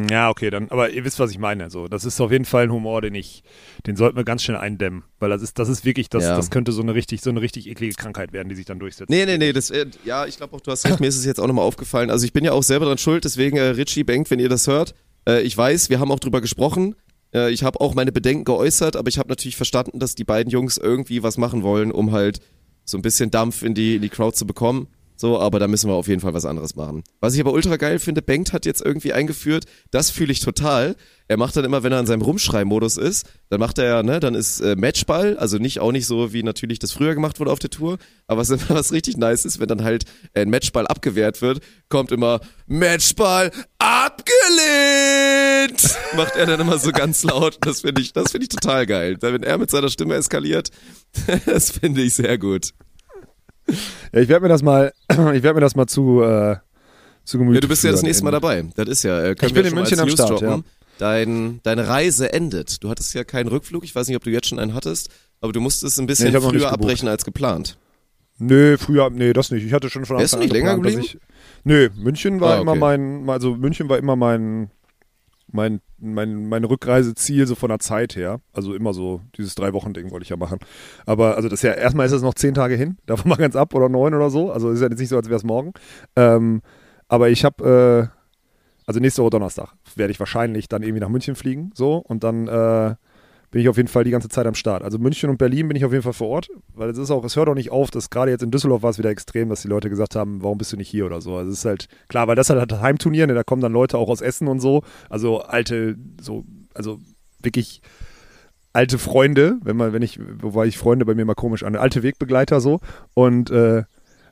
Ja, 0.10 0.29
okay, 0.29 0.49
dann, 0.49 0.69
aber 0.69 0.89
ihr 0.89 1.03
wisst, 1.05 1.19
was 1.19 1.31
ich 1.31 1.39
meine. 1.39 1.69
So, 1.69 1.88
das 1.88 2.05
ist 2.05 2.19
auf 2.21 2.31
jeden 2.31 2.45
Fall 2.45 2.63
ein 2.65 2.71
Humor, 2.71 3.01
den 3.01 3.15
ich, 3.15 3.43
den 3.86 3.95
sollten 3.95 4.17
wir 4.17 4.23
ganz 4.23 4.43
schnell 4.43 4.57
eindämmen, 4.57 5.03
weil 5.19 5.29
das 5.29 5.41
ist, 5.41 5.57
das 5.60 5.69
ist 5.69 5.86
wirklich, 5.86 6.10
das, 6.10 6.23
Ja. 6.23 6.36
das 6.36 6.49
könnte 6.51 6.71
so 6.71 6.81
eine 6.81 6.93
richtig, 6.93 7.21
so 7.21 7.29
eine 7.29 7.41
richtig 7.41 7.67
eklige 7.67 7.95
Krankheit 7.95 8.33
werden, 8.33 8.49
die 8.49 8.55
sich 8.55 8.65
dann 8.65 8.79
durchsetzt. 8.79 9.10
Nee, 9.10 9.25
nee, 9.25 9.38
nee, 9.38 9.53
das, 9.53 9.69
äh, 9.69 9.86
ja, 10.05 10.25
ich 10.25 10.38
glaube 10.38 10.55
auch, 10.55 10.62
du 10.62 10.71
hast 10.71 10.86
recht, 10.86 10.99
mir 10.99 11.07
ist 11.07 11.17
es 11.17 11.25
jetzt 11.25 11.39
auch 11.39 11.47
nochmal 11.47 11.65
aufgefallen. 11.65 12.10
Also 12.10 12.25
ich 12.25 12.33
bin 12.33 12.43
ja 12.45 12.51
auch 12.51 12.63
selber 12.63 12.86
dran 12.86 12.97
schuld, 12.97 13.23
deswegen, 13.25 13.57
äh, 13.57 13.62
Richie, 13.69 14.03
Bank, 14.03 14.29
wenn 14.29 14.39
ihr 14.39 14.49
das 14.49 14.67
hört, 14.67 14.93
äh, 15.27 15.41
ich 15.41 15.57
weiß, 15.57 15.89
wir 15.89 15.99
haben 15.99 16.12
auch 16.12 16.19
drüber 16.19 16.41
gesprochen. 16.41 16.95
Äh, 17.33 17.51
ich 17.51 17.63
habe 17.63 17.81
auch 17.81 17.93
meine 17.95 18.12
Bedenken 18.12 18.45
geäußert, 18.45 18.95
aber 18.95 19.10
ich 19.10 19.17
habe 19.19 19.29
natürlich 19.29 19.55
verstanden, 19.57 19.99
dass 19.99 20.15
die 20.15 20.23
beiden 20.23 20.51
Jungs 20.51 20.77
irgendwie 20.77 21.23
was 21.23 21.38
machen 21.38 21.63
wollen, 21.63 21.91
um 21.91 22.12
halt 22.12 22.39
so 22.86 22.97
ein 22.97 23.01
bisschen 23.01 23.31
Dampf 23.31 23.63
in 23.63 23.73
die, 23.73 23.95
in 23.97 24.01
die 24.01 24.10
Crowd 24.10 24.36
zu 24.38 24.47
bekommen. 24.47 24.88
So, 25.17 25.39
aber 25.39 25.60
da 25.60 25.67
müssen 25.67 25.89
wir 25.89 25.95
auf 25.95 26.08
jeden 26.08 26.21
Fall 26.21 26.34
was 26.34 26.45
anderes 26.45 26.75
machen. 26.75 27.03
Was 27.19 27.34
ich 27.34 27.41
aber 27.41 27.51
ultra 27.51 27.75
geil 27.77 27.97
finde, 27.99 28.21
Bengt 28.21 28.53
hat 28.53 28.65
jetzt 28.65 28.86
irgendwie 28.86 29.13
eingeführt, 29.13 29.65
das 29.91 30.12
fühle 30.12 30.32
ich 30.32 30.39
total. 30.39 30.95
Er 31.27 31.38
macht 31.38 31.58
dann 31.58 31.65
immer, 31.65 31.84
wenn 31.84 31.91
er 31.91 31.99
in 31.99 32.06
seinem 32.06 32.21
Rumschreimodus 32.21 32.97
ist, 32.97 33.25
dann 33.49 33.60
macht 33.60 33.80
er 33.80 33.86
ja, 33.86 34.03
ne, 34.03 34.19
dann 34.19 34.36
ist 34.36 34.62
äh, 34.62 34.75
Matchball, 34.77 35.36
also 35.38 35.58
nicht 35.58 35.80
auch 35.80 35.91
nicht 35.91 36.06
so, 36.06 36.32
wie 36.32 36.43
natürlich 36.43 36.80
das 36.80 36.93
früher 36.93 37.15
gemacht 37.15 37.39
wurde 37.39 37.51
auf 37.51 37.60
der 37.60 37.71
Tour, 37.71 37.97
aber 38.27 38.39
was, 38.39 38.49
immer 38.51 38.69
was 38.69 38.93
richtig 38.93 39.17
nice 39.17 39.43
ist, 39.43 39.60
wenn 39.60 39.67
dann 39.67 39.84
halt 39.84 40.06
äh, 40.34 40.41
ein 40.41 40.49
Matchball 40.49 40.88
abgewehrt 40.88 41.41
wird, 41.41 41.60
kommt 41.89 42.12
immer 42.12 42.39
Matchball 42.67 43.51
abgelehnt! 43.80 45.17
macht 46.15 46.36
er 46.36 46.45
dann 46.45 46.60
immer 46.60 46.77
so 46.77 46.91
ganz 46.91 47.23
laut. 47.23 47.58
Das 47.62 47.82
finde 47.82 48.01
ich, 48.01 48.13
das 48.13 48.32
finde 48.32 48.45
ich 48.45 48.49
total 48.49 48.86
geil. 48.86 49.17
Wenn 49.19 49.43
er 49.43 49.58
mit 49.58 49.69
seiner 49.69 49.89
Stimme 49.89 50.15
eskaliert, 50.15 50.69
das 51.45 51.71
finde 51.71 52.01
ich 52.01 52.13
sehr 52.13 52.38
gut. 52.38 52.73
Ja, 54.13 54.19
ich 54.21 54.30
werde 54.30 54.41
mir 54.43 54.49
das 54.49 54.62
mal, 54.63 54.93
ich 55.10 55.43
werde 55.43 55.53
mir 55.56 55.62
das 55.62 55.75
mal 55.75 55.88
zu, 55.88 56.21
äh, 56.23 56.56
zu 57.23 57.38
Gemüte 57.38 57.56
Ja, 57.56 57.62
du 57.62 57.67
bist 57.67 57.84
ja 57.84 57.91
das 57.91 58.03
nächste 58.03 58.23
Mal 58.23 58.32
dabei. 58.32 58.63
Das 58.75 58.88
ist 58.88 59.03
ja, 59.03 59.19
äh, 59.19 59.36
können 59.36 59.49
Ich 59.49 59.56
wir 59.56 59.63
bin 59.63 59.71
in 59.71 59.75
München 59.75 59.99
am 59.99 60.08
News 60.08 60.13
Start, 60.13 60.41
droppen. 60.41 60.63
Dein, 60.97 61.60
deine 61.63 61.88
Reise 61.88 62.34
endet. 62.34 62.84
Du 62.84 62.89
hattest 62.89 63.13
ja 63.13 63.23
keinen 63.23 63.47
Rückflug. 63.49 63.84
Ich 63.84 63.93
weiß 63.93 64.08
nicht, 64.08 64.17
ob 64.17 64.23
du 64.23 64.32
jetzt 64.32 64.47
schon 64.47 64.58
einen 64.60 64.73
hattest, 64.73 65.10
aber 65.41 65.51
du 65.53 65.60
musstest 65.62 65.99
ein 65.99 66.08
bisschen 66.08 66.34
Nee, 66.34 66.39
früher 66.39 66.71
abbrechen 66.71 67.08
als 67.08 67.23
geplant. 67.25 67.77
Nö, 68.39 68.77
früher, 68.77 69.10
nee, 69.10 69.34
das 69.34 69.51
nicht. 69.51 69.65
Ich 69.65 69.73
hatte 69.73 69.89
schon 69.89 70.06
von 70.06 70.17
Anfang 70.17 70.39
du 70.39 70.45
nicht 70.45 70.51
an 70.56 70.58
länger 70.58 70.75
geplant, 70.75 70.97
dass 70.97 71.06
Ich, 71.06 71.17
nö, 71.63 71.89
München 71.97 72.39
war 72.39 72.58
Ah, 72.58 72.62
immer 72.62 72.71
okay. 72.71 72.80
mein, 72.80 73.30
also 73.30 73.56
München 73.56 73.89
war 73.89 73.97
immer 73.97 74.15
mein, 74.15 74.69
mein, 75.51 75.81
mein, 75.97 76.47
mein 76.49 76.63
Rückreiseziel 76.63 77.47
so 77.47 77.55
von 77.55 77.69
der 77.69 77.79
Zeit 77.79 78.15
her. 78.15 78.41
Also 78.53 78.73
immer 78.73 78.93
so, 78.93 79.21
dieses 79.38 79.55
Drei-Wochen-Ding 79.55 80.12
wollte 80.12 80.23
ich 80.23 80.29
ja 80.29 80.38
machen. 80.38 80.60
Aber, 81.05 81.36
also 81.36 81.49
das 81.49 81.60
ist 81.60 81.63
ja, 81.63 81.73
erstmal 81.73 82.05
ist 82.05 82.12
es 82.12 82.21
noch 82.21 82.33
zehn 82.33 82.53
Tage 82.53 82.75
hin, 82.75 82.97
davon 83.05 83.29
mal 83.29 83.38
ganz 83.38 83.55
ab 83.55 83.73
oder 83.73 83.89
neun 83.89 84.13
oder 84.13 84.29
so. 84.29 84.51
Also 84.51 84.69
ist 84.71 84.81
ja 84.81 84.89
jetzt 84.89 84.99
nicht 84.99 85.10
so, 85.10 85.17
als 85.17 85.27
wäre 85.27 85.38
es 85.38 85.43
morgen. 85.43 85.73
Ähm, 86.15 86.62
aber 87.07 87.29
ich 87.29 87.45
habe, 87.45 88.12
äh, 88.12 88.17
also 88.86 88.99
nächste 88.99 89.21
Woche 89.21 89.31
Donnerstag 89.31 89.73
werde 89.95 90.12
ich 90.12 90.19
wahrscheinlich 90.19 90.67
dann 90.67 90.83
irgendwie 90.83 91.01
nach 91.01 91.10
München 91.10 91.36
fliegen, 91.36 91.71
so, 91.73 91.97
und 91.97 92.23
dann, 92.23 92.47
äh, 92.47 92.95
bin 93.51 93.62
ich 93.62 93.69
auf 93.69 93.77
jeden 93.77 93.88
Fall 93.88 94.03
die 94.03 94.12
ganze 94.12 94.29
Zeit 94.29 94.45
am 94.45 94.55
Start. 94.55 94.83
Also 94.83 94.97
München 94.97 95.29
und 95.29 95.38
Berlin 95.38 95.67
bin 95.67 95.77
ich 95.77 95.86
auf 95.86 95.91
jeden 95.91 96.03
Fall 96.03 96.13
vor 96.13 96.27
Ort, 96.27 96.49
weil 96.73 96.89
es 96.89 96.97
ist 96.97 97.12
auch, 97.12 97.23
es 97.23 97.36
hört 97.36 97.47
auch 97.47 97.55
nicht 97.55 97.71
auf, 97.71 97.91
dass 97.91 98.10
gerade 98.10 98.31
jetzt 98.31 98.43
in 98.43 98.51
Düsseldorf 98.51 98.83
war 98.83 98.89
es 98.89 98.97
wieder 98.97 99.10
extrem, 99.10 99.49
dass 99.49 99.62
die 99.62 99.69
Leute 99.69 99.89
gesagt 99.89 100.15
haben, 100.15 100.43
warum 100.43 100.57
bist 100.57 100.73
du 100.73 100.77
nicht 100.77 100.89
hier 100.89 101.05
oder 101.05 101.21
so. 101.21 101.36
Also 101.36 101.51
es 101.51 101.60
ist 101.60 101.65
halt, 101.65 101.88
klar, 102.10 102.27
weil 102.27 102.36
das 102.36 102.49
halt 102.49 102.73
ein 102.73 102.81
Heimturnier, 102.81 103.25
ne, 103.27 103.33
da 103.33 103.43
kommen 103.43 103.62
dann 103.62 103.71
Leute 103.71 103.97
auch 103.97 104.10
aus 104.10 104.21
Essen 104.21 104.47
und 104.47 104.60
so, 104.60 104.83
also 105.10 105.39
alte, 105.39 105.95
so, 106.19 106.43
also 106.73 106.99
wirklich 107.41 107.81
alte 108.73 108.99
Freunde, 108.99 109.57
wenn 109.63 109.77
man, 109.77 109.93
wenn 109.93 110.01
ich, 110.01 110.19
wobei 110.41 110.65
ich 110.65 110.77
Freunde 110.77 111.05
bei 111.05 111.15
mir 111.15 111.25
mal 111.25 111.36
komisch 111.36 111.63
an, 111.63 111.75
alte 111.75 112.03
Wegbegleiter 112.03 112.60
so 112.60 112.79
und 113.13 113.49
äh, 113.49 113.83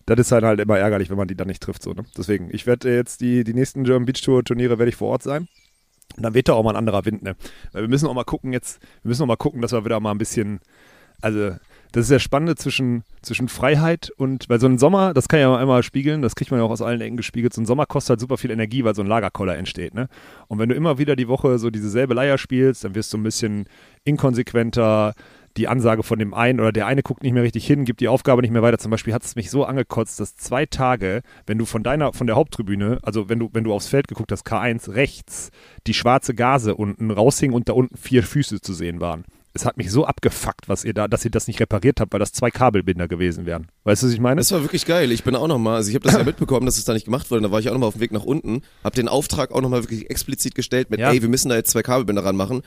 das 0.05 0.19
ist 0.19 0.31
halt, 0.31 0.43
halt 0.43 0.59
immer 0.59 0.77
ärgerlich, 0.77 1.09
wenn 1.09 1.17
man 1.17 1.27
die 1.27 1.35
dann 1.35 1.47
nicht 1.47 1.63
trifft. 1.63 1.81
So, 1.81 1.93
ne? 1.93 2.05
Deswegen, 2.17 2.49
ich 2.51 2.67
werde 2.67 2.93
jetzt 2.93 3.21
die, 3.21 3.43
die 3.43 3.53
nächsten 3.53 3.83
German 3.85 4.05
Beach 4.05 4.21
Tour 4.21 4.43
Turniere 4.43 4.77
werde 4.77 4.89
ich 4.89 4.95
vor 4.95 5.09
Ort 5.09 5.23
sein. 5.23 5.47
Und 6.15 6.23
dann 6.23 6.33
weht 6.33 6.47
da 6.47 6.53
auch 6.53 6.63
mal 6.63 6.71
ein 6.71 6.75
anderer 6.77 7.05
Wind, 7.05 7.23
ne? 7.23 7.35
Weil 7.71 7.83
wir 7.83 7.89
müssen 7.89 8.07
auch 8.07 8.13
mal 8.13 8.23
gucken 8.23 8.53
jetzt, 8.53 8.81
wir 9.03 9.09
müssen 9.09 9.23
auch 9.23 9.27
mal 9.27 9.35
gucken, 9.35 9.61
dass 9.61 9.73
wir 9.73 9.83
wieder 9.83 9.99
mal 9.99 10.11
ein 10.11 10.17
bisschen, 10.17 10.59
also 11.21 11.55
das 11.91 12.05
ist 12.05 12.11
ja 12.11 12.19
Spannende 12.19 12.55
zwischen, 12.55 13.03
zwischen 13.21 13.47
Freiheit 13.47 14.11
und, 14.17 14.49
weil 14.49 14.59
so 14.59 14.67
ein 14.67 14.77
Sommer, 14.77 15.13
das 15.13 15.29
kann 15.29 15.39
ja 15.39 15.55
einmal 15.55 15.81
spiegeln, 15.81 16.21
das 16.21 16.35
kriegt 16.35 16.51
man 16.51 16.59
ja 16.59 16.65
auch 16.65 16.71
aus 16.71 16.81
allen 16.81 16.99
Ecken 16.99 17.15
gespiegelt, 17.15 17.53
so 17.53 17.61
ein 17.61 17.65
Sommer 17.65 17.85
kostet 17.85 18.11
halt 18.11 18.19
super 18.19 18.37
viel 18.37 18.51
Energie, 18.51 18.83
weil 18.83 18.95
so 18.95 19.01
ein 19.01 19.07
Lagerkoller 19.07 19.57
entsteht, 19.57 19.93
ne? 19.93 20.09
Und 20.47 20.59
wenn 20.59 20.69
du 20.69 20.75
immer 20.75 20.97
wieder 20.97 21.15
die 21.15 21.27
Woche 21.27 21.57
so 21.57 21.69
diese 21.69 21.89
selbe 21.89 22.13
Leier 22.13 22.37
spielst, 22.37 22.83
dann 22.83 22.95
wirst 22.95 23.13
du 23.13 23.17
ein 23.17 23.23
bisschen 23.23 23.65
inkonsequenter, 24.03 25.13
die 25.57 25.67
Ansage 25.67 26.03
von 26.03 26.19
dem 26.19 26.33
einen 26.33 26.59
oder 26.59 26.71
der 26.71 26.85
eine 26.87 27.01
guckt 27.03 27.23
nicht 27.23 27.33
mehr 27.33 27.43
richtig 27.43 27.65
hin, 27.65 27.85
gibt 27.85 28.01
die 28.01 28.07
Aufgabe 28.07 28.41
nicht 28.41 28.51
mehr 28.51 28.61
weiter. 28.61 28.77
Zum 28.77 28.91
Beispiel 28.91 29.13
hat 29.13 29.23
es 29.23 29.35
mich 29.35 29.49
so 29.49 29.63
angekotzt, 29.65 30.19
dass 30.19 30.35
zwei 30.35 30.65
Tage, 30.65 31.21
wenn 31.47 31.57
du 31.57 31.65
von 31.65 31.83
deiner, 31.83 32.13
von 32.13 32.27
der 32.27 32.35
Haupttribüne, 32.35 32.99
also 33.03 33.29
wenn 33.29 33.39
du, 33.39 33.49
wenn 33.53 33.63
du 33.63 33.73
aufs 33.73 33.87
Feld 33.87 34.07
geguckt 34.07 34.31
hast, 34.31 34.45
K1 34.45 34.93
rechts, 34.93 35.51
die 35.87 35.93
schwarze 35.93 36.33
Gase 36.33 36.75
unten 36.75 37.11
raushing 37.11 37.53
und 37.53 37.69
da 37.69 37.73
unten 37.73 37.95
vier 37.97 38.23
Füße 38.23 38.61
zu 38.61 38.73
sehen 38.73 38.99
waren. 38.99 39.23
Es 39.53 39.65
hat 39.65 39.77
mich 39.77 39.89
so 39.89 40.05
abgefuckt, 40.05 40.67
was 40.67 40.83
ihr 40.83 40.93
da, 40.93 41.07
dass 41.07 41.23
ihr 41.23 41.31
das 41.31 41.47
nicht 41.47 41.61
repariert 41.61 42.01
habt, 42.01 42.11
weil 42.11 42.19
das 42.19 42.33
zwei 42.33 42.51
Kabelbinder 42.51 43.07
gewesen 43.07 43.45
wären. 43.45 43.67
Weißt 43.85 44.03
du, 44.03 44.07
was 44.07 44.13
ich 44.13 44.19
meine? 44.19 44.41
Das 44.41 44.51
war 44.51 44.61
wirklich 44.61 44.85
geil. 44.85 45.13
Ich 45.13 45.23
bin 45.23 45.33
auch 45.33 45.47
nochmal, 45.47 45.77
also 45.77 45.87
ich 45.87 45.95
habe 45.95 46.03
das 46.03 46.17
ja 46.17 46.23
mitbekommen, 46.25 46.65
dass 46.65 46.77
es 46.77 46.83
da 46.83 46.91
nicht 46.91 47.05
gemacht 47.05 47.31
wurde. 47.31 47.43
Da 47.43 47.51
war 47.51 47.61
ich 47.61 47.69
auch 47.69 47.73
nochmal 47.73 47.87
auf 47.87 47.93
dem 47.93 48.01
Weg 48.01 48.11
nach 48.11 48.25
unten, 48.25 48.63
habe 48.83 48.95
den 48.97 49.07
Auftrag 49.07 49.51
auch 49.53 49.61
nochmal 49.61 49.83
wirklich 49.83 50.09
explizit 50.09 50.55
gestellt 50.55 50.89
mit, 50.89 50.99
Ja. 50.99 51.11
ey, 51.11 51.21
wir 51.21 51.29
müssen 51.29 51.47
da 51.47 51.55
jetzt 51.55 51.71
zwei 51.71 51.83
Kabelbinder 51.83 52.25
ranmachen. 52.25 52.63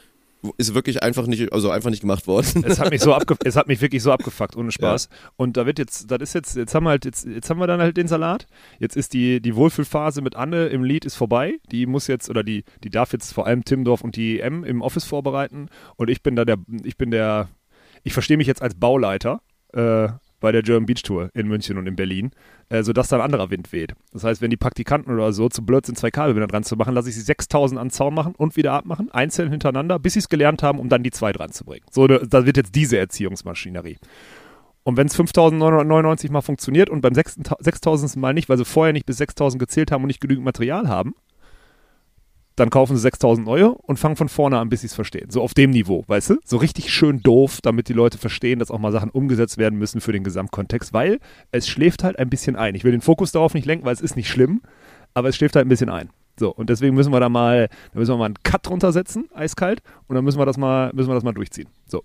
Ist 0.57 0.73
wirklich 0.73 1.03
einfach 1.03 1.27
nicht, 1.27 1.53
also 1.53 1.71
einfach 1.71 1.91
nicht 1.91 2.01
gemacht 2.01 2.29
worden. 2.29 2.65
es 2.65 2.79
hat 2.79 2.91
mich 2.91 3.01
so 3.01 3.13
abge 3.13 3.35
es 3.45 3.57
hat 3.57 3.67
mich 3.67 3.81
wirklich 3.81 4.03
so 4.03 4.13
abgefuckt, 4.13 4.57
ohne 4.57 4.71
Spaß. 4.71 5.09
Und 5.37 5.57
da 5.57 5.67
wird 5.67 5.81
jetzt, 5.81 6.11
das 6.11 6.21
ist 6.21 6.35
jetzt, 6.35 6.57
jetzt 6.57 6.75
haben 6.75 6.85
wir 6.85 6.91
halt, 6.91 7.05
jetzt, 7.05 7.27
jetzt 7.27 7.51
haben 7.51 7.59
wir 7.59 7.67
dann 7.67 7.81
halt 7.81 7.97
den 7.97 8.07
Salat. 8.07 8.47
Jetzt 8.79 8.97
ist 8.97 9.15
die, 9.15 9.41
die 9.41 9.57
Wohlfühlphase 9.57 10.23
mit 10.23 10.37
Anne 10.37 10.67
im 10.67 10.85
Lied 10.85 11.05
ist 11.05 11.17
vorbei. 11.17 11.59
Die 11.73 11.87
muss 11.87 12.07
jetzt, 12.07 12.31
oder 12.31 12.45
die, 12.45 12.65
die 12.85 12.91
darf 12.91 13.13
jetzt 13.13 13.33
vor 13.33 13.47
allem 13.47 13.65
Timdorf 13.65 14.03
und 14.03 14.15
die 14.15 14.41
EM 14.41 14.63
im 14.63 14.81
Office 14.81 15.05
vorbereiten. 15.05 15.69
Und 15.97 16.09
ich 16.09 16.23
bin 16.23 16.37
da 16.37 16.45
der, 16.45 16.59
ich 16.85 16.97
bin 16.97 17.11
der, 17.11 17.49
ich 18.05 18.13
verstehe 18.13 18.37
mich 18.37 18.47
jetzt 18.47 18.63
als 18.63 18.77
Bauleiter, 18.77 19.41
äh, 19.73 20.09
bei 20.41 20.53
der 20.53 20.63
German 20.63 20.87
Beach 20.87 21.03
Tour 21.03 21.31
in 21.35 21.49
München 21.49 21.79
und 21.79 21.87
in 21.87 21.97
Berlin, 21.97 22.31
äh, 22.69 22.83
sodass 22.83 23.09
da 23.09 23.17
ein 23.17 23.23
anderer 23.23 23.51
Wind 23.51 23.73
weht. 23.73 23.95
Das 24.13 24.25
heißt, 24.25 24.41
wenn 24.41 24.51
die 24.51 24.57
Praktikanten 24.57 25.13
oder 25.13 25.33
so 25.33 25.49
zu 25.49 25.65
blöd 25.65 25.87
sind, 25.87 25.99
zwei 25.99 26.11
Kabelbinder 26.11 26.47
dran 26.47 26.65
zu 26.65 26.77
machen, 26.77 26.95
lasse 26.95 27.09
ich 27.09 27.15
sie 27.15 27.23
6000 27.23 27.81
an 27.81 27.89
den 27.89 27.93
Zaun 27.93 28.15
machen 28.15 28.35
und 28.37 28.57
wieder 28.57 28.73
abmachen, 28.73 29.11
einzeln 29.11 29.51
hintereinander, 29.51 29.99
bis 29.99 30.15
sie 30.15 30.21
es 30.21 30.29
gelernt 30.29 30.63
haben, 30.63 30.79
um 30.79 30.89
dann 30.89 31.03
die 31.03 31.11
zwei 31.11 31.33
dran 31.33 31.53
zu 31.53 31.65
bringen. 31.65 31.85
So, 31.91 32.07
da 32.07 32.19
da 32.19 32.47
wird 32.47 32.57
jetzt 32.57 32.75
diese 32.75 32.99
Erziehungsmaschinerie. 32.99 33.99
Und 34.89 34.97
wenn 34.97 35.07
es 35.07 35.17
5999 35.17 36.31
Mal 36.31 36.41
funktioniert 36.41 36.89
und 36.89 37.03
beim 37.03 37.15
6000. 37.15 38.17
Mal 38.17 38.33
nicht, 38.33 38.49
weil 38.49 38.57
sie 38.57 38.65
vorher 38.65 38.95
nicht 38.95 39.05
bis 39.05 39.19
6000 39.19 39.61
gezählt 39.61 39.93
haben 39.93 40.03
und 40.03 40.07
nicht 40.07 40.21
genügend 40.21 40.45
Material 40.45 40.89
haben, 40.89 41.15
dann 42.59 42.71
kaufen 42.71 42.97
sie 42.97 43.03
6000 43.03 43.47
neue 43.47 43.71
und 43.71 43.99
fangen 43.99 44.17
von 44.17 44.29
vorne 44.29 44.59
an, 44.59 44.69
bis 44.69 44.81
sie 44.81 44.89
es 44.89 44.95
verstehen. 44.95 45.31
So 45.31 45.43
auf 45.43 45.55
dem 45.55 45.71
Niveau, 45.71 46.05
weißt 46.07 46.31
du? 46.31 46.37
So 46.45 46.57
richtig 46.57 46.93
schön 46.93 47.21
doof, 47.23 47.61
damit 47.63 47.89
die 47.89 47.93
Leute 47.93 48.19
verstehen, 48.19 48.59
dass 48.59 48.71
auch 48.71 48.79
mal 48.79 48.93
Sachen 48.93 49.11
umgesetzt 49.11 49.59
werden 49.59 49.79
müssen 49.79 50.01
für 50.01 50.13
den 50.13 50.25
Gesamtkontext, 50.25 50.93
weil 50.93 51.19
es 51.53 51.69
schläft 51.69 52.05
halt 52.05 52.19
ein 52.19 52.31
bisschen 52.31 52.57
ein. 52.57 52.75
Ich 52.75 52.85
will 52.85 52.93
den 52.93 53.01
Fokus 53.01 53.33
darauf 53.33 53.55
nicht 53.55 53.67
lenken, 53.67 53.85
weil 53.85 53.95
es 53.95 54.01
ist 54.01 54.17
nicht 54.17 54.29
schlimm, 54.29 54.63
aber 55.15 55.29
es 55.29 55.37
schläft 55.37 55.57
halt 55.57 55.67
ein 55.67 55.71
bisschen 55.71 55.91
ein. 55.91 56.11
So, 56.39 56.51
und 56.55 56.71
deswegen 56.71 56.95
müssen 56.95 57.13
wir 57.13 57.21
da 57.21 57.29
mal, 57.29 57.69
da 57.93 57.99
müssen 57.99 58.13
wir 58.13 58.19
mal 58.19 58.27
einen 58.27 58.43
Cut 58.43 58.67
drunter 58.67 58.93
setzen, 58.93 59.29
eiskalt, 59.35 59.83
und 60.07 60.15
dann 60.15 60.25
müssen 60.25 60.39
wir 60.39 60.47
das 60.47 60.57
mal, 60.57 60.93
müssen 60.95 61.09
wir 61.09 61.15
das 61.15 61.25
mal 61.25 61.33
durchziehen. 61.33 61.69
So. 61.87 62.03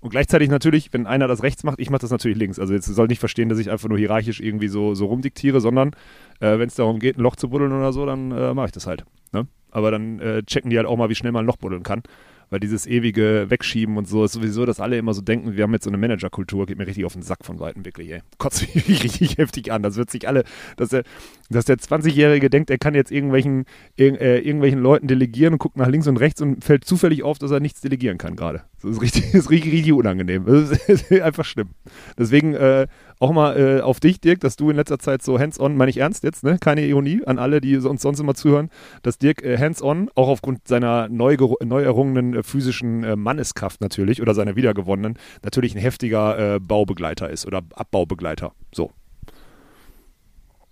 Und 0.00 0.10
gleichzeitig 0.10 0.50
natürlich, 0.50 0.92
wenn 0.92 1.06
einer 1.06 1.28
das 1.28 1.42
rechts 1.42 1.64
macht, 1.64 1.80
ich 1.80 1.88
mache 1.88 2.02
das 2.02 2.10
natürlich 2.10 2.36
links. 2.36 2.58
Also 2.58 2.74
jetzt 2.74 2.84
soll 2.84 3.06
nicht 3.06 3.20
verstehen, 3.20 3.48
dass 3.48 3.58
ich 3.58 3.70
einfach 3.70 3.88
nur 3.88 3.96
hierarchisch 3.96 4.38
irgendwie 4.40 4.68
so, 4.68 4.94
so 4.94 5.06
rumdiktiere, 5.06 5.62
sondern 5.62 5.92
äh, 6.40 6.58
wenn 6.58 6.68
es 6.68 6.74
darum 6.74 6.98
geht, 6.98 7.16
ein 7.16 7.22
Loch 7.22 7.36
zu 7.36 7.48
buddeln 7.48 7.72
oder 7.72 7.90
so, 7.90 8.04
dann 8.04 8.30
äh, 8.30 8.52
mache 8.52 8.66
ich 8.66 8.72
das 8.72 8.86
halt. 8.86 9.06
Ne? 9.32 9.46
Aber 9.74 9.90
dann 9.90 10.20
äh, 10.20 10.42
checken 10.44 10.70
die 10.70 10.78
halt 10.78 10.86
auch 10.86 10.96
mal, 10.96 11.10
wie 11.10 11.14
schnell 11.14 11.32
man 11.32 11.44
ein 11.44 11.46
Loch 11.46 11.58
buddeln 11.58 11.82
kann. 11.82 12.02
Weil 12.50 12.60
dieses 12.60 12.86
ewige 12.86 13.46
Wegschieben 13.48 13.96
und 13.96 14.06
so 14.06 14.24
ist 14.24 14.32
sowieso, 14.32 14.64
dass 14.66 14.78
alle 14.78 14.96
immer 14.96 15.14
so 15.14 15.22
denken, 15.22 15.56
wir 15.56 15.64
haben 15.64 15.72
jetzt 15.72 15.84
so 15.84 15.90
eine 15.90 15.96
Managerkultur, 15.96 16.66
geht 16.66 16.78
mir 16.78 16.86
richtig 16.86 17.04
auf 17.04 17.14
den 17.14 17.22
Sack 17.22 17.44
von 17.44 17.58
Weitem 17.58 17.84
wirklich, 17.84 18.10
ey. 18.12 18.20
Kotzt 18.38 18.74
mich 18.74 18.88
richtig 19.04 19.38
heftig 19.38 19.72
an. 19.72 19.82
Das 19.82 19.96
wird 19.96 20.10
sich 20.10 20.28
alle, 20.28 20.44
dass 20.76 20.90
der, 20.90 21.02
dass 21.50 21.64
der 21.64 21.78
20-Jährige 21.78 22.50
denkt, 22.50 22.70
er 22.70 22.78
kann 22.78 22.94
jetzt 22.94 23.10
irgendwelchen, 23.10 23.64
irg 23.96 24.20
äh, 24.20 24.38
irgendwelchen 24.38 24.80
Leuten 24.80 25.08
delegieren 25.08 25.54
und 25.54 25.58
guckt 25.58 25.76
nach 25.76 25.88
links 25.88 26.06
und 26.06 26.18
rechts 26.18 26.40
und 26.42 26.62
fällt 26.62 26.84
zufällig 26.84 27.22
auf, 27.24 27.38
dass 27.38 27.50
er 27.50 27.60
nichts 27.60 27.80
delegieren 27.80 28.18
kann 28.18 28.36
gerade. 28.36 28.62
Das 28.82 28.92
ist 28.92 29.02
richtig, 29.02 29.24
das 29.32 29.34
ist 29.46 29.50
richtig, 29.50 29.72
richtig 29.72 29.92
unangenehm. 29.92 30.44
Das 30.44 30.70
ist, 30.70 30.88
das 30.88 31.02
ist 31.10 31.22
einfach 31.22 31.44
schlimm. 31.44 31.70
Deswegen 32.18 32.54
äh, 32.54 32.86
auch 33.18 33.32
mal 33.32 33.58
äh, 33.58 33.80
auf 33.80 34.00
dich, 34.00 34.20
Dirk, 34.20 34.40
dass 34.40 34.56
du 34.56 34.70
in 34.70 34.76
letzter 34.76 34.98
Zeit 34.98 35.22
so 35.22 35.38
hands-on, 35.38 35.76
meine 35.76 35.90
ich 35.90 35.98
ernst 35.98 36.24
jetzt, 36.24 36.42
ne? 36.42 36.58
Keine 36.60 36.84
Ironie 36.84 37.22
an 37.24 37.38
alle, 37.38 37.60
die 37.60 37.76
uns 37.76 38.02
sonst 38.02 38.20
immer 38.20 38.34
zuhören, 38.34 38.70
dass 39.02 39.18
Dirk 39.18 39.42
äh, 39.42 39.58
hands-on, 39.58 40.10
auch 40.14 40.28
aufgrund 40.28 40.66
seiner 40.66 41.08
neu, 41.08 41.36
neu 41.64 41.82
errungenen 41.82 42.34
äh, 42.34 42.42
physischen 42.42 43.04
äh, 43.04 43.16
Manneskraft 43.16 43.80
natürlich 43.80 44.20
oder 44.20 44.34
seiner 44.34 44.56
wiedergewonnenen, 44.56 45.18
natürlich 45.42 45.74
ein 45.74 45.80
heftiger 45.80 46.56
äh, 46.56 46.60
Baubegleiter 46.60 47.30
ist 47.30 47.46
oder 47.46 47.62
Abbaubegleiter. 47.74 48.52
So. 48.72 48.90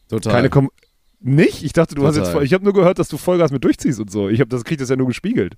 Total. 0.08 0.32
Keine 0.32 0.50
Kom 0.50 0.70
nicht? 1.20 1.62
Ich 1.62 1.72
dachte, 1.72 1.94
du 1.94 2.02
hast 2.04 2.14
Total. 2.14 2.24
jetzt 2.24 2.32
voll, 2.32 2.44
ich 2.44 2.52
habe 2.52 2.64
nur 2.64 2.74
gehört, 2.74 2.98
dass 2.98 3.08
du 3.08 3.16
Vollgas 3.16 3.52
mit 3.52 3.64
durchziehst 3.64 4.00
und 4.00 4.10
so. 4.10 4.28
Ich 4.28 4.40
habe 4.40 4.48
das 4.48 4.64
krieg 4.64 4.78
das 4.78 4.88
ja 4.88 4.96
nur 4.96 5.06
gespiegelt. 5.06 5.54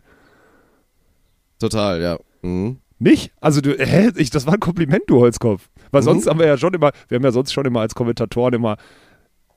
Total, 1.59 2.01
ja. 2.01 2.19
Mhm. 2.43 2.79
Nicht? 3.05 3.33
Also 3.41 3.61
du, 3.61 3.77
hä? 3.79 4.11
Ich, 4.17 4.31
das 4.31 4.47
war 4.47 4.55
ein 4.55 4.61
Kompliment, 4.61 5.03
du 5.09 5.21
Holzkopf. 5.21 5.69
Weil 5.91 6.01
Mhm. 6.01 6.05
sonst 6.07 6.27
haben 6.27 6.39
wir 6.39 6.47
ja 6.47 6.57
schon 6.57 6.73
immer, 6.75 6.91
wir 7.09 7.17
haben 7.17 7.25
ja 7.25 7.33
sonst 7.33 7.53
schon 7.53 7.67
immer 7.67 7.81
als 7.81 7.95
Kommentatoren 7.95 8.55
immer 8.55 8.77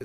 äh, 0.00 0.04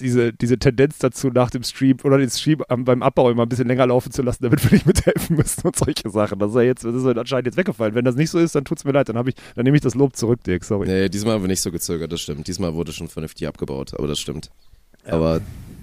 diese, 0.00 0.32
diese 0.32 0.58
Tendenz 0.58 0.98
dazu, 0.98 1.28
nach 1.28 1.50
dem 1.50 1.62
Stream 1.62 1.98
oder 2.02 2.18
den 2.18 2.28
Stream 2.30 2.62
am, 2.68 2.84
beim 2.84 3.02
Abbau 3.02 3.30
immer 3.30 3.44
ein 3.44 3.48
bisschen 3.48 3.68
länger 3.68 3.86
laufen 3.86 4.10
zu 4.10 4.22
lassen, 4.22 4.42
damit 4.42 4.62
wir 4.64 4.72
nicht 4.72 4.86
mithelfen 4.86 5.36
müssen 5.36 5.66
und 5.66 5.76
solche 5.76 6.10
Sachen. 6.10 6.38
Das 6.40 6.50
ist 6.50 6.56
ja 6.56 6.62
jetzt, 6.62 6.84
das 6.84 6.94
ist 6.94 7.04
ja 7.04 7.12
anscheinend 7.12 7.46
jetzt 7.46 7.56
weggefallen. 7.56 7.94
Wenn 7.94 8.04
das 8.04 8.16
nicht 8.16 8.30
so 8.30 8.38
ist, 8.40 8.54
dann 8.56 8.64
tut's 8.64 8.84
mir 8.84 8.90
leid, 8.92 9.08
dann 9.08 9.16
habe 9.16 9.30
ich, 9.30 9.36
dann 9.54 9.64
nehme 9.64 9.76
ich 9.76 9.82
das 9.82 9.94
Lob 9.94 10.16
zurück, 10.16 10.42
Dirk, 10.44 10.64
sorry. 10.64 10.88
Nee, 10.88 11.08
diesmal 11.08 11.34
haben 11.34 11.42
wir 11.44 11.48
nicht 11.48 11.62
so 11.62 11.70
gezögert, 11.70 12.10
das 12.12 12.20
stimmt. 12.20 12.48
Diesmal 12.48 12.74
wurde 12.74 12.92
schon 12.92 13.06
vernünftig 13.08 13.46
abgebaut, 13.46 13.94
aber 13.96 14.08
das 14.08 14.18
stimmt. 14.18 14.50
Aber 15.06 15.40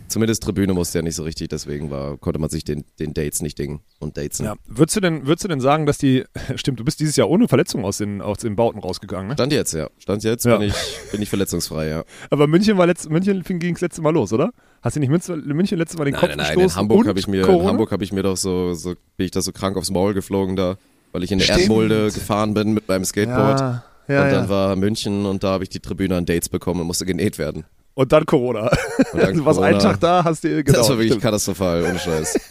zumindest 0.07 0.43
Tribüne 0.43 0.73
musste 0.73 0.99
ja 0.99 1.01
nicht 1.01 1.15
so 1.15 1.23
richtig, 1.23 1.49
deswegen 1.49 1.89
war, 1.91 2.17
konnte 2.17 2.39
man 2.39 2.49
sich 2.49 2.63
den, 2.63 2.85
den 2.99 3.13
Dates 3.13 3.41
nicht 3.41 3.57
dingen 3.59 3.81
und 3.99 4.17
datesen. 4.17 4.45
Ja. 4.45 4.55
Würdest 4.65 4.95
du 4.95 5.01
denn, 5.01 5.27
würdest 5.27 5.43
du 5.43 5.47
denn 5.47 5.61
sagen, 5.61 5.85
dass 5.85 5.97
die, 5.97 6.23
stimmt, 6.55 6.79
du 6.79 6.83
bist 6.85 6.99
dieses 6.99 7.15
Jahr 7.15 7.29
ohne 7.29 7.47
Verletzung 7.47 7.85
aus 7.85 7.97
den, 7.97 8.21
aus 8.21 8.39
den 8.39 8.55
Bauten 8.55 8.79
rausgegangen, 8.79 9.27
ne? 9.29 9.33
Stand 9.33 9.53
jetzt, 9.53 9.73
ja. 9.73 9.89
Stand 9.97 10.23
jetzt 10.23 10.45
Ja. 10.45 10.57
bin, 10.57 10.69
ich, 10.69 10.75
bin 11.11 11.21
ich 11.21 11.29
verletzungsfrei, 11.29 11.87
ja. 11.87 12.03
Aber 12.29 12.47
München 12.47 12.77
war 12.77 12.87
letzt, 12.87 13.09
München 13.09 13.43
ging 13.43 13.73
das 13.73 13.81
letzte 13.81 14.01
Mal 14.01 14.13
los, 14.13 14.33
oder? 14.33 14.51
Hast 14.81 14.95
du 14.95 14.99
nicht 14.99 15.09
München, 15.09 15.45
München 15.47 15.77
letztes 15.77 15.97
Mal 15.97 16.05
den 16.05 16.13
Kopf 16.13 16.29
Nein, 16.29 16.37
nein, 16.37 16.47
nein. 16.47 16.55
gestoßen? 16.55 16.77
In 16.77 16.89
Hamburg 16.89 17.07
habe 17.07 17.19
ich 17.19 17.27
mir, 17.27 17.41
in 17.41 17.45
Corona? 17.45 17.69
Hamburg 17.69 17.91
habe 17.91 18.03
ich 18.03 18.11
mir 18.11 18.23
doch 18.23 18.37
so, 18.37 18.73
so, 18.73 18.93
bin 19.17 19.25
ich 19.25 19.31
da 19.31 19.41
so 19.41 19.51
krank 19.51 19.77
aufs 19.77 19.91
Maul 19.91 20.13
geflogen 20.13 20.55
da, 20.55 20.77
weil 21.11 21.23
ich 21.23 21.31
in 21.31 21.39
der. 21.39 21.49
Erdmulde 21.49 22.11
gefahren 22.11 22.53
bin 22.53 22.73
mit 22.73 22.87
meinem 22.87 23.05
Skateboard. 23.05 23.59
Ja, 23.59 23.83
ja, 24.07 24.23
und 24.23 24.31
dann 24.31 24.43
ja. 24.45 24.49
war 24.49 24.75
München 24.75 25.25
und 25.25 25.43
da 25.43 25.49
habe 25.49 25.63
ich 25.63 25.69
die 25.69 25.79
Tribüne 25.79 26.15
an 26.15 26.25
Dates 26.25 26.49
bekommen 26.49 26.81
und 26.81 26.87
musste 26.87 27.05
genäht 27.05 27.37
werden. 27.37 27.65
Und 27.97 28.11
dann 28.11 28.27
Corona. 28.27 28.69
Und 29.11 29.21
dann 29.21 29.21
Also 29.29 29.45
was 29.45 29.57
einen. 29.57 29.79
Tag 29.79 29.99
da 29.99 30.23
hast 30.23 30.43
du 30.43 30.63
genau. 30.63 30.77
das 30.77 30.87
war 30.87 30.97
wirklich 30.97 31.13
stimmt. 31.13 31.23
katastrophal, 31.23 31.83
ohne 31.83 31.97
Scheiß. 31.99 32.39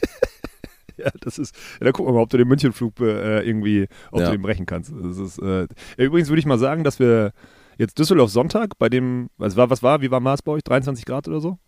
Ja, 0.98 1.10
das 1.20 1.38
ist. 1.38 1.54
Ja, 1.78 1.84
dann 1.84 1.92
gucken 1.92 2.10
wir 2.10 2.16
mal, 2.16 2.22
ob 2.22 2.30
du 2.30 2.38
den 2.38 2.48
Münchenflug 2.48 2.98
äh, 3.00 3.42
irgendwie, 3.46 3.86
ob 4.10 4.20
Ja. 4.20 4.26
du 4.26 4.32
den 4.32 4.40
brechen 4.40 4.64
kannst. 4.64 4.90
Das 4.90 5.18
ist, 5.18 5.38
äh, 5.38 5.66
übrigens 5.98 6.30
würde 6.30 6.40
ich 6.40 6.46
mal 6.46 6.58
sagen, 6.58 6.84
dass 6.84 6.98
wir 6.98 7.32
jetzt 7.76 7.98
Düsseldorf 7.98 8.30
Sonntag 8.30 8.78
bei 8.78 8.88
dem, 8.88 9.28
was 9.36 9.56
war, 9.56 9.68
was 9.68 9.82
war, 9.82 10.00
wie 10.00 10.10
war 10.10 10.20
Mars 10.20 10.40
bei 10.40 10.52
euch? 10.52 10.64
23 10.64 11.04
Grad 11.04 11.28
oder 11.28 11.40
so? 11.42 11.58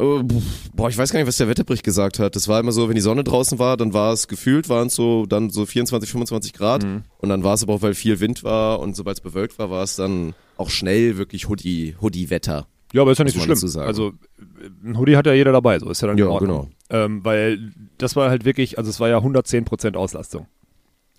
Pf, 0.00 0.70
Boah, 0.74 0.88
ich 0.88 0.96
weiß 0.96 1.12
gar 1.12 1.18
nicht, 1.18 1.28
was 1.28 1.36
der 1.36 1.48
Wetterbericht 1.48 1.84
gesagt 1.84 2.18
hat. 2.18 2.34
Das 2.34 2.48
war 2.48 2.58
immer 2.60 2.72
so, 2.72 2.88
wenn 2.88 2.94
die 2.94 3.00
Sonne 3.00 3.22
draußen 3.24 3.58
war, 3.58 3.76
dann 3.76 3.92
war 3.92 4.12
es 4.12 4.28
gefühlt, 4.28 4.68
waren 4.68 4.86
es 4.88 4.94
so 4.94 5.26
dann 5.26 5.50
so 5.50 5.66
24, 5.66 6.10
25 6.10 6.52
Grad. 6.52 6.84
Mhm. 6.84 7.02
Und 7.18 7.28
dann 7.28 7.44
war 7.44 7.54
es 7.54 7.62
aber 7.62 7.74
auch, 7.74 7.82
weil 7.82 7.94
viel 7.94 8.20
Wind 8.20 8.42
war 8.44 8.80
und 8.80 8.96
sobald 8.96 9.18
es 9.18 9.20
bewölkt 9.20 9.58
war, 9.58 9.70
war 9.70 9.82
es 9.82 9.96
dann 9.96 10.34
auch 10.56 10.70
schnell 10.70 11.18
wirklich 11.18 11.48
Hoodie, 11.48 11.96
Hoodie-Wetter. 12.00 12.66
Ja, 12.92 13.02
aber 13.02 13.12
ist 13.12 13.18
ja 13.18 13.24
nicht 13.24 13.38
so 13.38 13.40
schlimm. 13.40 13.80
Also 13.82 14.08
äh, 14.08 14.88
ein 14.88 14.98
Hoodie 14.98 15.16
hat 15.16 15.26
ja 15.26 15.32
jeder 15.32 15.52
dabei, 15.52 15.78
so 15.78 15.88
ist 15.90 16.00
ja 16.00 16.08
dann 16.08 16.18
in 16.18 16.24
Ja, 16.24 16.30
Ordnung. 16.30 16.72
Ähm, 16.88 17.24
weil 17.24 17.72
das 17.98 18.16
war 18.16 18.30
halt 18.30 18.44
wirklich, 18.44 18.78
also 18.78 18.90
es 18.90 18.98
war 18.98 19.08
ja 19.08 19.18
110% 19.18 19.94
Auslastung. 19.96 20.46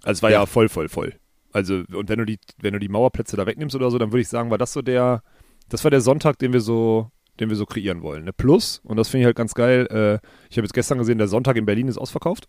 Also 0.04 0.20
es 0.20 0.24
war 0.24 0.32
ja. 0.32 0.40
Ja. 0.40 0.46
voll, 0.46 0.68
voll, 0.68 0.90
voll. 0.90 1.14
Also 1.54 1.84
und 1.94 2.10
wenn 2.10 2.20
du 2.20 2.26
die, 2.26 2.40
wenn 2.62 2.74
du 2.74 2.80
die 2.80 2.90
Mauerplätze 2.90 3.38
da 3.38 3.46
wegnimmst 3.46 3.76
oder 3.76 3.92
so, 3.92 3.98
dann 3.98 4.12
würde 4.12 4.22
ich 4.22 4.28
sagen, 4.28 4.50
war 4.50 4.58
das 4.58 4.74
so 4.74 4.82
der, 4.82 5.22
das 5.70 5.84
war 5.84 5.92
der 5.92 6.02
Sonntag, 6.02 6.40
den 6.40 6.54
wir 6.54 6.62
so, 6.62 7.10
den 7.42 7.50
wir 7.50 7.58
so 7.58 7.66
kreieren 7.66 8.02
wollen. 8.02 8.24
Ne? 8.24 8.32
Plus, 8.34 8.80
und 8.86 8.96
das 8.98 9.10
finde 9.10 9.24
ich 9.24 9.26
halt 9.26 9.36
ganz 9.36 9.54
geil, 9.54 9.88
äh, 9.92 10.26
ich 10.50 10.58
habe 10.58 10.66
jetzt 10.66 10.74
gestern 10.74 10.98
gesehen, 10.98 11.18
der 11.18 11.28
Sonntag 11.28 11.58
in 11.58 11.66
Berlin 11.66 11.88
ist 11.90 11.98
ausverkauft. 11.98 12.48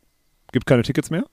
Gibt 0.52 0.66
keine 0.66 0.82
Tickets 0.82 1.10
mehr. 1.10 1.24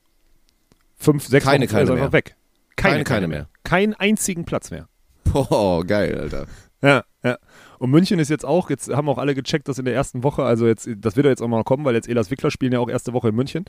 fünf, 0.97 1.28
sechs 1.28 1.45
Keine, 1.45 1.66
Wochen 1.66 1.70
vorher 1.70 1.84
ist 1.84 1.89
keine 1.89 2.01
einfach 2.01 2.12
mehr. 2.12 2.14
weg. 2.14 2.36
Keine, 2.76 2.93
Keine, 2.95 3.03
keine 3.03 3.28
mehr. 3.28 3.49
Keinen 3.64 3.93
einzigen 3.93 4.45
Platz 4.45 4.72
mehr. 4.72 4.88
Boah, 5.26 5.86
geil, 5.86 6.18
Alter. 6.18 6.47
Ja, 6.82 7.03
ja. 7.24 7.38
Und 7.78 7.91
München 7.91 8.20
ist 8.20 8.30
jetzt 8.30 8.45
auch, 8.45 8.70
jetzt 8.70 8.89
haben 8.89 9.10
auch 9.10 9.18
alle 9.18 9.36
gecheckt, 9.36 9.68
dass 9.68 9.78
in 9.78 9.86
der 9.86 9.93
ersten 9.93 10.24
Woche, 10.24 10.43
also 10.43 10.66
jetzt, 10.66 10.89
das 10.97 11.18
wird 11.18 11.26
ja 11.26 11.30
jetzt 11.30 11.41
auch 11.41 11.47
mal 11.49 11.64
kommen, 11.66 11.84
weil 11.84 11.93
jetzt 11.95 12.07
Elas 12.07 12.32
Wickler 12.32 12.51
spielen 12.51 12.72
ja 12.72 12.80
auch 12.80 12.89
erste 12.89 13.12
Woche 13.12 13.30
in 13.30 13.36
München. 13.36 13.66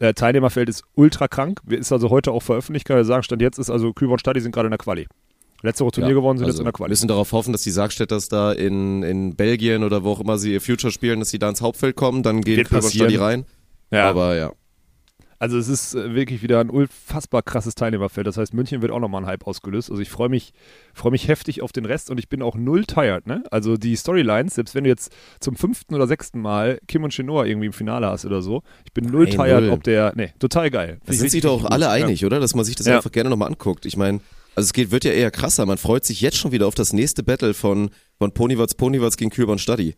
Äh, 0.00 0.14
Teilnehmerfeld 0.14 0.68
ist 0.68 0.82
ultra 0.94 1.28
krank, 1.28 1.60
ist 1.68 1.92
also 1.92 2.10
heute 2.10 2.32
auch 2.32 2.42
veröffentlicht, 2.42 2.86
kann 2.86 3.00
ich 3.00 3.06
sagen, 3.06 3.22
Stand 3.22 3.42
jetzt 3.42 3.58
ist 3.58 3.70
also 3.70 3.92
Kühlborn 3.92 4.18
Stadi 4.18 4.40
sind 4.40 4.52
gerade 4.52 4.66
in 4.66 4.72
der 4.72 4.78
Quali. 4.78 5.06
Letzte 5.62 5.84
Woche 5.84 5.92
Turnier 5.94 6.10
Ja, 6.10 6.14
gewonnen, 6.14 6.38
sind 6.38 6.46
also 6.46 6.56
jetzt 6.56 6.60
in 6.60 6.64
der 6.66 6.72
Quali. 6.72 6.90
müssen 6.90 7.08
darauf 7.08 7.32
hoffen, 7.32 7.52
dass 7.52 7.62
die 7.62 7.70
Sargstädters 7.72 8.28
da 8.28 8.52
in, 8.52 9.02
in 9.02 9.34
Belgien 9.34 9.82
oder 9.82 10.04
wo 10.04 10.12
auch 10.12 10.20
immer 10.20 10.38
sie 10.38 10.52
ihr 10.52 10.60
Future 10.60 10.92
spielen, 10.92 11.18
dass 11.18 11.30
sie 11.30 11.38
da 11.40 11.48
ins 11.48 11.60
Hauptfeld 11.62 11.96
kommen, 11.96 12.22
dann 12.22 12.42
gehen 12.42 12.58
Wird 12.58 12.68
Kühlborn 12.68 12.84
passieren. 12.84 13.10
Stadi 13.10 13.16
rein. 13.24 13.44
Ja, 13.90 14.08
Aber 14.08 14.36
ja. 14.36 14.52
Also 15.40 15.56
es 15.56 15.68
ist 15.68 15.94
äh, 15.94 16.14
wirklich 16.16 16.42
wieder 16.42 16.58
ein 16.60 16.68
unfassbar 16.68 17.42
krasses 17.42 17.76
Teilnehmerfeld. 17.76 18.26
Das 18.26 18.36
heißt, 18.36 18.54
München 18.54 18.82
wird 18.82 18.90
auch 18.90 18.98
nochmal 18.98 19.22
ein 19.22 19.26
Hype 19.26 19.46
ausgelöst. 19.46 19.88
Also 19.88 20.02
ich 20.02 20.10
freue 20.10 20.28
mich, 20.28 20.52
freue 20.94 21.12
mich 21.12 21.28
heftig 21.28 21.62
auf 21.62 21.70
den 21.70 21.84
Rest 21.84 22.10
und 22.10 22.18
ich 22.18 22.28
bin 22.28 22.42
auch 22.42 22.56
null 22.56 22.84
tired, 22.86 23.28
ne? 23.28 23.44
Also 23.52 23.76
die 23.76 23.96
Storylines, 23.96 24.56
selbst 24.56 24.74
wenn 24.74 24.82
du 24.82 24.90
jetzt 24.90 25.12
zum 25.38 25.54
fünften 25.54 25.94
oder 25.94 26.08
sechsten 26.08 26.40
Mal 26.40 26.80
Kim 26.88 27.04
und 27.04 27.12
Chinoa 27.12 27.44
irgendwie 27.46 27.66
im 27.66 27.72
Finale 27.72 28.08
hast 28.08 28.24
oder 28.26 28.42
so, 28.42 28.62
ich 28.84 28.92
bin 28.92 29.04
null 29.06 29.26
Nein, 29.26 29.36
tired, 29.36 29.60
null. 29.64 29.70
ob 29.70 29.84
der, 29.84 30.12
ne, 30.16 30.32
total 30.40 30.70
geil. 30.70 30.98
Da 31.00 31.04
Finde 31.04 31.12
ich 31.14 31.18
sind 31.20 31.30
sich 31.30 31.42
doch 31.42 31.64
alle 31.64 31.88
einig, 31.88 32.24
oder? 32.24 32.40
Dass 32.40 32.56
man 32.56 32.64
sich 32.64 32.74
das 32.74 32.86
Ja. 32.88 32.96
einfach 32.96 33.12
gerne 33.12 33.30
nochmal 33.30 33.48
anguckt. 33.48 33.86
Ich 33.86 33.96
meine, 33.96 34.18
also 34.58 34.66
es 34.66 34.72
geht, 34.72 34.90
wird 34.90 35.04
ja 35.04 35.12
eher 35.12 35.30
krasser. 35.30 35.64
Man 35.66 35.78
freut 35.78 36.04
sich 36.04 36.20
jetzt 36.20 36.36
schon 36.36 36.52
wieder 36.52 36.66
auf 36.66 36.74
das 36.74 36.92
nächste 36.92 37.22
Battle 37.22 37.54
von, 37.54 37.90
von 38.18 38.32
Ponywatz 38.32 38.74
Ponywatz 38.74 39.16
gegen 39.16 39.30
Kühlborn 39.30 39.58
Stadi. 39.58 39.94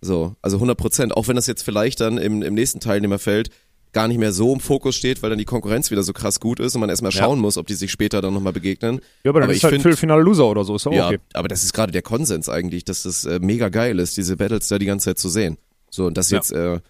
So, 0.00 0.36
also 0.42 0.56
100 0.58 0.76
Prozent. 0.78 1.16
Auch 1.16 1.28
wenn 1.28 1.36
das 1.36 1.46
jetzt 1.46 1.62
vielleicht 1.62 2.00
dann 2.00 2.18
im, 2.18 2.42
im 2.42 2.54
nächsten 2.54 2.78
Teilnehmerfeld 2.80 3.50
gar 3.92 4.08
nicht 4.08 4.18
mehr 4.18 4.32
so 4.32 4.52
im 4.52 4.60
Fokus 4.60 4.96
steht, 4.96 5.22
weil 5.22 5.30
dann 5.30 5.38
die 5.38 5.44
Konkurrenz 5.44 5.90
wieder 5.90 6.02
so 6.02 6.12
krass 6.12 6.40
gut 6.40 6.58
ist 6.60 6.74
und 6.74 6.80
man 6.80 6.90
erstmal 6.90 7.12
Ja. 7.12 7.22
schauen 7.22 7.38
muss, 7.38 7.56
ob 7.56 7.66
die 7.68 7.74
sich 7.74 7.90
später 7.92 8.20
dann 8.20 8.34
nochmal 8.34 8.52
begegnen. 8.52 9.00
Ja, 9.24 9.30
aber 9.30 9.40
dann 9.40 9.44
Aber 9.48 9.52
ist 9.52 9.58
ich 9.58 9.64
halt 9.64 9.72
find- 9.72 9.82
Viertelfinale 9.82 10.22
Loser 10.22 10.46
oder 10.46 10.64
so, 10.64 10.74
ist 10.76 10.86
auch 10.86 10.92
Ja, 10.92 11.06
okay. 11.08 11.18
aber 11.32 11.48
das 11.48 11.62
ist 11.62 11.72
gerade 11.72 11.92
der 11.92 12.02
Konsens 12.02 12.48
eigentlich, 12.48 12.84
dass 12.84 13.04
das 13.04 13.24
äh, 13.24 13.38
mega 13.40 13.68
geil 13.68 13.98
ist, 14.00 14.16
diese 14.16 14.36
Battles 14.36 14.68
da 14.68 14.78
die 14.78 14.86
ganze 14.86 15.06
Zeit 15.06 15.18
zu 15.18 15.28
sehen. 15.28 15.58
So, 15.90 16.06
und 16.06 16.16
dass 16.18 16.30
Ja. 16.30 16.38
jetzt 16.38 16.52
äh, 16.52 16.80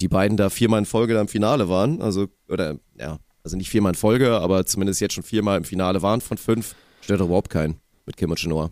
die 0.00 0.08
beiden 0.08 0.36
da 0.36 0.48
viermal 0.50 0.78
in 0.80 0.86
Folge 0.86 1.14
da 1.14 1.20
im 1.20 1.28
Finale 1.28 1.68
waren, 1.68 2.00
also, 2.02 2.26
oder, 2.48 2.78
ja, 2.98 3.18
also 3.44 3.56
nicht 3.56 3.70
viermal 3.70 3.90
in 3.92 3.96
Folge, 3.96 4.32
aber 4.40 4.64
zumindest 4.66 5.00
jetzt 5.00 5.14
schon 5.14 5.22
viermal 5.22 5.58
im 5.58 5.64
Finale 5.64 6.02
waren 6.02 6.20
von 6.20 6.38
fünf, 6.38 6.74
stört 7.02 7.20
doch 7.20 7.26
überhaupt 7.26 7.50
keinen 7.50 7.76
mit 8.06 8.16
Kim 8.16 8.30
und 8.30 8.38
Chinoa. 8.38 8.70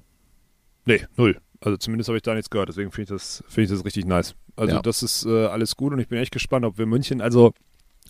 Nee, 0.86 1.04
null. 1.16 1.38
Also 1.60 1.76
zumindest 1.76 2.08
habe 2.08 2.16
ich 2.16 2.22
da 2.22 2.34
nichts 2.34 2.50
gehört, 2.50 2.70
deswegen 2.70 2.90
finde 2.90 3.02
ich, 3.14 3.20
das 3.20 3.44
finde 3.48 3.64
ich 3.64 3.70
das 3.78 3.84
richtig 3.84 4.06
nice. 4.06 4.34
Also 4.56 4.74
Ja. 4.76 4.82
das 4.82 5.02
ist 5.02 5.24
äh, 5.26 5.46
alles 5.46 5.76
gut 5.76 5.92
und 5.92 5.98
ich 6.00 6.08
bin 6.08 6.18
echt 6.18 6.32
gespannt, 6.32 6.64
ob 6.64 6.78
wir 6.78 6.86
München, 6.86 7.20
also 7.20 7.52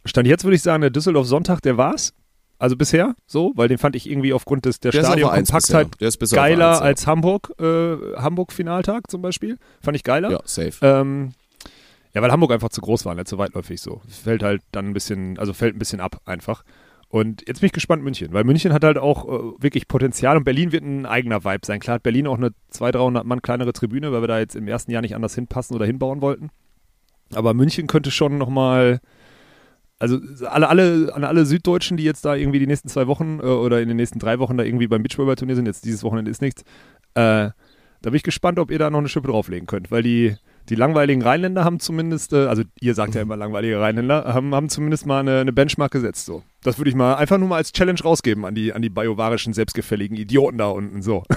Stand 0.05 0.27
jetzt 0.27 0.45
würde 0.45 0.57
ich 0.57 0.63
sagen, 0.63 0.81
der 0.81 0.91
Düsseldorf 0.91 1.27
Sonntag, 1.27 1.61
der 1.63 1.77
war's. 1.77 2.15
Also 2.59 2.77
bisher 2.77 3.17
so, 3.27 3.53
weil 3.57 3.67
den 3.67 3.79
fand 3.79 3.97
ich 3.97 4.09
irgendwie 4.09 4.33
aufgrund 4.33 4.65
des 4.67 4.79
der, 4.79 4.93
Der 4.93 5.01
Stadionkompaktheit 5.03 5.89
geiler 6.31 6.71
Eins, 6.71 6.79
ja. 6.79 6.85
als 6.85 7.07
Hamburg, 7.09 7.53
äh, 7.61 7.97
Hamburg-Finaltag 8.17 9.11
zum 9.11 9.21
Beispiel. 9.21 9.59
Fand 9.81 9.97
ich 9.97 10.05
geiler. 10.05 10.31
Ja, 10.31 10.41
safe. 10.45 10.73
Ähm, 10.81 11.33
ja, 12.15 12.23
weil 12.23 12.31
Hamburg 12.31 12.53
einfach 12.53 12.69
zu 12.69 12.81
groß 12.81 13.05
war, 13.07 13.15
nicht 13.15 13.29
so 13.29 13.39
weitläufig 13.39 13.81
so. 13.81 14.03
Fällt 14.09 14.43
halt 14.43 14.63
dann 14.71 14.89
ein 14.89 14.93
bisschen, 14.93 15.39
also 15.39 15.53
fällt 15.53 15.77
ein 15.77 15.79
bisschen 15.79 16.01
ab 16.01 16.21
einfach. 16.27 16.63
Und 17.09 17.47
jetzt 17.47 17.61
bin 17.61 17.67
ich 17.67 17.73
gespannt 17.73 18.03
München, 18.03 18.33
weil 18.33 18.45
München 18.45 18.73
hat 18.73 18.85
halt 18.85 18.97
auch 18.97 19.27
äh, 19.29 19.63
wirklich 19.63 19.87
Potenzial 19.87 20.37
und 20.37 20.45
Berlin 20.45 20.73
wird 20.73 20.83
ein 20.83 21.05
eigener 21.05 21.45
Vibe 21.45 21.67
sein. 21.67 21.79
Klar 21.79 21.97
hat 21.97 22.03
Berlin 22.03 22.27
auch 22.27 22.39
eine 22.39 22.53
200, 22.71 22.95
300 23.01 23.27
Mann 23.27 23.43
kleinere 23.43 23.73
Tribüne, 23.73 24.13
weil 24.13 24.23
wir 24.23 24.29
da 24.29 24.39
jetzt 24.39 24.57
im 24.57 24.67
ersten 24.67 24.91
Jahr 24.91 25.03
nicht 25.03 25.15
anders 25.15 25.35
hinpassen 25.35 25.77
oder 25.77 25.85
hinbauen 25.85 26.23
wollten. 26.23 26.49
Aber 27.35 27.53
München 27.55 27.87
könnte 27.87 28.11
schon 28.11 28.39
nochmal, 28.39 29.01
also 29.99 30.19
alle, 30.47 30.69
alle, 30.69 31.15
an 31.15 31.25
alle 31.25 31.45
Süddeutschen, 31.45 31.99
die 31.99 32.05
jetzt 32.05 32.25
da 32.25 32.35
irgendwie 32.35 32.59
die 32.59 32.67
nächsten 32.67 32.89
zwei 32.89 33.07
Wochen 33.07 33.41
äh, 33.41 33.47
oder 33.47 33.83
in 33.83 33.89
den 33.89 33.99
nächsten 33.99 34.19
drei 34.19 34.39
Wochen 34.39 34.57
da 34.57 34.65
irgendwie 34.65 34.87
beim 34.87 35.03
Beachvolleyball-Turnier 35.03 35.57
sind, 35.57 35.67
jetzt 35.67 35.85
dieses 35.85 36.03
Wochenende 36.05 36.31
ist 36.31 36.41
nichts, 36.41 36.63
äh, 37.15 37.51
da 38.03 38.11
bin 38.11 38.15
ich 38.15 38.23
gespannt, 38.23 38.59
ob 38.59 38.71
ihr 38.71 38.79
da 38.79 38.91
noch 38.91 38.99
eine 38.99 39.09
Schippe 39.09 39.29
drauflegen 39.29 39.67
könnt, 39.67 39.91
weil 39.91 40.03
die, 40.03 40.37
die 40.69 40.75
langweiligen 40.75 41.23
Rheinländer 41.23 41.65
haben 41.65 41.81
zumindest, 41.81 42.33
äh, 42.33 42.47
also 42.47 42.63
ihr 42.81 42.95
sagt 42.95 43.15
ja 43.15 43.23
immer 43.23 43.37
langweilige 43.37 43.81
Rheinländer, 43.81 44.25
haben, 44.33 44.55
haben 44.55 44.69
zumindest 44.69 45.07
mal 45.07 45.21
eine, 45.21 45.41
eine 45.41 45.53
Benchmark 45.53 45.93
gesetzt. 45.93 46.27
So. 46.27 46.43
Das 46.63 46.79
würde 46.79 46.91
ich 46.91 46.97
mal 46.97 47.15
einfach 47.15 47.39
nur 47.39 47.49
mal 47.49 47.57
als 47.57 47.73
Challenge 47.73 48.01
rausgeben 48.03 48.45
an 48.45 48.55
die, 48.55 48.73
an 48.73 48.83
die 48.83 48.91
biovarischen, 48.91 49.53
selbstgefälligen 49.53 50.17
Idioten 50.17 50.59
da 50.59 50.69
unten. 50.69 51.03
So. 51.03 51.25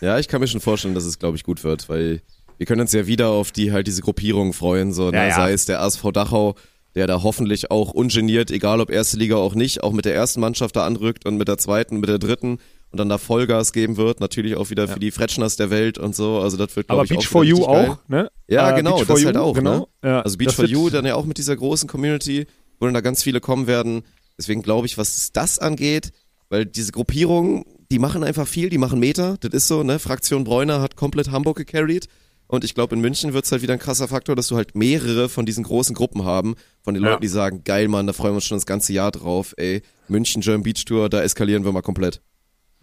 Ja, 0.00 0.18
ich 0.18 0.28
kann 0.28 0.40
mir 0.40 0.48
schon 0.48 0.60
vorstellen, 0.60 0.94
dass 0.94 1.04
es, 1.04 1.18
glaube 1.18 1.36
ich, 1.36 1.44
gut 1.44 1.62
wird, 1.62 1.88
weil 1.88 2.22
wir 2.58 2.66
können 2.66 2.80
uns 2.80 2.92
ja 2.92 3.06
wieder 3.06 3.28
auf 3.28 3.52
die 3.52 3.72
halt 3.72 3.86
diese 3.86 4.02
Gruppierungen 4.02 4.52
freuen, 4.52 4.92
so, 4.92 5.10
ne? 5.10 5.16
Ja, 5.16 5.26
ja. 5.28 5.34
sei 5.34 5.52
es 5.52 5.64
der 5.66 5.80
ASV 5.80 6.10
Dachau, 6.12 6.54
der 6.94 7.06
da 7.06 7.22
hoffentlich 7.22 7.70
auch 7.70 7.92
ungeniert, 7.92 8.50
egal 8.50 8.80
ob 8.80 8.90
erste 8.90 9.16
Liga 9.16 9.36
auch 9.36 9.54
nicht, 9.54 9.82
auch 9.82 9.92
mit 9.92 10.04
der 10.04 10.14
ersten 10.14 10.40
Mannschaft 10.40 10.76
da 10.76 10.86
anrückt 10.86 11.24
und 11.24 11.36
mit 11.36 11.48
der 11.48 11.58
zweiten, 11.58 12.00
mit 12.00 12.08
der 12.08 12.18
dritten 12.18 12.58
und 12.92 13.00
dann 13.00 13.08
da 13.08 13.18
Vollgas 13.18 13.72
geben 13.72 13.96
wird, 13.96 14.20
natürlich 14.20 14.54
auch 14.56 14.70
wieder 14.70 14.86
für 14.86 15.00
die 15.00 15.10
Fretschners 15.10 15.56
der 15.56 15.70
Welt 15.70 15.98
und 15.98 16.14
so, 16.14 16.38
also 16.40 16.56
das 16.56 16.76
wird, 16.76 16.86
glaube 16.88 17.00
Aber 17.00 17.04
ich, 17.04 17.10
Beach 17.10 17.26
auch 17.26 17.30
for 17.30 17.44
You 17.44 17.64
auch, 17.64 17.98
ne? 18.08 18.30
Ja, 18.48 18.70
Äh, 18.70 18.76
genau, 18.76 18.96
Beach 18.98 19.06
das 19.08 19.20
You, 19.20 19.26
halt 19.26 19.36
auch, 19.38 19.54
genau. 19.54 19.88
ne? 20.02 20.08
Ja, 20.08 20.20
Also 20.20 20.36
Beach 20.36 20.52
for 20.54 20.62
wird- 20.62 20.70
You 20.72 20.90
dann 20.90 21.04
ja 21.06 21.14
auch 21.16 21.24
mit 21.24 21.38
dieser 21.38 21.56
großen 21.56 21.88
Community, 21.88 22.46
wo 22.78 22.84
dann 22.86 22.94
da 22.94 23.00
ganz 23.00 23.22
viele 23.22 23.40
kommen 23.40 23.66
werden. 23.66 24.02
Deswegen 24.38 24.62
glaube 24.62 24.86
ich, 24.86 24.98
was 24.98 25.32
das 25.32 25.58
angeht, 25.58 26.10
weil 26.50 26.66
diese 26.66 26.92
Gruppierungen, 26.92 27.64
die 27.90 27.98
machen 27.98 28.24
einfach 28.24 28.46
viel, 28.46 28.68
die 28.70 28.78
machen 28.78 29.00
Meter, 29.00 29.36
das 29.40 29.52
ist 29.52 29.68
so, 29.68 29.82
ne? 29.82 29.98
Fraktion 29.98 30.44
Bräuner 30.44 30.80
hat 30.80 30.96
komplett 30.96 31.30
Hamburg 31.30 31.56
gecarried. 31.56 32.06
Und 32.46 32.64
ich 32.64 32.74
glaube, 32.74 32.94
in 32.94 33.00
München 33.00 33.32
wird's 33.32 33.50
halt 33.50 33.62
wieder 33.62 33.72
ein 33.72 33.78
krasser 33.78 34.08
Faktor, 34.08 34.36
dass 34.36 34.48
du 34.48 34.56
halt 34.56 34.74
mehrere 34.74 35.30
von 35.30 35.46
diesen 35.46 35.64
großen 35.64 35.94
Gruppen 35.94 36.24
haben, 36.24 36.54
von 36.82 36.92
den 36.92 37.02
Ja. 37.02 37.10
Leuten, 37.10 37.22
die 37.22 37.28
sagen, 37.28 37.62
geil, 37.64 37.88
Mann, 37.88 38.06
da 38.06 38.12
freuen 38.12 38.32
wir 38.32 38.36
uns 38.36 38.44
schon 38.44 38.58
das 38.58 38.66
ganze 38.66 38.92
Jahr 38.92 39.10
drauf, 39.10 39.54
ey. 39.56 39.80
München 40.08 40.42
German 40.42 40.62
Beach 40.62 40.84
Tour, 40.84 41.08
da 41.08 41.22
eskalieren 41.22 41.64
wir 41.64 41.72
mal 41.72 41.80
komplett. 41.80 42.20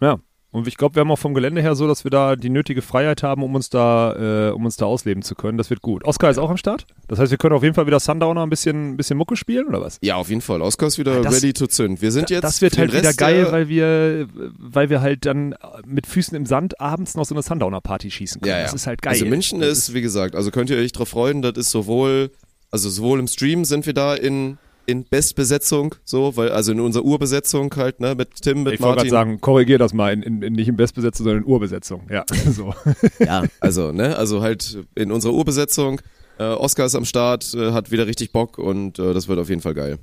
Ja. 0.00 0.18
Und 0.52 0.66
ich 0.66 0.76
glaube, 0.76 0.96
wir 0.96 1.00
haben 1.02 1.10
auch 1.12 1.18
vom 1.18 1.32
Gelände 1.32 1.62
her 1.62 1.76
so, 1.76 1.86
dass 1.86 2.02
wir 2.02 2.10
da 2.10 2.34
die 2.34 2.50
nötige 2.50 2.82
Freiheit 2.82 3.22
haben, 3.22 3.44
um 3.44 3.54
uns 3.54 3.70
da, 3.70 4.48
äh, 4.48 4.50
um 4.50 4.64
uns 4.64 4.76
da 4.76 4.84
ausleben 4.84 5.22
zu 5.22 5.36
können. 5.36 5.56
Das 5.56 5.70
wird 5.70 5.80
gut. 5.80 6.04
Oskar 6.04 6.28
ist 6.28 6.38
auch 6.38 6.50
am 6.50 6.56
Start. 6.56 6.88
Das 7.06 7.20
heißt, 7.20 7.30
wir 7.30 7.38
können 7.38 7.54
auf 7.54 7.62
jeden 7.62 7.76
Fall 7.76 7.86
wieder 7.86 8.00
Sundowner 8.00 8.42
ein 8.42 8.50
bisschen, 8.50 8.94
ein 8.94 8.96
bisschen 8.96 9.16
Mucke 9.16 9.36
spielen, 9.36 9.68
oder 9.68 9.80
was? 9.80 9.98
Ja, 10.02 10.16
auf 10.16 10.28
jeden 10.28 10.40
Fall. 10.40 10.60
Oskar 10.60 10.88
ist 10.88 10.98
wieder 10.98 11.22
Das- 11.22 11.36
ready 11.36 11.52
to 11.52 11.68
zünd. 11.68 12.02
Wir 12.02 12.10
sind 12.10 12.30
jetzt. 12.30 12.42
das 12.42 12.60
wird 12.62 12.76
halt 12.78 12.92
wieder 12.92 13.12
geil, 13.14 13.46
weil 13.52 13.68
wir, 13.68 14.26
weil 14.58 14.90
wir 14.90 15.00
halt 15.00 15.24
dann 15.24 15.54
mit 15.86 16.08
Füßen 16.08 16.36
im 16.36 16.46
Sand 16.46 16.80
abends 16.80 17.14
noch 17.14 17.26
so 17.26 17.34
eine 17.36 17.42
Sundowner-Party 17.42 18.10
schießen 18.10 18.40
können. 18.40 18.50
Ja, 18.50 18.58
ja. 18.58 18.64
Das 18.64 18.74
ist 18.74 18.88
halt 18.88 19.02
geil. 19.02 19.12
Also 19.12 19.26
München 19.26 19.62
ist, 19.62 19.94
wie 19.94 20.00
gesagt, 20.00 20.34
also 20.34 20.50
könnt 20.50 20.68
ihr 20.70 20.78
euch 20.78 20.90
drauf 20.90 21.10
freuen, 21.10 21.42
das 21.42 21.52
ist 21.58 21.70
sowohl, 21.70 22.32
also 22.72 22.90
sowohl 22.90 23.20
im 23.20 23.28
Stream 23.28 23.64
sind 23.64 23.86
wir 23.86 23.94
da 23.94 24.16
in, 24.16 24.58
in 24.86 25.04
Bestbesetzung, 25.04 25.94
so, 26.04 26.36
weil, 26.36 26.50
also 26.50 26.72
in 26.72 26.80
unserer 26.80 27.04
Urbesetzung 27.04 27.72
halt, 27.76 28.00
ne, 28.00 28.14
mit 28.14 28.42
Tim, 28.42 28.62
mit 28.64 28.74
Ich 28.74 28.80
wollte 28.80 28.96
gerade 28.96 28.96
Martin. 28.96 29.10
sagen, 29.10 29.40
korrigier 29.40 29.78
das 29.78 29.92
mal, 29.92 30.12
in, 30.12 30.22
in, 30.22 30.42
in, 30.42 30.52
nicht 30.54 30.68
in 30.68 30.76
Bestbesetzung, 30.76 31.24
sondern 31.24 31.44
in 31.44 31.48
Urbesetzung. 31.48 32.06
Ja, 32.10 32.24
so. 32.50 32.74
Ja, 33.18 33.44
also, 33.60 33.92
ne, 33.92 34.16
also 34.16 34.42
halt 34.42 34.78
in 34.94 35.12
unserer 35.12 35.32
Urbesetzung. 35.32 36.00
Äh, 36.38 36.44
Oskar 36.44 36.86
ist 36.86 36.94
am 36.94 37.04
Start, 37.04 37.52
äh, 37.54 37.72
hat 37.72 37.90
wieder 37.90 38.06
richtig 38.06 38.32
Bock 38.32 38.58
und 38.58 38.98
äh, 38.98 39.12
das 39.12 39.28
wird 39.28 39.38
auf 39.38 39.48
jeden 39.48 39.60
Fall 39.60 39.74
geil. 39.74 39.98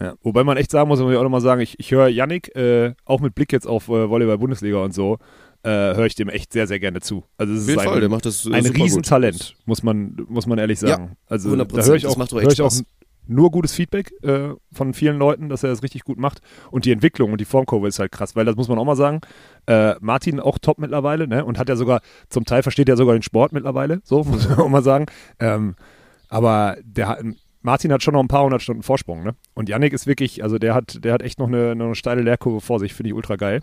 Ja. 0.00 0.14
Wobei 0.22 0.42
man 0.42 0.56
echt 0.56 0.70
sagen 0.70 0.88
muss, 0.88 0.98
muss 0.98 1.12
ich 1.12 1.18
auch 1.18 1.22
nochmal 1.22 1.40
sagen, 1.40 1.60
ich, 1.60 1.78
ich 1.78 1.92
höre 1.92 2.08
Yannick, 2.08 2.54
äh, 2.56 2.94
auch 3.04 3.20
mit 3.20 3.34
Blick 3.34 3.52
jetzt 3.52 3.66
auf 3.66 3.88
äh, 3.88 4.08
Volleyball-Bundesliga 4.08 4.78
und 4.78 4.92
so, 4.92 5.18
äh, 5.62 5.68
höre 5.68 6.06
ich 6.06 6.14
dem 6.14 6.28
echt 6.28 6.52
sehr, 6.52 6.66
sehr 6.66 6.80
gerne 6.80 7.00
zu. 7.00 7.24
Also 7.36 7.54
es 7.54 7.68
ist 7.68 7.78
ein, 7.78 7.84
Fall, 7.84 8.00
der 8.00 8.08
macht 8.08 8.26
das 8.26 8.44
äh, 8.44 8.52
ein 8.52 8.64
gut. 8.64 8.76
Riesentalent, 8.76 9.54
muss 9.66 9.82
man, 9.82 10.16
muss 10.28 10.46
man 10.46 10.58
ehrlich 10.58 10.78
sagen. 10.78 11.16
also 11.26 11.50
100%, 11.50 11.76
da 11.76 11.84
höre 11.84 11.94
ich 11.94 12.06
auch, 12.06 12.16
macht 12.16 12.32
doch 12.32 12.36
höre 12.38 12.44
echt 12.44 12.54
ich 12.54 12.62
auch 12.62 12.70
Spaß. 12.70 12.84
Nur 13.26 13.50
gutes 13.50 13.72
Feedback 13.74 14.12
äh, 14.22 14.50
von 14.72 14.94
vielen 14.94 15.18
Leuten, 15.18 15.48
dass 15.48 15.62
er 15.62 15.70
das 15.70 15.82
richtig 15.82 16.04
gut 16.04 16.18
macht. 16.18 16.40
Und 16.70 16.84
die 16.84 16.92
Entwicklung 16.92 17.32
und 17.32 17.40
die 17.40 17.44
Formkurve 17.44 17.88
ist 17.88 17.98
halt 17.98 18.12
krass, 18.12 18.36
weil 18.36 18.44
das 18.44 18.56
muss 18.56 18.68
man 18.68 18.78
auch 18.78 18.84
mal 18.84 18.96
sagen. 18.96 19.20
Äh, 19.66 19.94
Martin 20.00 20.40
auch 20.40 20.58
top 20.58 20.78
mittlerweile, 20.78 21.26
ne? 21.26 21.44
Und 21.44 21.58
hat 21.58 21.68
ja 21.68 21.76
sogar, 21.76 22.00
zum 22.28 22.44
Teil 22.44 22.62
versteht 22.62 22.88
er 22.88 22.96
sogar 22.96 23.14
den 23.14 23.22
Sport 23.22 23.52
mittlerweile, 23.52 24.00
so 24.04 24.24
muss 24.24 24.48
man 24.48 24.58
auch 24.58 24.68
mal 24.68 24.82
sagen. 24.82 25.06
Ähm, 25.38 25.74
aber 26.28 26.76
der 26.82 27.18
Martin 27.62 27.92
hat 27.92 28.02
schon 28.02 28.12
noch 28.12 28.20
ein 28.20 28.28
paar 28.28 28.44
hundert 28.44 28.60
Stunden 28.60 28.82
Vorsprung, 28.82 29.22
ne? 29.22 29.34
Und 29.54 29.70
Yannick 29.70 29.94
ist 29.94 30.06
wirklich, 30.06 30.42
also 30.42 30.58
der 30.58 30.74
hat, 30.74 31.02
der 31.02 31.14
hat 31.14 31.22
echt 31.22 31.38
noch 31.38 31.48
eine, 31.48 31.70
eine 31.70 31.94
steile 31.94 32.20
Lehrkurve 32.20 32.60
vor 32.60 32.78
sich, 32.78 32.92
finde 32.92 33.08
ich 33.08 33.14
ultra 33.14 33.36
geil. 33.36 33.62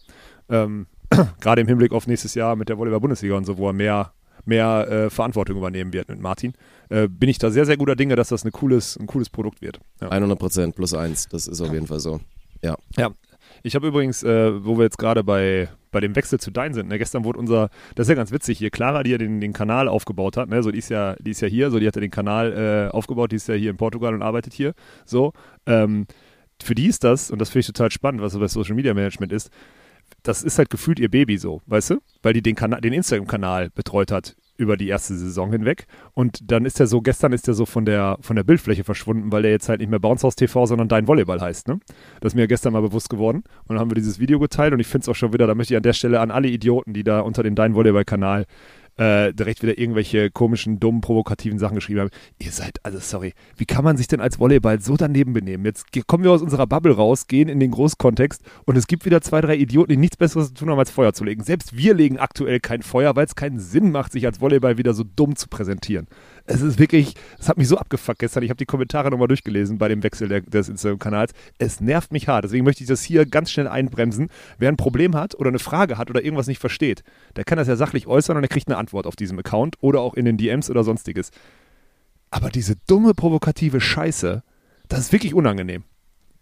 Ähm, 0.50 0.88
Gerade 1.42 1.62
im 1.62 1.68
Hinblick 1.68 1.92
auf 1.92 2.08
nächstes 2.08 2.34
Jahr 2.34 2.56
mit 2.56 2.70
der 2.70 2.78
Volleyball-Bundesliga 2.78 3.36
und 3.36 3.46
so, 3.46 3.58
wo 3.58 3.68
er 3.68 3.74
mehr, 3.74 4.14
mehr 4.46 4.88
äh, 4.90 5.10
Verantwortung 5.12 5.58
übernehmen 5.58 5.94
wird 5.94 6.10
mit 6.10 6.20
Martin, 6.20 6.54
äh, 6.92 7.08
bin 7.08 7.30
ich 7.30 7.38
da 7.38 7.50
sehr, 7.50 7.66
sehr 7.66 7.78
guter 7.78 7.96
Dinge, 7.96 8.16
dass 8.16 8.30
das 8.30 8.44
eine 8.44 8.52
cooles, 8.52 8.98
ein 9.00 9.08
cooles 9.08 9.30
Produkt 9.30 9.62
wird. 9.62 9.80
Ja. 10.02 10.10
100 10.10 10.38
Prozent 10.38 10.76
plus 10.76 10.94
eins, 10.94 11.28
das 11.30 11.48
ist 11.48 11.62
auf 11.62 11.72
jeden 11.72 11.88
Fall 11.88 12.00
so. 12.00 12.20
Ja. 12.62 12.76
Ja, 12.98 13.12
ich 13.64 13.76
habe 13.76 13.88
übrigens, 13.88 14.24
äh, 14.24 14.66
wo 14.66 14.78
wir 14.78 14.84
jetzt 14.84 14.98
gerade 14.98 15.24
bei, 15.24 15.70
bei 15.92 16.02
dem 16.02 16.16
Wechsel 16.16 16.40
zu 16.40 16.52
Dein 16.52 16.74
sind, 16.74 16.90
ne, 16.90 16.98
gestern 16.98 17.24
wurde 17.24 17.40
unser, 17.40 17.70
das 17.96 18.06
ist 18.06 18.10
ja 18.10 18.16
ganz 18.16 18.32
witzig 18.32 18.58
hier, 18.58 18.72
Clara, 18.72 19.04
die 19.04 19.12
ja 19.12 19.18
den, 19.18 19.40
den 19.40 19.54
Kanal 19.54 19.88
aufgebaut 19.88 20.36
hat, 20.36 20.50
ne, 20.50 20.62
so 20.64 20.72
die 20.72 20.80
ist 20.80 20.90
ja, 20.90 21.16
die 21.20 21.32
ist 21.32 21.42
ja 21.42 21.48
hier, 21.48 21.72
so 21.72 21.80
die 21.80 21.88
hat 21.88 21.96
ja 21.96 22.02
den 22.02 22.12
Kanal 22.12 22.90
äh, 22.92 22.94
aufgebaut, 22.94 23.32
die 23.32 23.38
ist 23.38 23.48
ja 23.48 23.56
hier 23.56 23.72
in 23.72 23.78
Portugal 23.78 24.14
und 24.14 24.22
arbeitet 24.22 24.54
hier, 24.54 24.74
so. 25.06 25.34
Ähm, 25.66 26.08
für 26.62 26.76
die 26.76 26.88
ist 26.88 27.04
das, 27.04 27.32
und 27.32 27.40
das 27.40 27.50
finde 27.50 27.62
ich 27.62 27.68
total 27.68 27.90
spannend, 27.92 28.22
was 28.22 28.34
so 28.34 28.40
bei 28.40 28.48
Social 28.48 28.76
Media 28.76 28.94
Management 28.94 29.32
ist, 29.32 29.50
das 30.24 30.44
ist 30.44 30.58
halt 30.58 30.70
gefühlt 30.70 31.00
ihr 31.00 31.10
Baby 31.10 31.38
so, 31.38 31.62
weißt 31.68 31.92
du? 31.92 32.00
Weil 32.22 32.34
die 32.34 32.42
den, 32.42 32.56
Kana 32.56 32.80
den 32.82 32.94
Instagram-Kanal 32.94 33.70
betreut 33.72 34.12
hat 34.12 34.36
über 34.58 34.78
die 34.78 34.88
erste 34.88 35.16
Saison 35.16 35.52
hinweg. 35.52 35.86
Und 36.14 36.52
dann 36.52 36.66
ist 36.66 36.80
er 36.80 36.88
so, 36.88 37.02
gestern 37.02 37.34
ist 37.34 37.48
er 37.48 37.54
so 37.54 37.66
von 37.66 37.86
der, 37.86 38.18
von 38.22 38.36
der 38.36 38.44
Bildfläche 38.44 38.84
verschwunden, 38.84 39.32
weil 39.32 39.42
der 39.42 39.52
jetzt 39.52 39.70
halt 39.70 39.80
nicht 39.80 39.90
mehr 39.90 40.00
Bounce 40.00 40.24
House 40.24 40.36
TV, 40.36 40.66
sondern 40.66 40.88
Dein 40.88 41.08
Volleyball 41.08 41.42
heißt. 41.42 41.68
Ne? 41.68 41.80
Das 42.20 42.34
ist 42.34 42.36
mir 42.36 42.48
gestern 42.48 42.74
mal 42.74 42.82
bewusst 42.82 43.10
geworden. 43.10 43.44
Und 43.64 43.70
dann 43.70 43.80
haben 43.80 43.90
wir 43.90 43.96
dieses 43.96 44.20
Video 44.20 44.40
geteilt 44.40 44.74
und 44.74 44.80
ich 44.80 44.88
finde 44.88 45.04
es 45.04 45.10
auch 45.10 45.16
schon 45.16 45.34
wieder, 45.34 45.48
da 45.48 45.56
möchte 45.56 45.74
ich 45.74 45.78
an 45.78 45.84
der 45.84 45.94
Stelle 45.94 46.20
an 46.20 46.32
alle 46.32 46.48
Idioten, 46.48 46.94
die 46.94 47.04
da 47.04 47.22
unter 47.22 47.44
dem 47.44 47.56
Dein 47.56 47.74
Volleyball-Kanal 47.76 48.46
äh, 48.98 49.34
direkt 49.34 49.62
wieder 49.64 49.78
irgendwelche 49.78 50.30
komischen, 50.30 50.80
dummen, 50.80 51.02
provokativen 51.02 51.60
Sachen 51.60 51.76
geschrieben 51.76 52.02
haben. 52.02 52.10
Ihr 52.40 52.52
seid, 52.52 52.80
also 52.84 53.00
sorry, 53.00 53.34
wie 53.58 53.66
kann 53.66 53.84
man 53.84 53.98
sich 53.98 54.08
denn 54.08 54.22
als 54.22 54.40
Volleyball 54.40 54.82
so 54.82 54.98
daneben 54.98 55.34
benehmen? 55.34 55.66
Jetzt 55.66 55.86
kommen 56.08 56.24
wir 56.24 56.32
aus 56.32 56.42
unserer 56.42 56.68
Bubble 56.68 56.96
raus, 56.96 57.28
gehen 57.28 57.50
in 57.50 57.60
den 57.60 57.72
Großkontext 57.72 58.42
und 58.66 58.78
es 58.78 58.88
gibt 58.88 59.06
wieder 59.06 59.22
zwei, 59.22 59.42
drei 59.42 59.56
Idioten, 59.56 59.92
die 59.92 59.98
nichts 59.98 60.18
Besseres 60.18 60.50
zu 60.50 60.54
tun 60.54 60.70
haben, 60.70 60.80
als 60.80 60.92
Feuer 60.92 61.14
zu 61.14 61.24
legen. 61.24 61.44
Selbst 61.44 61.76
wir 61.76 61.94
legen 61.94 62.18
aktuell 62.18 62.60
kein 62.60 62.82
Feuer, 62.82 63.16
weil 63.16 63.26
es 63.26 63.36
keinen 63.36 63.60
Sinn 63.60 63.92
macht, 63.92 64.12
sich 64.12 64.26
als 64.26 64.42
Volleyball 64.42 64.78
wieder 64.78 64.94
so 64.94 65.04
dumm 65.04 65.36
zu 65.36 65.48
präsentieren. 65.48 66.08
Es 66.54 66.62
ist 66.62 66.80
wirklich, 66.80 67.14
es 67.40 67.48
hat 67.48 67.58
mich 67.58 67.68
so 67.68 67.78
abgefuckt 67.78 68.20
gestern. 68.20 68.44
Ich 68.44 68.50
habe 68.50 68.58
die 68.58 68.66
Kommentare 68.66 69.10
nochmal 69.10 69.28
durchgelesen 69.28 69.78
bei 69.78 69.88
dem 69.88 70.04
Wechsel 70.04 70.28
der, 70.28 70.42
des 70.42 70.68
Instagram-Kanals. 70.70 71.32
Es 71.60 71.80
nervt 71.80 72.12
mich 72.12 72.28
hart. 72.28 72.44
Deswegen 72.44 72.66
möchte 72.66 72.84
ich 72.84 72.90
das 72.90 73.02
hier 73.02 73.26
ganz 73.26 73.52
schnell 73.52 73.68
einbremsen. 73.68 74.28
Wer 74.58 74.70
ein 74.70 74.78
Problem 74.78 75.16
hat 75.16 75.36
oder 75.36 75.50
eine 75.50 75.60
Frage 75.60 75.98
hat 75.98 76.10
oder 76.10 76.24
irgendwas 76.24 76.48
nicht 76.48 76.60
versteht, 76.60 77.04
der 77.36 77.46
kann 77.46 77.58
das 77.58 77.68
ja 77.68 77.76
sachlich 77.76 78.06
äußern 78.06 78.36
und 78.36 78.44
er 78.44 78.50
kriegt 78.50 78.68
eine 78.68 78.78
Antwort 78.78 79.08
auf 79.08 79.16
diesem 79.16 79.40
Account 79.40 79.78
oder 79.82 80.02
auch 80.02 80.14
in 80.14 80.26
den 80.26 80.38
DMs 80.38 80.70
oder 80.70 80.84
sonstiges. 80.84 81.32
Aber 82.32 82.50
diese 82.50 82.76
dumme, 82.88 83.14
provokative 83.14 83.80
Scheiße, 83.80 84.44
das 84.88 85.00
ist 85.00 85.12
wirklich 85.14 85.34
unangenehm. 85.34 85.84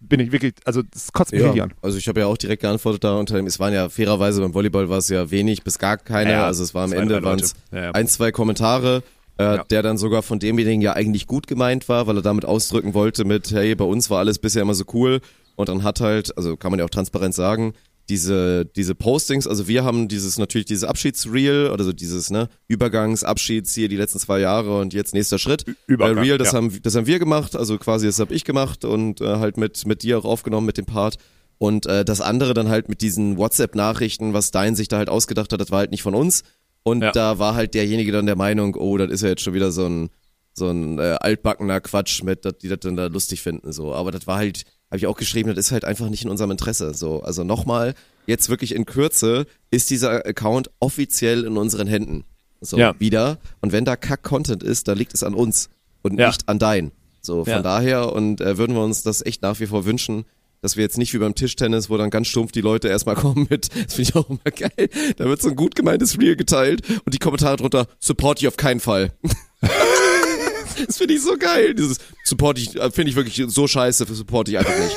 Bin 0.01 0.21
ich 0.21 0.31
wirklich, 0.31 0.53
also 0.63 0.81
das 0.81 1.11
kotzt 1.11 1.33
mich 1.33 1.43
richtig 1.43 1.61
an. 1.61 1.73
also 1.81 1.97
ich 1.97 2.07
habe 2.07 2.21
ja 2.21 2.27
auch 2.27 2.37
direkt 2.37 2.61
geantwortet 2.61 3.03
da 3.03 3.15
unter 3.17 3.35
dem, 3.35 3.45
es 3.47 3.59
waren 3.59 3.73
ja 3.73 3.89
fairerweise 3.89 4.39
beim 4.41 4.53
Volleyball 4.53 4.87
war 4.87 4.99
es 4.99 5.09
ja 5.09 5.29
wenig 5.29 5.63
bis 5.63 5.77
gar 5.77 5.97
keine, 5.97 6.31
Ja, 6.31 6.45
also 6.45 6.63
es 6.63 6.73
war 6.73 6.85
am 6.85 6.91
zwei, 6.91 6.97
Ende 6.97 7.21
waren 7.21 7.39
es 7.39 7.53
Ja, 7.71 7.83
ja. 7.83 7.91
ein, 7.91 8.07
zwei 8.07 8.31
Kommentare, 8.31 9.03
äh, 9.39 9.55
Ja. 9.55 9.63
der 9.63 9.81
dann 9.81 9.97
sogar 9.97 10.21
von 10.21 10.37
demjenigen 10.39 10.81
ja 10.81 10.93
eigentlich 10.93 11.25
gut 11.25 11.47
gemeint 11.47 11.87
war, 11.89 12.05
weil 12.07 12.17
er 12.17 12.21
damit 12.21 12.45
ausdrücken 12.45 12.93
wollte 12.93 13.25
mit, 13.25 13.51
hey, 13.51 13.73
bei 13.73 13.85
uns 13.85 14.09
war 14.09 14.19
alles 14.19 14.37
bisher 14.37 14.61
immer 14.61 14.73
so 14.73 14.83
cool 14.93 15.21
und 15.55 15.69
dann 15.69 15.83
hat 15.83 16.01
halt, 16.01 16.37
also 16.37 16.57
kann 16.57 16.71
man 16.71 16.79
ja 16.79 16.85
auch 16.85 16.89
transparent 16.89 17.33
sagen, 17.33 17.73
diese, 18.09 18.65
diese 18.65 18.95
Postings, 18.95 19.45
also 19.47 19.67
wir 19.67 19.83
haben 19.83 20.07
dieses, 20.07 20.37
natürlich 20.39 20.65
dieses 20.65 20.83
Abschiedsreel, 20.83 21.69
oder 21.71 21.83
so 21.83 21.93
dieses, 21.93 22.31
ne, 22.31 22.49
Übergangsabschieds 22.67 23.73
hier 23.75 23.87
die 23.87 23.97
letzten 23.97 24.19
zwei 24.19 24.39
Jahre 24.39 24.79
und 24.79 24.93
jetzt 24.93 25.13
nächster 25.13 25.37
Schritt. 25.37 25.63
Übergang, 25.87 26.17
äh, 26.17 26.21
Reel, 26.21 26.37
das 26.37 26.51
ja. 26.51 26.57
haben, 26.57 26.81
das 26.81 26.95
haben 26.95 27.05
wir 27.07 27.19
gemacht, 27.19 27.55
also 27.55 27.77
quasi 27.77 28.07
das 28.07 28.19
habe 28.19 28.33
ich 28.33 28.43
gemacht 28.45 28.83
und 28.83 29.21
äh, 29.21 29.37
halt 29.37 29.57
mit, 29.57 29.85
mit 29.85 30.01
dir 30.03 30.17
auch 30.17 30.25
aufgenommen 30.25 30.65
mit 30.65 30.77
dem 30.77 30.85
Part. 30.85 31.17
Und 31.59 31.85
äh, 31.85 32.03
das 32.05 32.21
andere 32.21 32.53
dann 32.53 32.69
halt 32.69 32.89
mit 32.89 33.01
diesen 33.01 33.37
WhatsApp-Nachrichten, 33.37 34.33
was 34.33 34.51
Dein 34.51 34.75
sich 34.75 34.87
da 34.87 34.97
halt 34.97 35.09
ausgedacht 35.09 35.51
hat, 35.53 35.59
das 35.59 35.71
war 35.71 35.79
halt 35.79 35.91
nicht 35.91 36.03
von 36.03 36.15
uns. 36.15 36.43
Und 36.89 37.01
Ja. 37.01 37.11
da 37.11 37.39
war 37.39 37.55
halt 37.55 37.73
derjenige 37.73 38.11
dann 38.11 38.25
der 38.25 38.35
Meinung, 38.35 38.75
oh, 38.75 38.97
das 38.97 39.09
ist 39.11 39.21
ja 39.21 39.29
jetzt 39.29 39.41
schon 39.41 39.53
wieder 39.53 39.71
so 39.71 39.85
ein, 39.85 40.09
so 40.53 40.69
ein 40.69 40.99
äh, 40.99 41.17
altbackener 41.21 41.79
Quatsch 41.81 42.23
mit, 42.23 42.45
dass 42.45 42.57
die 42.57 42.67
das 42.67 42.79
dann 42.81 42.95
da 42.95 43.07
lustig 43.07 43.41
finden. 43.41 43.71
so. 43.71 43.93
Aber 43.93 44.11
das 44.11 44.27
war 44.27 44.37
halt, 44.37 44.63
habe 44.89 44.97
ich 44.97 45.07
auch 45.07 45.15
geschrieben, 45.17 45.49
das 45.53 45.67
ist 45.67 45.71
halt 45.71 45.85
einfach 45.85 46.09
nicht 46.09 46.23
in 46.25 46.29
unserem 46.29 46.51
Interesse. 46.51 46.93
So, 46.93 47.21
also 47.21 47.43
nochmal, 47.43 47.93
jetzt 48.27 48.49
wirklich 48.49 48.75
in 48.75 48.85
Kürze 48.85 49.45
ist 49.71 49.89
dieser 49.89 50.25
Account 50.25 50.69
offiziell 50.79 51.45
in 51.45 51.57
unseren 51.57 51.87
Händen. 51.87 52.25
So, 52.61 52.77
Ja. 52.77 52.93
wieder. 52.99 53.37
Und 53.61 53.71
wenn 53.71 53.85
da 53.85 53.95
Kack-Content 53.95 54.63
ist, 54.63 54.87
da 54.87 54.93
liegt 54.93 55.13
es 55.13 55.23
an 55.23 55.33
uns 55.33 55.69
und 56.01 56.19
Ja. 56.19 56.27
nicht 56.27 56.49
an 56.49 56.59
dein. 56.59 56.91
So, 57.21 57.45
von 57.45 57.63
daher 57.63 58.11
und 58.13 58.41
äh, 58.41 58.57
würden 58.57 58.75
wir 58.75 58.83
uns 58.83 59.03
das 59.03 59.25
echt 59.25 59.41
nach 59.41 59.59
wie 59.59 59.65
vor 59.67 59.85
wünschen, 59.85 60.25
dass 60.61 60.75
wir 60.75 60.83
jetzt 60.83 60.97
nicht 60.97 61.13
wie 61.13 61.17
beim 61.19 61.35
Tischtennis, 61.35 61.89
wo 61.89 61.97
dann 61.97 62.09
ganz 62.09 62.27
stumpf 62.27 62.51
die 62.51 62.61
Leute 62.61 62.87
erstmal 62.87 63.15
kommen 63.15 63.47
mit, 63.49 63.69
das 63.85 63.93
finde 63.95 64.09
ich 64.09 64.15
auch 64.15 64.29
immer 64.29 64.39
geil, 64.43 64.89
da 65.17 65.25
wird 65.25 65.41
so 65.41 65.49
ein 65.49 65.55
gut 65.55 65.75
gemeintes 65.75 66.19
Reel 66.19 66.35
geteilt 66.35 66.81
und 67.05 67.13
die 67.13 67.19
Kommentare 67.19 67.57
drunter, 67.57 67.87
support 67.99 68.39
ich 68.41 68.47
auf 68.47 68.57
keinen 68.57 68.79
Fall. 68.79 69.11
das 70.87 70.97
finde 70.97 71.13
ich 71.13 71.21
so 71.21 71.37
geil, 71.37 71.73
dieses 71.73 71.97
support 72.23 72.57
ich, 72.57 72.75
äh, 72.75 72.91
finde 72.91 73.09
ich 73.11 73.15
wirklich 73.15 73.43
so 73.47 73.67
scheiße, 73.67 74.05
support 74.13 74.49
ich 74.49 74.57
einfach 74.57 74.77
nicht. 74.77 74.95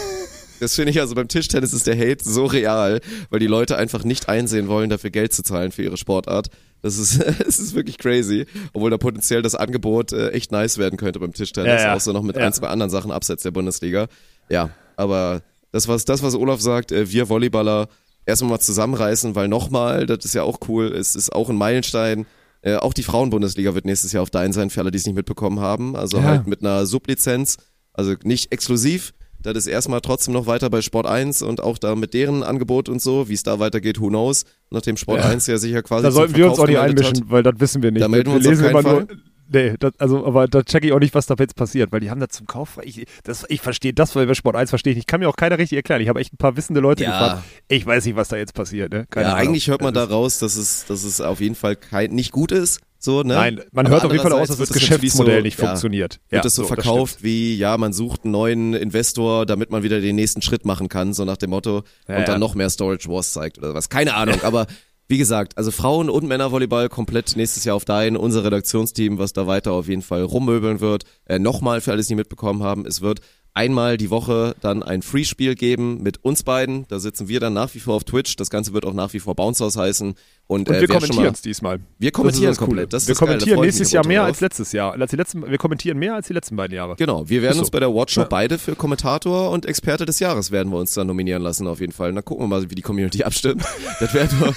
Das 0.61 0.77
finde 0.77 0.93
ich 0.93 1.01
also 1.01 1.17
beim 1.17 1.27
Tischtennis 1.27 1.73
ist 1.73 1.89
der 1.89 1.99
Hate 1.99 2.23
so 2.23 2.47
real, 2.47 3.01
weil 3.31 3.41
die 3.41 3.49
Leute 3.49 3.77
einfach 3.77 4.05
nicht 4.05 4.29
einsehen 4.29 4.69
wollen, 4.69 4.91
dafür 4.91 5.11
Geld 5.11 5.33
zu 5.33 5.43
zahlen 5.43 5.73
für 5.73 5.83
ihre 5.83 5.97
Sportart. 5.97 6.51
Das 6.83 6.99
ist, 6.99 7.21
es 7.49 7.59
ist 7.59 7.75
wirklich 7.75 7.99
crazy, 7.99 8.47
obwohl 8.73 8.91
da 8.91 8.97
potenziell 8.99 9.43
das 9.43 9.57
Angebot 9.57 10.13
äh, 10.13 10.31
echt 10.31 10.53
nice 10.53 10.79
werden 10.79 10.99
könnte 10.99 11.19
beim 11.19 11.33
Tischtennis, 11.33 11.81
Ja, 11.81 11.89
ja. 11.89 11.95
auch 11.97 12.01
so 12.01 12.13
noch 12.13 12.23
mit 12.23 12.37
Ja. 12.37 12.47
ein, 12.47 12.53
zwei 12.53 12.69
anderen 12.69 12.91
Sachen 12.91 13.11
abseits 13.11 13.43
der 13.43 13.51
Bundesliga. 13.51 14.07
Ja, 14.49 14.71
aber 14.97 15.43
das 15.73 15.89
was 15.89 16.05
das 16.05 16.23
was 16.23 16.35
Olaf 16.35 16.61
sagt, 16.61 16.93
äh, 16.93 17.11
wir 17.11 17.29
Volleyballer 17.29 17.89
erstmal 18.25 18.51
mal 18.53 18.61
zusammenreißen, 18.61 19.35
weil 19.35 19.49
nochmal, 19.49 20.07
das 20.07 20.25
ist 20.25 20.35
ja 20.35 20.43
auch 20.45 20.59
cool, 20.69 20.87
es 20.95 21.17
ist 21.17 21.33
auch 21.33 21.51
ein 21.51 21.57
Meilenstein. 21.57 22.27
Äh, 22.65 22.77
auch 22.77 22.95
die 22.95 23.03
Frauenbundesliga 23.03 23.75
wird 23.75 23.85
nächstes 23.87 24.13
Jahr 24.13 24.23
auf 24.23 24.31
Dein 24.31 24.53
sein, 24.53 24.71
für 24.71 24.81
alle, 24.81 24.93
die 24.93 24.99
es 24.99 25.05
nicht 25.07 25.17
mitbekommen 25.17 25.59
haben. 25.59 25.97
Also 25.97 26.19
Ja. 26.19 26.23
halt 26.25 26.47
mit 26.47 26.61
einer 26.61 26.87
Sublizenz, 26.87 27.57
also 27.93 28.15
nicht 28.23 28.53
exklusiv. 28.53 29.13
Das 29.41 29.57
ist 29.57 29.67
erstmal 29.67 30.01
trotzdem 30.01 30.35
noch 30.35 30.47
weiter 30.47 30.71
bei 30.71 30.81
Sport 30.83 31.07
1 31.07 31.43
und 31.43 31.61
auch 31.61 31.77
da 31.79 31.97
mit 31.97 32.15
deren 32.15 32.45
Angebot 32.45 32.89
und 32.89 33.03
so, 33.03 33.29
wie 33.29 33.35
es 33.35 33.43
da 33.43 33.59
weitergeht, 33.59 34.01
who 34.01 34.07
knows. 34.07 34.45
Nachdem 34.71 34.97
Sport 34.97 35.19
Ja. 35.25 35.31
1 35.31 35.49
ja 35.49 35.59
sicher 35.59 35.83
quasi 35.83 36.05
Da 36.05 36.13
sollten 36.13 36.37
wir 36.37 36.49
uns 36.49 36.61
auch 36.61 36.69
nicht 36.69 36.79
einmischen, 36.79 37.17
hat. 37.25 37.31
weil 37.31 37.43
das 37.43 37.55
wissen 37.59 37.83
wir 37.83 37.91
nicht. 37.91 38.03
Da 38.05 38.07
melden 38.07 38.31
wir 38.31 38.37
uns 38.37 38.47
lesen 38.47 38.67
auf 38.67 38.71
keinen 38.73 38.87
immer 38.87 38.93
nur. 39.01 39.09
Nee, 39.53 39.75
das, 39.79 39.93
also, 39.99 40.25
aber 40.27 40.49
da 40.49 40.63
checke 40.63 40.87
ich 40.87 40.93
auch 40.93 40.99
nicht, 40.99 41.15
was 41.15 41.27
da 41.27 41.35
jetzt 41.39 41.57
passiert, 41.57 41.93
weil 41.93 42.01
die 42.01 42.11
haben 42.11 42.21
da 42.21 42.29
zum 42.29 42.47
Kauf. 42.47 42.79
Ich, 42.83 43.07
das, 43.25 43.45
ich 43.49 43.61
verstehe 43.61 43.93
das, 43.93 44.17
weil 44.17 44.27
bei 44.27 44.35
Sport 44.35 44.57
1 44.57 44.71
verstehe 44.71 44.93
ich 44.93 44.97
nicht. 44.97 45.07
Kann 45.09 45.21
mir 45.21 45.29
auch 45.29 45.37
keiner 45.37 45.59
richtig 45.59 45.77
erklären. 45.77 46.01
Ich 46.01 46.09
habe 46.09 46.21
echt 46.21 46.33
ein 46.33 46.39
paar 46.39 46.57
wissende 46.57 46.81
Leute 46.81 47.05
Ja. 47.05 47.11
gefragt. 47.11 47.45
Ich 47.69 47.85
weiß 47.87 48.05
nicht, 48.07 48.17
was 48.17 48.29
da 48.29 48.37
jetzt 48.37 48.55
passiert. 48.55 48.93
Ne? 48.93 49.07
Keine 49.11 49.27
Ja, 49.27 49.35
Ahnung. 49.35 49.49
eigentlich 49.49 49.69
hört 49.69 49.83
man 49.83 49.93
da 49.95 50.01
Das 50.01 50.09
ist- 50.09 50.15
raus, 50.15 50.39
dass 50.39 50.57
es, 50.57 50.87
dass 50.87 51.05
es 51.05 51.21
auf 51.21 51.41
jeden 51.41 51.55
Fall 51.55 51.77
kein, 51.77 52.13
nicht 52.13 52.33
gut 52.33 52.51
ist. 52.53 52.81
So, 52.99 53.23
ne? 53.25 53.35
Nein, 53.35 53.61
man 53.73 53.87
Aber 53.87 53.97
hört 53.97 54.05
auf 54.05 54.13
jeden 54.13 54.23
Fall 54.23 54.33
aus, 54.33 54.47
dass 54.47 54.59
das 54.59 54.71
natürlich 54.71 54.89
Geschäftsmodell 54.91 55.39
so, 55.39 55.43
nicht 55.43 55.59
ja, 55.59 55.67
funktioniert. 55.67 56.21
Wird 56.31 56.45
es 56.45 56.55
so, 56.55 56.63
das 56.63 56.69
verkauft 56.69 57.15
stimmt. 57.15 57.25
wie, 57.25 57.57
ja, 57.57 57.77
man 57.77 57.93
sucht 57.93 58.23
einen 58.25 58.31
neuen 58.31 58.75
Investor, 58.75 59.45
damit 59.45 59.71
man 59.71 59.83
wieder 59.83 60.01
den 60.01 60.15
nächsten 60.15 60.41
Schritt 60.41 60.65
machen 60.65 60.89
kann, 60.89 61.13
so 61.13 61.25
nach 61.25 61.37
dem 61.37 61.51
Motto, 61.51 61.83
Ja, 62.07 62.19
und 62.19 62.29
dann 62.29 62.35
ja. 62.37 62.39
noch 62.39 62.55
mehr 62.55 62.71
Storage 62.71 63.09
Wars 63.09 63.33
zeigt 63.33 63.59
oder 63.59 63.75
was. 63.75 63.89
Keine 63.89 64.15
Ahnung, 64.15 64.37
aber 64.45 64.69
wie 65.13 65.19
gesagt, 65.19 65.59
also 65.59 65.71
Frauen- 65.71 66.09
und 66.09 66.27
Männervolleyball 66.27 66.89
komplett 66.89 67.37
nächstes 67.37 67.65
Jahr 67.65 67.77
auf 67.77 67.85
Dein, 67.85 68.17
unser 68.17 68.45
Redaktionsteam, 68.45 69.19
was 69.19 69.35
da 69.35 69.47
weiter 69.47 69.73
auf 69.73 69.87
jeden 69.87 70.01
Fall 70.01 70.23
rummöbeln 70.23 70.81
wird. 70.81 71.05
Äh, 71.27 71.39
Nochmal 71.39 71.83
für 71.83 71.93
alle, 71.93 72.03
die 72.03 72.15
mitbekommen 72.15 72.63
haben, 72.63 72.87
es 72.87 73.03
wird 73.03 73.21
einmal 73.55 73.97
die 73.99 74.11
Woche 74.11 74.55
dann 74.61 74.83
ein 74.83 75.03
Freespiel 75.03 75.55
geben 75.55 76.03
mit 76.03 76.25
uns 76.25 76.43
beiden. 76.43 76.87
Da 76.89 76.99
sitzen 76.99 77.29
wir 77.29 77.39
dann 77.41 77.53
nach 77.53 77.75
wie 77.75 77.81
vor 77.81 77.95
auf 77.97 78.05
Twitch. 78.05 78.37
Das 78.37 78.49
Ganze 78.51 78.73
wird 78.73 78.87
auch 78.87 78.95
nach 78.95 79.13
wie 79.13 79.21
vor 79.21 79.35
Bounce 79.35 79.63
House 79.65 79.77
heißen. 79.77 80.15
Und, 80.49 80.69
Und 80.69 80.75
äh, 80.75 80.81
wir 80.83 80.89
kommentieren 80.89 81.33
es 81.35 81.41
diesmal. 81.43 81.79
wir 81.99 82.11
kommentieren 82.11 82.49
das 82.49 82.59
Coole. 82.59 82.69
komplett. 82.69 82.93
Das 82.93 83.09
wir 83.09 83.15
kommentieren 83.15 83.51
ich 83.57 83.61
mich 83.61 83.67
nächstes 83.69 83.93
Jahr 83.93 84.07
mehr 84.07 84.21
drauf. 84.21 84.29
als 84.29 84.41
letztes 84.41 84.73
Jahr. 84.73 84.93
Als 85.01 85.11
die 85.11 85.17
letzten, 85.17 85.49
wir 85.51 85.59
kommentieren 85.59 85.99
mehr 85.99 86.15
als 86.15 86.27
die 86.27 86.33
letzten 86.35 86.57
beiden 86.57 86.75
Jahre. 86.77 86.97
Genau, 86.97 87.29
wir 87.29 87.41
werden 87.43 87.53
Ist 87.53 87.59
uns 87.59 87.69
so. 87.69 87.73
bei 87.73 87.81
der 87.81 87.95
Watch 87.95 88.15
Show 88.15 88.23
Ja. 88.23 88.27
beide 88.29 88.59
für 88.59 88.75
Kommentator 88.75 89.51
und 89.51 89.65
Experte 89.67 90.05
des 90.05 90.19
Jahres 90.19 90.51
werden 90.51 90.71
wir 90.73 90.79
uns 90.79 90.93
dann 90.95 91.07
nominieren 91.07 91.43
lassen 91.43 91.67
auf 91.67 91.81
jeden 91.81 91.93
Fall. 91.93 92.13
Dann 92.13 92.25
gucken 92.25 92.45
wir 92.45 92.49
mal, 92.49 92.71
wie 92.71 92.75
die 92.75 92.83
Community 92.83 93.23
abstimmt. 93.25 93.63
Das 94.01 94.13
wäre 94.15 94.29
nur, 94.35 94.55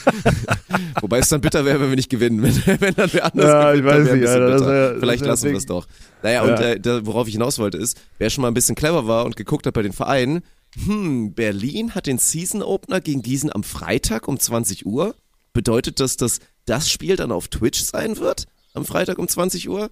wobei 1.02 1.20
es 1.20 1.30
dann 1.30 1.42
bitter 1.42 1.66
wäre, 1.66 1.80
wenn 1.82 1.90
wir 1.90 1.96
nicht 1.96 2.10
gewinnen. 2.10 2.42
Wenn, 2.66 2.82
wenn 2.82 2.96
dann 2.96 3.10
wer 3.14 3.26
anders 3.26 3.46
Ja, 3.46 3.74
ich 3.74 3.82
gewinnt, 3.82 3.96
dann 3.96 4.06
weiß 4.08 4.14
nicht, 4.16 4.28
Alter, 4.28 4.68
wär- 4.68 5.00
Vielleicht 5.00 5.26
lassen 5.26 5.50
wir 5.50 5.58
es 5.58 5.66
doch. 5.66 5.88
Naja, 6.26 6.42
und 6.42 6.60
äh, 6.60 6.80
da, 6.80 7.06
worauf 7.06 7.28
ich 7.28 7.34
hinaus 7.34 7.60
wollte 7.60 7.78
ist, 7.78 8.02
wer 8.18 8.32
schon 8.32 8.42
mal 8.42 8.48
ein 8.48 8.56
bisschen 8.56 8.74
clever 8.74 9.06
war 9.06 9.26
und 9.26 9.36
geguckt 9.36 9.68
hat 9.68 9.76
bei 9.76 9.84
den 9.84 9.94
Vereinen, 9.94 10.42
hm, 10.74 11.36
Berlin 11.36 11.94
hat 11.94 12.08
den 12.08 12.18
Season 12.18 12.64
Opener 12.64 13.00
gegen 13.00 13.22
Gießen 13.22 13.54
am 13.54 13.62
Freitag 13.62 14.28
um 14.28 14.40
20 14.40 14.88
Uhr. 14.88 15.14
Bedeutet 15.54 16.00
das, 16.00 16.18
dass 16.18 16.40
das 16.66 16.90
Spiel 16.90 17.16
dann 17.16 17.32
auf 17.32 17.48
Twitch 17.48 17.80
sein 17.80 18.18
wird? 18.18 18.48
Am 18.74 18.86
Freitag 18.86 19.20
um 19.20 19.28
20 19.28 19.70
Uhr? 19.70 19.92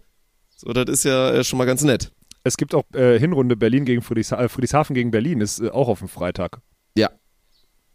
So, 0.56 0.74
das 0.74 0.90
ist 0.90 1.06
ja 1.06 1.34
äh, 1.34 1.44
schon 1.44 1.60
mal 1.60 1.66
ganz 1.66 1.84
nett. 1.84 2.12
Es 2.44 2.58
gibt 2.58 2.74
auch 2.74 2.84
äh, 2.96 3.20
Hinrunde 3.20 3.56
Berlin 3.56 3.86
gegen 3.86 4.02
Friedrichsha 4.02 4.42
äh, 4.42 4.50
Friedrichshafen 4.50 4.96
gegen 4.96 5.12
Berlin, 5.12 5.40
ist 5.40 5.60
äh, 5.60 5.70
auch 5.70 5.88
auf 5.88 6.00
dem 6.00 6.08
Freitag. 6.08 6.62
Ja, 6.98 7.12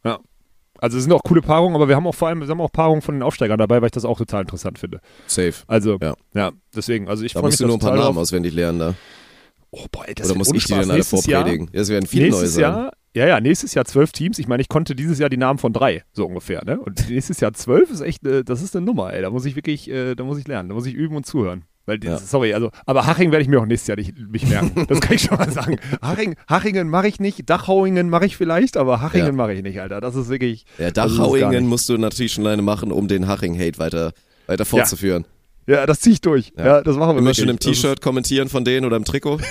Ja. 0.04 0.20
Also 0.78 0.96
es 0.96 1.04
sind 1.04 1.12
auch 1.12 1.22
coole 1.24 1.42
Paarungen, 1.42 1.74
aber 1.76 1.88
wir 1.88 1.96
haben 1.96 2.06
auch 2.06 2.14
vor 2.14 2.28
allem, 2.28 2.40
wir 2.40 2.48
haben 2.48 2.60
auch 2.60 2.72
Paarungen 2.72 3.02
von 3.02 3.14
den 3.14 3.22
Aufsteigern 3.22 3.58
dabei, 3.58 3.80
weil 3.80 3.86
ich 3.86 3.92
das 3.92 4.04
auch 4.04 4.18
total 4.18 4.42
interessant 4.42 4.78
finde. 4.78 5.00
safe. 5.26 5.54
Also, 5.66 5.98
Ja. 6.00 6.14
ja, 6.34 6.52
deswegen, 6.74 7.08
also 7.08 7.24
ich 7.24 7.32
Da 7.32 7.40
freue 7.40 7.48
mich 7.48 7.54
musst 7.54 7.60
du 7.60 7.66
nur 7.66 7.76
ein 7.76 7.80
paar 7.80 7.96
Namen 7.96 8.18
auswendig 8.18 8.54
lernen 8.54 8.78
da. 8.78 8.94
Oh, 9.70 9.84
boah, 9.92 10.08
ey, 10.08 10.14
das 10.14 10.30
Oder 10.30 10.38
muss 10.38 10.52
ich 10.52 10.64
die 10.64 10.72
denn 10.72 10.88
alle 10.90 10.94
Jahr- 10.94 11.04
vorpredigen? 11.04 11.68
Ja, 11.72 11.80
es 11.82 11.88
werden 11.90 12.06
viele 12.06 12.26
nächstes 12.26 12.56
neue 12.56 12.64
sein. 12.64 12.74
Jahr, 12.74 12.92
ja, 13.14 13.26
ja, 13.26 13.40
nächstes 13.40 13.74
Jahr 13.74 13.84
zwölf 13.84 14.12
Teams. 14.12 14.38
Ich 14.38 14.48
meine, 14.48 14.62
ich 14.62 14.68
konnte 14.68 14.94
dieses 14.94 15.18
Jahr 15.18 15.28
die 15.28 15.36
Namen 15.36 15.58
von 15.58 15.72
drei, 15.74 16.04
so 16.12 16.24
ungefähr, 16.26 16.64
ne? 16.64 16.78
Und 16.80 17.06
nächstes 17.10 17.40
Jahr 17.40 17.52
zwölf 17.52 17.90
ist 17.90 18.00
echt, 18.00 18.24
äh, 18.26 18.44
das 18.44 18.62
ist 18.62 18.74
eine 18.76 18.86
Nummer, 18.86 19.12
ey. 19.12 19.20
Da 19.20 19.28
muss 19.30 19.44
ich 19.44 19.56
wirklich, 19.56 19.90
äh, 19.90 20.14
da 20.14 20.24
muss 20.24 20.38
ich 20.38 20.46
lernen, 20.48 20.68
da 20.70 20.74
muss 20.74 20.86
ich 20.86 20.94
üben 20.94 21.16
und 21.16 21.26
zuhören. 21.26 21.64
Weil, 21.88 21.98
dieses, 21.98 22.20
Ja. 22.20 22.26
sorry, 22.26 22.52
also, 22.54 22.70
aber 22.86 23.06
Haching 23.06 23.32
werde 23.32 23.42
ich 23.42 23.48
mir 23.48 23.60
auch 23.60 23.66
nächstes 23.66 23.88
Jahr 23.88 23.96
nicht, 23.96 24.16
nicht 24.16 24.48
merken. 24.48 24.86
Das 24.88 25.00
kann 25.00 25.14
ich 25.16 25.22
schon 25.22 25.38
mal 25.38 25.50
sagen. 25.50 25.78
Haching, 26.02 26.36
Hachingen 26.48 26.88
mache 26.88 27.08
ich 27.08 27.18
nicht, 27.18 27.48
Dachauingen 27.48 28.10
mache 28.10 28.26
ich 28.26 28.36
vielleicht, 28.36 28.76
aber 28.76 29.00
Hachingen 29.00 29.26
Ja. 29.28 29.32
mache 29.32 29.54
ich 29.54 29.62
nicht, 29.62 29.80
Alter. 29.80 30.00
Das 30.00 30.14
ist 30.14 30.28
wirklich. 30.28 30.66
Ja, 30.78 30.90
das 30.90 31.16
Dachauingen 31.16 31.66
musst 31.66 31.88
du 31.88 31.96
natürlich 31.96 32.32
schon 32.32 32.46
alleine 32.46 32.62
machen, 32.62 32.92
um 32.92 33.08
den 33.08 33.26
Haching-Hate 33.26 33.78
weiter, 33.78 34.12
weiter 34.46 34.64
fortzuführen. 34.64 35.24
Ja, 35.66 35.84
das 35.86 36.00
ziehe 36.00 36.12
ich 36.14 36.20
durch. 36.20 36.52
Ja, 36.56 36.82
das 36.82 36.96
machen 36.96 37.10
wir 37.16 37.18
Immer 37.18 37.26
wirklich. 37.30 37.38
schon 37.38 37.48
im 37.48 37.56
Das 37.56 37.64
T-Shirt 37.66 38.00
kommentieren 38.00 38.48
von 38.48 38.64
denen 38.64 38.86
oder 38.86 38.96
im 38.96 39.04
Trikot. 39.04 39.38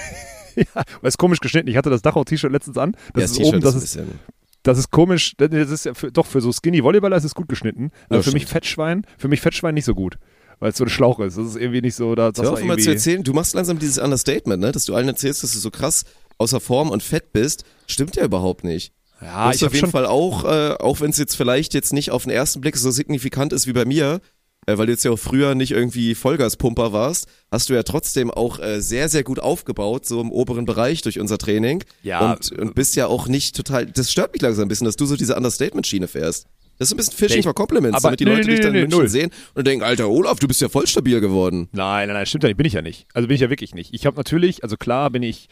Ja, 0.55 0.65
weil 1.01 1.09
es 1.09 1.19
komisch 1.19 1.39
geschnitten. 1.39 1.67
Ich 1.69 1.77
hatte 1.77 1.91
das 1.91 2.01
Dachau-T-Shirt 2.01 2.51
letztens 2.51 2.79
an. 2.79 2.95
Das 3.13 3.29
ist 3.29 3.39
oben, 3.39 3.61
das 3.61 3.75
ein 3.75 3.77
ist, 3.77 3.83
bisschen. 3.95 4.19
das 4.63 4.79
ist 4.79 4.89
komisch. 4.89 5.33
Das 5.37 5.51
ist 5.51 5.85
ja 5.85 5.93
für, 5.93 6.11
doch 6.11 6.25
für 6.25 6.41
so 6.41 6.51
Skinny 6.51 6.83
Volleyballer 6.83 7.15
ist 7.15 7.25
es 7.25 7.35
gut 7.35 7.47
geschnitten. 7.47 7.91
Ja, 8.09 8.23
für 8.23 8.31
mich 8.31 8.41
stimmt. 8.41 8.53
Fettschwein, 8.53 9.05
für 9.19 9.27
mich 9.27 9.39
Fettschwein 9.41 9.75
nicht 9.75 9.85
so 9.85 9.93
gut. 9.93 10.17
Weil 10.59 10.71
es 10.71 10.77
so 10.77 10.85
ein 10.85 10.89
Schlauch 10.89 11.19
ist. 11.19 11.37
Das 11.37 11.47
ist 11.47 11.55
irgendwie 11.55 11.81
nicht 11.81 11.95
so, 11.95 12.15
da 12.15 12.31
das 12.31 12.43
Hör 12.43 12.53
auf 12.53 12.63
mal 12.63 12.77
zu 12.77 12.91
erzählen, 12.91 13.23
du 13.23 13.33
machst 13.33 13.53
langsam 13.53 13.79
dieses 13.79 13.97
Understatement, 13.97 14.61
ne? 14.61 14.71
Dass 14.71 14.85
du 14.85 14.95
allen 14.95 15.07
erzählst, 15.07 15.43
dass 15.43 15.53
du 15.53 15.59
so 15.59 15.71
krass 15.71 16.05
außer 16.37 16.59
Form 16.59 16.89
und 16.89 17.03
fett 17.03 17.33
bist. 17.33 17.63
Stimmt 17.87 18.15
ja 18.15 18.25
überhaupt 18.25 18.63
nicht. 18.63 18.93
ja, 19.21 19.51
ich 19.51 19.65
auf 19.65 19.73
jeden 19.73 19.91
Fall 19.91 20.05
auch, 20.05 20.45
äh, 20.45 20.73
auch 20.79 21.01
wenn 21.01 21.09
es 21.09 21.17
jetzt 21.17 21.35
vielleicht 21.35 21.73
jetzt 21.73 21.93
nicht 21.93 22.11
auf 22.11 22.23
den 22.23 22.31
ersten 22.31 22.61
Blick 22.61 22.77
so 22.77 22.91
signifikant 22.91 23.53
ist 23.53 23.67
wie 23.67 23.73
bei 23.73 23.85
mir, 23.85 24.21
äh, 24.67 24.77
weil 24.77 24.85
du 24.85 24.91
jetzt 24.91 25.03
ja 25.03 25.11
auch 25.11 25.19
früher 25.19 25.55
nicht 25.55 25.71
irgendwie 25.71 26.13
Vollgaspumper 26.13 26.93
warst, 26.93 27.27
hast 27.51 27.69
du 27.69 27.73
ja 27.73 27.83
trotzdem 27.83 28.29
auch 28.29 28.59
äh, 28.59 28.81
sehr, 28.81 29.09
sehr 29.09 29.23
gut 29.23 29.39
aufgebaut, 29.39 30.05
so 30.05 30.21
im 30.21 30.31
oberen 30.31 30.65
Bereich 30.65 31.01
durch 31.01 31.19
unser 31.19 31.37
Training. 31.37 31.83
Ja. 32.03 32.33
Und, 32.33 32.51
und 32.51 32.75
bist 32.75 32.95
ja 32.95 33.07
auch 33.07 33.27
nicht 33.27 33.55
total, 33.55 33.85
das 33.87 34.11
stört 34.11 34.33
mich 34.33 34.41
langsam 34.41 34.65
ein 34.65 34.67
bisschen, 34.67 34.85
dass 34.85 34.97
du 34.97 35.05
so 35.05 35.15
diese 35.15 35.35
Understatement-Schiene 35.35 36.07
fährst. 36.07 36.45
Das 36.77 36.87
ist 36.89 36.93
ein 36.93 36.97
bisschen 36.97 37.13
Fishing 37.17 37.37
Nee, 37.37 37.43
for 37.43 37.53
Compliments, 37.55 37.97
aber 37.97 38.09
damit 38.09 38.19
die 38.19 38.25
nee, 38.25 38.31
Leute 38.31 38.45
nee, 38.47 38.51
dich 38.55 38.61
dann 38.61 38.71
nee, 38.73 38.81
München 38.81 38.99
null. 38.99 39.07
sehen 39.07 39.31
und 39.55 39.65
denken, 39.67 39.83
alter 39.83 40.09
Olaf, 40.09 40.39
du 40.39 40.47
bist 40.47 40.61
ja 40.61 40.69
voll 40.69 40.87
stabil 40.87 41.19
geworden. 41.19 41.69
Nein, 41.71 42.07
nein, 42.07 42.15
nein, 42.15 42.25
stimmt 42.25 42.43
ja 42.43 42.49
nicht. 42.49 42.57
Bin 42.57 42.65
ich 42.67 42.73
ja 42.73 42.81
nicht. 42.81 43.07
Also 43.13 43.27
bin 43.27 43.35
ich 43.35 43.41
ja 43.41 43.49
wirklich 43.49 43.73
nicht. 43.73 43.93
Ich 43.93 44.05
habe 44.05 44.15
natürlich, 44.17 44.63
also 44.63 44.77
klar 44.77 45.09
bin 45.09 45.23
ich, 45.23 45.47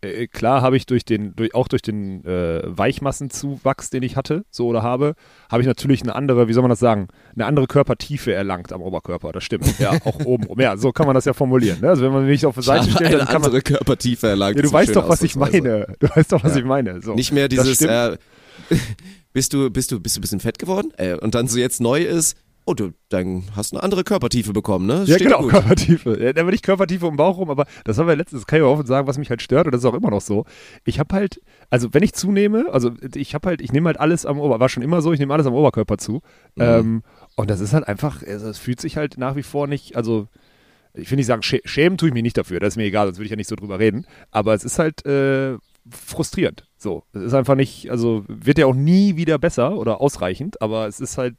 äh, 0.00 0.26
klar 0.28 0.62
habe 0.62 0.76
ich 0.76 0.86
durch 0.86 1.04
den, 1.04 1.34
durch, 1.34 1.54
auch 1.54 1.66
durch 1.68 1.82
den 1.82 2.24
äh, 2.24 2.62
Weichmassenzuwachs, 2.64 3.90
den 3.90 4.02
ich 4.02 4.14
hatte, 4.16 4.44
so 4.50 4.66
oder 4.68 4.82
habe, 4.82 5.14
habe 5.50 5.62
ich 5.62 5.66
natürlich 5.66 6.02
eine 6.02 6.14
andere, 6.14 6.46
wie 6.48 6.52
soll 6.52 6.62
man 6.62 6.70
das 6.70 6.78
sagen, 6.78 7.08
eine 7.34 7.46
andere 7.46 7.66
Körpertiefe 7.66 8.32
erlangt 8.32 8.72
am 8.72 8.80
Oberkörper. 8.82 9.32
Das 9.32 9.42
stimmt. 9.44 9.78
Ja, 9.80 9.92
auch 10.04 10.20
oben. 10.24 10.46
Ja, 10.60 10.76
so 10.76 10.92
kann 10.92 11.06
man 11.06 11.14
das 11.14 11.24
ja 11.24 11.32
formulieren. 11.32 11.80
Ne? 11.80 11.88
Also 11.88 12.02
wenn 12.04 12.12
man 12.12 12.26
mich 12.26 12.46
auf 12.46 12.54
die 12.54 12.62
Seite 12.62 12.90
stellt, 12.90 13.08
eine 13.08 13.16
dann 13.18 13.26
kann 13.26 13.40
man. 13.40 13.46
andere 13.46 13.62
Körpertiefe 13.62 14.28
erlangt. 14.28 14.56
Ja, 14.56 14.62
du 14.62 14.68
eine 14.68 14.72
weißt 14.74 14.94
doch, 14.94 15.08
was 15.08 15.22
ich 15.22 15.34
meine. 15.34 15.86
Du 15.98 16.08
weißt 16.14 16.30
doch, 16.30 16.44
was 16.44 16.52
Ja. 16.52 16.58
ich 16.58 16.64
meine. 16.64 17.00
So. 17.02 17.14
Nicht 17.14 17.32
mehr 17.32 17.48
dieses, 17.48 17.80
äh, 17.82 18.16
bist 19.38 19.52
du, 19.52 19.70
bist 19.70 19.92
du, 19.92 20.00
bist 20.00 20.16
du 20.16 20.18
ein 20.18 20.22
bisschen 20.22 20.40
fett 20.40 20.58
geworden? 20.58 20.92
Äh, 20.96 21.14
und 21.14 21.36
dann 21.36 21.46
so 21.46 21.60
jetzt 21.60 21.80
neu 21.80 22.02
ist, 22.02 22.36
oh, 22.66 22.74
du, 22.74 22.90
dann 23.08 23.44
hast 23.54 23.70
du 23.70 23.76
eine 23.76 23.84
andere 23.84 24.02
Körpertiefe 24.02 24.52
bekommen, 24.52 24.86
ne? 24.86 25.04
Ja, 25.06 25.14
Steht 25.14 25.20
dir 25.20 25.24
genau, 25.26 25.42
gut. 25.42 25.50
Körpertiefe. 25.50 26.20
Ja, 26.20 26.32
da 26.32 26.42
bin 26.42 26.52
ich 26.52 26.62
Körpertiefe 26.62 27.06
um 27.06 27.12
den 27.12 27.18
Bauch 27.18 27.38
rum, 27.38 27.48
aber 27.48 27.66
das 27.84 27.98
haben 27.98 28.08
wir 28.08 28.16
letztens, 28.16 28.40
das 28.40 28.46
kann 28.48 28.58
ich 28.58 28.64
auch 28.64 28.72
offen 28.72 28.86
sagen, 28.86 29.06
was 29.06 29.16
mich 29.16 29.30
halt 29.30 29.40
stört, 29.40 29.66
und 29.66 29.72
das 29.72 29.82
ist 29.82 29.84
auch 29.84 29.94
immer 29.94 30.10
noch 30.10 30.22
so. 30.22 30.44
Ich 30.84 30.98
habe 30.98 31.14
halt, 31.14 31.40
also 31.70 31.94
wenn 31.94 32.02
ich 32.02 32.14
zunehme, 32.14 32.66
also 32.72 32.90
ich 33.14 33.32
habe 33.36 33.48
halt, 33.48 33.60
ich 33.60 33.70
nehme 33.70 33.86
halt 33.86 34.00
alles 34.00 34.26
am 34.26 34.40
Ober, 34.40 34.58
war 34.58 34.68
schon 34.68 34.82
immer 34.82 35.02
so, 35.02 35.12
ich 35.12 35.20
nehme 35.20 35.32
alles 35.32 35.46
am 35.46 35.54
Oberkörper 35.54 35.98
zu. 35.98 36.14
Mhm. 36.56 36.62
Ähm, 36.62 37.02
und 37.36 37.48
das 37.48 37.60
ist 37.60 37.74
halt 37.74 37.86
einfach, 37.86 38.24
also 38.26 38.48
es 38.48 38.58
fühlt 38.58 38.80
sich 38.80 38.96
halt 38.96 39.18
nach 39.18 39.36
wie 39.36 39.44
vor 39.44 39.68
nicht, 39.68 39.94
also 39.94 40.26
ich 40.94 41.08
will 41.12 41.16
nicht 41.16 41.26
sagen, 41.26 41.42
schä 41.42 41.60
schämen 41.64 41.96
tue 41.96 42.08
ich 42.08 42.14
mich 42.14 42.24
nicht 42.24 42.36
dafür, 42.36 42.58
das 42.58 42.70
ist 42.70 42.76
mir 42.76 42.86
egal, 42.86 43.06
sonst 43.06 43.18
würde 43.18 43.26
ich 43.26 43.30
ja 43.30 43.36
nicht 43.36 43.48
so 43.48 43.54
drüber 43.54 43.78
reden. 43.78 44.04
Aber 44.32 44.52
es 44.52 44.64
ist 44.64 44.80
halt 44.80 45.06
äh, 45.06 45.58
frustrierend. 45.90 46.64
So. 46.76 47.02
Es 47.12 47.22
ist 47.22 47.34
einfach 47.34 47.54
nicht, 47.54 47.90
also 47.90 48.24
wird 48.28 48.58
ja 48.58 48.66
auch 48.66 48.74
nie 48.74 49.16
wieder 49.16 49.38
besser 49.38 49.76
oder 49.76 50.00
ausreichend, 50.00 50.60
aber 50.62 50.86
es 50.86 51.00
ist 51.00 51.18
halt, 51.18 51.36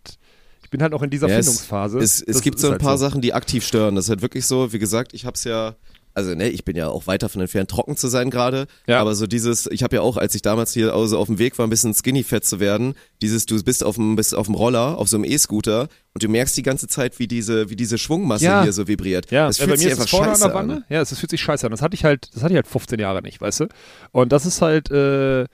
ich 0.64 0.70
bin 0.70 0.82
halt 0.82 0.92
noch 0.92 1.02
in 1.02 1.10
dieser 1.10 1.28
Ja, 1.30 1.38
es- 1.38 1.46
Findungsphase. 1.46 2.00
Es, 2.00 2.22
es 2.22 2.34
Das 2.36 2.42
gibt 2.42 2.60
so 2.60 2.68
ein 2.68 2.72
halt 2.74 2.82
paar 2.82 2.98
Sachen, 2.98 3.22
die 3.22 3.34
aktiv 3.34 3.66
stören. 3.66 3.96
Das 3.96 4.06
ist 4.06 4.10
halt 4.10 4.22
wirklich 4.22 4.46
so, 4.46 4.74
wie 4.74 4.80
gesagt, 4.80 5.14
ich 5.14 5.26
hab's 5.26 5.44
ja, 5.44 5.76
also 6.20 6.36
ne, 6.36 6.50
ich 6.50 6.64
bin 6.66 6.76
ja 6.76 6.88
auch 6.90 7.08
weit 7.08 7.24
davon 7.24 7.42
entfernt, 7.42 7.70
trocken 7.70 7.98
zu 7.98 8.08
sein 8.08 8.30
gerade. 8.30 8.68
Ja. 8.88 9.00
Aber 9.02 9.16
so 9.16 9.26
dieses, 9.28 9.68
ich 9.68 9.82
habe 9.84 9.96
ja 9.96 10.02
auch, 10.02 10.18
als 10.18 10.36
ich 10.36 10.42
damals 10.42 10.74
hier 10.74 10.94
also 10.94 11.18
auf 11.18 11.28
dem 11.28 11.40
Weg 11.40 11.58
war, 11.58 11.66
ein 11.66 11.70
bisschen 11.70 11.94
skinny 11.94 12.24
fett 12.24 12.46
zu 12.46 12.60
werden, 12.60 12.94
dieses, 13.22 13.46
du 13.46 13.62
bist 13.64 13.84
auf 13.84 13.96
dem, 13.96 14.16
bist 14.16 14.36
auf 14.36 14.46
dem 14.48 14.56
Roller, 14.56 14.98
auf 14.98 15.08
so 15.10 15.18
einem 15.18 15.24
E-Scooter 15.24 15.88
und 16.14 16.24
du 16.24 16.28
merkst 16.30 16.56
die 16.58 16.64
ganze 16.64 16.88
Zeit, 16.88 17.18
wie 17.20 17.28
diese, 17.28 17.70
wie 17.70 17.76
diese 17.76 17.98
Schwungmasse 17.98 18.46
Ja. 18.46 18.64
hier 18.64 18.74
so 18.74 18.88
vibriert. 18.88 19.32
Ja, 19.32 19.48
das 19.48 19.58
äh, 19.60 19.64
fühlt 19.64 19.70
bei 19.72 19.78
sich 19.78 19.86
mir 19.88 19.94
ist 19.94 20.00
einfach 20.00 20.10
vorne 20.10 20.28
an 20.28 20.36
scheiße 20.36 20.46
der 20.48 20.54
Wanne. 20.54 20.74
an. 20.76 20.84
Ja, 20.90 21.02
es 21.02 21.18
fühlt 21.18 21.30
sich 21.30 21.42
scheiße 21.42 21.66
an. 21.66 21.72
Das 21.72 21.82
hatte 21.82 21.96
ich 21.96 22.04
halt, 22.04 22.30
das 22.36 22.44
hatte 22.44 22.54
ich 22.54 22.58
halt 22.58 22.68
15 22.68 23.00
Jahre 23.00 23.22
nicht, 23.22 23.40
weißt 23.42 23.62
du? 23.62 23.68
Und 24.12 24.32
das 24.32 24.46
ist 24.46 24.62
halt, 24.62 24.92
äh, 24.92 25.46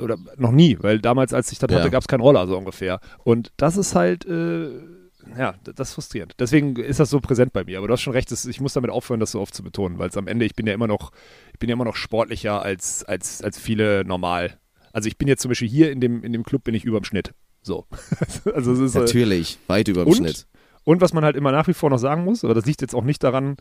oder 0.00 0.16
noch 0.36 0.52
nie, 0.52 0.78
weil 0.80 1.00
damals, 1.00 1.34
als 1.34 1.50
ich 1.52 1.58
das 1.58 1.70
hatte, 1.74 1.90
gab 1.90 2.02
es 2.02 2.08
keinen 2.08 2.20
Roller, 2.20 2.46
so 2.46 2.56
ungefähr. 2.56 3.00
Und 3.24 3.50
das 3.56 3.76
ist 3.76 3.94
halt, 3.94 4.24
äh, 4.24 4.68
ja, 5.38 5.54
das 5.62 5.88
ist 5.88 5.94
frustrierend. 5.94 6.34
Deswegen 6.38 6.76
ist 6.76 7.00
das 7.00 7.10
so 7.10 7.20
präsent 7.20 7.52
bei 7.52 7.64
mir. 7.64 7.78
Aber 7.78 7.86
du 7.86 7.92
hast 7.92 8.00
schon 8.00 8.12
recht, 8.12 8.30
ich 8.30 8.60
muss 8.60 8.72
damit 8.72 8.90
aufhören, 8.90 9.20
das 9.20 9.32
so 9.32 9.40
oft 9.40 9.54
zu 9.54 9.62
betonen, 9.62 9.98
weil 9.98 10.08
es 10.08 10.16
am 10.16 10.26
Ende, 10.26 10.44
ich 10.44 10.54
bin 10.54 10.66
ja 10.66 10.74
immer 10.74 10.86
noch, 10.86 11.12
ich 11.52 11.58
bin 11.58 11.68
ja 11.68 11.74
immer 11.74 11.84
noch 11.84 11.96
sportlicher 11.96 12.62
als, 12.62 13.04
als, 13.04 13.42
als 13.42 13.58
viele 13.58 14.04
normal. 14.04 14.58
Also 14.92 15.08
ich 15.08 15.18
bin 15.18 15.28
jetzt 15.28 15.42
zum 15.42 15.50
Beispiel 15.50 15.68
hier 15.68 15.92
in 15.92 16.00
dem, 16.00 16.22
in 16.24 16.32
dem 16.32 16.42
Club 16.42 16.64
bin 16.64 16.74
ich 16.74 16.84
überm 16.84 17.04
Schnitt. 17.04 17.32
So. 17.62 17.86
also 18.54 18.72
äh, 18.72 18.98
Natürlich, 18.98 19.58
weit 19.66 19.88
über 19.88 20.04
dem 20.04 20.14
Schnitt. 20.14 20.46
Und 20.84 21.00
was 21.00 21.12
man 21.12 21.24
halt 21.24 21.36
immer 21.36 21.52
nach 21.52 21.68
wie 21.68 21.74
vor 21.74 21.90
noch 21.90 21.98
sagen 21.98 22.24
muss, 22.24 22.44
aber 22.44 22.54
das 22.54 22.66
liegt 22.66 22.80
jetzt 22.80 22.94
auch 22.94 23.04
nicht 23.04 23.22
daran, 23.22 23.56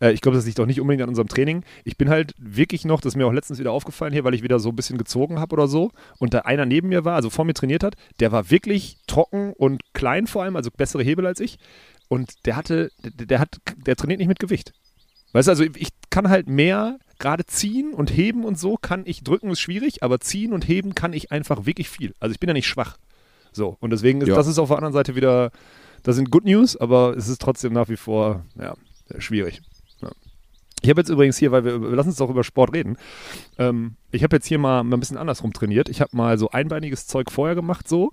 äh, 0.00 0.12
ich 0.12 0.20
glaube, 0.20 0.36
das 0.36 0.46
liegt 0.46 0.58
auch 0.60 0.66
nicht 0.66 0.80
unbedingt 0.80 1.02
an 1.02 1.08
unserem 1.08 1.28
Training. 1.28 1.64
Ich 1.84 1.96
bin 1.96 2.08
halt 2.08 2.34
wirklich 2.38 2.84
noch, 2.84 3.00
das 3.00 3.12
ist 3.12 3.16
mir 3.16 3.26
auch 3.26 3.32
letztens 3.32 3.58
wieder 3.58 3.72
aufgefallen 3.72 4.12
hier, 4.12 4.24
weil 4.24 4.34
ich 4.34 4.42
wieder 4.42 4.58
so 4.58 4.70
ein 4.70 4.76
bisschen 4.76 4.98
gezogen 4.98 5.38
habe 5.38 5.54
oder 5.54 5.68
so. 5.68 5.90
Und 6.18 6.34
da 6.34 6.40
einer 6.40 6.66
neben 6.66 6.88
mir 6.88 7.04
war, 7.04 7.14
also 7.14 7.30
vor 7.30 7.44
mir 7.44 7.54
trainiert 7.54 7.84
hat, 7.84 7.94
der 8.18 8.32
war 8.32 8.50
wirklich 8.50 8.98
trocken 9.06 9.52
und 9.52 9.82
klein 9.92 10.26
vor 10.26 10.42
allem, 10.42 10.56
also 10.56 10.70
bessere 10.74 11.02
Hebel 11.02 11.26
als 11.26 11.40
ich. 11.40 11.58
Und 12.08 12.46
der 12.46 12.56
hatte, 12.56 12.90
der, 13.04 13.26
der 13.26 13.38
hat, 13.38 13.58
der 13.76 13.96
trainiert 13.96 14.18
nicht 14.18 14.28
mit 14.28 14.40
Gewicht. 14.40 14.72
Weißt 15.32 15.46
du, 15.46 15.50
also 15.50 15.64
ich 15.76 15.90
kann 16.10 16.28
halt 16.28 16.48
mehr 16.48 16.98
gerade 17.20 17.46
ziehen 17.46 17.92
und 17.94 18.10
heben 18.10 18.44
und 18.44 18.58
so 18.58 18.76
kann 18.76 19.02
ich 19.04 19.22
drücken 19.22 19.50
ist 19.50 19.60
schwierig, 19.60 20.02
aber 20.02 20.18
ziehen 20.20 20.52
und 20.52 20.66
heben 20.66 20.94
kann 20.94 21.12
ich 21.12 21.30
einfach 21.30 21.66
wirklich 21.66 21.88
viel. 21.88 22.14
Also 22.18 22.32
ich 22.32 22.40
bin 22.40 22.48
ja 22.48 22.54
nicht 22.54 22.66
schwach. 22.66 22.96
So 23.52 23.76
und 23.80 23.90
deswegen 23.90 24.20
ist 24.22 24.28
Ja. 24.28 24.34
das 24.34 24.46
ist 24.46 24.58
auf 24.58 24.68
der 24.68 24.78
anderen 24.78 24.94
Seite 24.94 25.14
wieder, 25.14 25.52
das 26.02 26.16
sind 26.16 26.30
Good 26.30 26.46
News, 26.46 26.76
aber 26.76 27.14
es 27.16 27.28
ist 27.28 27.40
trotzdem 27.40 27.72
nach 27.72 27.88
wie 27.88 27.96
vor 27.96 28.44
ja 28.58 28.74
schwierig. 29.18 29.60
Ich 30.82 30.88
habe 30.88 31.00
jetzt 31.00 31.10
übrigens 31.10 31.36
hier, 31.36 31.52
weil 31.52 31.64
wir 31.64 31.78
lass 31.78 32.06
uns 32.06 32.16
doch 32.16 32.30
über 32.30 32.44
Sport 32.44 32.72
reden. 32.72 32.96
Ähm, 33.58 33.96
ich 34.12 34.22
habe 34.22 34.36
jetzt 34.36 34.46
hier 34.46 34.58
mal, 34.58 34.82
mal 34.82 34.96
ein 34.96 35.00
bisschen 35.00 35.18
andersrum 35.18 35.52
trainiert. 35.52 35.88
Ich 35.88 36.00
habe 36.00 36.16
mal 36.16 36.38
so 36.38 36.50
einbeiniges 36.50 37.06
Zeug 37.06 37.30
vorher 37.30 37.54
gemacht 37.54 37.88
so. 37.88 38.12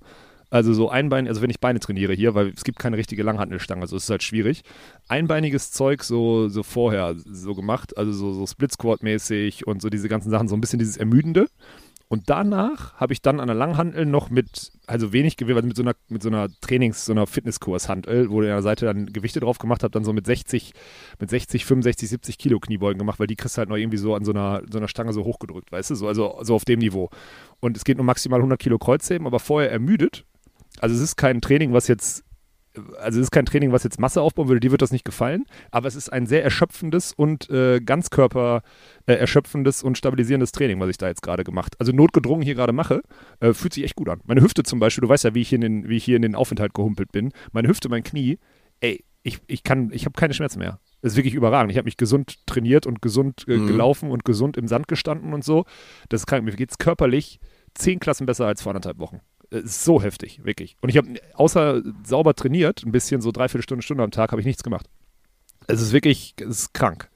Also 0.50 0.74
so 0.74 0.90
Einbein, 0.90 1.28
also 1.28 1.42
wenn 1.42 1.50
ich 1.50 1.60
Beine 1.60 1.80
trainiere 1.82 2.14
hier, 2.14 2.34
weil 2.34 2.54
es 2.56 2.64
gibt 2.64 2.80
keine 2.80 2.96
richtige 2.96 3.22
Langhantelstange, 3.22 3.82
also 3.82 3.98
es 3.98 4.04
ist 4.06 4.10
halt 4.10 4.24
schwierig. 4.24 4.64
Einbeiniges 5.10 5.72
Zeug 5.72 6.04
so, 6.04 6.48
so 6.48 6.64
vorher 6.64 7.16
so 7.18 7.54
gemacht, 7.54 7.98
also 7.98 8.14
so, 8.14 8.34
so 8.34 8.48
Split 8.48 8.72
Squat 8.72 9.04
mäßig 9.04 9.68
und 9.68 9.82
so 9.82 9.90
diese 9.90 10.08
ganzen 10.08 10.30
Sachen, 10.30 10.48
so 10.48 10.56
ein 10.56 10.62
bisschen 10.62 10.80
dieses 10.80 10.96
Ermüdende. 10.96 11.48
Und 12.10 12.30
danach 12.30 12.94
habe 12.96 13.12
ich 13.12 13.22
dann 13.22 13.42
an 13.42 13.48
der 13.48 13.56
Langhantel 13.56 14.06
noch 14.06 14.30
mit, 14.30 14.72
also 14.88 15.12
wenig 15.12 15.36
Gewicht, 15.36 15.58
also 15.58 15.68
mit 15.68 15.76
so 15.76 15.84
einer, 15.84 15.94
mit 16.08 16.24
so 16.24 16.30
einer 16.30 16.48
Trainings-, 16.62 17.06
so 17.06 17.12
einer 17.12 17.28
Fitnesskurshantel, 17.28 18.30
wo 18.30 18.42
ich 18.42 18.48
an 18.48 18.56
der 18.56 18.62
Seite 18.62 18.86
dann 18.86 19.08
Gewichte 19.08 19.42
drauf 19.42 19.58
gemacht 19.58 19.84
habe, 19.84 19.92
dann 19.92 20.06
so 20.06 20.14
mit 20.14 20.26
60, 20.26 20.74
mit 21.20 21.30
60, 21.30 21.66
65, 21.66 22.08
70 22.08 22.38
Kilo 22.38 22.60
Kniebeugen 22.60 22.98
gemacht, 22.98 23.20
weil 23.20 23.28
die 23.28 23.36
kriegst 23.36 23.58
du 23.58 23.60
halt 23.60 23.70
noch 23.70 23.76
irgendwie 23.76 23.98
so 23.98 24.16
an 24.16 24.24
so 24.24 24.32
einer, 24.32 24.62
so 24.72 24.78
einer 24.78 24.88
Stange 24.88 25.12
so 25.12 25.26
hochgedrückt, 25.26 25.72
weißt 25.72 25.90
du, 25.90 25.96
so, 25.96 26.08
also 26.08 26.40
so 26.44 26.56
auf 26.56 26.64
dem 26.64 26.80
Niveau. 26.80 27.10
Und 27.60 27.76
es 27.76 27.84
geht 27.84 27.98
nur 27.98 28.06
maximal 28.06 28.40
100 28.40 28.58
Kilo 28.58 28.78
Kreuzheben, 28.78 29.28
aber 29.28 29.40
vorher 29.40 29.70
ermüdet. 29.70 30.24
Also 30.80 30.96
es 30.96 31.02
ist 31.02 31.18
kein 31.18 31.42
Training, 31.42 31.74
was 31.74 31.90
jetzt 31.90 32.24
also 33.00 33.20
es 33.20 33.26
ist 33.28 33.32
kein 33.32 33.46
Training, 33.46 33.72
was 33.72 33.84
jetzt 33.84 34.00
Masse 34.00 34.22
aufbauen 34.22 34.48
würde, 34.48 34.60
dir 34.60 34.72
wird 34.72 34.82
das 34.82 34.92
nicht 34.92 35.06
gefallen, 35.06 35.46
aber 35.72 35.88
es 35.88 35.96
ist 35.96 36.10
ein 36.12 36.26
sehr 36.26 36.44
erschöpfendes 36.44 37.14
und 37.14 37.50
äh, 37.50 37.80
Ganzkörper 37.80 38.62
äh, 39.06 39.14
erschöpfendes 39.14 39.84
und 39.84 39.98
stabilisierendes 39.98 40.52
Training, 40.52 40.80
was 40.80 40.90
ich 40.90 40.98
da 40.98 41.08
jetzt 41.08 41.22
gerade 41.22 41.44
gemacht. 41.44 41.76
Also 41.80 41.92
notgedrungen 41.92 42.44
hier 42.44 42.56
gerade 42.56 42.74
mache, 42.74 43.02
äh, 43.40 43.54
fühlt 43.54 43.74
sich 43.74 43.84
echt 43.84 43.96
gut 43.96 44.10
an. 44.10 44.22
Meine 44.26 44.42
Hüfte 44.42 44.64
zum 44.64 44.80
Beispiel, 44.80 45.02
du 45.02 45.10
weißt 45.10 45.24
ja, 45.24 45.34
wie 45.36 45.42
ich 45.42 45.50
hier 45.50 45.58
in 45.58 45.62
den, 45.62 45.90
wie 45.90 45.98
ich 45.98 46.04
hier 46.04 46.16
in 46.16 46.22
den 46.22 46.36
Aufenthalt 46.36 46.74
gehumpelt 46.74 47.12
bin. 47.12 47.32
Meine 47.52 47.68
Hüfte, 47.68 47.90
mein 47.90 48.04
Knie, 48.04 48.40
ey, 48.82 49.04
ich, 49.24 49.40
ich 49.48 49.64
kann, 49.64 49.90
ich 49.92 50.06
habe 50.06 50.14
keine 50.18 50.34
Schmerzen 50.34 50.60
mehr. 50.60 50.80
Das 51.02 51.14
ist 51.14 51.18
wirklich 51.18 51.34
überragend. 51.34 51.72
Ich 51.72 51.78
habe 51.78 51.86
mich 51.86 51.98
gesund 51.98 52.46
trainiert 52.48 52.88
und 52.88 53.02
gesund 53.02 53.46
äh, 53.48 53.58
Mhm. 53.58 53.68
gelaufen 53.68 54.10
und 54.12 54.24
gesund 54.26 54.56
im 54.58 54.68
Sand 54.68 54.88
gestanden 54.88 55.34
und 55.34 55.44
so. 55.44 55.66
Das 56.10 56.22
ist 56.22 56.28
krank. 56.28 56.46
Mir 56.46 56.52
geht 56.56 56.72
es 56.72 56.78
körperlich 56.78 57.40
zehn 57.76 58.00
Klassen 58.00 58.26
besser 58.26 58.48
als 58.48 58.62
vor 58.62 58.72
anderthalb 58.72 59.00
Wochen. 59.00 59.20
Ist 59.50 59.84
so 59.86 60.02
heftig, 60.02 60.42
wirklich. 60.44 60.76
Und 60.82 60.90
ich 60.90 60.98
habe 60.98 61.08
außer 61.34 61.82
sauber 62.06 62.34
trainiert, 62.34 62.84
ein 62.86 62.92
bisschen 62.92 63.22
so 63.22 63.32
dreiviertel 63.32 63.64
Stunde, 63.64 63.82
Stunde 63.84 64.04
am 64.04 64.12
Tag, 64.12 64.32
habe 64.32 64.42
ich 64.42 64.46
nichts 64.48 64.64
gemacht. 64.64 64.88
Es 65.68 65.82
ist 65.82 65.94
wirklich, 65.94 66.34
es 66.42 66.48
ist 66.64 66.74
krank. 66.74 67.10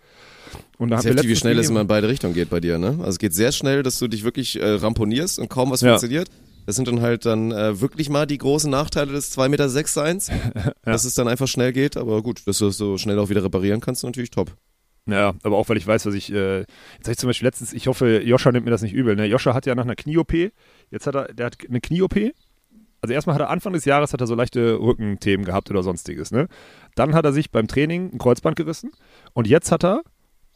Und 0.78 0.90
da 0.90 1.02
heftig, 1.02 1.28
wie 1.28 1.36
schnell 1.36 1.60
es 1.60 1.70
immer 1.70 1.82
in 1.82 1.88
beide 1.88 2.08
Richtungen 2.10 2.34
geht 2.34 2.50
bei 2.50 2.60
dir, 2.60 2.78
ne? 2.78 2.90
Also 3.00 3.10
es 3.10 3.20
geht 3.20 3.34
sehr 3.34 3.52
schnell, 3.52 3.84
dass 3.84 4.00
du 4.00 4.08
dich 4.08 4.24
wirklich 4.24 4.60
äh, 4.60 4.66
ramponierst 4.66 5.40
und 5.40 5.50
kaum 5.50 5.72
was 5.72 5.82
Ja. 5.82 5.90
funktioniert. 5.90 6.30
Das 6.66 6.76
sind 6.76 6.88
dann 6.88 7.02
halt 7.02 7.26
dann 7.26 7.52
äh, 7.52 7.82
wirklich 7.82 8.10
mal 8.10 8.26
die 8.26 8.38
großen 8.38 8.70
Nachteile 8.70 9.12
des 9.12 9.36
2,6 9.38 9.50
Meter 9.50 9.70
Seins, 9.70 10.32
dass 10.84 11.06
es 11.06 11.14
dann 11.16 11.28
einfach 11.28 11.48
schnell 11.48 11.74
geht. 11.74 11.98
Aber 11.98 12.22
gut, 12.24 12.42
dass 12.48 12.60
du 12.60 12.68
es 12.68 12.78
so 12.78 12.98
schnell 12.98 13.20
auch 13.20 13.30
wieder 13.30 13.44
reparieren 13.44 13.82
kannst, 13.82 14.04
natürlich 14.04 14.32
top. 14.32 14.56
Ja, 15.08 15.34
aber 15.44 15.58
auch 15.58 15.68
weil 15.70 15.78
ich 15.78 15.88
weiß, 15.88 16.06
was 16.06 16.14
ich, 16.14 16.32
äh, 16.32 16.60
jetzt 16.60 16.68
habe 17.04 17.12
ich 17.12 17.18
zum 17.18 17.28
Beispiel 17.28 17.48
letztens, 17.48 17.74
ich 17.74 17.88
hoffe, 17.88 18.22
Joscha 18.24 18.52
nimmt 18.52 18.66
mir 18.66 18.72
das 18.72 18.84
nicht 18.84 18.94
übel, 18.94 19.16
ne? 19.16 19.26
Joscha 19.26 19.54
hat 19.56 19.66
ja 19.66 19.74
nach 19.74 19.84
einer 19.84 19.96
Knie-OP, 19.96 20.52
jetzt 20.92 21.08
hat 21.08 21.16
er, 21.16 21.34
der 21.34 21.48
hat 21.48 21.58
eine 21.68 21.82
Knie-OP, 21.82 22.16
also 23.02 23.14
erstmal 23.14 23.34
hat 23.34 23.42
er 23.42 23.50
Anfang 23.50 23.74
des 23.74 23.86
Jahres 23.86 24.14
hat 24.14 24.22
er 24.22 24.28
so 24.28 24.36
leichte 24.36 24.80
Rückenthemen 24.80 25.46
gehabt 25.46 25.72
oder 25.72 25.82
sonstiges, 25.82 26.32
ne? 26.32 26.48
Dann 26.96 27.16
hat 27.16 27.26
er 27.26 27.34
sich 27.34 27.50
beim 27.50 27.68
Training 27.68 28.12
ein 28.14 28.20
Kreuzband 28.20 28.56
gerissen 28.56 28.92
und 29.34 29.48
jetzt 29.48 29.72
hat 29.72 29.84
er 29.84 30.04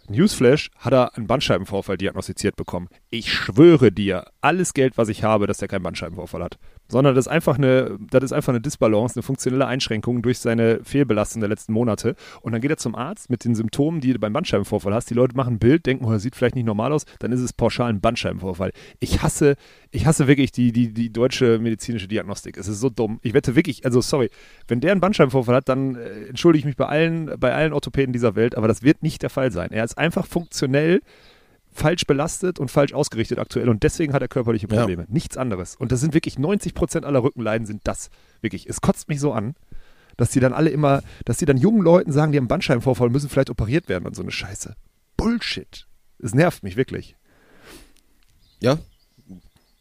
Newsflash 0.10 0.70
hat 0.78 0.94
er 0.94 1.16
einen 1.18 1.28
Bandscheibenvorfall 1.28 1.98
diagnostiziert 1.98 2.56
bekommen. 2.56 2.88
Ich 3.10 3.32
schwöre 3.32 3.92
dir, 3.92 4.26
alles 4.42 4.74
Geld, 4.74 4.98
was 4.98 5.10
ich 5.10 5.24
habe, 5.24 5.48
dass 5.48 5.62
er 5.62 5.68
keinen 5.68 5.84
Bandscheibenvorfall 5.84 6.44
hat. 6.44 6.58
Sondern 6.88 7.16
das 7.16 7.26
ist 7.26 7.32
einfach 7.32 7.58
eine, 7.58 7.98
das 8.12 8.24
ist 8.24 8.32
einfach 8.32 8.54
eine 8.54 8.62
Disbalance, 8.62 9.16
eine 9.16 9.24
funktionelle 9.24 9.66
Einschränkung 9.66 10.22
durch 10.22 10.38
seine 10.38 10.84
Fehlbelastung 10.84 11.40
der 11.40 11.50
letzten 11.50 11.74
Monate. 11.74 12.16
Und 12.42 12.52
dann 12.52 12.62
geht 12.62 12.70
er 12.70 12.78
zum 12.78 12.94
Arzt 12.94 13.32
mit 13.32 13.44
den 13.44 13.56
Symptomen, 13.56 14.02
die 14.02 14.14
du 14.14 14.20
beim 14.20 14.34
Bandscheibenvorfall 14.34 14.94
hast. 14.94 15.10
Die 15.10 15.16
Leute 15.16 15.36
machen 15.36 15.56
ein 15.56 15.60
Bild, 15.60 15.88
denken, 15.88 16.06
oh, 16.06 16.12
er 16.12 16.20
sieht 16.20 16.36
vielleicht 16.36 16.56
nicht 16.56 16.66
normal 16.66 16.94
aus, 16.94 17.06
dann 17.20 17.32
ist 17.32 17.42
es 17.42 17.54
pauschal 17.54 17.90
ein 17.90 18.02
Bandscheibenvorfall. 18.02 18.72
Ich 19.00 19.24
hasse, 19.24 19.56
ich 19.90 20.06
hasse 20.06 20.28
wirklich 20.28 20.52
die, 20.52 20.72
die, 20.72 20.94
die 20.94 21.12
deutsche 21.12 21.58
medizinische 21.58 22.08
Diagnostik. 22.08 22.58
Es 22.58 22.68
ist 22.68 22.80
so 22.80 22.90
dumm. 22.90 23.20
Ich 23.24 23.34
wette 23.34 23.56
wirklich, 23.56 23.84
also 23.84 24.02
sorry, 24.02 24.30
wenn 24.68 24.80
der 24.80 24.92
einen 24.92 25.02
Bandscheibenvorfall 25.02 25.56
hat, 25.56 25.70
dann 25.70 25.96
äh, 25.96 26.28
entschuldige 26.28 26.60
ich 26.60 26.66
mich 26.66 26.76
bei 26.76 26.86
allen, 26.86 27.32
bei 27.40 27.54
allen 27.54 27.74
Orthopäden 27.74 28.14
dieser 28.14 28.36
Welt, 28.36 28.56
aber 28.56 28.68
das 28.68 28.84
wird 28.84 29.02
nicht 29.02 29.24
der 29.24 29.32
Fall 29.32 29.52
sein. 29.52 29.72
Er 29.72 29.84
ist 29.84 29.95
einfach 29.98 30.26
funktionell 30.26 31.02
falsch 31.72 32.06
belastet 32.06 32.58
und 32.58 32.72
falsch 32.72 32.94
ausgerichtet 32.94 33.38
aktuell 33.38 33.68
und 33.68 33.84
deswegen 33.84 34.14
hat 34.14 34.22
er 34.22 34.28
körperliche 34.30 34.68
Ja. 34.70 34.80
Probleme. 34.80 35.06
Nichts 35.10 35.36
anderes. 35.36 35.76
Und 35.76 35.92
das 35.92 36.00
sind 36.00 36.14
wirklich 36.14 36.40
90 36.40 36.74
Prozent 36.74 37.06
aller 37.06 37.22
Rückenleiden 37.22 37.68
sind 37.68 37.82
das. 37.84 38.10
Wirklich. 38.42 38.68
Es 38.68 38.80
kotzt 38.80 39.10
mich 39.10 39.20
so 39.20 39.34
an, 39.34 39.56
dass 40.16 40.32
die 40.32 40.40
dann 40.40 40.54
alle 40.54 40.70
immer, 40.70 41.04
dass 41.26 41.38
die 41.38 41.46
dann 41.46 41.58
jungen 41.58 41.82
Leuten 41.82 42.14
sagen, 42.14 42.32
die 42.32 42.38
haben 42.38 42.48
Bandscheibenvorfall, 42.48 43.10
müssen 43.10 43.30
vielleicht 43.30 43.50
operiert 43.50 43.90
werden 43.90 44.06
und 44.06 44.16
so 44.16 44.22
eine 44.22 44.32
Scheiße. 44.32 44.76
Bullshit. 45.18 45.86
Es 46.20 46.34
nervt 46.34 46.64
mich 46.64 46.78
wirklich. 46.78 47.18
Ja, 48.62 48.78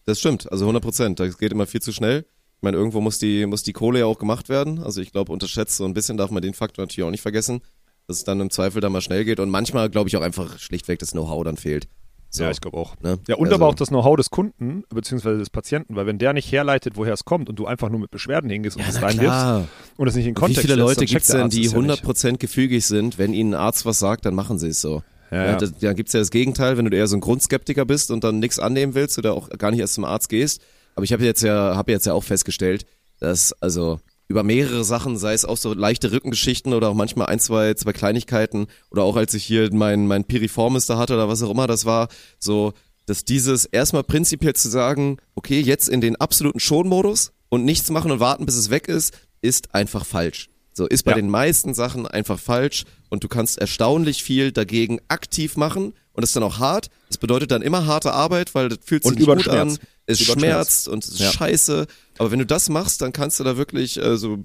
das 0.04 0.18
stimmt. 0.18 0.50
Also 0.50 0.64
100 0.64 0.82
Prozent. 0.82 1.20
Das 1.20 1.38
geht 1.38 1.52
immer 1.52 1.66
viel 1.66 1.80
zu 1.80 1.92
schnell. 1.92 2.26
Ich 2.56 2.62
meine, 2.62 2.76
irgendwo 2.76 3.00
muss 3.00 3.18
die, 3.18 3.46
muss 3.46 3.62
die 3.62 3.72
Kohle 3.72 4.00
ja 4.00 4.06
auch 4.06 4.18
gemacht 4.18 4.48
werden. 4.48 4.82
Also 4.82 5.00
ich 5.00 5.12
glaube, 5.12 5.30
unterschätzt 5.32 5.76
so 5.76 5.84
ein 5.84 5.94
bisschen 5.94 6.16
darf 6.16 6.30
man 6.30 6.42
den 6.42 6.54
Faktor 6.54 6.82
natürlich 6.84 7.06
auch 7.06 7.10
nicht 7.10 7.20
vergessen, 7.22 7.60
dass 8.06 8.18
es 8.18 8.24
dann 8.24 8.40
im 8.40 8.50
Zweifel 8.50 8.80
dann 8.80 8.92
mal 8.92 9.00
schnell 9.00 9.24
geht. 9.24 9.40
Und 9.40 9.50
manchmal 9.50 9.88
glaube 9.90 10.08
ich 10.08 10.16
auch 10.16 10.22
einfach 10.22 10.58
schlichtweg 10.58 10.98
das 10.98 11.12
Know-how 11.12 11.44
dann 11.44 11.56
fehlt. 11.56 11.88
So, 12.30 12.42
Ja, 12.42 12.50
ich 12.50 12.60
glaube 12.60 12.76
auch. 12.76 12.96
ne? 13.00 13.18
Ja, 13.28 13.36
und 13.36 13.44
Also- 13.46 13.54
aber 13.54 13.68
auch 13.68 13.74
das 13.76 13.88
Know-how 13.90 14.16
des 14.16 14.30
Kunden, 14.30 14.82
beziehungsweise 14.92 15.38
des 15.38 15.50
Patienten, 15.50 15.94
weil 15.94 16.06
wenn 16.06 16.18
der 16.18 16.32
nicht 16.32 16.50
herleitet, 16.50 16.96
woher 16.96 17.12
es 17.12 17.24
kommt 17.24 17.48
und 17.48 17.56
du 17.60 17.66
einfach 17.66 17.90
nur 17.90 18.00
mit 18.00 18.10
Beschwerden 18.10 18.50
hingehst 18.50 18.76
und 18.76 18.82
Ja, 18.82 18.88
es 18.88 19.16
klar. 19.18 19.68
und 19.96 20.08
es 20.08 20.16
nicht 20.16 20.24
in 20.26 20.30
Wie 20.32 20.34
Kontext 20.34 20.62
viele 20.62 20.74
setzt, 20.74 20.80
Leute 20.98 21.04
checkt 21.06 21.28
der 21.28 21.38
denn, 21.42 21.50
die 21.50 21.64
es 21.64 21.72
ja 21.72 21.78
nicht. 21.78 22.02
100% 22.04 22.38
gefügig 22.40 22.84
sind? 22.86 23.18
Wenn 23.18 23.32
ihnen 23.32 23.54
ein 23.54 23.60
Arzt 23.60 23.86
was 23.86 24.00
sagt, 24.00 24.26
dann 24.26 24.34
machen 24.34 24.58
sie 24.58 24.68
es 24.68 24.80
so. 24.80 25.02
Ja, 25.30 25.44
Ja, 25.46 25.56
das, 25.56 25.72
da 25.78 25.92
gibt's 25.92 26.12
ja 26.12 26.18
das 26.20 26.30
Gegenteil, 26.30 26.76
wenn 26.76 26.84
du 26.90 26.96
eher 26.96 27.06
so 27.06 27.16
ein 27.16 27.20
Grundskeptiker 27.20 27.84
bist 27.86 28.10
und 28.10 28.24
dann 28.24 28.40
nichts 28.40 28.58
annehmen 28.58 28.94
willst 28.94 29.16
oder 29.16 29.34
auch 29.34 29.48
gar 29.50 29.70
nicht 29.70 29.80
erst 29.80 29.94
zum 29.94 30.04
Arzt 30.04 30.28
gehst. 30.28 30.60
Aber 30.96 31.04
ich 31.04 31.12
habe 31.12 31.24
jetzt 31.24 31.42
ja, 31.42 31.76
habe 31.76 31.92
jetzt 31.92 32.04
ja 32.06 32.12
auch 32.14 32.24
festgestellt, 32.24 32.84
dass 33.20 33.52
also 33.62 34.00
über 34.28 34.42
mehrere 34.42 34.84
Sachen, 34.84 35.16
sei 35.18 35.34
es 35.34 35.44
auch 35.44 35.56
so 35.56 35.74
leichte 35.74 36.10
Rückengeschichten 36.12 36.72
oder 36.72 36.88
auch 36.88 36.94
manchmal 36.94 37.26
ein, 37.26 37.40
zwei, 37.40 37.74
zwei 37.74 37.92
Kleinigkeiten 37.92 38.66
oder 38.90 39.02
auch 39.02 39.16
als 39.16 39.34
ich 39.34 39.44
hier 39.44 39.72
mein, 39.72 40.06
mein 40.06 40.24
Piriformis 40.24 40.86
da 40.86 40.96
hatte 40.98 41.14
oder 41.14 41.28
was 41.28 41.42
auch 41.42 41.50
immer 41.50 41.66
das 41.66 41.84
war, 41.84 42.08
so, 42.38 42.72
dass 43.06 43.24
dieses 43.24 43.66
erstmal 43.66 44.02
prinzipiell 44.02 44.54
zu 44.54 44.68
sagen, 44.70 45.18
okay, 45.34 45.60
jetzt 45.60 45.88
in 45.88 46.00
den 46.00 46.16
absoluten 46.16 46.58
Schonmodus 46.60 47.32
und 47.50 47.64
nichts 47.64 47.90
machen 47.90 48.10
und 48.10 48.20
warten, 48.20 48.46
bis 48.46 48.56
es 48.56 48.70
weg 48.70 48.88
ist, 48.88 49.12
ist 49.42 49.74
einfach 49.74 50.06
falsch. 50.06 50.48
So 50.72 50.86
ist 50.86 51.04
bei 51.04 51.12
Ja. 51.12 51.16
den 51.16 51.28
meisten 51.28 51.74
Sachen 51.74 52.06
einfach 52.06 52.38
falsch 52.40 52.84
und 53.10 53.22
du 53.22 53.28
kannst 53.28 53.58
erstaunlich 53.58 54.24
viel 54.24 54.50
dagegen 54.52 55.00
aktiv 55.08 55.56
machen 55.56 55.92
und 56.14 56.22
das 56.22 56.30
ist 56.30 56.36
dann 56.36 56.42
auch 56.42 56.58
hart. 56.58 56.88
Das 57.08 57.18
bedeutet 57.18 57.50
dann 57.50 57.62
immer 57.62 57.86
harte 57.86 58.12
Arbeit, 58.12 58.54
weil 58.54 58.70
das 58.70 58.78
fühlt 58.84 59.02
sich 59.04 59.12
Und 59.12 59.18
nicht 59.18 59.26
gut 59.28 59.48
an. 59.48 59.78
Es 60.06 60.20
schmerzt 60.20 60.88
und 60.88 61.04
es 61.04 61.12
ist 61.12 61.20
Ja. 61.20 61.30
scheiße. 61.32 61.86
Aber 62.18 62.30
wenn 62.30 62.38
du 62.38 62.46
das 62.46 62.68
machst, 62.68 63.02
dann 63.02 63.12
kannst 63.12 63.40
du 63.40 63.44
da 63.44 63.56
wirklich 63.56 64.00
äh, 64.00 64.16
so 64.16 64.44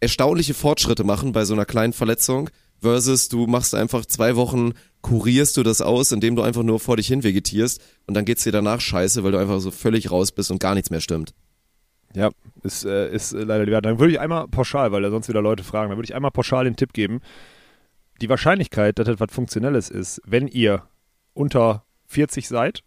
erstaunliche 0.00 0.54
Fortschritte 0.54 1.04
machen 1.04 1.32
bei 1.32 1.44
so 1.44 1.54
einer 1.54 1.64
kleinen 1.64 1.92
Verletzung 1.92 2.50
versus 2.80 3.28
du 3.28 3.46
machst 3.46 3.74
einfach 3.74 4.04
zwei 4.06 4.36
Wochen, 4.36 4.72
kurierst 5.00 5.56
du 5.56 5.62
das 5.62 5.80
aus, 5.80 6.12
indem 6.12 6.36
du 6.36 6.42
einfach 6.42 6.62
nur 6.62 6.80
vor 6.80 6.96
dich 6.96 7.06
hin 7.06 7.22
vegetierst 7.22 7.80
und 8.06 8.14
dann 8.14 8.24
geht's 8.24 8.44
dir 8.44 8.52
danach 8.52 8.80
scheiße, 8.80 9.24
weil 9.24 9.32
du 9.32 9.38
einfach 9.38 9.60
so 9.60 9.70
völlig 9.70 10.10
raus 10.10 10.32
bist 10.32 10.50
und 10.50 10.58
gar 10.58 10.74
nichts 10.74 10.90
mehr 10.90 11.00
stimmt. 11.00 11.32
Ja, 12.14 12.30
ist, 12.62 12.84
äh, 12.84 13.12
ist 13.12 13.32
äh, 13.32 13.42
leider 13.42 13.66
die 13.66 13.72
Wahrheit. 13.72 13.84
Dann 13.84 13.98
würde 13.98 14.12
ich 14.12 14.20
einmal 14.20 14.48
pauschal, 14.48 14.92
weil 14.92 15.02
da 15.02 15.10
sonst 15.10 15.28
wieder 15.28 15.42
Leute 15.42 15.64
fragen, 15.64 15.90
dann 15.90 15.98
würde 15.98 16.06
ich 16.06 16.14
einmal 16.14 16.30
pauschal 16.30 16.64
den 16.64 16.76
Tipp 16.76 16.92
geben. 16.92 17.20
Die 18.20 18.28
Wahrscheinlichkeit, 18.28 18.98
dass 18.98 19.08
etwas 19.08 19.30
Funktionelles 19.30 19.90
ist, 19.90 20.22
wenn 20.24 20.48
ihr 20.48 20.84
unter 21.34 21.84
40 22.06 22.48
seid 22.48 22.82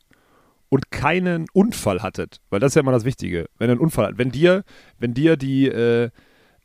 und 0.70 0.91
keinen 0.91 1.45
Unfall 1.53 2.01
hattet, 2.01 2.39
weil 2.49 2.59
das 2.59 2.72
ist 2.72 2.76
ja 2.76 2.82
immer 2.82 2.91
das 2.91 3.05
Wichtige, 3.05 3.47
wenn 3.57 3.70
ihr 3.70 3.74
einen 3.74 3.82
Unfall 3.82 4.05
hat, 4.07 4.17
wenn 4.17 4.32
dir, 4.32 4.63
wenn 4.99 5.13
dir 5.13 5.36
die, 5.36 5.67
äh, 5.67 6.09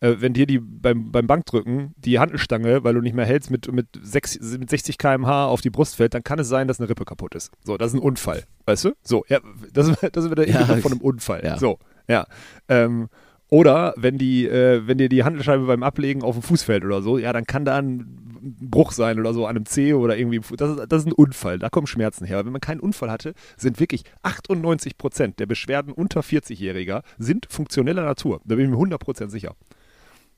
äh, 0.00 0.16
wenn 0.20 0.34
dir 0.34 0.46
die 0.46 0.59
beim, 0.59 1.11
beim 1.12 1.26
Bankdrücken 1.26 1.94
die 1.96 2.18
Handelstange, 2.18 2.84
weil 2.84 2.94
du 2.94 3.00
nicht 3.00 3.14
mehr 3.14 3.24
hältst, 3.24 3.50
mit, 3.50 3.70
mit, 3.72 3.86
sechs, 4.02 4.38
mit 4.59 4.68
60 4.68 4.98
km/h 4.98 5.46
auf 5.46 5.61
die 5.62 5.70
Brust 5.70 5.96
fällt, 5.96 6.12
dann 6.14 6.22
kann 6.24 6.38
es 6.38 6.48
sein, 6.48 6.68
dass 6.68 6.78
eine 6.80 6.88
Rippe 6.88 7.05
kaputt 7.05 7.34
ist. 7.34 7.50
So, 7.64 7.76
das 7.78 7.88
ist 7.92 7.94
ein 7.94 8.02
Unfall. 8.02 8.44
Weißt 8.66 8.84
du? 8.84 8.92
So, 9.02 9.24
ja, 9.28 9.40
das, 9.72 9.88
ist- 9.88 10.02
das 10.12 10.24
ist 10.24 10.30
wieder 10.30 10.44
der 10.44 10.48
Ja, 10.55 10.66
von 10.76 10.92
einem 10.92 11.00
Unfall. 11.00 11.42
ja. 11.44 11.59
So, 11.59 11.78
ja. 12.09 12.26
Ähm, 12.68 13.09
oder 13.51 13.95
wenn 13.97 14.18
die, 14.18 14.47
äh, 14.47 14.86
wenn 14.86 14.99
dir 14.99 15.09
die 15.09 15.24
Handelscheibe 15.24 15.64
beim 15.66 15.82
Ablegen 15.82 16.22
auf 16.22 16.34
dem 16.36 16.42
Fuß 16.42 16.62
fällt 16.64 16.84
oder 16.84 17.03
so, 17.03 17.18
ja, 17.18 17.32
dann 17.32 17.45
kann 17.47 17.64
da 17.64 17.76
ein 17.78 18.20
Bruch 18.61 18.92
sein 18.92 19.18
oder 19.18 19.32
so 19.32 19.47
an 19.47 19.57
einem 19.57 19.64
Zeh 19.66 19.95
oder 19.95 20.18
irgendwie. 20.18 20.40
Das 20.57 20.70
ist, 20.76 20.86
das 20.92 21.03
ist 21.03 21.07
ein 21.09 21.12
Unfall, 21.12 21.59
da 21.59 21.70
kommen 21.70 21.86
Schmerzen 21.86 22.26
her. 22.26 22.38
Aber 22.38 22.47
wenn 22.47 22.53
man 22.53 22.61
keinen 22.61 22.80
Unfall 22.80 23.11
hatte, 23.11 23.32
sind 23.57 23.80
wirklich 23.80 24.05
98 24.22 24.99
Prozent 24.99 25.38
der 25.38 25.47
Beschwerden 25.47 25.92
unter 25.92 26.20
40-Jähriger 26.20 27.03
sind 27.18 27.47
funktioneller 27.49 28.03
Natur. 28.05 28.40
Da 28.45 28.57
bin 28.57 28.64
ich 28.66 28.70
mir 28.70 28.76
100 28.76 29.01
Prozent 29.01 29.30
sicher. 29.30 29.55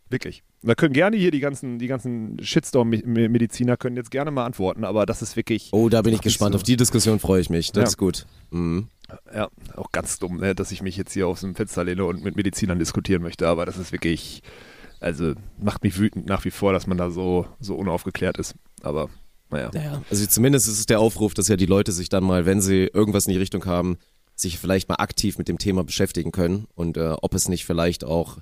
Wirklich. 0.09 0.45
Da 0.63 0.77
können 0.77 0.93
gerne 0.93 1.17
hier 1.17 1.33
die 1.33 1.41
ganzen, 1.41 1.81
die 1.81 1.89
ganzen 1.89 2.39
Shitstorm-Mediziner 2.41 3.77
können 3.77 3.97
jetzt 3.97 4.13
gerne 4.13 4.31
mal 4.31 4.45
antworten, 4.47 4.85
aber 4.85 5.05
das 5.05 5.21
ist 5.21 5.35
wirklich. 5.37 5.71
Oh, 5.73 5.89
da 5.89 6.03
bin 6.03 6.15
ich 6.15 6.21
gespannt. 6.21 6.55
Auf 6.55 6.63
die 6.63 6.77
Diskussion 6.77 7.19
freue 7.19 7.41
ich 7.41 7.51
mich. 7.51 7.73
Das 7.73 7.83
Ja. 7.83 7.89
ist 7.89 7.97
gut. 7.97 8.27
Mhm. 8.51 8.87
Ja, 9.33 9.49
auch 9.77 9.93
ganz 9.93 10.19
dumm, 10.19 10.39
ne, 10.39 10.55
dass 10.55 10.73
ich 10.73 10.83
mich 10.83 10.97
jetzt 10.97 11.13
hier 11.13 11.29
aus 11.29 11.41
dem 11.41 11.55
Fenster 11.55 11.85
lehne 11.85 12.05
und 12.05 12.25
mit 12.25 12.37
Medizinern 12.37 12.79
diskutieren 12.79 13.23
möchte, 13.23 13.47
aber 13.47 13.65
das 13.65 13.79
ist 13.79 13.93
wirklich, 13.93 14.43
also 15.01 15.35
macht 15.59 15.85
mich 15.85 15.99
wütend 15.99 16.27
nach 16.27 16.45
wie 16.45 16.51
vor, 16.51 16.73
dass 16.73 16.87
man 16.87 16.99
da 16.99 17.11
so, 17.11 17.47
so 17.61 17.77
unaufgeklärt 17.77 18.39
ist. 18.39 18.55
Aber 18.83 19.09
naja. 19.51 19.71
Naja, 19.73 20.03
also 20.11 20.27
zumindest 20.27 20.67
ist 20.69 20.79
es 20.79 20.87
der 20.87 21.01
Aufruf, 21.01 21.35
dass 21.35 21.49
ja 21.49 21.57
die 21.57 21.67
Leute 21.67 21.93
sich 21.93 22.09
dann 22.09 22.25
mal, 22.25 22.47
wenn 22.47 22.61
sie 22.61 22.91
irgendwas 22.93 23.27
in 23.27 23.33
die 23.33 23.39
Richtung 23.39 23.65
haben, 23.67 23.99
sich 24.35 24.59
vielleicht 24.59 24.89
mal 24.89 24.97
aktiv 24.97 25.39
mit 25.39 25.49
dem 25.49 25.59
Thema 25.59 25.85
beschäftigen 25.85 26.33
können 26.33 26.67
und 26.75 26.97
äh, 26.97 27.15
ob 27.23 27.35
es 27.35 27.49
nicht 27.49 27.65
vielleicht 27.65 28.05
auch 28.05 28.39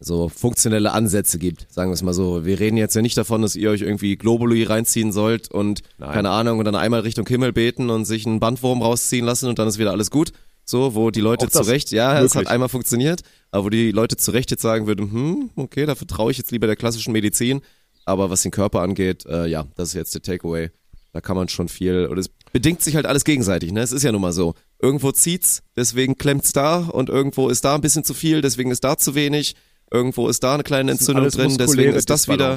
so 0.00 0.30
funktionelle 0.30 0.92
Ansätze 0.92 1.38
gibt, 1.38 1.66
sagen 1.70 1.90
wir 1.90 1.94
es 1.94 2.02
mal 2.02 2.14
so. 2.14 2.46
Wir 2.46 2.58
reden 2.58 2.78
jetzt 2.78 2.96
ja 2.96 3.02
nicht 3.02 3.18
davon, 3.18 3.42
dass 3.42 3.54
ihr 3.54 3.70
euch 3.70 3.82
irgendwie 3.82 4.16
Globuli 4.16 4.64
reinziehen 4.64 5.12
sollt 5.12 5.50
und 5.50 5.82
Nein. 5.98 6.12
keine 6.12 6.30
Ahnung 6.30 6.58
und 6.58 6.64
dann 6.64 6.74
einmal 6.74 7.00
Richtung 7.00 7.26
Himmel 7.28 7.52
beten 7.52 7.90
und 7.90 8.06
sich 8.06 8.26
einen 8.26 8.40
Bandwurm 8.40 8.80
rausziehen 8.80 9.26
lassen 9.26 9.48
und 9.48 9.58
dann 9.58 9.68
ist 9.68 9.78
wieder 9.78 9.92
alles 9.92 10.10
gut. 10.10 10.32
So, 10.64 10.94
wo 10.94 11.10
die 11.10 11.20
Leute 11.20 11.48
zu 11.48 11.62
Recht, 11.62 11.90
ja, 11.90 12.20
es 12.22 12.34
hat 12.34 12.46
einmal 12.46 12.68
funktioniert, 12.68 13.22
aber 13.50 13.64
wo 13.64 13.68
die 13.70 13.90
Leute 13.90 14.16
zu 14.16 14.30
Recht 14.30 14.50
jetzt 14.50 14.62
sagen 14.62 14.86
würden, 14.86 15.10
hm, 15.10 15.50
okay, 15.56 15.84
da 15.84 15.94
vertraue 15.94 16.30
ich 16.30 16.38
jetzt 16.38 16.52
lieber 16.52 16.66
der 16.66 16.76
klassischen 16.76 17.12
Medizin. 17.12 17.60
Aber 18.04 18.30
was 18.30 18.42
den 18.42 18.50
Körper 18.50 18.80
angeht, 18.80 19.26
äh, 19.26 19.46
ja, 19.46 19.66
das 19.76 19.90
ist 19.90 19.94
jetzt 19.94 20.14
der 20.14 20.22
Takeaway. 20.22 20.70
Da 21.12 21.20
kann 21.20 21.36
man 21.36 21.48
schon 21.48 21.68
viel, 21.68 22.06
oder 22.06 22.20
es 22.20 22.30
bedingt 22.52 22.82
sich 22.82 22.94
halt 22.94 23.06
alles 23.06 23.24
gegenseitig, 23.24 23.72
ne? 23.72 23.80
Es 23.80 23.92
ist 23.92 24.04
ja 24.04 24.12
nun 24.12 24.20
mal 24.20 24.32
so. 24.32 24.54
Irgendwo 24.80 25.12
zieht's, 25.12 25.62
deswegen 25.76 26.16
klemmt's 26.16 26.52
da 26.52 26.78
und 26.78 27.08
irgendwo 27.08 27.48
ist 27.48 27.64
da 27.64 27.74
ein 27.74 27.80
bisschen 27.80 28.04
zu 28.04 28.14
viel, 28.14 28.40
deswegen 28.40 28.70
ist 28.70 28.84
da 28.84 28.96
zu 28.96 29.14
wenig. 29.14 29.56
Irgendwo 29.90 30.28
ist 30.28 30.42
da 30.42 30.54
eine 30.54 30.62
kleine 30.62 30.92
Entzündung 30.92 31.28
drin, 31.28 31.56
deswegen 31.58 31.94
ist 31.94 32.10
das 32.10 32.28
wieder. 32.28 32.56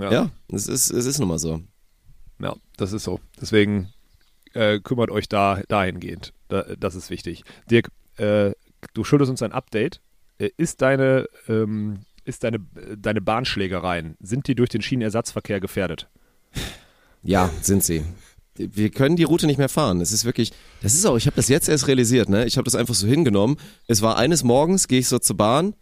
Ja. 0.00 0.12
Ja, 0.12 0.30
es 0.52 0.66
ist, 0.66 0.90
es 0.90 1.06
ist 1.06 1.18
nun 1.18 1.28
mal 1.28 1.38
so. 1.38 1.60
Ja, 2.38 2.54
das 2.76 2.92
ist 2.92 3.04
so. 3.04 3.20
Deswegen 3.40 3.92
äh, 4.52 4.80
kümmert 4.80 5.10
euch 5.10 5.28
da 5.28 5.62
dahingehend. 5.68 6.32
Da, 6.48 6.62
das 6.78 6.94
ist 6.94 7.08
wichtig. 7.08 7.44
Dirk, 7.70 7.90
äh, 8.16 8.52
du 8.94 9.04
schuldest 9.04 9.30
uns 9.30 9.42
ein 9.42 9.52
Update. 9.52 10.00
Äh, 10.38 10.50
ist 10.56 10.82
deine, 10.82 11.28
ähm, 11.48 12.00
ist 12.24 12.44
deine, 12.44 12.60
deine 12.98 13.20
Bahnschlägereien, 13.20 14.16
sind 14.20 14.48
die 14.48 14.54
durch 14.54 14.68
den 14.68 14.82
Schienenersatzverkehr 14.82 15.60
gefährdet? 15.60 16.08
Ja, 17.22 17.50
sind 17.62 17.84
sie. 17.84 18.04
Wir 18.54 18.90
können 18.90 19.16
die 19.16 19.24
Route 19.24 19.46
nicht 19.46 19.58
mehr 19.58 19.68
fahren. 19.68 20.00
Es 20.00 20.12
ist 20.12 20.24
wirklich, 20.24 20.52
das 20.82 20.94
ist 20.94 21.04
auch, 21.06 21.16
ich 21.16 21.26
habe 21.26 21.36
das 21.36 21.48
jetzt 21.48 21.68
erst 21.68 21.88
realisiert, 21.88 22.28
ne? 22.28 22.46
Ich 22.46 22.56
habe 22.56 22.64
das 22.64 22.74
einfach 22.74 22.94
so 22.94 23.06
hingenommen. 23.06 23.56
Es 23.86 24.00
war 24.00 24.16
eines 24.16 24.44
Morgens, 24.44 24.88
gehe 24.88 25.00
ich 25.00 25.08
so 25.08 25.18
zur 25.18 25.36
Bahn 25.36 25.74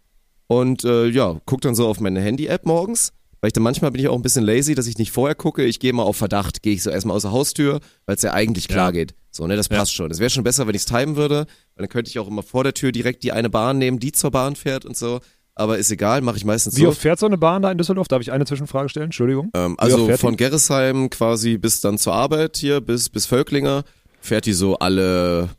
und 0.47 0.83
äh, 0.83 1.07
ja, 1.07 1.39
guck 1.45 1.61
dann 1.61 1.75
so 1.75 1.87
auf 1.87 1.99
meine 1.99 2.21
Handy-App 2.21 2.65
morgens, 2.65 3.11
weil 3.41 3.49
ich 3.49 3.53
dann 3.53 3.63
manchmal 3.63 3.91
bin 3.91 4.01
ich 4.01 4.07
auch 4.07 4.15
ein 4.15 4.21
bisschen 4.21 4.43
lazy, 4.45 4.75
dass 4.75 4.87
ich 4.87 4.97
nicht 4.97 5.11
vorher 5.11 5.35
gucke. 5.35 5.63
Ich 5.63 5.79
gehe 5.79 5.93
mal 5.93 6.03
auf 6.03 6.17
Verdacht, 6.17 6.61
gehe 6.63 6.73
ich 6.73 6.83
so 6.83 6.89
erstmal 6.89 7.15
aus 7.15 7.23
der 7.23 7.31
Haustür, 7.31 7.79
weil 8.05 8.15
es 8.15 8.21
ja 8.21 8.33
eigentlich 8.33 8.67
klar 8.67 8.87
Ja. 8.87 8.91
geht. 8.91 9.15
So, 9.31 9.45
ne, 9.47 9.55
das 9.55 9.67
passt 9.69 9.93
schon. 9.93 10.09
Es 10.11 10.19
wäre 10.19 10.29
schon 10.29 10.43
besser, 10.43 10.65
wenn 10.65 10.75
ich 10.75 10.81
es 10.81 10.85
timen 10.85 11.15
würde, 11.17 11.45
weil 11.75 11.83
dann 11.83 11.89
könnte 11.89 12.09
ich 12.09 12.19
auch 12.19 12.27
immer 12.27 12.41
vor 12.43 12.63
der 12.63 12.73
Tür 12.73 12.91
direkt 12.91 13.23
die 13.23 13.31
eine 13.33 13.49
Bahn 13.49 13.77
nehmen, 13.77 13.99
die 13.99 14.11
zur 14.13 14.31
Bahn 14.31 14.55
fährt 14.55 14.85
und 14.85 14.95
so. 14.95 15.19
Aber 15.57 15.77
ist 15.77 15.89
egal, 15.91 16.21
mache 16.21 16.37
ich 16.37 16.43
meistens 16.45 16.75
Wie 16.75 16.81
so. 16.81 16.89
oft 16.89 16.99
fährt 16.99 17.17
so 17.19 17.25
eine 17.25 17.37
Bahn 17.37 17.61
da 17.61 17.71
in 17.71 17.77
Düsseldorf? 17.77 18.07
Darf 18.07 18.21
ich 18.21 18.31
eine 18.31 18.45
Zwischenfrage 18.45 18.89
stellen? 18.89 19.05
Entschuldigung. 19.05 19.51
Ähm, 19.53 19.75
also 19.77 20.09
von 20.17 20.31
die? 20.31 20.37
Gerresheim 20.37 21.09
quasi 21.09 21.57
bis 21.57 21.79
dann 21.81 21.97
zur 21.97 22.13
Arbeit 22.13 22.57
hier, 22.57 22.81
bis, 22.81 23.09
bis 23.09 23.25
Völklinger, 23.25 23.83
fährt 24.19 24.45
die 24.47 24.53
so 24.53 24.77
alle, 24.79 25.49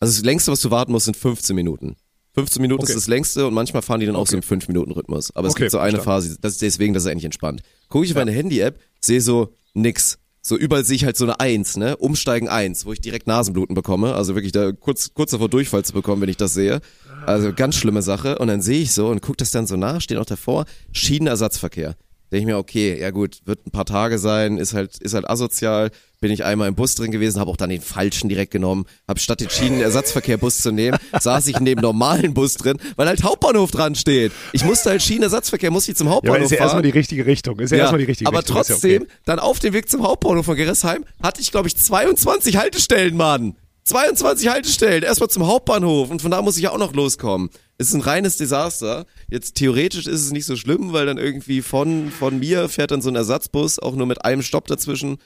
also 0.00 0.12
das 0.14 0.24
längste, 0.24 0.52
was 0.52 0.60
du 0.60 0.70
warten 0.70 0.92
musst, 0.92 1.06
sind 1.06 1.16
15 1.16 1.56
Minuten. 1.56 1.96
15 2.34 2.62
Minuten 2.62 2.82
Okay. 2.82 2.92
ist 2.92 2.96
das 2.96 3.06
längste 3.08 3.46
und 3.46 3.54
manchmal 3.54 3.82
fahren 3.82 4.00
die 4.00 4.06
dann 4.06 4.16
auch 4.16 4.26
so 4.26 4.36
im 4.36 4.42
5-Minuten-Rhythmus. 4.42 5.34
Aber 5.36 5.48
es 5.48 5.52
Okay, 5.52 5.64
gibt 5.64 5.72
so 5.72 5.78
eine 5.78 5.98
verstanden. 5.98 6.04
Phase, 6.28 6.38
das 6.40 6.52
ist 6.52 6.62
deswegen, 6.62 6.94
das 6.94 7.04
ist 7.04 7.10
eigentlich 7.10 7.24
entspannt. 7.26 7.62
Gucke 7.88 8.04
ich 8.06 8.12
auf 8.12 8.16
meine 8.16 8.32
Handy-App, 8.32 8.78
sehe 9.00 9.20
so 9.20 9.54
nix. 9.74 10.18
So 10.44 10.56
überall 10.56 10.84
sehe 10.84 10.96
ich 10.96 11.04
halt 11.04 11.16
so 11.16 11.24
eine 11.24 11.38
Eins, 11.38 11.76
ne? 11.76 11.96
Umsteigen 11.98 12.48
eins, 12.48 12.84
wo 12.84 12.92
ich 12.92 13.00
direkt 13.00 13.28
Nasenbluten 13.28 13.74
bekomme. 13.76 14.14
Also 14.14 14.34
wirklich 14.34 14.50
da 14.50 14.72
kurz, 14.72 15.14
kurz 15.14 15.30
davor 15.30 15.48
Durchfall 15.48 15.84
zu 15.84 15.92
bekommen, 15.92 16.20
wenn 16.22 16.28
ich 16.28 16.36
das 16.36 16.52
sehe. 16.54 16.80
Also 17.26 17.52
ganz 17.52 17.76
schlimme 17.76 18.02
Sache. 18.02 18.38
Und 18.38 18.48
dann 18.48 18.60
sehe 18.60 18.80
ich 18.80 18.92
so 18.92 19.06
und 19.08 19.22
gucke 19.22 19.36
das 19.36 19.52
dann 19.52 19.68
so 19.68 19.76
nach, 19.76 20.00
steht 20.00 20.18
auch 20.18 20.24
davor, 20.26 20.64
Schienenersatzverkehr. 20.90 21.94
Denke 22.32 22.40
ich 22.40 22.46
mir, 22.46 22.56
okay, 22.56 22.98
ja 22.98 23.10
gut, 23.10 23.40
wird 23.44 23.66
ein 23.66 23.72
paar 23.72 23.84
Tage 23.84 24.18
sein, 24.18 24.56
ist 24.56 24.72
halt, 24.72 24.96
ist 24.96 25.12
halt 25.12 25.28
asozial. 25.28 25.90
Bin 26.22 26.32
ich 26.32 26.44
einmal 26.44 26.66
im 26.66 26.74
Bus 26.74 26.94
drin 26.94 27.10
gewesen, 27.10 27.38
habe 27.38 27.50
auch 27.50 27.58
dann 27.58 27.68
den 27.68 27.82
falschen 27.82 28.30
direkt 28.30 28.52
genommen. 28.52 28.86
Hab 29.06 29.18
statt 29.18 29.40
den 29.40 29.50
Schienenersatzverkehrbus 29.50 30.62
zu 30.62 30.72
nehmen, 30.72 30.96
saß 31.20 31.48
ich 31.48 31.58
in 31.58 31.66
dem 31.66 31.80
normalen 31.80 32.32
Bus 32.32 32.54
drin, 32.54 32.78
weil 32.96 33.06
halt 33.06 33.22
Hauptbahnhof 33.22 33.70
dran 33.70 33.94
steht. 33.94 34.32
Ich 34.52 34.64
musste 34.64 34.88
halt 34.88 35.02
Schienenersatzverkehr, 35.02 35.70
musste 35.70 35.92
ich 35.92 35.98
zum 35.98 36.06
Ja, 36.06 36.12
aber 36.12 36.16
Hauptbahnhof 36.16 36.44
ist 36.46 36.50
ja 36.52 36.56
fahren. 36.56 36.66
erstmal 36.68 36.82
die 36.84 36.90
richtige 36.90 37.26
Richtung. 37.26 37.58
Ist 37.58 37.70
ja, 37.70 37.78
erstmal 37.78 37.98
die 37.98 38.06
richtige 38.06 38.28
aber 38.28 38.38
Richtung. 38.38 38.56
ja 38.56 38.62
trotzdem, 38.62 39.02
okay. 39.02 39.12
dann 39.26 39.38
auf 39.38 39.58
dem 39.58 39.74
Weg 39.74 39.90
zum 39.90 40.02
Hauptbahnhof 40.02 40.46
von 40.46 40.56
Gerresheim 40.56 41.04
hatte 41.22 41.42
ich, 41.42 41.50
glaube 41.50 41.68
ich, 41.68 41.76
22 41.76 42.56
Haltestellen, 42.56 43.14
Mann. 43.14 43.56
22 43.84 44.48
Haltestellen, 44.48 45.02
erstmal 45.02 45.28
zum 45.28 45.46
Hauptbahnhof 45.46 46.10
und 46.10 46.22
von 46.22 46.30
da 46.30 46.40
muss 46.40 46.56
ich 46.56 46.62
ja 46.62 46.70
auch 46.70 46.78
noch 46.78 46.94
loskommen. 46.94 47.50
Es 47.82 47.88
ist 47.88 47.94
ein 47.94 48.00
reines 48.00 48.36
Desaster. 48.36 49.06
Jetzt 49.28 49.56
theoretisch 49.56 50.06
ist 50.06 50.22
es 50.22 50.30
nicht 50.30 50.46
so 50.46 50.56
schlimm, 50.56 50.92
weil 50.92 51.06
dann 51.06 51.18
irgendwie 51.18 51.62
von, 51.62 52.10
von 52.10 52.38
mir 52.38 52.68
fährt 52.68 52.92
dann 52.92 53.02
so 53.02 53.08
ein 53.10 53.16
Ersatzbus, 53.16 53.78
auch 53.80 53.94
nur 53.96 54.06
mit 54.06 54.24
einem 54.24 54.42
Stopp 54.42 54.66
dazwischen, 54.68 55.18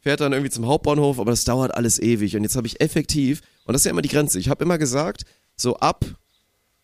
fährt 0.00 0.20
dann 0.20 0.32
irgendwie 0.32 0.50
zum 0.50 0.66
Hauptbahnhof, 0.66 1.18
aber 1.18 1.32
das 1.32 1.44
dauert 1.44 1.74
alles 1.74 1.98
ewig. 1.98 2.36
Und 2.36 2.44
jetzt 2.44 2.54
habe 2.56 2.66
ich 2.68 2.80
effektiv, 2.80 3.40
und 3.64 3.72
das 3.72 3.80
ist 3.82 3.86
ja 3.86 3.90
immer 3.90 4.02
die 4.02 4.08
Grenze, 4.08 4.38
ich 4.38 4.48
habe 4.48 4.62
immer 4.64 4.78
gesagt, 4.78 5.24
so 5.56 5.76
ab 5.78 6.04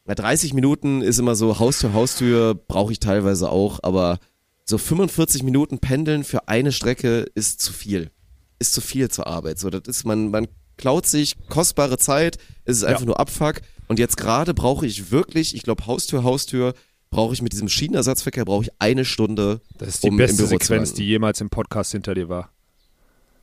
na, 0.05 0.15
30 0.17 0.55
Minuten 0.55 1.01
ist 1.03 1.21
immer 1.21 1.37
so 1.37 1.61
Haustür, 1.61 1.93
Haustür, 1.93 2.55
brauche 2.55 2.91
ich 2.91 2.99
teilweise 2.99 3.49
auch, 3.51 3.79
aber 3.85 4.19
so 4.65 4.77
45 4.77 5.45
Minuten 5.45 5.79
pendeln 5.79 6.25
für 6.25 6.49
eine 6.49 6.73
Strecke 6.73 7.27
ist 7.37 7.61
zu 7.61 7.73
viel. 7.73 8.11
Ist 8.59 8.73
zu 8.75 8.81
viel 8.81 9.09
zur 9.11 9.29
Arbeit. 9.29 9.61
So, 9.61 9.71
das 9.71 9.83
ist, 9.87 10.05
man, 10.05 10.31
man 10.33 10.49
klaut 10.77 11.07
sich 11.07 11.37
kostbare 11.49 11.99
Zeit, 11.99 12.39
es 12.65 12.79
ist 12.79 12.85
einfach 12.85 13.03
Ja. 13.03 13.07
nur 13.07 13.21
Abfuck. 13.21 13.61
Und 13.93 13.99
jetzt 13.99 14.17
gerade 14.17 14.55
brauche 14.55 14.87
ich 14.87 15.11
wirklich, 15.11 15.55
ich 15.55 15.65
glaube, 15.65 15.85
Haustür, 15.87 16.25
Haustür, 16.25 16.73
brauche 17.11 17.35
ich 17.35 17.43
mit 17.43 17.53
diesem 17.53 17.69
Schienenersatzverkehr, 17.69 18.47
brauche 18.47 18.63
ich 18.65 18.71
eine 18.79 19.05
Stunde. 19.05 19.61
Das 19.77 19.89
ist 19.91 20.05
die 20.05 20.09
um 20.09 20.17
beste 20.17 20.47
Sequenz, 20.47 20.95
die 20.95 21.05
jemals 21.05 21.43
im 21.43 21.51
Podcast 21.51 21.93
hinter 21.93 22.15
dir 22.15 22.31
war. 22.31 22.49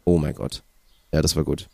Oh 0.06 0.18
mein 0.18 0.34
Gott. 0.34 0.64
Ja, 1.14 1.22
das 1.22 1.36
war 1.36 1.44
gut. 1.44 1.70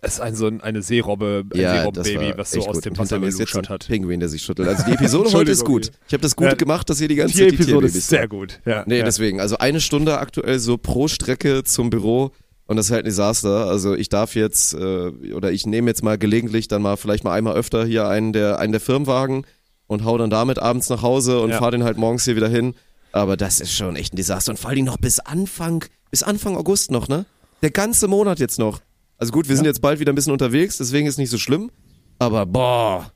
Das 0.00 0.14
ist 0.14 0.20
ein, 0.20 0.36
so 0.36 0.46
ein, 0.46 0.60
eine 0.60 0.80
Seerobbe, 0.80 1.42
ein 1.52 1.58
Ja, 1.60 1.72
Seerobben-Baby, 1.74 2.34
was 2.38 2.52
so 2.52 2.60
aus 2.60 2.76
gut. 2.76 2.84
dem 2.84 2.96
Wasser 2.96 3.18
geluschert 3.18 3.68
hat. 3.68 3.88
Pinguin, 3.88 4.20
der 4.20 4.28
sich 4.28 4.42
schüttelt. 4.42 4.68
Also 4.68 4.84
die 4.84 4.92
Episode 4.94 5.32
heute 5.32 5.50
ist 5.50 5.64
gut. 5.64 5.90
Ich 6.06 6.12
habe 6.12 6.22
das 6.22 6.36
gut 6.36 6.46
Ja. 6.46 6.54
gemacht, 6.54 6.88
dass 6.88 7.00
ihr 7.00 7.08
die 7.08 7.16
ganze 7.16 7.36
Zeit 7.36 7.50
die 7.50 7.54
Episode 7.56 7.88
ist 7.88 8.08
sehr 8.08 8.28
gut. 8.28 8.60
Ja, 8.64 8.84
Nee, 8.86 8.98
ja. 8.98 9.04
deswegen. 9.04 9.40
Also 9.40 9.58
eine 9.58 9.80
Stunde 9.80 10.18
aktuell 10.18 10.60
so 10.60 10.78
pro 10.78 11.08
Strecke 11.08 11.64
zum 11.64 11.90
Büro 11.90 12.30
und 12.66 12.76
das 12.76 12.86
ist 12.86 12.92
halt 12.92 13.02
ein 13.04 13.06
Desaster. 13.06 13.66
Also 13.66 13.94
ich 13.94 14.08
darf 14.08 14.34
jetzt 14.34 14.74
äh, 14.74 15.10
oder 15.34 15.52
ich 15.52 15.66
nehme 15.66 15.90
jetzt 15.90 16.02
mal 16.02 16.18
gelegentlich 16.18 16.68
dann 16.68 16.82
mal 16.82 16.96
vielleicht 16.96 17.24
mal 17.24 17.32
einmal 17.32 17.54
öfter 17.56 17.84
hier 17.84 18.08
einen 18.08 18.32
der 18.32 18.58
einen 18.58 18.72
der 18.72 18.80
Firmenwagen 18.80 19.46
und 19.86 20.04
hau 20.04 20.16
dann 20.18 20.30
damit 20.30 20.58
abends 20.58 20.88
nach 20.88 21.02
Hause 21.02 21.40
und 21.40 21.50
Ja. 21.50 21.58
fahr 21.58 21.70
den 21.70 21.84
halt 21.84 21.96
morgens 21.98 22.24
hier 22.24 22.36
wieder 22.36 22.48
hin. 22.48 22.74
Aber 23.12 23.36
das 23.36 23.60
ist 23.60 23.72
schon 23.72 23.96
echt 23.96 24.12
ein 24.12 24.16
Desaster 24.16 24.50
und 24.50 24.58
vor 24.58 24.72
Dingen 24.72 24.86
noch 24.86 24.98
bis 24.98 25.20
Anfang 25.20 25.84
bis 26.10 26.22
Anfang 26.22 26.56
August 26.56 26.90
noch, 26.90 27.08
ne? 27.08 27.26
Der 27.62 27.70
ganze 27.70 28.08
Monat 28.08 28.38
jetzt 28.40 28.58
noch. 28.58 28.80
Also 29.18 29.32
gut, 29.32 29.48
wir 29.48 29.56
sind 29.56 29.64
jetzt 29.64 29.80
bald 29.80 30.00
wieder 30.00 30.12
ein 30.12 30.14
bisschen 30.16 30.32
unterwegs, 30.32 30.78
deswegen 30.78 31.06
ist 31.06 31.18
nicht 31.18 31.30
so 31.30 31.38
schlimm. 31.38 31.70
Aber 32.18 32.46
boah. 32.46 33.10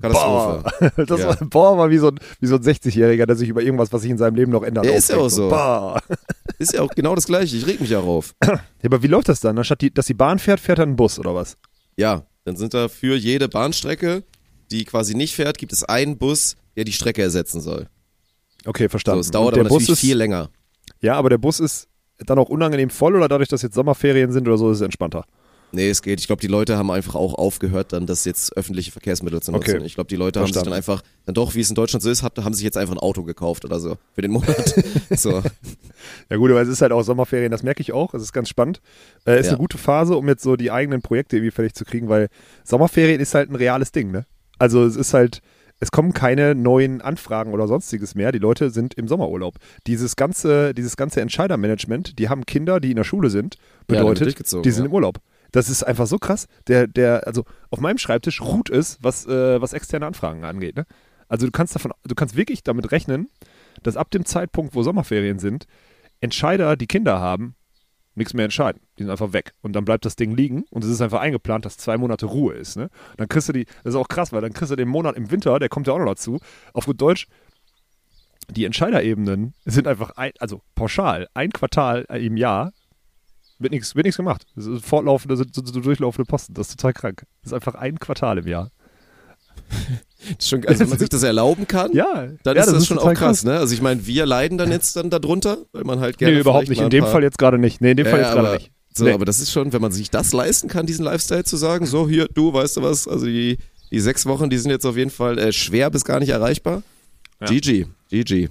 Katastrophe. 0.00 0.64
Boah. 0.80 0.92
Das 1.06 1.20
Ja. 1.20 1.28
war, 1.28 1.36
boah, 1.48 1.78
war 1.78 1.90
wie 1.90 1.98
so 1.98 2.08
ein, 2.08 2.18
wie 2.40 2.46
so 2.46 2.56
ein 2.56 2.62
60-Jähriger, 2.62 3.26
der 3.26 3.36
sich 3.36 3.48
über 3.48 3.62
irgendwas, 3.62 3.92
was 3.92 4.02
sich 4.02 4.10
in 4.10 4.18
seinem 4.18 4.34
Leben 4.36 4.50
noch 4.52 4.62
ändert. 4.62 4.86
Ja, 4.86 4.92
ist 4.92 5.10
ja 5.10 5.16
auch 5.18 5.28
so. 5.28 5.48
Boah. 5.48 6.00
Ist 6.58 6.72
ja 6.72 6.82
auch 6.82 6.90
genau 6.90 7.14
das 7.14 7.26
gleiche. 7.26 7.56
Ich 7.56 7.68
reg 7.68 7.80
mich 7.80 7.90
ja 7.90 8.00
rauf. 8.00 8.34
Ja, 8.44 8.58
aber 8.84 9.02
wie 9.02 9.06
läuft 9.06 9.28
das 9.28 9.38
dann? 9.40 9.56
Anstatt 9.58 9.80
die, 9.80 9.92
dass 9.94 10.06
die 10.06 10.14
Bahn 10.14 10.38
fährt, 10.40 10.58
fährt 10.60 10.78
dann 10.80 10.90
ein 10.90 10.96
Bus 10.96 11.18
oder 11.20 11.34
was? 11.34 11.56
Ja, 11.96 12.24
dann 12.44 12.56
sind 12.56 12.74
da 12.74 12.88
für 12.88 13.14
jede 13.16 13.48
Bahnstrecke, 13.48 14.24
die 14.72 14.84
quasi 14.84 15.14
nicht 15.14 15.34
fährt, 15.36 15.56
gibt 15.58 15.72
es 15.72 15.84
einen 15.84 16.16
Bus, 16.18 16.56
der 16.76 16.84
die 16.84 16.92
Strecke 16.92 17.22
ersetzen 17.22 17.60
soll. 17.60 17.88
Okay, 18.66 18.84
So, 18.84 18.88
verstanden. 18.90 19.20
es 19.20 19.30
dauert 19.30 19.54
aber 19.54 19.64
Bus 19.64 19.72
natürlich 19.82 19.90
ist, 19.90 20.00
viel 20.00 20.16
länger. 20.16 20.50
Ja, 21.00 21.14
aber 21.14 21.28
der 21.30 21.38
Bus 21.38 21.60
ist 21.60 21.86
dann 22.18 22.38
auch 22.40 22.48
unangenehm 22.48 22.90
voll 22.90 23.14
oder 23.14 23.28
dadurch, 23.28 23.48
dass 23.48 23.62
jetzt 23.62 23.74
Sommerferien 23.74 24.32
sind 24.32 24.48
oder 24.48 24.58
so, 24.58 24.70
ist 24.70 24.78
es 24.78 24.82
entspannter. 24.82 25.24
Nee, 25.70 25.90
es 25.90 26.00
geht. 26.02 26.18
Ich 26.20 26.26
glaube, 26.26 26.40
die 26.40 26.46
Leute 26.46 26.78
haben 26.78 26.90
einfach 26.90 27.14
auch 27.14 27.34
aufgehört, 27.34 27.92
dann 27.92 28.06
das 28.06 28.24
jetzt 28.24 28.56
öffentliche 28.56 28.90
Verkehrsmittel 28.90 29.42
zu 29.42 29.52
nutzen. 29.52 29.76
Okay. 29.76 29.84
Ich 29.84 29.94
glaube, 29.94 30.08
die 30.08 30.16
Leute 30.16 30.40
haben 30.40 30.46
sich 30.46 30.54
Verstanden. 30.54 30.70
dann 30.70 30.76
einfach, 30.76 31.02
dann 31.26 31.34
doch, 31.34 31.54
wie 31.54 31.60
es 31.60 31.68
in 31.68 31.74
Deutschland 31.74 32.02
so 32.02 32.08
ist, 32.10 32.22
haben 32.22 32.54
sich 32.54 32.64
jetzt 32.64 32.78
einfach 32.78 32.94
ein 32.94 32.98
Auto 32.98 33.22
gekauft 33.22 33.64
oder 33.66 33.78
so 33.78 33.96
für 34.14 34.22
den 34.22 34.30
Monat. 34.30 34.74
so. 35.10 35.42
Ja 36.30 36.36
gut, 36.36 36.50
aber 36.50 36.62
es 36.62 36.68
ist 36.68 36.80
halt 36.80 36.92
auch 36.92 37.02
Sommerferien, 37.02 37.50
das 37.50 37.62
merke 37.62 37.82
ich 37.82 37.92
auch. 37.92 38.14
Es 38.14 38.22
ist 38.22 38.32
ganz 38.32 38.48
spannend. 38.48 38.80
Äh, 39.26 39.40
ist 39.40 39.46
Ja. 39.46 39.52
eine 39.52 39.58
gute 39.58 39.76
Phase, 39.78 40.16
um 40.16 40.26
jetzt 40.28 40.42
so 40.42 40.56
die 40.56 40.70
eigenen 40.70 41.02
Projekte 41.02 41.36
irgendwie 41.36 41.50
fertig 41.50 41.74
zu 41.74 41.84
kriegen, 41.84 42.08
weil 42.08 42.28
Sommerferien 42.64 43.20
ist 43.20 43.34
halt 43.34 43.50
ein 43.50 43.56
reales 43.56 43.92
Ding, 43.92 44.10
ne? 44.10 44.24
Also 44.58 44.84
es 44.84 44.96
ist 44.96 45.12
halt, 45.14 45.40
es 45.80 45.90
kommen 45.90 46.12
keine 46.14 46.54
neuen 46.54 47.00
Anfragen 47.02 47.52
oder 47.52 47.68
sonstiges 47.68 48.14
mehr. 48.14 48.32
Die 48.32 48.38
Leute 48.38 48.70
sind 48.70 48.94
im 48.94 49.06
Sommerurlaub. 49.06 49.56
Dieses 49.86 50.16
ganze, 50.16 50.72
dieses 50.74 50.96
ganze 50.96 51.20
Entscheidermanagement, 51.20 52.18
die 52.18 52.28
haben 52.28 52.46
Kinder, 52.46 52.80
die 52.80 52.90
in 52.90 52.96
der 52.96 53.04
Schule 53.04 53.30
sind, 53.30 53.56
Ja, 53.90 53.98
bedeutet, 53.98 54.24
durchgezogen, 54.26 54.62
die 54.62 54.70
sind 54.70 54.84
ja. 54.84 54.88
im 54.88 54.94
Urlaub. 54.94 55.18
Das 55.52 55.68
ist 55.68 55.82
einfach 55.82 56.06
so 56.06 56.18
krass. 56.18 56.46
Der, 56.66 56.86
der, 56.86 57.26
also 57.26 57.44
auf 57.70 57.80
meinem 57.80 57.98
Schreibtisch 57.98 58.40
ruht 58.40 58.70
es, 58.70 58.98
was, 59.00 59.26
äh, 59.26 59.60
was 59.60 59.72
externe 59.72 60.06
Anfragen 60.06 60.44
angeht. 60.44 60.76
Ne? 60.76 60.86
Also 61.28 61.46
du 61.46 61.52
kannst 61.52 61.74
davon, 61.74 61.92
du 62.04 62.14
kannst 62.14 62.36
wirklich 62.36 62.62
damit 62.62 62.92
rechnen, 62.92 63.28
dass 63.82 63.96
ab 63.96 64.10
dem 64.10 64.24
Zeitpunkt, 64.24 64.74
wo 64.74 64.82
Sommerferien 64.82 65.38
sind, 65.38 65.66
Entscheider, 66.20 66.76
die 66.76 66.86
Kinder 66.86 67.20
haben, 67.20 67.54
nichts 68.14 68.34
mehr 68.34 68.44
entscheiden. 68.44 68.82
Die 68.98 69.04
sind 69.04 69.10
einfach 69.10 69.32
weg. 69.32 69.52
Und 69.62 69.74
dann 69.74 69.84
bleibt 69.84 70.04
das 70.04 70.16
Ding 70.16 70.36
liegen 70.36 70.64
und 70.70 70.84
es 70.84 70.90
ist 70.90 71.00
einfach 71.00 71.20
eingeplant, 71.20 71.64
dass 71.64 71.78
zwei 71.78 71.96
Monate 71.96 72.26
Ruhe 72.26 72.54
ist. 72.54 72.76
Ne? 72.76 72.90
Dann 73.16 73.28
kriegst 73.28 73.48
du 73.48 73.52
die, 73.52 73.64
das 73.84 73.94
ist 73.94 74.00
auch 74.00 74.08
krass, 74.08 74.32
weil 74.32 74.42
dann 74.42 74.52
kriegst 74.52 74.72
du 74.72 74.76
den 74.76 74.88
Monat 74.88 75.16
im 75.16 75.30
Winter, 75.30 75.58
der 75.58 75.68
kommt 75.68 75.86
ja 75.86 75.92
auch 75.92 75.98
noch 75.98 76.06
dazu. 76.06 76.40
Auf 76.74 76.86
gut 76.86 77.00
Deutsch, 77.00 77.28
die 78.50 78.64
Entscheiderebenen 78.64 79.54
sind 79.64 79.86
einfach, 79.86 80.10
ein, 80.16 80.32
also 80.40 80.62
pauschal, 80.74 81.28
ein 81.34 81.50
Quartal 81.52 82.06
im 82.10 82.36
Jahr 82.36 82.72
wird 83.58 83.72
nichts 83.72 83.94
wird 83.94 84.16
gemacht. 84.16 84.46
Das 84.54 84.66
ist 84.66 84.84
fortlaufende, 84.84 85.36
so, 85.36 85.44
so, 85.52 85.80
durchlaufende 85.80 86.26
Posten. 86.26 86.54
Das 86.54 86.68
ist 86.68 86.78
total 86.78 86.92
krank. 86.92 87.22
Das 87.42 87.52
ist 87.52 87.54
einfach 87.54 87.74
ein 87.74 87.98
Quartal 87.98 88.38
im 88.38 88.46
Jahr. 88.46 88.70
Das 90.20 90.38
ist 90.40 90.48
schon, 90.48 90.66
also 90.66 90.80
wenn 90.80 90.88
man 90.88 90.98
sich 90.98 91.08
das 91.08 91.22
erlauben 91.22 91.68
kann, 91.68 91.92
Ja, 91.92 92.26
dann 92.42 92.56
ja, 92.56 92.64
ist 92.64 92.72
das, 92.72 92.86
schon 92.88 92.96
total 92.96 93.14
auch 93.14 93.18
krass, 93.18 93.44
ne? 93.44 93.56
Also 93.56 93.72
ich 93.72 93.80
meine, 93.80 94.04
wir 94.04 94.26
leiden 94.26 94.58
dann 94.58 94.70
jetzt 94.70 94.96
dann 94.96 95.10
darunter, 95.10 95.58
weil 95.72 95.84
man 95.84 96.00
halt 96.00 96.18
gerne 96.18 96.34
Nee, 96.34 96.40
überhaupt 96.40 96.68
nicht. 96.68 96.80
In 96.80 96.90
dem 96.90 97.04
Fall 97.06 97.22
jetzt 97.22 97.38
gerade 97.38 97.56
nicht. 97.56 97.80
Nee, 97.80 97.92
in 97.92 97.96
dem 97.96 98.04
Ja, 98.06 98.10
Fall 98.10 98.20
ja, 98.20 98.26
jetzt 98.26 98.34
gerade 98.34 98.54
nicht. 98.56 98.72
So, 98.92 99.04
Nee. 99.04 99.12
aber 99.12 99.24
das 99.24 99.38
ist 99.38 99.52
schon, 99.52 99.72
wenn 99.72 99.80
man 99.80 99.92
sich 99.92 100.10
das 100.10 100.32
leisten 100.32 100.66
kann, 100.68 100.86
diesen 100.86 101.04
Lifestyle 101.04 101.44
zu 101.44 101.56
sagen, 101.56 101.86
so 101.86 102.08
hier, 102.08 102.26
du, 102.34 102.52
weißt 102.52 102.78
du 102.78 102.82
was, 102.82 103.06
also 103.06 103.26
die, 103.26 103.58
die 103.92 104.00
sechs 104.00 104.26
Wochen, 104.26 104.50
die 104.50 104.58
sind 104.58 104.72
jetzt 104.72 104.84
auf 104.84 104.96
jeden 104.96 105.10
Fall 105.10 105.38
äh, 105.38 105.52
schwer 105.52 105.88
bis 105.90 106.04
gar 106.04 106.18
nicht 106.18 106.30
erreichbar. 106.30 106.82
Ja. 107.40 107.46
GG, 107.46 107.86
GG. 108.10 108.48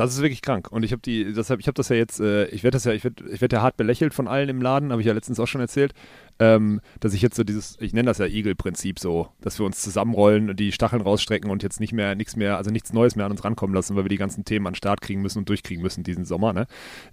Das 0.00 0.14
ist 0.14 0.22
wirklich 0.22 0.40
krank. 0.40 0.72
Und 0.72 0.82
ich 0.82 0.92
habe 0.92 1.02
die, 1.02 1.32
deshalb, 1.32 1.60
ich 1.60 1.66
habe 1.66 1.74
das 1.74 1.90
ja 1.90 1.96
jetzt, 1.96 2.20
äh, 2.20 2.46
ich 2.46 2.62
werde 2.62 2.76
das 2.76 2.84
ja, 2.84 2.92
ich 2.92 3.04
werde, 3.04 3.22
ich 3.30 3.40
werde 3.40 3.56
ja 3.56 3.62
hart 3.62 3.76
belächelt 3.76 4.14
von 4.14 4.28
allen 4.28 4.48
im 4.48 4.62
Laden, 4.62 4.92
habe 4.92 5.02
ich 5.02 5.06
ja 5.06 5.12
letztens 5.12 5.38
auch 5.38 5.46
schon 5.46 5.60
erzählt, 5.60 5.92
ähm, 6.38 6.80
dass 7.00 7.12
ich 7.12 7.20
jetzt 7.20 7.36
so 7.36 7.44
dieses, 7.44 7.76
ich 7.80 7.92
nenne 7.92 8.06
das 8.06 8.16
ja 8.16 8.24
Igel-Prinzip 8.26 8.98
so, 8.98 9.28
dass 9.42 9.58
wir 9.58 9.66
uns 9.66 9.82
zusammenrollen 9.82 10.48
und 10.48 10.58
die 10.58 10.72
Stacheln 10.72 11.02
rausstrecken 11.02 11.50
und 11.50 11.62
jetzt 11.62 11.80
nicht 11.80 11.92
mehr, 11.92 12.14
nichts 12.14 12.34
mehr, 12.34 12.56
also 12.56 12.70
nichts 12.70 12.94
Neues 12.94 13.14
mehr 13.14 13.26
an 13.26 13.32
uns 13.32 13.44
rankommen 13.44 13.74
lassen, 13.74 13.94
weil 13.94 14.04
wir 14.04 14.08
die 14.08 14.16
ganzen 14.16 14.44
Themen 14.46 14.66
an 14.66 14.72
den 14.72 14.76
Start 14.78 15.02
kriegen 15.02 15.20
müssen 15.20 15.38
und 15.38 15.48
durchkriegen 15.48 15.82
müssen 15.82 16.02
diesen 16.02 16.24
Sommer. 16.24 16.54
Ne? 16.54 16.66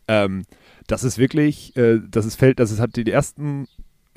Ähm, 0.07 0.43
das 0.87 1.03
ist 1.03 1.17
wirklich, 1.17 1.75
äh, 1.75 1.99
das 2.09 2.25
ist 2.25 2.35
Feld, 2.35 2.59
das 2.59 2.71
ist 2.71 2.79
hat 2.79 2.95
die 2.95 3.11
ersten 3.11 3.67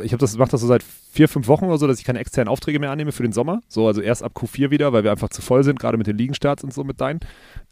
ich 0.03 0.13
habe 0.13 0.21
das 0.21 0.39
mache 0.39 0.51
das 0.51 0.61
so 0.63 0.67
seit 0.67 0.83
vier, 0.83 1.29
fünf 1.29 1.47
Wochen 1.49 1.67
oder 1.67 1.77
so, 1.77 1.87
dass 1.87 1.99
ich 1.99 2.07
keine 2.07 2.21
externen 2.21 2.49
Aufträge 2.49 2.79
mehr 2.79 2.91
annehme 2.91 3.13
für 3.13 3.23
den 3.23 3.33
Sommer. 3.33 3.61
So, 3.69 3.87
also 3.87 4.01
erst 4.01 4.23
ab 4.23 4.33
Q4 4.35 4.71
wieder, 4.71 4.95
weil 4.95 5.05
wir 5.05 5.11
einfach 5.11 5.29
zu 5.29 5.43
voll 5.43 5.63
sind, 5.63 5.79
gerade 5.79 5.99
mit 5.99 6.07
den 6.07 6.17
Liegenstarts 6.17 6.65
und 6.65 6.73
so 6.73 6.85
mit 6.85 7.03
deinen. 7.03 7.21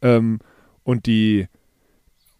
Ähm, 0.03 0.41
und 0.89 1.05
die 1.07 1.47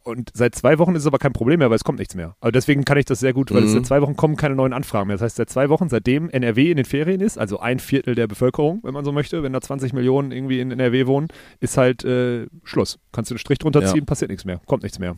und 0.05 0.31
seit 0.33 0.55
zwei 0.55 0.79
Wochen 0.79 0.95
ist 0.95 1.03
es 1.03 1.07
aber 1.07 1.19
kein 1.19 1.35
Problem 1.35 1.59
mehr, 1.59 1.69
weil 1.69 1.77
es 1.77 1.85
kommt 1.85 1.99
nichts 1.99 2.15
mehr. 2.15 2.35
Also 2.41 2.51
deswegen 2.53 2.87
kann 2.87 2.97
ich 2.97 3.05
das 3.05 3.21
sehr 3.21 3.35
gut, 3.35 3.53
weil 3.53 3.63
es 3.65 3.71
Mhm. 3.73 3.75
seit 3.75 3.87
zwei 3.87 4.01
Wochen 4.01 4.17
kommen 4.17 4.37
keine 4.37 4.55
neuen 4.55 4.73
Anfragen 4.73 5.09
mehr. 5.09 5.17
Das 5.17 5.23
heißt, 5.23 5.37
seit 5.37 5.51
zwei 5.51 5.69
Wochen, 5.69 5.91
seitdem 5.91 6.31
NRW 6.31 6.71
in 6.71 6.79
den 6.79 6.87
Ferien 6.87 7.21
ist, 7.21 7.37
also 7.37 7.61
ein 7.61 7.79
Viertel 7.79 8.15
der 8.15 8.27
Bevölkerung, 8.27 8.81
wenn 8.85 8.95
man 8.95 9.05
so 9.05 9.13
möchte, 9.13 9.43
wenn 9.43 9.53
da 9.53 9.61
20 9.61 9.93
Millionen 9.93 10.33
irgendwie 10.33 10.61
in 10.61 10.71
NRW 10.71 11.07
wohnen, 11.07 11.29
ist 11.61 11.77
halt 11.77 12.05
äh, 12.07 12.47
Schluss. 12.65 12.99
Kannst 13.13 13.31
du 13.31 13.35
einen 13.35 13.39
Strich 13.39 13.59
drunter 13.59 13.83
Ja. 13.83 13.89
ziehen, 13.93 14.07
passiert 14.07 14.31
nichts 14.31 14.47
mehr, 14.47 14.63
kommt 14.65 14.83
nichts 14.83 14.99
mehr. 14.99 15.17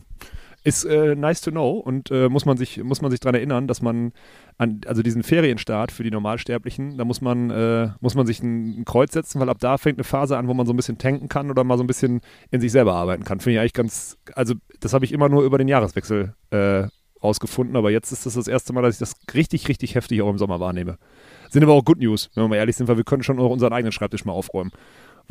Ist 0.63 0.85
äh, 0.85 1.15
nice 1.15 1.41
to 1.41 1.49
know 1.49 1.71
und 1.71 2.11
äh, 2.11 2.29
muss 2.29 2.45
man 2.45 2.55
sich 2.55 2.83
muss 2.83 3.01
man 3.01 3.09
sich 3.09 3.19
dran 3.19 3.33
erinnern, 3.33 3.67
dass 3.67 3.81
man 3.81 4.13
an 4.59 4.81
also 4.85 5.01
diesen 5.01 5.23
Ferienstart 5.23 5.91
für 5.91 6.03
die 6.03 6.11
Normalsterblichen, 6.11 6.97
da 6.97 7.05
muss 7.05 7.19
man 7.19 7.49
äh, 7.49 7.89
muss 7.99 8.13
man 8.13 8.27
sich 8.27 8.43
ein, 8.43 8.81
ein 8.81 8.85
Kreuz 8.85 9.11
setzen, 9.11 9.39
weil 9.39 9.49
ab 9.49 9.57
da 9.59 9.79
fängt 9.79 9.97
eine 9.97 10.03
Phase 10.03 10.37
an, 10.37 10.47
wo 10.47 10.53
man 10.53 10.67
so 10.67 10.73
ein 10.73 10.75
bisschen 10.75 10.99
tanken 10.99 11.29
kann 11.29 11.49
oder 11.49 11.63
mal 11.63 11.77
so 11.77 11.83
ein 11.83 11.87
bisschen 11.87 12.21
in 12.51 12.61
sich 12.61 12.71
selber 12.71 12.93
arbeiten 12.93 13.23
kann. 13.23 13.39
Finde 13.39 13.55
ich 13.55 13.59
eigentlich 13.59 13.73
ganz 13.73 14.19
also 14.35 14.53
das 14.79 14.93
habe 14.93 15.03
ich 15.03 15.13
immer 15.13 15.29
nur 15.29 15.43
über 15.43 15.57
den 15.57 15.67
Jahreswechsel 15.67 16.35
äh, 16.51 16.83
rausgefunden, 17.23 17.75
aber 17.75 17.89
jetzt 17.89 18.11
ist 18.11 18.27
das 18.27 18.35
das 18.35 18.47
erste 18.47 18.71
Mal, 18.71 18.83
dass 18.83 18.95
ich 18.95 18.99
das 18.99 19.15
richtig 19.33 19.67
richtig 19.67 19.95
heftig 19.95 20.21
auch 20.21 20.29
im 20.29 20.37
Sommer 20.37 20.59
wahrnehme. 20.59 20.99
Sind 21.49 21.63
aber 21.63 21.73
auch 21.73 21.83
Good 21.83 21.99
News, 21.99 22.29
wenn 22.35 22.43
wir 22.43 22.49
mal 22.49 22.57
ehrlich 22.57 22.75
sind, 22.75 22.87
weil 22.87 22.97
wir 22.97 23.03
können 23.03 23.23
schon 23.23 23.39
auch 23.39 23.49
unseren 23.49 23.73
eigenen 23.73 23.91
Schreibtisch 23.91 24.25
mal 24.25 24.33
aufräumen. 24.33 24.71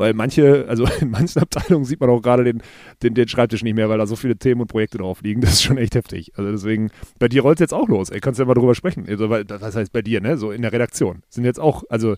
Weil 0.00 0.14
manche, 0.14 0.64
also 0.66 0.86
in 1.00 1.10
manchen 1.10 1.42
Abteilungen 1.42 1.84
sieht 1.84 2.00
man 2.00 2.08
auch 2.08 2.22
gerade 2.22 2.42
den, 2.42 2.62
den, 3.02 3.14
den 3.14 3.28
Schreibtisch 3.28 3.62
nicht 3.62 3.74
mehr, 3.74 3.90
weil 3.90 3.98
da 3.98 4.06
so 4.06 4.16
viele 4.16 4.34
Themen 4.34 4.62
und 4.62 4.68
Projekte 4.68 4.96
drauf 4.96 5.20
liegen. 5.22 5.40
Das 5.50 5.52
ist 5.52 5.62
schon 5.62 5.78
echt 5.78 5.94
heftig. 5.94 6.32
Also 6.36 6.50
deswegen, 6.50 6.90
bei 7.18 7.28
dir 7.28 7.42
rollt 7.42 7.58
es 7.58 7.60
jetzt 7.60 7.74
auch 7.74 7.86
los. 7.86 8.08
Ey, 8.08 8.20
kannst 8.20 8.38
du 8.38 8.44
ja 8.44 8.46
mal 8.46 8.54
drüber 8.54 8.74
sprechen. 8.74 9.04
Also, 9.06 9.28
was 9.28 9.76
heißt 9.76 9.92
bei 9.92 10.00
dir, 10.00 10.20
ne? 10.20 10.38
So 10.38 10.52
in 10.52 10.62
der 10.62 10.72
Redaktion. 10.72 11.22
Sind 11.28 11.44
jetzt 11.44 11.60
auch, 11.60 11.84
also 11.90 12.16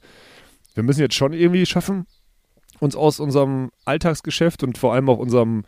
wir 0.75 0.83
müssen 0.85 1.01
jetzt 1.01 1.15
schon 1.15 1.33
irgendwie 1.33 1.67
schaffen, 1.67 2.07
uns 2.79 2.95
aus 2.95 3.19
unserem 3.19 3.71
Alltagsgeschäft 3.85 4.63
und 4.63 4.79
vor 4.79 4.95
allem 4.95 5.09
auch 5.09 5.19
unserem, 5.19 5.65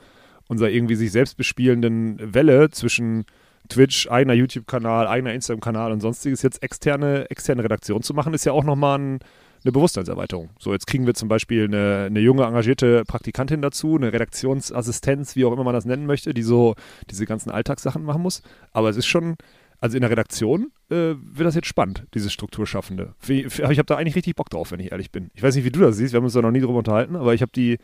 unserer 0.47 0.71
irgendwie 0.71 0.95
sich 0.95 1.11
selbst 1.11 1.37
bespielenden 1.37 2.35
Welle 2.35 2.71
zwischen 2.71 3.25
Twitch, 3.69 4.09
eigener 4.09 4.35
YouTube-Kanal, 4.35 5.09
eigener 5.09 5.33
Instagram-Kanal 5.33 5.91
und 5.91 6.01
sonstiges 6.01 6.43
jetzt 6.43 6.63
externe, 6.63 7.29
externe 7.31 7.65
Redaktion 7.65 8.03
zu 8.03 8.15
machen, 8.15 8.35
ist 8.35 8.45
ja 8.45 8.53
auch 8.53 8.65
nochmal 8.65 8.99
ein, 8.99 9.19
eine 9.65 9.73
Bewusstseinserweiterung. 9.73 10.51
So, 10.59 10.73
jetzt 10.73 10.87
kriegen 10.87 11.07
wir 11.07 11.15
zum 11.15 11.29
Beispiel 11.29 11.65
eine, 11.65 12.05
eine 12.07 12.21
junge, 12.21 12.45
engagierte 12.45 13.05
Praktikantin 13.05 13.63
dazu, 13.63 13.97
eine 13.97 14.13
Redaktionsassistenz, 14.13 15.37
wie 15.37 15.45
auch 15.45 15.53
immer 15.53 15.65
man 15.65 15.75
das 15.75 15.87
nennen 15.87 16.07
möchte, 16.07 16.35
die 16.35 16.43
so 16.43 16.75
diese 17.11 17.25
ganzen 17.27 17.51
Alltagssachen 17.51 18.05
machen 18.05 18.23
muss. 18.23 18.43
Aber 18.73 18.91
es 18.91 18.97
ist 18.97 19.07
schon, 19.07 19.37
also 19.81 19.97
in 19.97 20.03
der 20.03 20.11
Redaktion 20.11 20.71
äh, 20.91 21.15
wird 21.17 21.47
das 21.47 21.55
jetzt 21.55 21.67
spannend, 21.67 22.07
dieses 22.15 22.33
Strukturschaffende. 22.33 23.15
Wie, 23.21 23.45
ich 23.45 23.61
habe 23.61 23.85
da 23.85 23.97
eigentlich 23.97 24.17
richtig 24.17 24.37
Bock 24.37 24.51
drauf, 24.51 24.71
wenn 24.71 24.81
ich 24.81 24.93
ehrlich 24.93 25.11
bin. 25.11 25.31
Ich 25.35 25.43
weiß 25.43 25.55
nicht, 25.57 25.65
wie 25.65 25.71
du 25.71 25.81
das 25.81 25.97
siehst, 25.97 26.13
wir 26.13 26.19
haben 26.19 26.25
uns 26.25 26.35
da 26.35 26.43
noch 26.43 26.51
nie 26.51 26.61
drüber 26.61 26.79
unterhalten, 26.79 27.17
aber 27.17 27.35
ich 27.35 27.43
habe 27.43 27.53
die, 27.55 27.79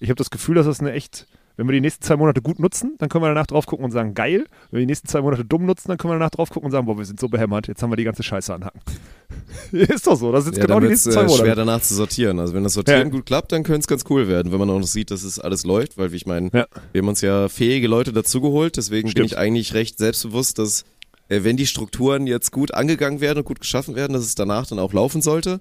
ich 0.00 0.08
habe 0.08 0.16
das 0.16 0.30
Gefühl, 0.30 0.54
dass 0.54 0.66
das 0.66 0.80
eine 0.80 0.92
echt, 0.92 1.26
wenn 1.56 1.66
wir 1.68 1.72
die 1.72 1.80
nächsten 1.80 2.02
zwei 2.04 2.16
Monate 2.16 2.42
gut 2.42 2.58
nutzen, 2.58 2.94
dann 2.98 3.08
können 3.08 3.24
wir 3.24 3.28
danach 3.28 3.46
drauf 3.46 3.66
gucken 3.66 3.84
und 3.84 3.90
sagen, 3.90 4.14
geil. 4.14 4.44
Wenn 4.70 4.78
wir 4.78 4.80
die 4.80 4.86
nächsten 4.86 5.08
zwei 5.08 5.20
Monate 5.22 5.44
dumm 5.44 5.64
nutzen, 5.66 5.88
dann 5.88 5.96
können 5.98 6.12
wir 6.12 6.18
danach 6.18 6.30
drauf 6.30 6.50
gucken 6.50 6.66
und 6.66 6.72
sagen, 6.72 6.86
boah, 6.86 6.98
wir 6.98 7.04
sind 7.04 7.18
so 7.18 7.28
behämmert, 7.28 7.68
jetzt 7.68 7.82
haben 7.82 7.90
wir 7.90 7.96
die 7.96 8.04
ganze 8.04 8.22
Scheiße 8.22 8.52
anhacken. 8.54 8.80
ist 9.72 10.06
doch 10.06 10.16
so, 10.16 10.30
das 10.32 10.46
ist 10.46 10.56
Ja, 10.56 10.66
genau 10.66 10.80
die 10.80 10.88
nächsten 10.88 11.10
zwei 11.12 11.20
äh, 11.22 11.24
Monate. 11.24 11.42
schwer 11.42 11.54
danach 11.56 11.80
zu 11.82 11.94
sortieren. 11.94 12.38
Also 12.38 12.54
wenn 12.54 12.62
das 12.64 12.74
Sortieren 12.74 13.08
Ja. 13.08 13.08
gut 13.08 13.26
klappt, 13.26 13.52
dann 13.52 13.62
könnte 13.62 13.80
es 13.80 13.86
ganz 13.86 14.04
cool 14.10 14.28
werden, 14.28 14.52
wenn 14.52 14.58
man 14.58 14.70
auch 14.70 14.78
noch 14.78 14.86
sieht, 14.86 15.10
dass 15.10 15.22
es 15.24 15.38
alles 15.38 15.64
läuft, 15.64 15.98
weil 15.98 16.12
wie 16.12 16.16
ich 16.16 16.26
meine, 16.26 16.50
Ja. 16.52 16.66
wir 16.92 17.00
haben 17.02 17.08
uns 17.08 17.20
ja 17.22 17.48
fähige 17.48 17.88
Leute 17.88 18.12
dazugeholt, 18.12 18.76
deswegen 18.76 19.06
bin 19.06 19.10
Stimmt. 19.12 19.26
ich 19.32 19.38
eigentlich 19.38 19.74
recht 19.74 19.98
selbstbewusst, 19.98 20.58
dass 20.58 20.84
äh, 21.28 21.42
wenn 21.42 21.56
die 21.56 21.66
Strukturen 21.66 22.26
jetzt 22.26 22.52
gut 22.52 22.72
angegangen 22.74 23.20
werden 23.20 23.38
und 23.38 23.44
gut 23.44 23.60
geschaffen 23.60 23.94
werden, 23.96 24.12
dass 24.12 24.22
es 24.24 24.34
danach 24.36 24.66
dann 24.66 24.78
auch 24.78 24.92
laufen 24.92 25.22
sollte 25.22 25.60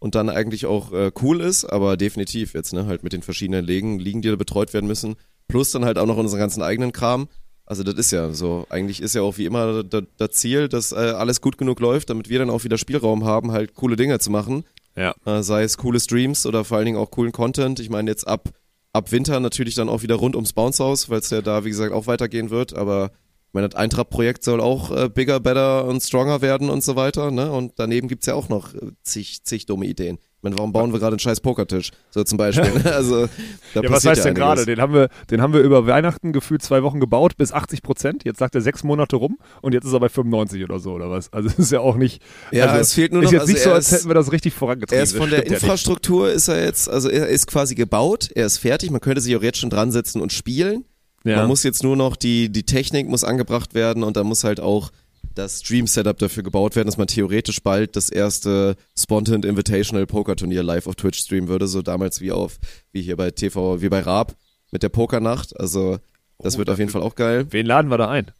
und 0.00 0.14
dann 0.16 0.28
eigentlich 0.28 0.66
auch 0.66 0.92
äh, 0.92 1.12
cool 1.22 1.40
ist, 1.40 1.64
aber 1.64 1.96
definitiv 1.96 2.54
jetzt, 2.54 2.72
ne, 2.72 2.86
halt 2.86 3.04
mit 3.04 3.12
den 3.12 3.22
verschiedenen 3.22 3.64
Ligen, 3.64 3.98
Ligen, 4.00 4.22
die 4.22 4.28
da 4.28 4.36
betreut 4.36 4.74
werden 4.74 4.86
müssen, 4.88 5.14
plus 5.48 5.70
dann 5.72 5.84
halt 5.84 5.98
auch 5.98 6.06
noch 6.06 6.16
unseren 6.16 6.40
ganzen 6.40 6.62
eigenen 6.62 6.92
Kram. 6.92 7.28
Also 7.66 7.82
das 7.82 7.94
ist 7.94 8.10
ja 8.10 8.32
so, 8.32 8.66
eigentlich 8.68 9.00
ist 9.00 9.14
ja 9.14 9.22
auch 9.22 9.38
wie 9.38 9.46
immer 9.46 9.82
das, 9.82 10.30
Ziel, 10.32 10.68
dass 10.68 10.92
äh, 10.92 10.96
alles 10.96 11.40
gut 11.40 11.56
genug 11.56 11.80
läuft, 11.80 12.10
damit 12.10 12.28
wir 12.28 12.38
dann 12.38 12.50
auch 12.50 12.64
wieder 12.64 12.76
Spielraum 12.76 13.24
haben, 13.24 13.52
halt 13.52 13.74
coole 13.74 13.96
Dinge 13.96 14.18
zu 14.18 14.30
machen. 14.30 14.64
Ja. 14.96 15.14
Äh, 15.24 15.42
sei 15.42 15.62
es 15.62 15.78
coole 15.78 15.98
Streams 15.98 16.44
oder 16.44 16.64
vor 16.64 16.76
allen 16.76 16.86
Dingen 16.86 16.98
auch 16.98 17.10
coolen 17.10 17.32
Content. 17.32 17.80
Ich 17.80 17.88
meine 17.88 18.10
jetzt 18.10 18.28
ab, 18.28 18.50
ab 18.92 19.12
Winter 19.12 19.40
natürlich 19.40 19.74
dann 19.74 19.88
auch 19.88 20.02
wieder 20.02 20.16
rund 20.16 20.36
ums 20.36 20.52
Bounce 20.52 20.84
House, 20.84 21.08
weil 21.08 21.20
es 21.20 21.30
ja 21.30 21.40
da, 21.40 21.64
wie 21.64 21.70
gesagt, 21.70 21.92
auch 21.92 22.06
weitergehen 22.06 22.50
wird. 22.50 22.74
Aber 22.74 23.12
ich 23.48 23.54
meine, 23.54 23.68
das 23.68 23.78
Eintracht-Projekt 23.78 24.44
soll 24.44 24.60
auch 24.60 24.90
äh, 24.94 25.08
bigger, 25.08 25.40
better 25.40 25.86
und 25.86 26.02
stronger 26.02 26.42
werden 26.42 26.68
und 26.68 26.84
so 26.84 26.96
weiter. 26.96 27.30
Ne? 27.30 27.50
Und 27.50 27.72
daneben 27.76 28.08
gibt's 28.08 28.26
ja 28.26 28.34
auch 28.34 28.50
noch 28.50 28.74
zig, 29.02 29.42
zig 29.42 29.64
dumme 29.64 29.86
Ideen. 29.86 30.18
Meine, 30.44 30.58
warum 30.58 30.72
bauen 30.72 30.92
wir 30.92 31.00
gerade 31.00 31.14
einen 31.14 31.18
scheiß 31.20 31.40
Pokertisch? 31.40 31.90
So 32.10 32.22
zum 32.22 32.36
Beispiel. 32.36 32.70
also, 32.92 33.26
da 33.72 33.80
Ja, 33.80 33.90
was 33.90 34.04
heißt 34.04 34.24
denn 34.26 34.34
gerade? 34.34 34.66
Den 34.66 34.78
haben 34.80 34.92
wir, 34.92 35.08
den 35.30 35.40
haben 35.40 35.54
wir 35.54 35.60
über 35.60 35.86
Weihnachten 35.86 36.32
gefühlt 36.32 36.62
zwei 36.62 36.82
Wochen 36.82 37.00
gebaut 37.00 37.36
bis 37.38 37.50
80 37.50 37.82
Prozent. 37.82 38.24
Jetzt 38.24 38.38
sagt 38.38 38.54
er 38.54 38.60
sechs 38.60 38.84
Monate 38.84 39.16
rum 39.16 39.38
und 39.62 39.72
jetzt 39.72 39.86
ist 39.86 39.92
er 39.94 40.00
bei 40.00 40.10
95 40.10 40.62
oder 40.62 40.78
so 40.78 40.92
oder 40.92 41.10
was. 41.10 41.32
Also 41.32 41.48
es 41.48 41.58
ist 41.58 41.72
ja 41.72 41.80
auch 41.80 41.96
nicht. 41.96 42.22
Ja, 42.52 42.66
also, 42.66 42.80
es 42.82 42.92
fehlt 42.92 43.12
nur 43.12 43.22
ist 43.22 43.28
noch- 43.28 43.32
jetzt 43.32 43.40
also 43.40 43.52
nicht 43.52 43.62
so, 43.62 43.72
als 43.72 43.90
ist- 43.90 43.98
hätten 44.00 44.10
wir 44.10 44.14
das 44.14 44.30
richtig 44.32 44.52
vorangetrieben. 44.54 44.98
Er 44.98 45.02
ist 45.02 45.16
von 45.16 45.30
der 45.30 45.38
stimmt 45.38 45.50
ja. 45.50 45.56
Infrastruktur 45.56 46.30
ist 46.30 46.48
er 46.48 46.62
jetzt, 46.62 46.90
also 46.90 47.08
er 47.08 47.28
ist 47.28 47.46
quasi 47.46 47.74
gebaut, 47.74 48.30
er 48.34 48.44
ist 48.44 48.58
fertig, 48.58 48.90
man 48.90 49.00
könnte 49.00 49.22
sich 49.22 49.34
auch 49.36 49.42
jetzt 49.42 49.58
schon 49.58 49.70
dran 49.70 49.90
setzen 49.92 50.20
und 50.20 50.32
spielen. 50.32 50.84
Ja. 51.24 51.38
Man 51.38 51.48
muss 51.48 51.62
jetzt 51.62 51.82
nur 51.82 51.96
noch 51.96 52.16
die, 52.16 52.50
die 52.50 52.64
Technik 52.64 53.08
muss 53.08 53.24
angebracht 53.24 53.72
werden 53.72 54.02
und 54.02 54.18
dann 54.18 54.26
muss 54.26 54.44
halt 54.44 54.60
auch 54.60 54.90
das 55.34 55.60
Stream-Setup 55.60 56.16
dafür 56.18 56.42
gebaut 56.42 56.76
werden, 56.76 56.86
dass 56.86 56.96
man 56.96 57.06
theoretisch 57.06 57.62
bald 57.62 57.96
das 57.96 58.08
erste 58.10 58.76
Spontan 58.96 59.42
Invitational 59.42 60.06
Poker-Turnier 60.06 60.62
live 60.62 60.86
auf 60.86 60.94
Twitch 60.94 61.18
streamen 61.20 61.48
würde, 61.48 61.66
so 61.66 61.82
damals 61.82 62.20
wie 62.20 62.30
auf, 62.32 62.58
wie 62.92 63.02
hier 63.02 63.16
bei 63.16 63.30
TV, 63.30 63.80
wie 63.82 63.88
bei 63.88 64.00
Raab 64.00 64.36
mit 64.70 64.82
der 64.82 64.88
Pokernacht. 64.90 65.58
Also, 65.58 65.98
das 66.38 66.54
Oh, 66.56 66.58
wird 66.58 66.70
auf 66.70 66.78
jeden 66.78 66.90
Fall 66.90 67.02
auch 67.02 67.14
geil. 67.14 67.46
Wen 67.50 67.66
laden 67.66 67.90
wir 67.90 67.98
da 67.98 68.08
ein? 68.08 68.30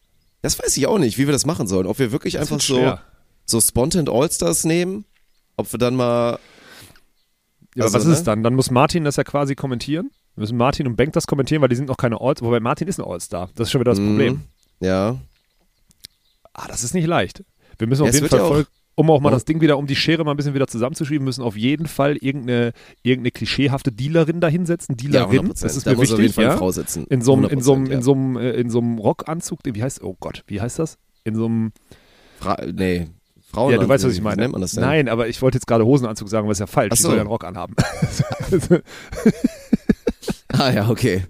Das 0.43 0.59
weiß 0.59 0.77
ich 0.77 0.87
auch 0.87 0.99
nicht, 0.99 1.17
wie 1.19 1.27
wir 1.27 1.33
das 1.33 1.47
machen 1.47 1.67
sollen. 1.67 1.87
Ob 1.87 1.99
wir 1.99 2.13
wirklich 2.13 2.39
einfach 2.39 2.53
wird 2.53 2.63
so, 2.63 2.77
schwer. 2.77 3.01
so 3.47 3.61
Spontan 3.61 4.09
All-Stars 4.09 4.65
nehmen, 4.65 5.05
ob 5.57 5.73
wir 5.73 5.79
dann 5.79 5.97
mal 5.97 6.39
Ja, 7.75 7.85
Also, 7.85 7.97
aber 7.97 8.05
was 8.05 8.13
ist 8.13 8.19
ne? 8.21 8.25
dann? 8.27 8.43
Dann 8.43 8.55
muss 8.55 8.71
Martin 8.71 9.05
das 9.05 9.17
ja 9.17 9.25
quasi 9.25 9.55
kommentieren. 9.55 10.11
Wir 10.37 10.43
müssen 10.43 10.57
Martin 10.57 10.87
und 10.87 10.97
Bank 10.97 11.13
das 11.13 11.27
kommentieren, 11.27 11.63
weil 11.63 11.69
die 11.69 11.77
sind 11.77 11.89
noch 11.89 11.97
keine 11.97 12.21
All 12.21 12.35
Wobei 12.41 12.61
Martin 12.61 12.89
ist 12.89 12.99
ein 13.01 13.05
All-Star. 13.05 13.51
Das 13.55 13.69
ist 13.69 13.73
schon 13.73 13.81
wieder 13.81 13.93
das 13.93 14.01
Mhm. 14.01 14.07
Problem. 14.09 14.41
Ja, 14.81 15.17
Ah, 16.55 16.67
das 16.69 16.83
ist 16.85 16.95
nicht 16.95 17.07
leicht. 17.07 17.45
Wir 17.79 17.87
müssen 17.87 18.05
Ja, 18.05 18.09
auf 18.09 18.15
jeden 18.15 18.29
Fall 18.29 18.39
ja 18.39 18.45
auch- 18.45 18.49
voll, 18.49 18.67
um 18.97 19.11
auch 19.11 19.21
mal 19.21 19.31
das 19.33 19.45
Ding 19.45 19.61
wieder, 19.61 19.77
um 19.77 19.89
die 19.89 19.97
Schere 19.97 20.25
mal 20.25 20.31
ein 20.31 20.37
bisschen 20.37 20.55
wieder 20.55 20.69
zusammenzuschieben, 20.69 21.25
müssen 21.25 21.43
auf 21.43 21.57
jeden 21.57 21.87
Fall 21.87 22.17
irgendeine, 22.17 22.73
irgendeine 23.03 23.33
klischeehafte 23.33 23.91
Dealerin 23.91 24.41
da 24.41 24.47
hinsetzen. 24.47 24.97
Dealerin, 24.97 25.39
100 25.41 25.65
das 25.65 25.77
ist 25.77 25.85
da 25.87 25.91
mir 25.91 25.97
muss 25.97 26.03
wichtig. 26.03 26.15
auf 26.15 26.21
jeden 26.21 26.33
Fall 26.35 26.45
ja? 26.45 26.51
eine 26.51 26.59
Frau 26.59 26.71
sitzen. 26.71 27.05
In 27.09 27.21
so 27.21 27.33
einem, 27.35 27.47
in 27.51 27.61
so 27.61 27.75
einem, 27.75 27.87
100%, 27.87 27.91
ja. 27.91 27.95
in 27.97 28.03
so 28.03 28.13
einem, 28.13 28.37
äh, 28.37 28.51
in 28.53 28.71
so 28.71 28.79
einem 28.79 28.99
Rockanzug, 28.99 29.59
wie 29.65 29.83
heißt, 29.83 30.03
oh 30.05 30.17
Gott, 30.21 30.45
wie 30.47 30.61
heißt 30.61 30.79
das? 30.79 30.97
In 31.25 31.35
so 31.35 31.47
einem, 31.47 31.73
Fra 32.39 32.57
nee, 32.73 33.09
Frauen. 33.51 33.73
ja, 33.73 33.79
du 33.79 33.89
weißt, 33.89 34.05
was 34.05 34.13
ich 34.13 34.21
meine. 34.23 34.49
Das? 34.51 34.75
Nein, 34.77 35.09
aber 35.09 35.27
ich 35.27 35.43
wollte 35.43 35.57
jetzt 35.59 35.67
gerade 35.67 35.85
Hosenanzug 35.85 36.29
sagen, 36.29 36.45
aber 36.45 36.53
ist 36.53 36.61
ja 36.61 36.67
falsch. 36.69 36.91
Ach 36.93 36.97
Die 36.97 37.03
so. 37.03 37.09
soll 37.09 37.17
ja 37.17 37.23
einen 37.23 37.31
Rock 37.31 37.43
anhaben. 37.45 37.75
Ah 40.57 40.71
ja, 40.71 40.89
okay. 40.89 41.25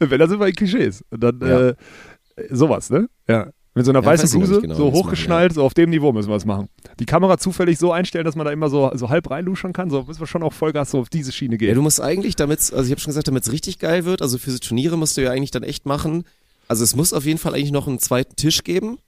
Wenn, 0.00 0.18
dann 0.18 0.28
sind 0.28 0.40
wir 0.40 0.48
in 0.48 0.54
Klischees. 0.54 1.04
Und 1.10 1.22
dann, 1.22 1.38
Ja. 1.40 1.68
äh, 1.68 1.74
sowas, 2.50 2.90
ne? 2.90 3.08
Ja. 3.28 3.50
Mit 3.74 3.86
so 3.86 3.90
einer 3.90 4.00
Ja, 4.00 4.06
weißen 4.06 4.38
Bluse, 4.38 4.60
genau, 4.60 4.74
so 4.74 4.86
wie 4.86 4.90
das 4.90 4.98
hochgeschnallt, 5.00 5.54
so 5.54 5.62
auf 5.64 5.72
dem 5.72 5.88
Niveau 5.90 6.12
müssen 6.12 6.28
wir 6.28 6.36
es 6.36 6.44
machen. 6.44 6.68
Die 6.98 7.06
Kamera 7.06 7.38
zufällig 7.38 7.78
so 7.78 7.90
einstellen, 7.90 8.24
dass 8.26 8.36
man 8.36 8.44
da 8.44 8.52
immer 8.52 8.68
so, 8.68 8.90
so 8.94 9.08
halb 9.08 9.30
reinluschern 9.30 9.72
kann, 9.72 9.88
so 9.88 10.02
müssen 10.02 10.20
wir 10.20 10.26
schon 10.26 10.42
auf 10.42 10.52
Vollgas 10.54 10.90
so 10.90 10.98
auf 10.98 11.08
diese 11.08 11.32
Schiene 11.32 11.54
Ja, 11.54 11.58
gehen. 11.58 11.74
du 11.74 11.82
musst 11.82 12.00
eigentlich, 12.00 12.36
damit 12.36 12.58
also 12.60 12.82
ich 12.84 12.90
habe 12.90 13.00
schon 13.00 13.10
gesagt, 13.10 13.28
damit 13.28 13.44
es 13.44 13.52
richtig 13.52 13.78
geil 13.78 14.04
wird, 14.04 14.20
also 14.20 14.36
für 14.36 14.50
so 14.50 14.58
Turniere 14.58 14.98
musst 14.98 15.16
du 15.16 15.22
ja 15.22 15.30
eigentlich 15.30 15.50
dann 15.52 15.62
echt 15.62 15.86
machen. 15.86 16.24
Also 16.68 16.84
es 16.84 16.94
muss 16.94 17.12
auf 17.14 17.24
jeden 17.24 17.38
Fall 17.38 17.54
eigentlich 17.54 17.72
noch 17.72 17.88
einen 17.88 17.98
zweiten 17.98 18.36
Tisch 18.36 18.62
geben. 18.62 18.98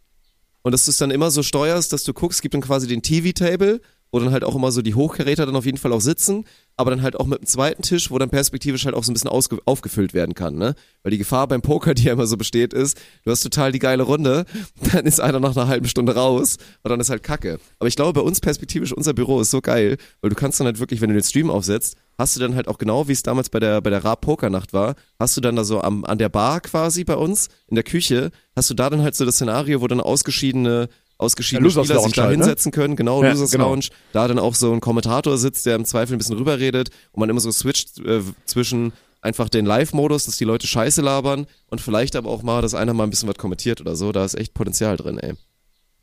Und 0.62 0.73
dass 0.73 0.87
du 0.87 0.91
es 0.93 0.97
dann 0.97 1.11
immer 1.11 1.31
so 1.31 1.43
steuerst, 1.43 1.93
dass 1.93 2.05
du 2.05 2.15
guckst, 2.15 2.41
gibt 2.41 2.55
dann 2.55 2.62
quasi 2.62 2.87
den 2.87 3.03
TV-Table, 3.03 3.83
wo 4.15 4.21
dann 4.21 4.31
halt 4.31 4.45
auch 4.45 4.55
immer 4.55 4.71
so 4.71 4.81
die 4.81 4.95
Hochkaräter 4.95 5.45
dann 5.45 5.57
auf 5.57 5.67
jeden 5.67 5.77
Fall 5.77 5.93
auch 5.93 6.01
sitzen, 6.01 6.45
aber 6.77 6.93
dann 6.93 7.03
halt 7.03 7.19
auch 7.19 7.27
mit 7.27 7.41
einem 7.41 7.49
zweiten 7.49 7.83
Tisch, 7.83 8.12
wo 8.12 8.19
dann 8.19 8.31
perspektivisch 8.31 8.85
halt 8.85 8.95
auch 8.95 9.03
so 9.03 9.11
ein 9.11 9.15
bisschen 9.15 9.29
aufgefüllt 9.29 10.15
werden 10.15 10.37
kann, 10.37 10.55
ne? 10.55 10.77
Weil 11.03 11.11
die 11.11 11.19
Gefahr 11.19 11.49
beim 11.49 11.62
Poker, 11.62 11.95
die 11.95 12.05
ja 12.05 12.12
immer 12.12 12.29
so 12.29 12.37
besteht, 12.37 12.73
ist, 12.73 12.97
du 13.25 13.33
hast 13.33 13.41
total 13.41 13.73
die 13.73 13.81
geile 13.81 14.05
Runde, 14.05 14.45
dann 14.93 15.05
ist 15.05 15.21
einer 15.21 15.41
nach 15.41 15.57
einer 15.57 15.67
halben 15.67 15.89
Stunde 15.89 16.15
raus 16.15 16.59
und 16.85 16.91
dann 16.91 17.01
ist 17.01 17.11
halt 17.11 17.25
Kacke. 17.25 17.59
Aber 17.81 17.89
ich 17.89 17.97
glaube, 17.97 18.12
bei 18.12 18.25
uns 18.25 18.39
perspektivisch, 18.39 18.93
unser 18.93 19.15
Büro 19.15 19.41
ist 19.41 19.51
so 19.51 19.61
geil, 19.61 19.97
weil 20.21 20.31
du 20.31 20.37
kannst 20.37 20.61
dann 20.61 20.69
halt 20.69 20.79
wirklich, 20.79 21.01
wenn 21.01 21.09
du 21.09 21.15
den 21.15 21.25
Stream 21.25 21.51
aufsetzt, 21.51 21.97
hast 22.17 22.37
du 22.37 22.41
dann 22.41 22.55
halt 22.55 22.69
auch 22.69 22.79
genau, 22.79 23.09
wie 23.09 23.12
es 23.12 23.25
damals 23.25 23.51
bei 23.51 23.59
der, 23.59 23.81
bei 23.81 23.91
der 23.91 24.05
Raab 24.05 24.21
Pokernacht 24.21 24.73
war, 24.73 24.95
hast 25.19 25.37
du 25.37 25.41
dann 25.41 25.57
da 25.57 25.65
so 25.65 25.81
am, 25.81 26.05
an 26.05 26.19
der 26.19 26.29
Bar 26.29 26.61
quasi 26.61 27.03
bei 27.03 27.17
uns, 27.17 27.49
in 27.67 27.75
der 27.75 27.85
Küche, 27.85 28.31
hast 28.55 28.71
du 28.71 28.75
da 28.75 28.91
dann 28.91 29.03
halt 29.03 29.17
so 29.17 29.25
das 29.25 29.35
Szenario, 29.35 29.81
wo 29.81 29.89
dann 29.89 30.01
ausgeschiedene, 30.01 30.89
ausgeschiedene 31.19 31.69
Ja, 31.69 31.83
Spieler 31.85 32.01
sich 32.01 32.12
da 32.12 32.23
halt, 32.25 32.39
ne? 32.39 32.45
hinsetzen 32.45 32.73
können, 32.73 32.97
genau, 32.97 33.23
Ja, 33.23 33.31
Losers 33.31 33.51
genau. 33.51 33.69
Lounge, 33.71 33.87
da 34.12 34.29
dann 34.29 34.39
auch 34.39 34.55
so 34.55 34.73
ein 34.73 34.81
Kommentator 34.81 35.39
sitzt, 35.39 35.67
der 35.67 35.77
im 35.77 35.85
Zweifel 35.85 36.15
ein 36.15 36.19
bisschen 36.19 36.37
rüberredet 36.37 36.91
und 37.12 37.21
man 37.21 37.31
immer 37.31 37.41
so 37.41 37.51
switcht 37.53 37.99
äh, 38.01 38.21
zwischen 38.47 38.93
einfach 39.21 39.49
den 39.49 39.65
Live-Modus, 39.65 40.25
dass 40.27 40.37
die 40.37 40.45
Leute 40.45 40.67
Scheiße 40.67 41.01
labern 41.01 41.47
und 41.71 41.81
vielleicht 41.81 42.15
aber 42.17 42.31
auch 42.31 42.43
mal, 42.43 42.61
dass 42.62 42.75
einer 42.75 42.93
mal 42.93 43.05
ein 43.05 43.11
bisschen 43.11 43.29
was 43.29 43.37
kommentiert 43.39 43.81
oder 43.81 43.97
so, 43.97 44.12
da 44.12 44.25
ist 44.25 44.35
echt 44.35 44.55
Potenzial 44.55 44.97
drin, 44.97 45.19
ey. 45.19 45.35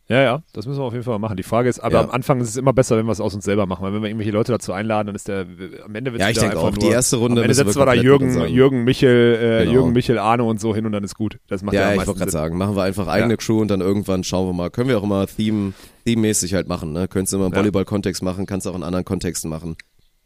Ja, 0.07 0.21
ja, 0.21 0.43
das 0.51 0.65
müssen 0.65 0.79
wir 0.79 0.83
auf 0.83 0.91
jeden 0.91 1.05
Fall 1.05 1.13
mal 1.13 1.19
machen. 1.19 1.37
Die 1.37 1.43
Frage 1.43 1.69
ist, 1.69 1.79
aber 1.79 1.95
Ja. 1.95 2.03
am 2.03 2.09
Anfang 2.11 2.41
ist 2.41 2.49
es 2.49 2.57
immer 2.57 2.73
besser, 2.73 2.97
wenn 2.97 3.05
wir 3.05 3.13
es 3.13 3.21
aus 3.21 3.33
uns 3.33 3.45
selber 3.45 3.65
machen, 3.65 3.83
weil 3.83 3.93
wenn 3.93 4.01
wir 4.01 4.09
irgendwelche 4.09 4.31
Leute 4.31 4.51
dazu 4.51 4.73
einladen, 4.73 5.07
dann 5.07 5.15
ist 5.15 5.29
der, 5.29 5.45
am 5.85 5.95
Ende 5.95 6.11
wird 6.11 6.21
Ja, 6.21 6.29
ich 6.29 6.37
denke 6.37 6.59
auch, 6.59 6.69
die 6.77 6.87
erste 6.87 7.15
Runde 7.17 7.39
am 7.39 7.43
Ende 7.43 7.53
setzen 7.53 7.79
wir 7.79 7.85
da 7.85 7.93
Jürgen, 7.93 8.45
Jürgen, 8.47 8.83
Michel, 8.83 9.35
äh, 9.41 9.59
Genau. 9.63 9.71
Jürgen, 9.73 9.93
Michel, 9.93 10.17
Arne 10.17 10.43
und 10.43 10.59
so 10.59 10.75
hin 10.75 10.85
und 10.85 10.91
dann 10.91 11.03
ist 11.05 11.15
gut. 11.15 11.37
Das 11.47 11.61
macht 11.63 11.75
ja, 11.75 11.81
Ja, 11.81 11.87
am 11.89 12.01
ich 12.01 12.07
wollte 12.07 12.19
gerade 12.19 12.31
sagen, 12.31 12.57
machen 12.57 12.75
wir 12.75 12.83
einfach 12.83 13.07
eigene 13.07 13.33
Ja. 13.33 13.37
Crew 13.37 13.61
und 13.61 13.69
dann 13.69 13.79
irgendwann 13.79 14.23
schauen 14.25 14.47
wir 14.47 14.53
mal. 14.53 14.69
Können 14.69 14.89
wir 14.89 14.97
auch 14.97 15.03
immer 15.03 15.25
Theme, 15.27 15.71
Theme-mäßig 16.05 16.55
halt 16.55 16.67
machen, 16.67 16.91
ne? 16.91 17.07
Könntest 17.07 17.31
du 17.31 17.37
immer 17.37 17.45
im 17.47 17.53
Ja. 17.53 17.59
Volleyball-Kontext 17.59 18.21
machen, 18.21 18.45
kannst 18.45 18.65
du 18.65 18.71
auch 18.71 18.75
in 18.75 18.83
anderen 18.83 19.05
Kontexten 19.05 19.49
machen. 19.49 19.75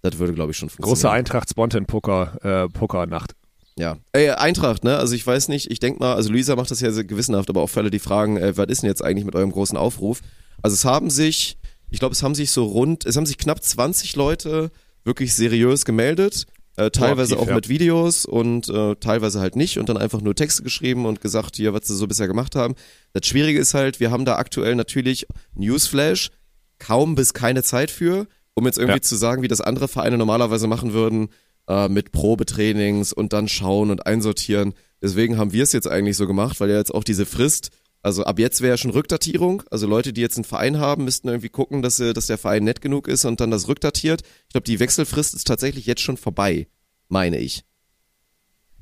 Das 0.01 0.17
würde, 0.17 0.33
glaube 0.33 0.51
ich, 0.51 0.57
schon 0.57 0.69
funktionieren. 0.69 0.95
Große 0.95 1.09
Eintracht 1.11 1.49
Spontan 1.49 1.85
Poker, 1.85 2.37
äh, 2.43 2.69
Pokernacht. 2.69 3.33
Ja. 3.77 3.97
Ey, 4.13 4.29
Eintracht, 4.29 4.83
ne? 4.83 4.97
Also 4.97 5.15
ich 5.15 5.25
weiß 5.27 5.49
nicht, 5.49 5.69
ich 5.69 5.79
denk 5.79 5.99
mal, 5.99 6.15
also 6.15 6.31
Luisa 6.31 6.55
macht 6.55 6.71
das 6.71 6.79
ja 6.79 6.91
sehr 6.91 7.03
gewissenhaft, 7.03 7.49
aber 7.49 7.61
auch 7.61 7.67
für 7.69 7.81
alle, 7.81 7.91
die 7.91 7.99
fragen, 7.99 8.37
äh, 8.37 8.55
was 8.55 8.67
ist 8.67 8.83
denn 8.83 8.89
jetzt 8.89 9.03
eigentlich 9.03 9.25
mit 9.25 9.35
eurem 9.35 9.51
großen 9.51 9.77
Aufruf? 9.77 10.21
Also 10.61 10.73
es 10.75 10.85
haben 10.85 11.09
sich, 11.09 11.57
ich 11.89 11.99
glaube, 11.99 12.13
es 12.13 12.23
haben 12.23 12.35
sich 12.35 12.51
so 12.51 12.65
rund, 12.65 13.05
es 13.05 13.17
haben 13.17 13.25
sich 13.25 13.37
knapp 13.37 13.61
20 13.61 14.15
Leute 14.15 14.71
wirklich 15.03 15.33
seriös 15.35 15.83
gemeldet. 15.85 16.45
Äh, 16.77 16.91
teilweise 16.91 17.35
Proaktiv, 17.35 17.37
auch 17.37 17.49
ja. 17.49 17.55
mit 17.55 17.69
Videos 17.69 18.25
und 18.25 18.67
äh, 18.67 18.95
teilweise 18.97 19.39
halt 19.39 19.55
nicht 19.55 19.77
und 19.77 19.87
dann 19.87 19.95
einfach 19.97 20.19
nur 20.19 20.35
Texte 20.35 20.61
geschrieben 20.63 21.05
und 21.05 21.21
gesagt, 21.21 21.55
hier, 21.55 21.73
was 21.73 21.87
sie 21.87 21.95
so 21.95 22.05
bisher 22.07 22.27
gemacht 22.27 22.55
haben. 22.55 22.75
Das 23.13 23.25
Schwierige 23.27 23.59
ist 23.59 23.73
halt, 23.73 24.01
wir 24.01 24.11
haben 24.11 24.25
da 24.25 24.35
aktuell 24.35 24.75
natürlich 24.75 25.25
Newsflash, 25.53 26.31
kaum 26.79 27.15
bis 27.15 27.33
keine 27.33 27.63
Zeit 27.63 27.91
für. 27.91 28.27
um 28.57 28.65
jetzt 28.65 28.77
irgendwie 28.77 28.99
Ja. 28.99 29.01
zu 29.01 29.17
sagen, 29.17 29.41
wie 29.41 29.49
das 29.49 29.59
andere 29.59 29.89
Vereine 29.89 30.17
normalerweise 30.17 30.67
machen 30.67 30.93
würden, 30.93 31.27
äh, 31.67 31.89
mit 31.89 32.11
Probetrainings 32.11 33.13
und 33.13 33.33
dann 33.33 33.47
schauen 33.47 33.91
und 33.91 34.05
einsortieren. 34.05 34.73
Deswegen 35.01 35.37
haben 35.37 35.53
wir 35.53 35.63
es 35.63 35.73
jetzt 35.73 35.87
eigentlich 35.87 36.17
so 36.17 36.27
gemacht, 36.27 36.59
weil 36.59 36.69
ja 36.69 36.77
jetzt 36.77 36.93
auch 36.93 37.03
diese 37.03 37.25
Frist, 37.25 37.71
also 38.01 38.23
ab 38.23 38.37
jetzt 38.37 38.61
wäre 38.61 38.73
ja 38.73 38.77
schon 38.77 38.91
Rückdatierung. 38.91 39.63
Also 39.71 39.87
Leute, 39.87 40.13
die 40.13 40.21
jetzt 40.21 40.37
einen 40.37 40.45
Verein 40.45 40.79
haben, 40.79 41.05
müssten 41.05 41.27
irgendwie 41.27 41.49
gucken, 41.49 41.81
dass, 41.81 41.97
dass 41.97 42.27
der 42.27 42.37
Verein 42.37 42.63
nett 42.63 42.81
genug 42.81 43.07
ist 43.07 43.25
und 43.25 43.41
dann 43.41 43.51
das 43.51 43.67
rückdatiert. 43.67 44.21
Ich 44.21 44.53
glaube, 44.53 44.65
die 44.65 44.79
Wechselfrist 44.79 45.33
ist 45.33 45.47
tatsächlich 45.47 45.87
jetzt 45.87 46.01
schon 46.01 46.17
vorbei, 46.17 46.67
meine 47.09 47.39
ich. 47.39 47.63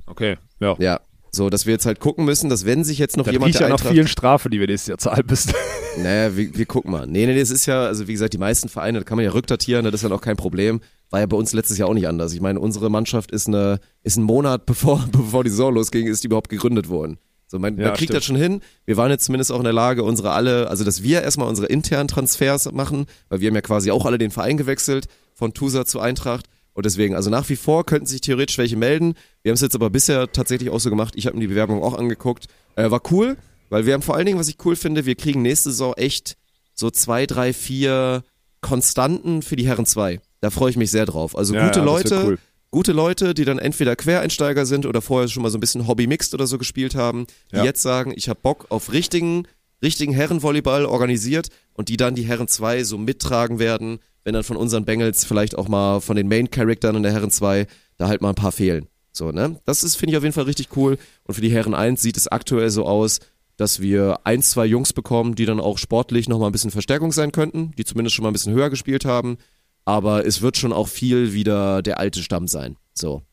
Okay, 0.05 0.37
ja. 0.59 0.75
Ja. 0.79 0.99
So, 1.31 1.49
dass 1.49 1.65
wir 1.65 1.73
jetzt 1.73 1.85
halt 1.85 1.99
gucken 1.99 2.25
müssen, 2.25 2.49
dass 2.49 2.65
wenn 2.65 2.83
sich 2.83 2.99
jetzt 2.99 3.17
noch 3.17 3.25
Das 3.25 3.31
jemand 3.31 3.55
der 3.55 3.61
ja 3.61 3.69
nach 3.69 3.79
vielen 3.79 4.07
Strafe, 4.07 4.49
die 4.49 4.59
wir 4.59 4.67
nächstes 4.67 4.87
Jahr 4.89 4.97
zahlen 4.97 5.25
müssen. 5.27 5.53
Naja, 5.95 6.35
wir, 6.35 6.57
wir 6.57 6.65
gucken 6.65 6.89
mal. 6.89 7.05
Nee, 7.05 7.27
nee, 7.27 7.39
es 7.39 7.51
ist 7.51 7.67
ja, 7.67 7.85
also 7.85 8.07
wie 8.07 8.13
gesagt, 8.13 8.33
die 8.33 8.39
meisten 8.39 8.67
Vereine, 8.67 8.97
da 8.97 9.03
kann 9.03 9.15
man 9.15 9.25
ja 9.25 9.31
rückdatieren, 9.31 9.85
das 9.85 9.93
ist 9.93 10.03
dann 10.03 10.11
auch 10.11 10.21
kein 10.21 10.37
Problem. 10.37 10.81
War 11.13 11.19
ja 11.19 11.27
bei 11.27 11.37
uns 11.37 11.53
letztes 11.53 11.77
Jahr 11.77 11.89
auch 11.89 11.93
nicht 11.93 12.07
anders. 12.07 12.33
Ich 12.33 12.41
meine, 12.41 12.59
unsere 12.59 12.89
Mannschaft 12.89 13.29
ist 13.29 13.47
eine, 13.47 13.79
ist 14.01 14.17
ein 14.17 14.23
Monat 14.23 14.65
bevor, 14.65 15.07
bevor 15.11 15.43
die 15.43 15.51
Saison 15.51 15.71
losging, 15.71 16.07
ist 16.07 16.23
die 16.23 16.27
überhaupt 16.27 16.49
gegründet 16.49 16.89
worden. 16.89 17.19
So, 17.45 17.59
man, 17.59 17.77
Ja, 17.77 17.89
man 17.89 17.93
kriegt 17.93 18.09
stimmt. 18.09 18.17
das 18.17 18.25
schon 18.25 18.35
hin. 18.35 18.61
Wir 18.85 18.97
waren 18.97 19.11
jetzt 19.11 19.25
zumindest 19.25 19.51
auch 19.51 19.59
in 19.59 19.63
der 19.63 19.73
Lage, 19.73 20.01
unsere 20.01 20.31
alle, 20.31 20.71
also 20.71 20.83
dass 20.83 21.03
wir 21.03 21.21
erstmal 21.21 21.47
unsere 21.47 21.67
internen 21.67 22.07
Transfers 22.07 22.71
machen, 22.71 23.05
weil 23.29 23.41
wir 23.41 23.49
haben 23.49 23.53
ja 23.53 23.61
quasi 23.61 23.91
auch 23.91 24.07
alle 24.07 24.17
den 24.17 24.31
Verein 24.31 24.57
gewechselt, 24.57 25.05
von 25.35 25.53
Tusa 25.53 25.85
zu 25.85 25.99
Eintracht. 25.99 26.47
Und 26.73 26.87
deswegen, 26.87 27.13
also 27.13 27.29
nach 27.29 27.47
wie 27.47 27.57
vor 27.57 27.85
könnten 27.85 28.07
sich 28.07 28.21
theoretisch 28.21 28.57
welche 28.57 28.75
melden. 28.75 29.13
Wir 29.43 29.51
haben 29.51 29.55
es 29.55 29.61
jetzt 29.61 29.75
aber 29.75 29.91
bisher 29.91 30.31
tatsächlich 30.31 30.71
auch 30.71 30.79
so 30.79 30.89
gemacht. 30.89 31.13
Ich 31.15 31.27
habe 31.27 31.35
mir 31.37 31.41
die 31.41 31.47
Bewerbung 31.49 31.83
auch 31.83 31.93
angeguckt. 31.93 32.47
Äh, 32.75 32.89
war 32.89 33.01
cool, 33.11 33.37
weil 33.69 33.85
wir 33.85 33.93
haben 33.93 34.01
vor 34.01 34.15
allen 34.15 34.25
Dingen, 34.25 34.39
was 34.39 34.47
ich 34.47 34.57
cool 34.65 34.75
finde, 34.75 35.05
wir 35.05 35.13
kriegen 35.13 35.43
nächste 35.43 35.69
Saison 35.69 35.93
echt 35.93 36.37
so 36.73 36.89
zwei, 36.89 37.27
drei, 37.27 37.53
vier 37.53 38.23
Konstanten 38.61 39.43
für 39.43 39.55
die 39.55 39.67
Herren 39.67 39.85
2. 39.85 40.19
Da 40.43 40.49
freue 40.49 40.69
ich 40.71 40.75
mich 40.75 40.91
sehr 40.91 41.05
drauf. 41.05 41.37
Also 41.37 41.53
Ja, 41.55 41.65
gute 41.67 41.79
ja, 41.79 41.85
Leute, 41.85 42.21
cool. 42.25 42.37
gute 42.69 42.91
Leute, 42.91 43.33
die 43.33 43.45
dann 43.45 43.59
entweder 43.59 43.95
Quereinsteiger 43.95 44.65
sind 44.65 44.85
oder 44.85 45.01
vorher 45.01 45.29
schon 45.29 45.41
mal 45.41 45.49
so 45.49 45.57
ein 45.57 45.61
bisschen 45.61 45.87
Hobby-Mixed 45.87 46.33
oder 46.33 46.47
so 46.47 46.57
gespielt 46.57 46.95
haben, 46.95 47.27
die 47.53 47.55
Ja. 47.55 47.63
jetzt 47.63 47.81
sagen, 47.81 48.11
ich 48.13 48.27
habe 48.27 48.41
Bock 48.43 48.65
auf 48.67 48.91
richtigen, 48.91 49.47
richtigen 49.81 50.11
Herrenvolleyball 50.11 50.85
organisiert 50.85 51.47
und 51.73 51.87
die 51.87 51.95
dann 51.95 52.13
die 52.13 52.23
Herren 52.23 52.49
2 52.49 52.83
so 52.83 52.97
mittragen 52.97 53.57
werden, 53.57 53.99
wenn 54.25 54.33
dann 54.33 54.43
von 54.43 54.57
unseren 54.57 54.83
Bengals 54.83 55.23
vielleicht 55.23 55.57
auch 55.57 55.69
mal 55.69 56.01
von 56.01 56.17
den 56.17 56.27
Main-Charaktern 56.27 56.97
in 56.97 57.03
der 57.03 57.13
Herren 57.13 57.31
2 57.31 57.65
da 57.97 58.09
halt 58.09 58.21
mal 58.21 58.29
ein 58.29 58.35
paar 58.35 58.51
fehlen. 58.51 58.87
So, 59.13 59.31
ne? 59.31 59.61
Das 59.63 59.85
ist, 59.85 59.95
finde 59.95 60.11
ich, 60.11 60.17
auf 60.17 60.23
jeden 60.23 60.33
Fall 60.33 60.43
richtig 60.43 60.75
cool. 60.75 60.97
Und 61.23 61.35
für 61.35 61.41
die 61.41 61.51
Herren 61.51 61.73
1 61.73 62.01
sieht 62.01 62.17
es 62.17 62.27
aktuell 62.27 62.69
so 62.69 62.85
aus, 62.85 63.19
dass 63.55 63.79
wir 63.79 64.19
ein, 64.25 64.41
zwei 64.41 64.65
Jungs 64.65 64.91
bekommen, 64.91 65.35
die 65.35 65.45
dann 65.45 65.61
auch 65.61 65.77
sportlich 65.77 66.27
nochmal 66.27 66.49
ein 66.49 66.51
bisschen 66.51 66.71
Verstärkung 66.71 67.13
sein 67.13 67.31
könnten, 67.31 67.71
die 67.77 67.85
zumindest 67.85 68.15
schon 68.15 68.23
mal 68.23 68.29
ein 68.31 68.33
bisschen 68.33 68.53
höher 68.53 68.69
gespielt 68.69 69.05
haben. 69.05 69.37
Aber 69.85 70.25
es 70.25 70.41
wird 70.41 70.57
schon 70.57 70.73
auch 70.73 70.87
viel 70.87 71.33
wieder 71.33 71.81
der 71.81 71.99
alte 71.99 72.23
Stamm 72.23 72.47
sein. 72.47 72.77
So. 72.93 73.23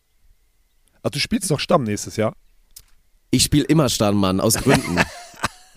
Ach, 1.03 1.11
du 1.11 1.19
spielst 1.19 1.51
doch 1.51 1.61
Stamm 1.61 1.85
nächstes 1.85 2.17
Jahr. 2.17 2.35
Ich 3.31 3.45
spiele 3.45 3.65
immer 3.65 3.89
Stammmann, 3.89 4.41
aus 4.41 4.55
Gründen. 4.55 4.99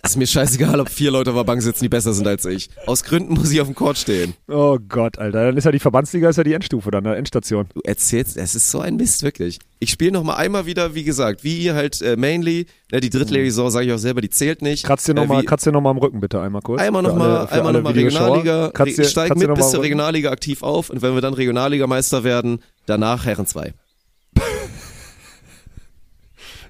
ist 0.04 0.16
mir 0.16 0.26
scheißegal, 0.26 0.80
ob 0.80 0.88
vier 0.88 1.10
Leute 1.10 1.30
auf 1.30 1.36
der 1.36 1.44
Bank 1.44 1.62
sitzen, 1.62 1.84
die 1.84 1.88
besser 1.88 2.12
sind 2.12 2.26
als 2.26 2.44
ich. 2.44 2.68
Aus 2.86 3.04
Gründen 3.04 3.34
muss 3.34 3.50
ich 3.50 3.60
auf 3.60 3.66
dem 3.68 3.74
Court 3.74 3.96
stehen. 3.98 4.34
Oh 4.48 4.78
Gott, 4.88 5.18
Alter. 5.18 5.44
Dann 5.46 5.56
ist 5.56 5.64
ja 5.64 5.72
die 5.72 5.78
Verbandsliga 5.78 6.28
ist 6.28 6.36
ja 6.36 6.44
die 6.44 6.52
Endstufe 6.52 6.90
dann, 6.90 7.04
ne? 7.04 7.16
Endstation. 7.16 7.66
Du 7.74 7.80
erzählst, 7.82 8.36
es 8.36 8.54
ist 8.54 8.70
so 8.70 8.80
ein 8.80 8.96
Mist, 8.96 9.22
wirklich. 9.22 9.58
Ich 9.78 9.90
spiele 9.90 10.12
noch 10.12 10.22
mal 10.22 10.34
einmal 10.34 10.66
wieder, 10.66 10.94
wie 10.94 11.04
gesagt, 11.04 11.44
wie 11.44 11.58
ihr 11.58 11.74
halt 11.74 12.00
äh, 12.02 12.16
mainly, 12.16 12.66
ne, 12.92 13.00
die 13.00 13.10
drittledige 13.10 13.50
Saison, 13.50 13.70
sage 13.70 13.86
ich 13.86 13.92
auch 13.92 13.98
selber, 13.98 14.20
die 14.20 14.30
zählt 14.30 14.62
nicht. 14.62 14.84
Kratzt 14.84 15.06
dir 15.08 15.12
Äh, 15.12 15.14
nochmal 15.16 15.42
wie- 15.42 15.46
kratzt 15.46 15.66
dir 15.66 15.72
noch 15.72 15.80
mal 15.80 15.90
am 15.90 15.98
Rücken 15.98 16.20
bitte 16.20 16.40
einmal 16.40 16.62
kurz. 16.62 16.80
Einmal 16.80 17.02
nochmal 17.02 17.46
einmal 17.48 17.72
noch 17.72 17.82
mal. 17.82 17.92
Regionalliga, 17.92 18.70
Kratzt 18.72 18.98
dir- 18.98 19.04
dir 19.04 19.34
mit 19.36 19.48
noch 19.48 19.56
bis 19.56 19.70
zur. 19.70 19.82
Regionalliga 19.82 20.30
aktiv 20.30 20.62
auf 20.62 20.90
und 20.90 21.02
wenn 21.02 21.14
wir 21.14 21.20
dann 21.20 21.34
Regionalligameister 21.34 22.24
werden, 22.24 22.60
danach 22.86 23.24
Herren 23.26 23.46
2. 23.46 23.72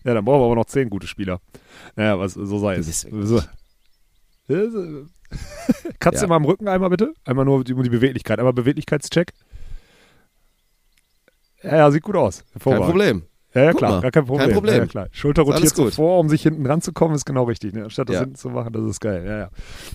Ja, 0.05 0.14
dann 0.14 0.24
brauchen 0.24 0.40
wir 0.40 0.46
aber 0.46 0.55
noch 0.57 0.66
zehn 0.66 0.90
gute 0.90 1.07
Spieler. 1.07 1.40
Naja, 1.96 2.18
was, 2.18 2.34
so 2.34 2.59
sei 2.59 2.76
es. 2.76 3.00
So. 3.00 3.40
Kratzt 5.98 6.20
Ja. 6.22 6.28
mal 6.28 6.36
am 6.36 6.44
Rücken 6.44 6.68
einmal 6.68 6.90
bitte. 6.90 7.14
Einmal 7.24 7.44
nur 7.46 7.64
die, 7.64 7.74
die 7.74 7.88
Beweglichkeit. 7.88 8.38
Einmal 8.38 8.52
Beweglichkeitscheck. 8.52 9.32
Ja, 11.62 11.76
ja, 11.78 11.90
sieht 11.90 12.02
gut 12.02 12.16
aus. 12.16 12.44
Kein. 12.62 12.76
Problem. 12.78 13.22
Ja, 13.55 13.62
ja, 13.64 13.72
klar, 13.72 14.02
gar 14.02 14.11
kein 14.11 14.26
Problem. 14.26 14.46
Kein 14.46 14.55
Problem. 14.55 14.74
Ja, 14.78 14.86
klar. 14.86 15.07
Schulter 15.12 15.42
rotiert 15.42 15.74
so 15.74 15.88
vor, 15.90 16.18
um 16.18 16.28
sich 16.28 16.42
hinten 16.42 16.66
ranzukommen, 16.66 17.14
ist 17.14 17.24
genau 17.24 17.44
richtig. 17.44 17.72
Ne? 17.72 17.84
Anstatt 17.84 18.09
das 18.09 18.14
Ja. 18.14 18.20
hinten 18.22 18.34
zu 18.34 18.50
machen, 18.50 18.72
das 18.72 18.82
ist 18.82 19.00
geil. 19.00 19.24
Ja, 19.24 19.38
ja. 19.38 19.50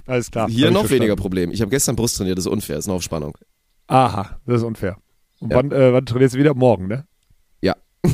Alles 0.07 0.31
klar. 0.31 0.49
Hier 0.49 0.71
noch 0.71 0.89
weniger 0.89 1.15
Problem. 1.17 1.51
Ich 1.51 1.59
habe 1.61 1.69
gestern 1.69 1.95
Brust 1.97 2.17
trainiert, 2.17 2.37
das 2.37 2.45
ist 2.45 2.51
unfair, 2.51 2.77
ist 2.77 2.87
eine 2.87 2.95
Aufspannung. 2.95 3.37
Aha, 3.87 4.39
das 4.45 4.57
ist 4.57 4.63
unfair. 4.63 4.97
Und 5.41 5.51
Ja. 5.51 5.57
wann, 5.57 5.71
äh, 5.71 5.91
wann 5.93 6.05
trainierst 6.05 6.35
du 6.35 6.39
wieder? 6.39 6.53
Morgen, 6.55 6.87
ne? 6.87 7.05
Ja. 7.61 7.75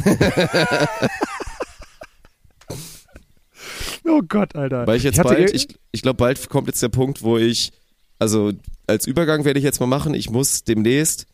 oh 4.05 4.21
Gott, 4.27 4.55
Alter. 4.55 4.87
Weil 4.87 4.97
ich 4.97 5.03
jetzt 5.03 5.19
hatte 5.19 5.35
bald, 5.35 5.53
ich, 5.53 5.67
ich 5.91 6.01
glaube, 6.01 6.17
bald 6.17 6.49
kommt 6.49 6.67
jetzt 6.67 6.81
der 6.81 6.89
Punkt, 6.89 7.21
wo 7.23 7.37
ich, 7.37 7.71
also 8.19 8.51
als 8.87 9.07
Übergang 9.07 9.45
werde 9.45 9.59
ich 9.59 9.65
jetzt 9.65 9.79
mal 9.79 9.87
machen, 9.87 10.13
ich 10.13 10.29
muss 10.29 10.63
demnächst, 10.63 11.27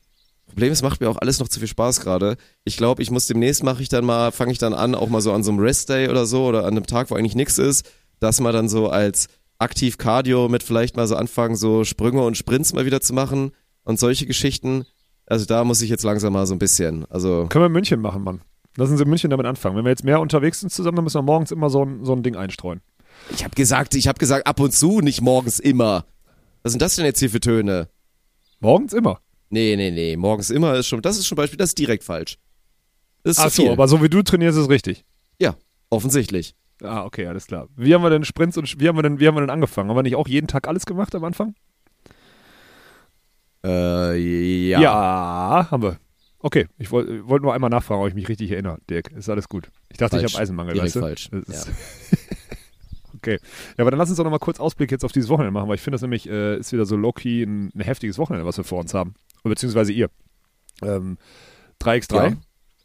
Problem 0.51 0.73
ist, 0.73 0.81
macht 0.81 0.99
mir 0.99 1.09
auch 1.09 1.17
alles 1.17 1.39
noch 1.39 1.47
zu 1.47 1.59
viel 1.59 1.67
Spaß 1.69 2.01
gerade. 2.01 2.35
Ich 2.65 2.75
glaube, 2.75 3.01
ich 3.01 3.09
muss 3.09 3.25
demnächst 3.25 3.63
mache 3.63 3.81
ich 3.81 3.87
dann 3.87 4.03
mal, 4.03 4.31
fange 4.31 4.51
ich 4.51 4.57
dann 4.57 4.73
an, 4.73 4.95
auch 4.95 5.07
mal 5.07 5.21
so 5.21 5.31
an 5.31 5.43
so 5.43 5.51
einem 5.51 5.61
Rest-Day 5.61 6.09
oder 6.09 6.25
so 6.25 6.45
oder 6.45 6.65
an 6.65 6.75
einem 6.75 6.85
Tag, 6.85 7.09
wo 7.09 7.15
eigentlich 7.15 7.35
nichts 7.35 7.57
ist, 7.57 7.89
dass 8.19 8.41
man 8.41 8.51
dann 8.53 8.67
so 8.67 8.89
als 8.89 9.27
aktiv 9.59 9.97
Cardio 9.97 10.49
mit 10.49 10.61
vielleicht 10.63 10.97
mal 10.97 11.07
so 11.07 11.15
anfangen, 11.15 11.55
so 11.55 11.85
Sprünge 11.85 12.21
und 12.23 12.35
Sprints 12.35 12.73
mal 12.73 12.85
wieder 12.85 12.99
zu 12.99 13.13
machen 13.13 13.51
und 13.83 13.97
solche 13.97 14.25
Geschichten. 14.25 14.83
Also 15.25 15.45
da 15.45 15.63
muss 15.63 15.81
ich 15.81 15.89
jetzt 15.89 16.03
langsam 16.03 16.33
mal 16.33 16.45
so 16.45 16.53
ein 16.53 16.59
bisschen, 16.59 17.05
also 17.09 17.47
Können 17.47 17.63
wir 17.63 17.67
in 17.67 17.71
München 17.71 18.01
machen, 18.01 18.23
Mann. 18.23 18.41
Lassen 18.77 18.95
Sie 18.97 19.03
in 19.03 19.09
München 19.09 19.29
damit 19.29 19.45
anfangen. 19.45 19.75
Wenn 19.75 19.83
wir 19.85 19.89
jetzt 19.89 20.03
mehr 20.03 20.19
unterwegs 20.21 20.61
sind 20.61 20.71
zusammen, 20.71 20.95
dann 20.97 21.03
müssen 21.03 21.17
wir 21.17 21.23
morgens 21.23 21.51
immer 21.51 21.69
so 21.69 21.83
ein, 21.83 22.05
so 22.05 22.13
ein 22.13 22.23
Ding 22.23 22.35
einstreuen. 22.35 22.81
ich 23.31 23.43
habe 23.43 23.55
gesagt, 23.55 23.95
ich 23.95 24.07
habe 24.07 24.17
gesagt 24.19 24.47
ab 24.47 24.59
und 24.59 24.71
zu, 24.73 25.01
nicht 25.01 25.21
morgens 25.21 25.59
immer. 25.59 26.05
Was 26.63 26.71
sind 26.71 26.81
das 26.81 26.95
denn 26.95 27.05
jetzt 27.05 27.19
hier 27.19 27.29
für 27.29 27.39
Töne? 27.39 27.89
Morgens 28.59 28.93
immer. 28.93 29.19
Nee, 29.49 29.75
nee, 29.75 29.91
nee. 29.91 30.15
Morgens 30.15 30.49
immer 30.49 30.75
ist 30.75 30.87
schon, 30.87 31.01
das 31.01 31.17
ist 31.17 31.27
schon 31.27 31.35
Beispiel, 31.35 31.57
das 31.57 31.69
ist 31.71 31.79
direkt 31.79 32.03
falsch. 32.03 32.37
Das 33.23 33.37
ist 33.37 33.39
Ach 33.39 33.49
zu 33.49 33.55
so, 33.57 33.61
viel. 33.63 33.71
aber 33.71 33.87
so 33.87 34.01
wie 34.01 34.09
du 34.09 34.21
trainierst, 34.23 34.57
ist 34.57 34.69
richtig. 34.69 35.03
ja, 35.39 35.55
offensichtlich. 35.89 36.55
Ah, 36.81 37.03
okay, 37.03 37.27
alles 37.27 37.45
klar. 37.47 37.67
Wie 37.75 37.93
haben 37.93 38.01
wir 38.01 38.09
denn 38.09 38.23
Sprints 38.23 38.57
und 38.57 38.79
wie 38.79 38.87
haben 38.87 38.95
wir 38.97 39.03
denn, 39.03 39.19
wie 39.19 39.27
haben 39.27 39.35
wir 39.35 39.41
denn 39.41 39.49
angefangen? 39.51 39.89
Haben 39.89 39.97
wir 39.97 40.03
nicht 40.03 40.15
auch 40.15 40.27
jeden 40.27 40.47
Tag 40.47 40.67
alles 40.67 40.85
gemacht 40.87 41.13
am 41.13 41.23
Anfang? 41.23 41.53
Äh, 43.63 44.15
ja. 44.69 44.79
Ja, 44.81 45.67
haben 45.69 45.83
wir. 45.83 45.97
Okay, 46.43 46.67
ich 46.79 46.91
wollte 46.91 47.27
wollt 47.27 47.43
nur 47.43 47.53
einmal 47.53 47.69
nachfragen, 47.69 48.01
ob 48.01 48.07
ich 48.07 48.15
mich 48.15 48.27
richtig 48.27 48.51
erinnere, 48.51 48.79
Dirk. 48.89 49.11
Ist 49.11 49.29
alles 49.29 49.47
gut. 49.47 49.69
Ich 49.89 49.97
dachte, 49.97 50.17
Falsch. 50.17 50.25
ich 50.25 50.33
habe 50.33 50.41
Eisenmangel, 50.41 50.73
Direkt 50.73 50.87
weißt 50.87 50.95
du? 50.95 50.99
falsch. 51.01 51.29
Ist- 51.29 51.71
okay. 53.15 53.37
Ja, 53.77 53.83
aber 53.83 53.91
dann 53.91 53.99
lass 53.99 54.09
uns 54.09 54.17
doch 54.17 54.23
nochmal 54.23 54.39
kurz 54.39 54.59
Ausblick 54.59 54.91
jetzt 54.91 55.05
auf 55.05 55.11
dieses 55.11 55.29
Wochenende 55.29 55.51
machen, 55.51 55.67
weil 55.69 55.75
ich 55.75 55.81
finde 55.81 55.95
das 55.95 56.01
nämlich, 56.01 56.27
äh, 56.29 56.57
ist 56.57 56.71
wieder 56.71 56.85
so 56.85 56.95
low-key 56.95 57.43
ein, 57.43 57.71
ein 57.75 57.81
heftiges 57.81 58.17
Wochenende, 58.17 58.45
was 58.45 58.57
wir 58.57 58.63
vor 58.63 58.79
uns 58.79 58.93
haben. 58.93 59.13
Beziehungsweise 59.43 59.91
ihr. 59.91 60.09
Ähm, 60.81 61.17
3x3. 61.81 62.15
Ja. 62.29 62.33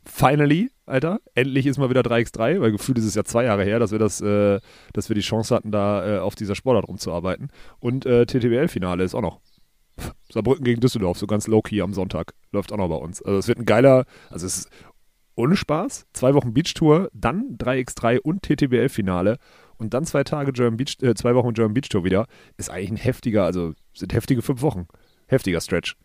Finally, 0.04 0.70
Alter. 0.84 1.20
Endlich 1.34 1.66
ist 1.66 1.78
mal 1.78 1.90
wieder 1.90 2.02
3x3, 2.02 2.60
weil 2.60 2.72
gefühlt 2.72 2.98
ist 2.98 3.04
es 3.04 3.14
ja 3.14 3.24
zwei 3.24 3.44
Jahre 3.44 3.64
her, 3.64 3.78
dass 3.78 3.90
wir 3.90 3.98
das, 3.98 4.20
äh, 4.20 4.60
dass 4.92 5.08
wir 5.08 5.14
die 5.14 5.20
Chance 5.22 5.54
hatten, 5.54 5.72
da 5.72 6.16
äh, 6.16 6.18
auf 6.18 6.34
dieser 6.34 6.54
Sportart 6.54 6.88
rumzuarbeiten. 6.88 7.50
Und 7.80 8.06
äh, 8.06 8.26
TTBL-Finale 8.26 9.02
ist 9.02 9.14
auch 9.14 9.22
noch. 9.22 9.40
Saarbrücken 10.32 10.64
gegen 10.64 10.80
Düsseldorf, 10.80 11.18
so 11.18 11.26
ganz 11.26 11.46
low-key 11.46 11.80
am 11.80 11.94
Sonntag. 11.94 12.34
Läuft 12.52 12.72
auch 12.72 12.76
noch 12.76 12.88
bei 12.88 12.96
uns. 12.96 13.22
Also 13.22 13.38
es 13.38 13.48
wird 13.48 13.58
ein 13.58 13.64
geiler, 13.64 14.04
also 14.30 14.46
es 14.46 14.58
ist 14.58 14.70
ohne 15.34 15.56
Spaß. 15.56 16.06
Zwei 16.12 16.34
Wochen 16.34 16.52
Beachtour, 16.52 17.10
dann 17.12 17.56
3x3 17.58 18.18
und 18.18 18.42
TTBL-Finale 18.42 19.38
und 19.78 19.94
dann 19.94 20.04
zwei 20.04 20.24
Tage 20.24 20.52
German 20.52 20.76
Beach, 20.76 20.96
äh, 21.02 21.14
zwei 21.14 21.34
Wochen 21.34 21.52
German 21.52 21.74
Beach 21.74 21.88
Tour 21.88 22.04
wieder. 22.04 22.26
Ist 22.56 22.70
eigentlich 22.70 22.90
ein 22.90 22.96
heftiger, 22.96 23.44
also 23.44 23.74
sind 23.94 24.12
heftige 24.12 24.42
fünf 24.42 24.62
Wochen. 24.62 24.86
Heftiger 25.26 25.60
Stretch. 25.60 25.96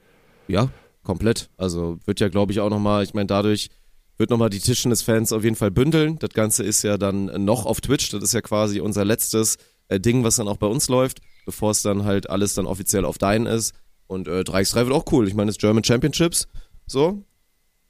Ja, 0.48 0.70
komplett. 1.04 1.50
Also 1.58 2.00
wird 2.06 2.20
ja, 2.20 2.30
glaube 2.30 2.52
ich, 2.52 2.60
auch 2.60 2.70
nochmal, 2.70 3.04
ich 3.04 3.14
meine, 3.14 3.28
dadurch 3.28 3.70
wird 4.18 4.30
nochmal 4.30 4.50
die 4.50 4.60
Tischtennis-Fans 4.60 5.34
auf 5.34 5.44
jeden 5.44 5.56
Fall 5.56 5.72
bündeln. 5.72 6.20
Das 6.20 6.32
Ganze 6.32 6.64
ist 6.64 6.84
ja 6.84 6.98
dann 6.98 7.26
noch 7.44 7.66
auf 7.66 7.82
Twitch. 7.82 8.10
Das 8.12 8.22
ist 8.24 8.34
ja 8.34 8.42
quasi 8.42 8.80
unser 8.80 9.06
letztes 9.06 9.58
äh, 9.88 10.00
Ding, 10.00 10.24
was 10.24 10.36
dann 10.36 10.48
auch 10.48 10.58
bei 10.58 10.68
uns 10.68 10.90
läuft, 10.90 11.20
bevor 11.46 11.72
es 11.72 11.82
dann 11.82 12.06
halt 12.06 12.30
alles 12.30 12.54
dann 12.54 12.66
offiziell 12.66 13.06
auf 13.06 13.18
Dein 13.18 13.46
ist. 13.46 13.74
Und 14.08 14.28
äh, 14.28 14.42
3x3 14.42 14.76
wird 14.88 14.92
auch 14.94 15.06
cool. 15.12 15.28
Ich 15.28 15.34
meine, 15.34 15.48
das 15.50 15.58
German 15.58 15.84
Championships, 15.84 16.48
so. 16.86 17.24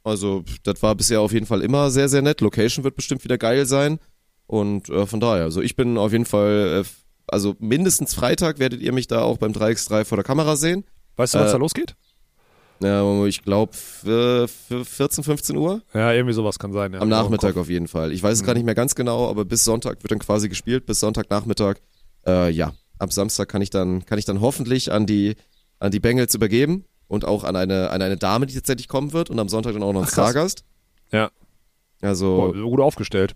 Also, 0.03 0.43
das 0.63 0.81
war 0.81 0.95
bisher 0.95 1.21
auf 1.21 1.31
jeden 1.31 1.45
Fall 1.45 1.61
immer 1.61 1.91
sehr, 1.91 2.09
sehr 2.09 2.21
nett. 2.21 2.41
Location 2.41 2.83
wird 2.83 2.95
bestimmt 2.95 3.23
wieder 3.23 3.37
geil 3.37 3.65
sein. 3.65 3.99
Und 4.47 4.89
äh, 4.89 5.05
von 5.05 5.19
daher, 5.19 5.43
also 5.43 5.61
ich 5.61 5.75
bin 5.75 5.97
auf 5.97 6.11
jeden 6.11 6.25
Fall, 6.25 6.83
äh, 6.83 6.89
also 7.27 7.55
mindestens 7.59 8.13
Freitag 8.13 8.59
werdet 8.59 8.81
ihr 8.81 8.91
mich 8.93 9.07
da 9.07 9.21
auch 9.21 9.37
beim 9.37 9.51
3x3 9.51 10.03
vor 10.05 10.17
der 10.17 10.25
Kamera 10.25 10.55
sehen. 10.55 10.83
Weißt 11.17 11.35
du, 11.35 11.39
was 11.39 11.49
Äh, 11.49 11.53
da 11.53 11.57
losgeht? 11.57 11.95
Ja, 12.83 13.25
ich 13.25 13.43
glaube 13.43 13.73
14, 13.73 15.23
15 15.23 15.55
Uhr. 15.55 15.81
Ja, 15.93 16.11
irgendwie 16.13 16.33
sowas 16.33 16.57
kann 16.57 16.73
sein. 16.73 16.93
Ja. 16.93 16.99
Am 17.01 17.09
Nachmittag 17.09 17.55
auf 17.57 17.69
jeden 17.69 17.87
Fall. 17.87 18.11
Ich 18.11 18.23
weiß 18.23 18.33
es 18.37 18.41
Mhm. 18.41 18.45
gar 18.47 18.53
nicht 18.55 18.65
mehr 18.65 18.75
ganz 18.75 18.95
genau, 18.95 19.29
aber 19.29 19.45
bis 19.45 19.63
Sonntag 19.63 20.01
wird 20.03 20.11
dann 20.11 20.19
quasi 20.19 20.49
gespielt, 20.49 20.85
bis 20.87 20.99
Sonntagnachmittag. 20.99 21.75
Äh, 22.25 22.49
ja, 22.49 22.73
ab 23.01 23.11
Samstag 23.11 23.49
kann 23.49 23.61
ich 23.61 23.69
dann, 23.69 24.05
kann 24.05 24.19
ich 24.19 24.25
dann 24.25 24.41
hoffentlich 24.41 24.91
an 24.91 25.05
die, 25.05 25.35
an 25.79 25.91
die 25.91 25.99
Bengals 25.99 26.35
übergeben 26.35 26.85
und 27.07 27.25
auch 27.25 27.43
an 27.43 27.55
eine, 27.55 27.89
an 27.89 28.01
eine 28.01 28.17
Dame, 28.17 28.45
die 28.45 28.53
tatsächlich 28.53 28.87
kommen 28.87 29.11
wird 29.11 29.29
und 29.29 29.39
am 29.39 29.49
Sonntag 29.49 29.73
dann 29.73 29.83
auch 29.83 29.93
noch 29.93 30.03
ein. 30.03 30.07
Stargast. 30.07 30.63
Ja. 31.11 31.31
Also, 32.01 32.53
Boah, 32.53 32.53
gut 32.53 32.79
aufgestellt. 32.79 33.35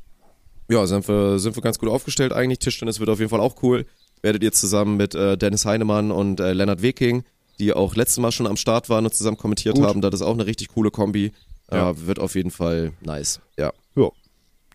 ja, 0.69 0.85
sind 0.87 1.07
wir, 1.07 1.39
sind 1.39 1.55
wir 1.55 1.61
ganz 1.61 1.79
gut 1.79 1.89
aufgestellt 1.89 2.31
eigentlich. 2.31 2.59
Tischtennis 2.59 2.99
wird 2.99 3.09
auf 3.09 3.19
jeden 3.19 3.29
Fall 3.29 3.39
auch 3.39 3.61
cool. 3.63 3.85
Werdet 4.21 4.43
ihr 4.43 4.51
zusammen 4.51 4.97
mit 4.97 5.13
äh, 5.13 5.37
Dennis 5.37 5.65
Heinemann 5.65 6.11
und 6.11 6.39
äh, 6.39 6.53
Lennart 6.53 6.81
Weking, 6.81 7.23
die 7.59 7.73
auch 7.73 7.95
letztes 7.95 8.17
Mal 8.17 8.31
schon 8.31 8.47
am 8.47 8.57
Start 8.57 8.89
waren 8.89 9.05
und 9.05 9.13
zusammen 9.13 9.37
kommentiert 9.37 9.75
Gut. 9.75 9.85
haben, 9.85 10.01
das 10.01 10.15
ist 10.15 10.21
auch 10.21 10.33
eine 10.33 10.45
richtig 10.45 10.69
coole 10.69 10.91
Kombi. 10.91 11.31
Ja. 11.71 11.91
Äh, 11.91 12.07
wird 12.07 12.19
auf 12.19 12.35
jeden 12.35 12.51
Fall 12.51 12.93
nice. 13.01 13.41
Ja. 13.57 13.73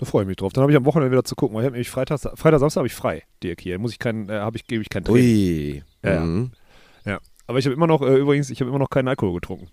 Ja. 0.00 0.04
Da 0.06 0.06
freue 0.06 0.22
ich 0.22 0.28
mich 0.28 0.36
drauf. 0.36 0.52
Dann 0.52 0.62
habe 0.62 0.72
ich 0.72 0.76
am 0.76 0.84
Wochenende 0.86 1.12
wieder 1.12 1.24
zu 1.24 1.34
gucken, 1.36 1.54
weil 1.54 1.62
ich 1.62 1.66
habe 1.66 1.74
nämlich 1.74 1.90
Freitag, 1.90 2.20
Freitag, 2.20 2.58
Samstag 2.60 2.80
habe 2.80 2.86
ich 2.88 2.94
frei, 2.94 3.22
Dirk 3.42 3.60
hier. 3.60 3.78
Muss 3.78 3.92
ich 3.92 3.98
keinen, 3.98 4.28
äh, 4.28 4.38
habe 4.38 4.56
ich, 4.56 4.66
gebe 4.66 4.82
ich 4.82 4.88
kein 4.88 5.04
Training. 5.04 5.22
Ui. 5.22 5.82
Ja, 6.02 6.12
ja. 6.14 6.20
Mhm. 6.24 6.50
Ja. 7.04 7.18
Aber 7.46 7.58
ich 7.58 7.64
habe 7.66 7.74
immer 7.74 7.86
noch, 7.86 8.00
äh, 8.02 8.16
übrigens, 8.16 8.48
ich 8.50 8.60
habe 8.60 8.70
immer 8.70 8.78
noch 8.78 8.90
keinen 8.90 9.08
Alkohol 9.08 9.34
getrunken. 9.34 9.68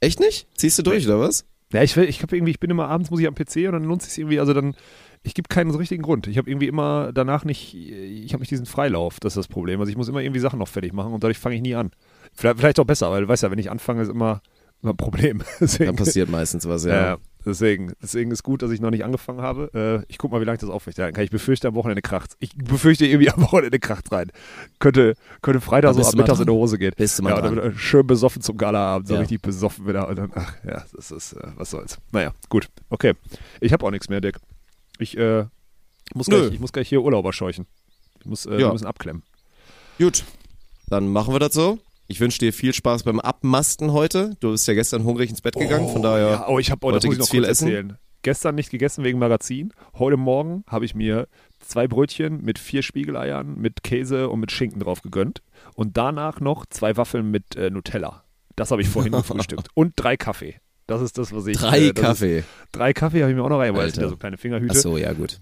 Echt 0.00 0.20
nicht? 0.20 0.46
Ziehst 0.56 0.78
du 0.78 0.82
durch, 0.82 1.06
oder 1.06 1.20
was? 1.20 1.44
Ja, 1.72 1.82
ich, 1.82 1.96
will- 1.96 2.08
ich 2.08 2.22
habe 2.22 2.36
irgendwie, 2.36 2.52
ich 2.52 2.60
bin 2.60 2.70
immer 2.70 2.88
abends, 2.88 3.10
muss 3.10 3.20
ich 3.20 3.26
am 3.26 3.34
PC 3.34 3.66
und 3.66 3.72
dann 3.72 3.84
lohnt 3.84 4.02
sich 4.02 4.16
irgendwie, 4.18 4.38
also 4.38 4.52
dann, 4.54 4.74
ich 5.22 5.34
gebe 5.34 5.48
keinen 5.48 5.72
so 5.72 5.78
richtigen 5.78 6.02
Grund. 6.02 6.26
Ich 6.28 6.38
habe 6.38 6.48
irgendwie 6.48 6.68
immer 6.68 7.12
danach 7.12 7.44
nicht, 7.44 7.74
ich 7.74 8.32
habe 8.32 8.40
nicht 8.40 8.50
diesen 8.52 8.66
Freilauf, 8.66 9.18
das 9.20 9.32
ist 9.32 9.36
das 9.36 9.48
Problem. 9.48 9.80
Also 9.80 9.90
ich 9.90 9.96
muss 9.96 10.08
immer 10.08 10.20
irgendwie 10.20 10.40
Sachen 10.40 10.58
noch 10.60 10.68
fertig 10.68 10.92
machen 10.92 11.12
und 11.12 11.24
dadurch 11.24 11.38
fange 11.38 11.56
ich 11.56 11.62
nie 11.62 11.74
an. 11.74 11.90
Vielleicht, 12.34 12.58
vielleicht 12.58 12.78
auch 12.78 12.84
besser, 12.84 13.10
weil 13.10 13.22
du 13.22 13.28
weißt 13.28 13.42
ja, 13.42 13.50
wenn 13.50 13.58
ich 13.58 13.70
anfange, 13.70 14.02
ist 14.02 14.08
immer, 14.10 14.42
immer 14.82 14.92
ein 14.92 14.96
Problem. 14.96 15.42
Deswegen, 15.60 15.86
Dann 15.86 15.96
passiert 15.96 16.30
meistens 16.30 16.66
was, 16.68 16.84
ja. 16.84 16.94
ja. 16.94 17.16
Deswegen, 17.46 17.92
deswegen 18.02 18.30
ist 18.30 18.42
gut, 18.42 18.60
dass 18.62 18.70
ich 18.70 18.80
noch 18.80 18.90
nicht 18.90 19.04
angefangen 19.04 19.40
habe. 19.40 20.04
Äh, 20.06 20.10
ich 20.10 20.18
guck 20.18 20.32
mal, 20.32 20.40
wie 20.40 20.44
lange 20.44 20.56
ich 20.56 20.60
das 20.60 20.68
aufrechterhalten 20.70 21.14
kann. 21.14 21.24
Ich 21.24 21.30
befürchte, 21.30 21.68
am 21.68 21.74
Wochenende 21.74 22.02
kracht. 22.02 22.34
Ich 22.40 22.54
befürchte 22.56 23.06
irgendwie 23.06 23.30
am 23.30 23.40
Wochenende 23.42 23.78
kracht 23.78 24.12
rein. 24.12 24.30
Könnte, 24.78 25.14
könnte 25.40 25.60
Freitag 25.60 25.94
so 25.94 26.02
ab 26.02 26.14
mittags 26.14 26.40
in 26.40 26.46
die. 26.46 26.52
Hose 26.52 26.78
gehen. 26.78 26.92
Bist 26.96 27.18
du 27.18 27.22
mal 27.22 27.30
ja, 27.30 27.40
dran. 27.40 27.56
dann 27.56 27.78
schön 27.78 28.06
besoffen 28.06 28.42
zum 28.42 28.56
Galaabend, 28.56 29.08
so 29.08 29.14
Ja. 29.14 29.20
richtig 29.20 29.40
besoffen 29.40 29.86
wieder. 29.86 30.08
Und 30.08 30.16
dann, 30.18 30.32
ach 30.34 30.54
ja, 30.64 30.84
das 30.94 31.10
ist, 31.10 31.32
äh, 31.34 31.48
was 31.56 31.70
soll's. 31.70 31.98
Naja, 32.12 32.32
gut. 32.48 32.68
Okay. 32.90 33.14
Ich 33.60 33.72
habe 33.72 33.86
auch 33.86 33.90
nichts 33.90 34.08
mehr, 34.08 34.20
Dick. 34.20 34.36
Ich, 34.98 35.16
äh, 35.16 35.44
muss 36.14 36.28
Nö. 36.28 36.40
gleich, 36.40 36.54
ich 36.54 36.60
muss 36.60 36.72
gleich 36.72 36.88
hier 36.88 37.02
Urlauber 37.02 37.32
scheuchen. 37.32 37.66
Ich 38.20 38.26
muss, 38.26 38.46
äh, 38.46 38.52
Ja. 38.52 38.58
wir 38.68 38.72
müssen 38.72 38.86
abklemmen. 38.86 39.22
Gut, 39.98 40.24
dann 40.88 41.08
machen 41.08 41.34
wir 41.34 41.38
das 41.38 41.54
so. 41.54 41.78
Ich 42.08 42.20
wünsche 42.20 42.38
dir 42.38 42.52
viel 42.52 42.72
Spaß 42.72 43.02
beim 43.02 43.18
Abmasten 43.18 43.92
heute. 43.92 44.36
Du 44.38 44.52
bist 44.52 44.68
ja 44.68 44.74
gestern 44.74 45.04
hungrig 45.04 45.28
ins 45.30 45.40
Bett 45.40 45.56
gegangen, 45.56 45.88
von 45.88 46.02
daher. 46.02 46.30
Ja, 46.30 46.48
oh, 46.48 46.58
ich 46.58 46.70
habe, 46.70 46.86
oh, 46.86 46.92
heute 46.92 47.06
muss 47.06 47.14
ich 47.14 47.20
noch 47.20 47.28
viel 47.28 47.44
Essen. 47.44 47.66
erzählen. 47.68 47.98
Gestern 48.22 48.54
nicht 48.54 48.70
gegessen 48.70 49.04
wegen 49.04 49.18
Magazin. 49.18 49.72
Heute 49.94 50.16
Morgen 50.16 50.64
habe 50.68 50.84
ich 50.84 50.94
mir 50.94 51.28
zwei 51.60 51.86
Brötchen 51.88 52.44
mit 52.44 52.58
vier 52.58 52.82
Spiegeleiern, 52.82 53.56
mit 53.58 53.82
Käse 53.82 54.28
und 54.28 54.40
mit 54.40 54.52
Schinken 54.52 54.80
drauf 54.80 55.02
gegönnt. 55.02 55.42
Und 55.74 55.96
danach 55.96 56.40
noch 56.40 56.66
zwei 56.66 56.96
Waffeln 56.96 57.30
mit 57.30 57.56
äh, 57.56 57.70
Nutella. 57.70 58.24
Das 58.54 58.70
habe 58.70 58.82
ich 58.82 58.88
vorhin 58.88 59.12
gefrühstückt. 59.12 59.68
Und 59.74 59.94
drei 59.96 60.16
Kaffee. 60.16 60.56
Das 60.86 61.02
ist 61.02 61.18
das, 61.18 61.32
was 61.32 61.46
ich. 61.46 61.58
Drei 61.58 61.88
äh, 61.88 61.92
Kaffee. 61.92 62.38
Ist, 62.38 62.48
drei 62.70 62.92
Kaffee 62.92 63.22
habe 63.22 63.32
ich 63.32 63.36
mir 63.36 63.42
auch 63.42 63.48
noch 63.48 63.58
rein, 63.58 63.74
weil 63.74 63.90
sind 63.92 64.02
ja 64.02 64.08
so 64.08 64.16
kleine 64.16 64.36
Ach 64.36 64.40
Fingerhüte. 64.40 64.78
so, 64.78 64.96
ja 64.96 65.12
gut. 65.12 65.40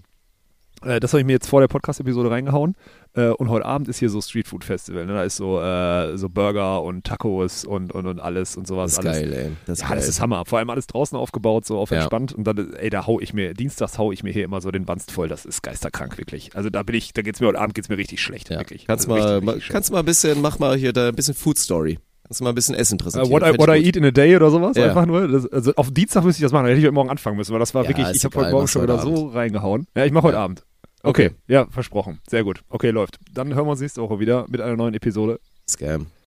Äh, 0.85 0.99
das 0.99 1.13
habe 1.13 1.19
ich 1.21 1.25
mir 1.25 1.33
jetzt 1.33 1.47
vor 1.49 1.61
der 1.61 1.67
Podcast-Episode 1.67 2.29
reingehauen. 2.31 2.75
Äh, 3.15 3.29
und 3.29 3.49
heute 3.49 3.65
Abend 3.65 3.87
ist 3.87 3.97
hier 3.97 4.09
so 4.09 4.21
Streetfood-Festival. 4.21 5.05
Ne? 5.05 5.13
Da 5.13 5.23
ist 5.23 5.37
so, 5.37 5.59
äh, 5.61 6.17
so 6.17 6.29
Burger 6.29 6.81
und 6.83 7.03
Tacos 7.05 7.65
und, 7.65 7.91
und, 7.93 8.05
und 8.05 8.19
alles 8.19 8.55
und 8.57 8.67
sowas. 8.67 8.95
Das 8.95 9.03
ist 9.05 9.09
alles. 9.09 9.21
geil, 9.21 9.33
ey. 9.33 9.51
Das 9.65 9.77
ist 9.79 9.81
Ja, 9.83 9.87
geil. 9.89 9.97
das 9.97 10.07
ist 10.07 10.21
Hammer. 10.21 10.45
Vor 10.45 10.59
allem 10.59 10.69
alles 10.69 10.87
draußen 10.87 11.17
aufgebaut, 11.17 11.65
so 11.65 11.77
auf 11.79 11.89
Ja. 11.91 11.97
entspannt. 11.97 12.33
Und 12.33 12.45
dann, 12.45 12.73
ey, 12.75 12.89
da 12.89 13.07
hau 13.07 13.19
ich 13.19 13.33
mir, 13.33 13.53
dienstags 13.53 13.97
hau 13.97 14.11
ich 14.11 14.23
mir 14.23 14.31
hier 14.31 14.43
immer 14.45 14.61
so 14.61 14.71
den 14.71 14.87
Wanst 14.87 15.11
voll. 15.11 15.27
Das 15.27 15.45
ist 15.45 15.63
geisterkrank, 15.63 16.17
wirklich. 16.17 16.55
Also 16.55 16.69
da 16.69 16.83
bin 16.83 16.95
ich, 16.95 17.13
da 17.13 17.21
geht's 17.21 17.39
mir 17.39 17.47
heute 17.47 17.59
Abend 17.59 17.73
geht's 17.73 17.89
mir 17.89 17.97
richtig 17.97 18.21
schlecht, 18.21 18.49
ja. 18.49 18.59
wirklich. 18.59 18.85
Kannst, 18.85 19.09
also 19.09 19.21
mal, 19.23 19.33
richtig, 19.33 19.49
richtig 19.55 19.69
kannst 19.69 19.91
mal 19.91 19.99
ein 19.99 20.05
bisschen, 20.05 20.41
mach 20.41 20.59
mal 20.59 20.75
hier 20.77 20.93
da 20.93 21.07
ein 21.09 21.15
bisschen 21.15 21.33
Food 21.33 21.57
Story. 21.57 21.99
Kannst 22.27 22.39
du 22.39 22.43
mal 22.43 22.49
ein 22.49 22.55
bisschen 22.55 22.73
Essen 22.75 22.99
schlecht. 22.99 23.13
präsentieren. 23.15 23.41
Äh, 23.43 23.47
what 23.47 23.55
I, 23.55 23.59
what 23.59 23.69
I 23.69 23.85
eat 23.87 23.95
in 23.97 24.03
a 24.05 24.09
day 24.11 24.35
oder 24.35 24.49
sowas, 24.49 24.75
Ja. 24.75 24.85
einfach 24.85 25.05
nur. 25.05 25.27
Das, 25.27 25.45
also 25.51 25.73
auf 25.75 25.91
Dienstag 25.91 26.23
müsste 26.23 26.39
ich 26.39 26.43
das 26.45 26.51
machen, 26.51 26.63
da 26.63 26.69
hätte 26.69 26.79
ich 26.79 26.85
heute 26.85 26.93
Morgen 26.95 27.09
anfangen 27.11 27.37
müssen, 27.37 27.53
weil 27.53 27.59
das 27.59 27.73
war 27.75 27.83
Ja, 27.83 27.89
wirklich, 27.89 28.07
ich 28.15 28.25
habe 28.25 28.35
heute 28.37 28.51
Morgen 28.51 28.67
schon 28.67 28.81
wieder 28.81 28.99
so 28.99 29.27
reingehauen. 29.27 29.85
Ja, 29.95 30.05
ich 30.05 30.11
mache 30.11 30.23
heute 30.23 30.37
Ja. 30.37 30.43
Abend. 30.43 30.63
Okay. 31.05 31.31
Ja, 31.47 31.67
versprochen. 31.69 32.19
Sehr 32.27 32.43
gut. 32.43 32.61
Okay, 32.69 32.89
läuft. 32.89 33.19
Dann 33.31 33.53
hören 33.53 33.65
wir 33.65 33.71
uns 33.71 33.81
nächste 33.81 34.01
Woche 34.01 34.19
wieder 34.19 34.45
mit 34.49 34.61
einer 34.61 34.75
neuen 34.75 34.93
Episode. 34.93 35.39
Scam. 35.69 36.07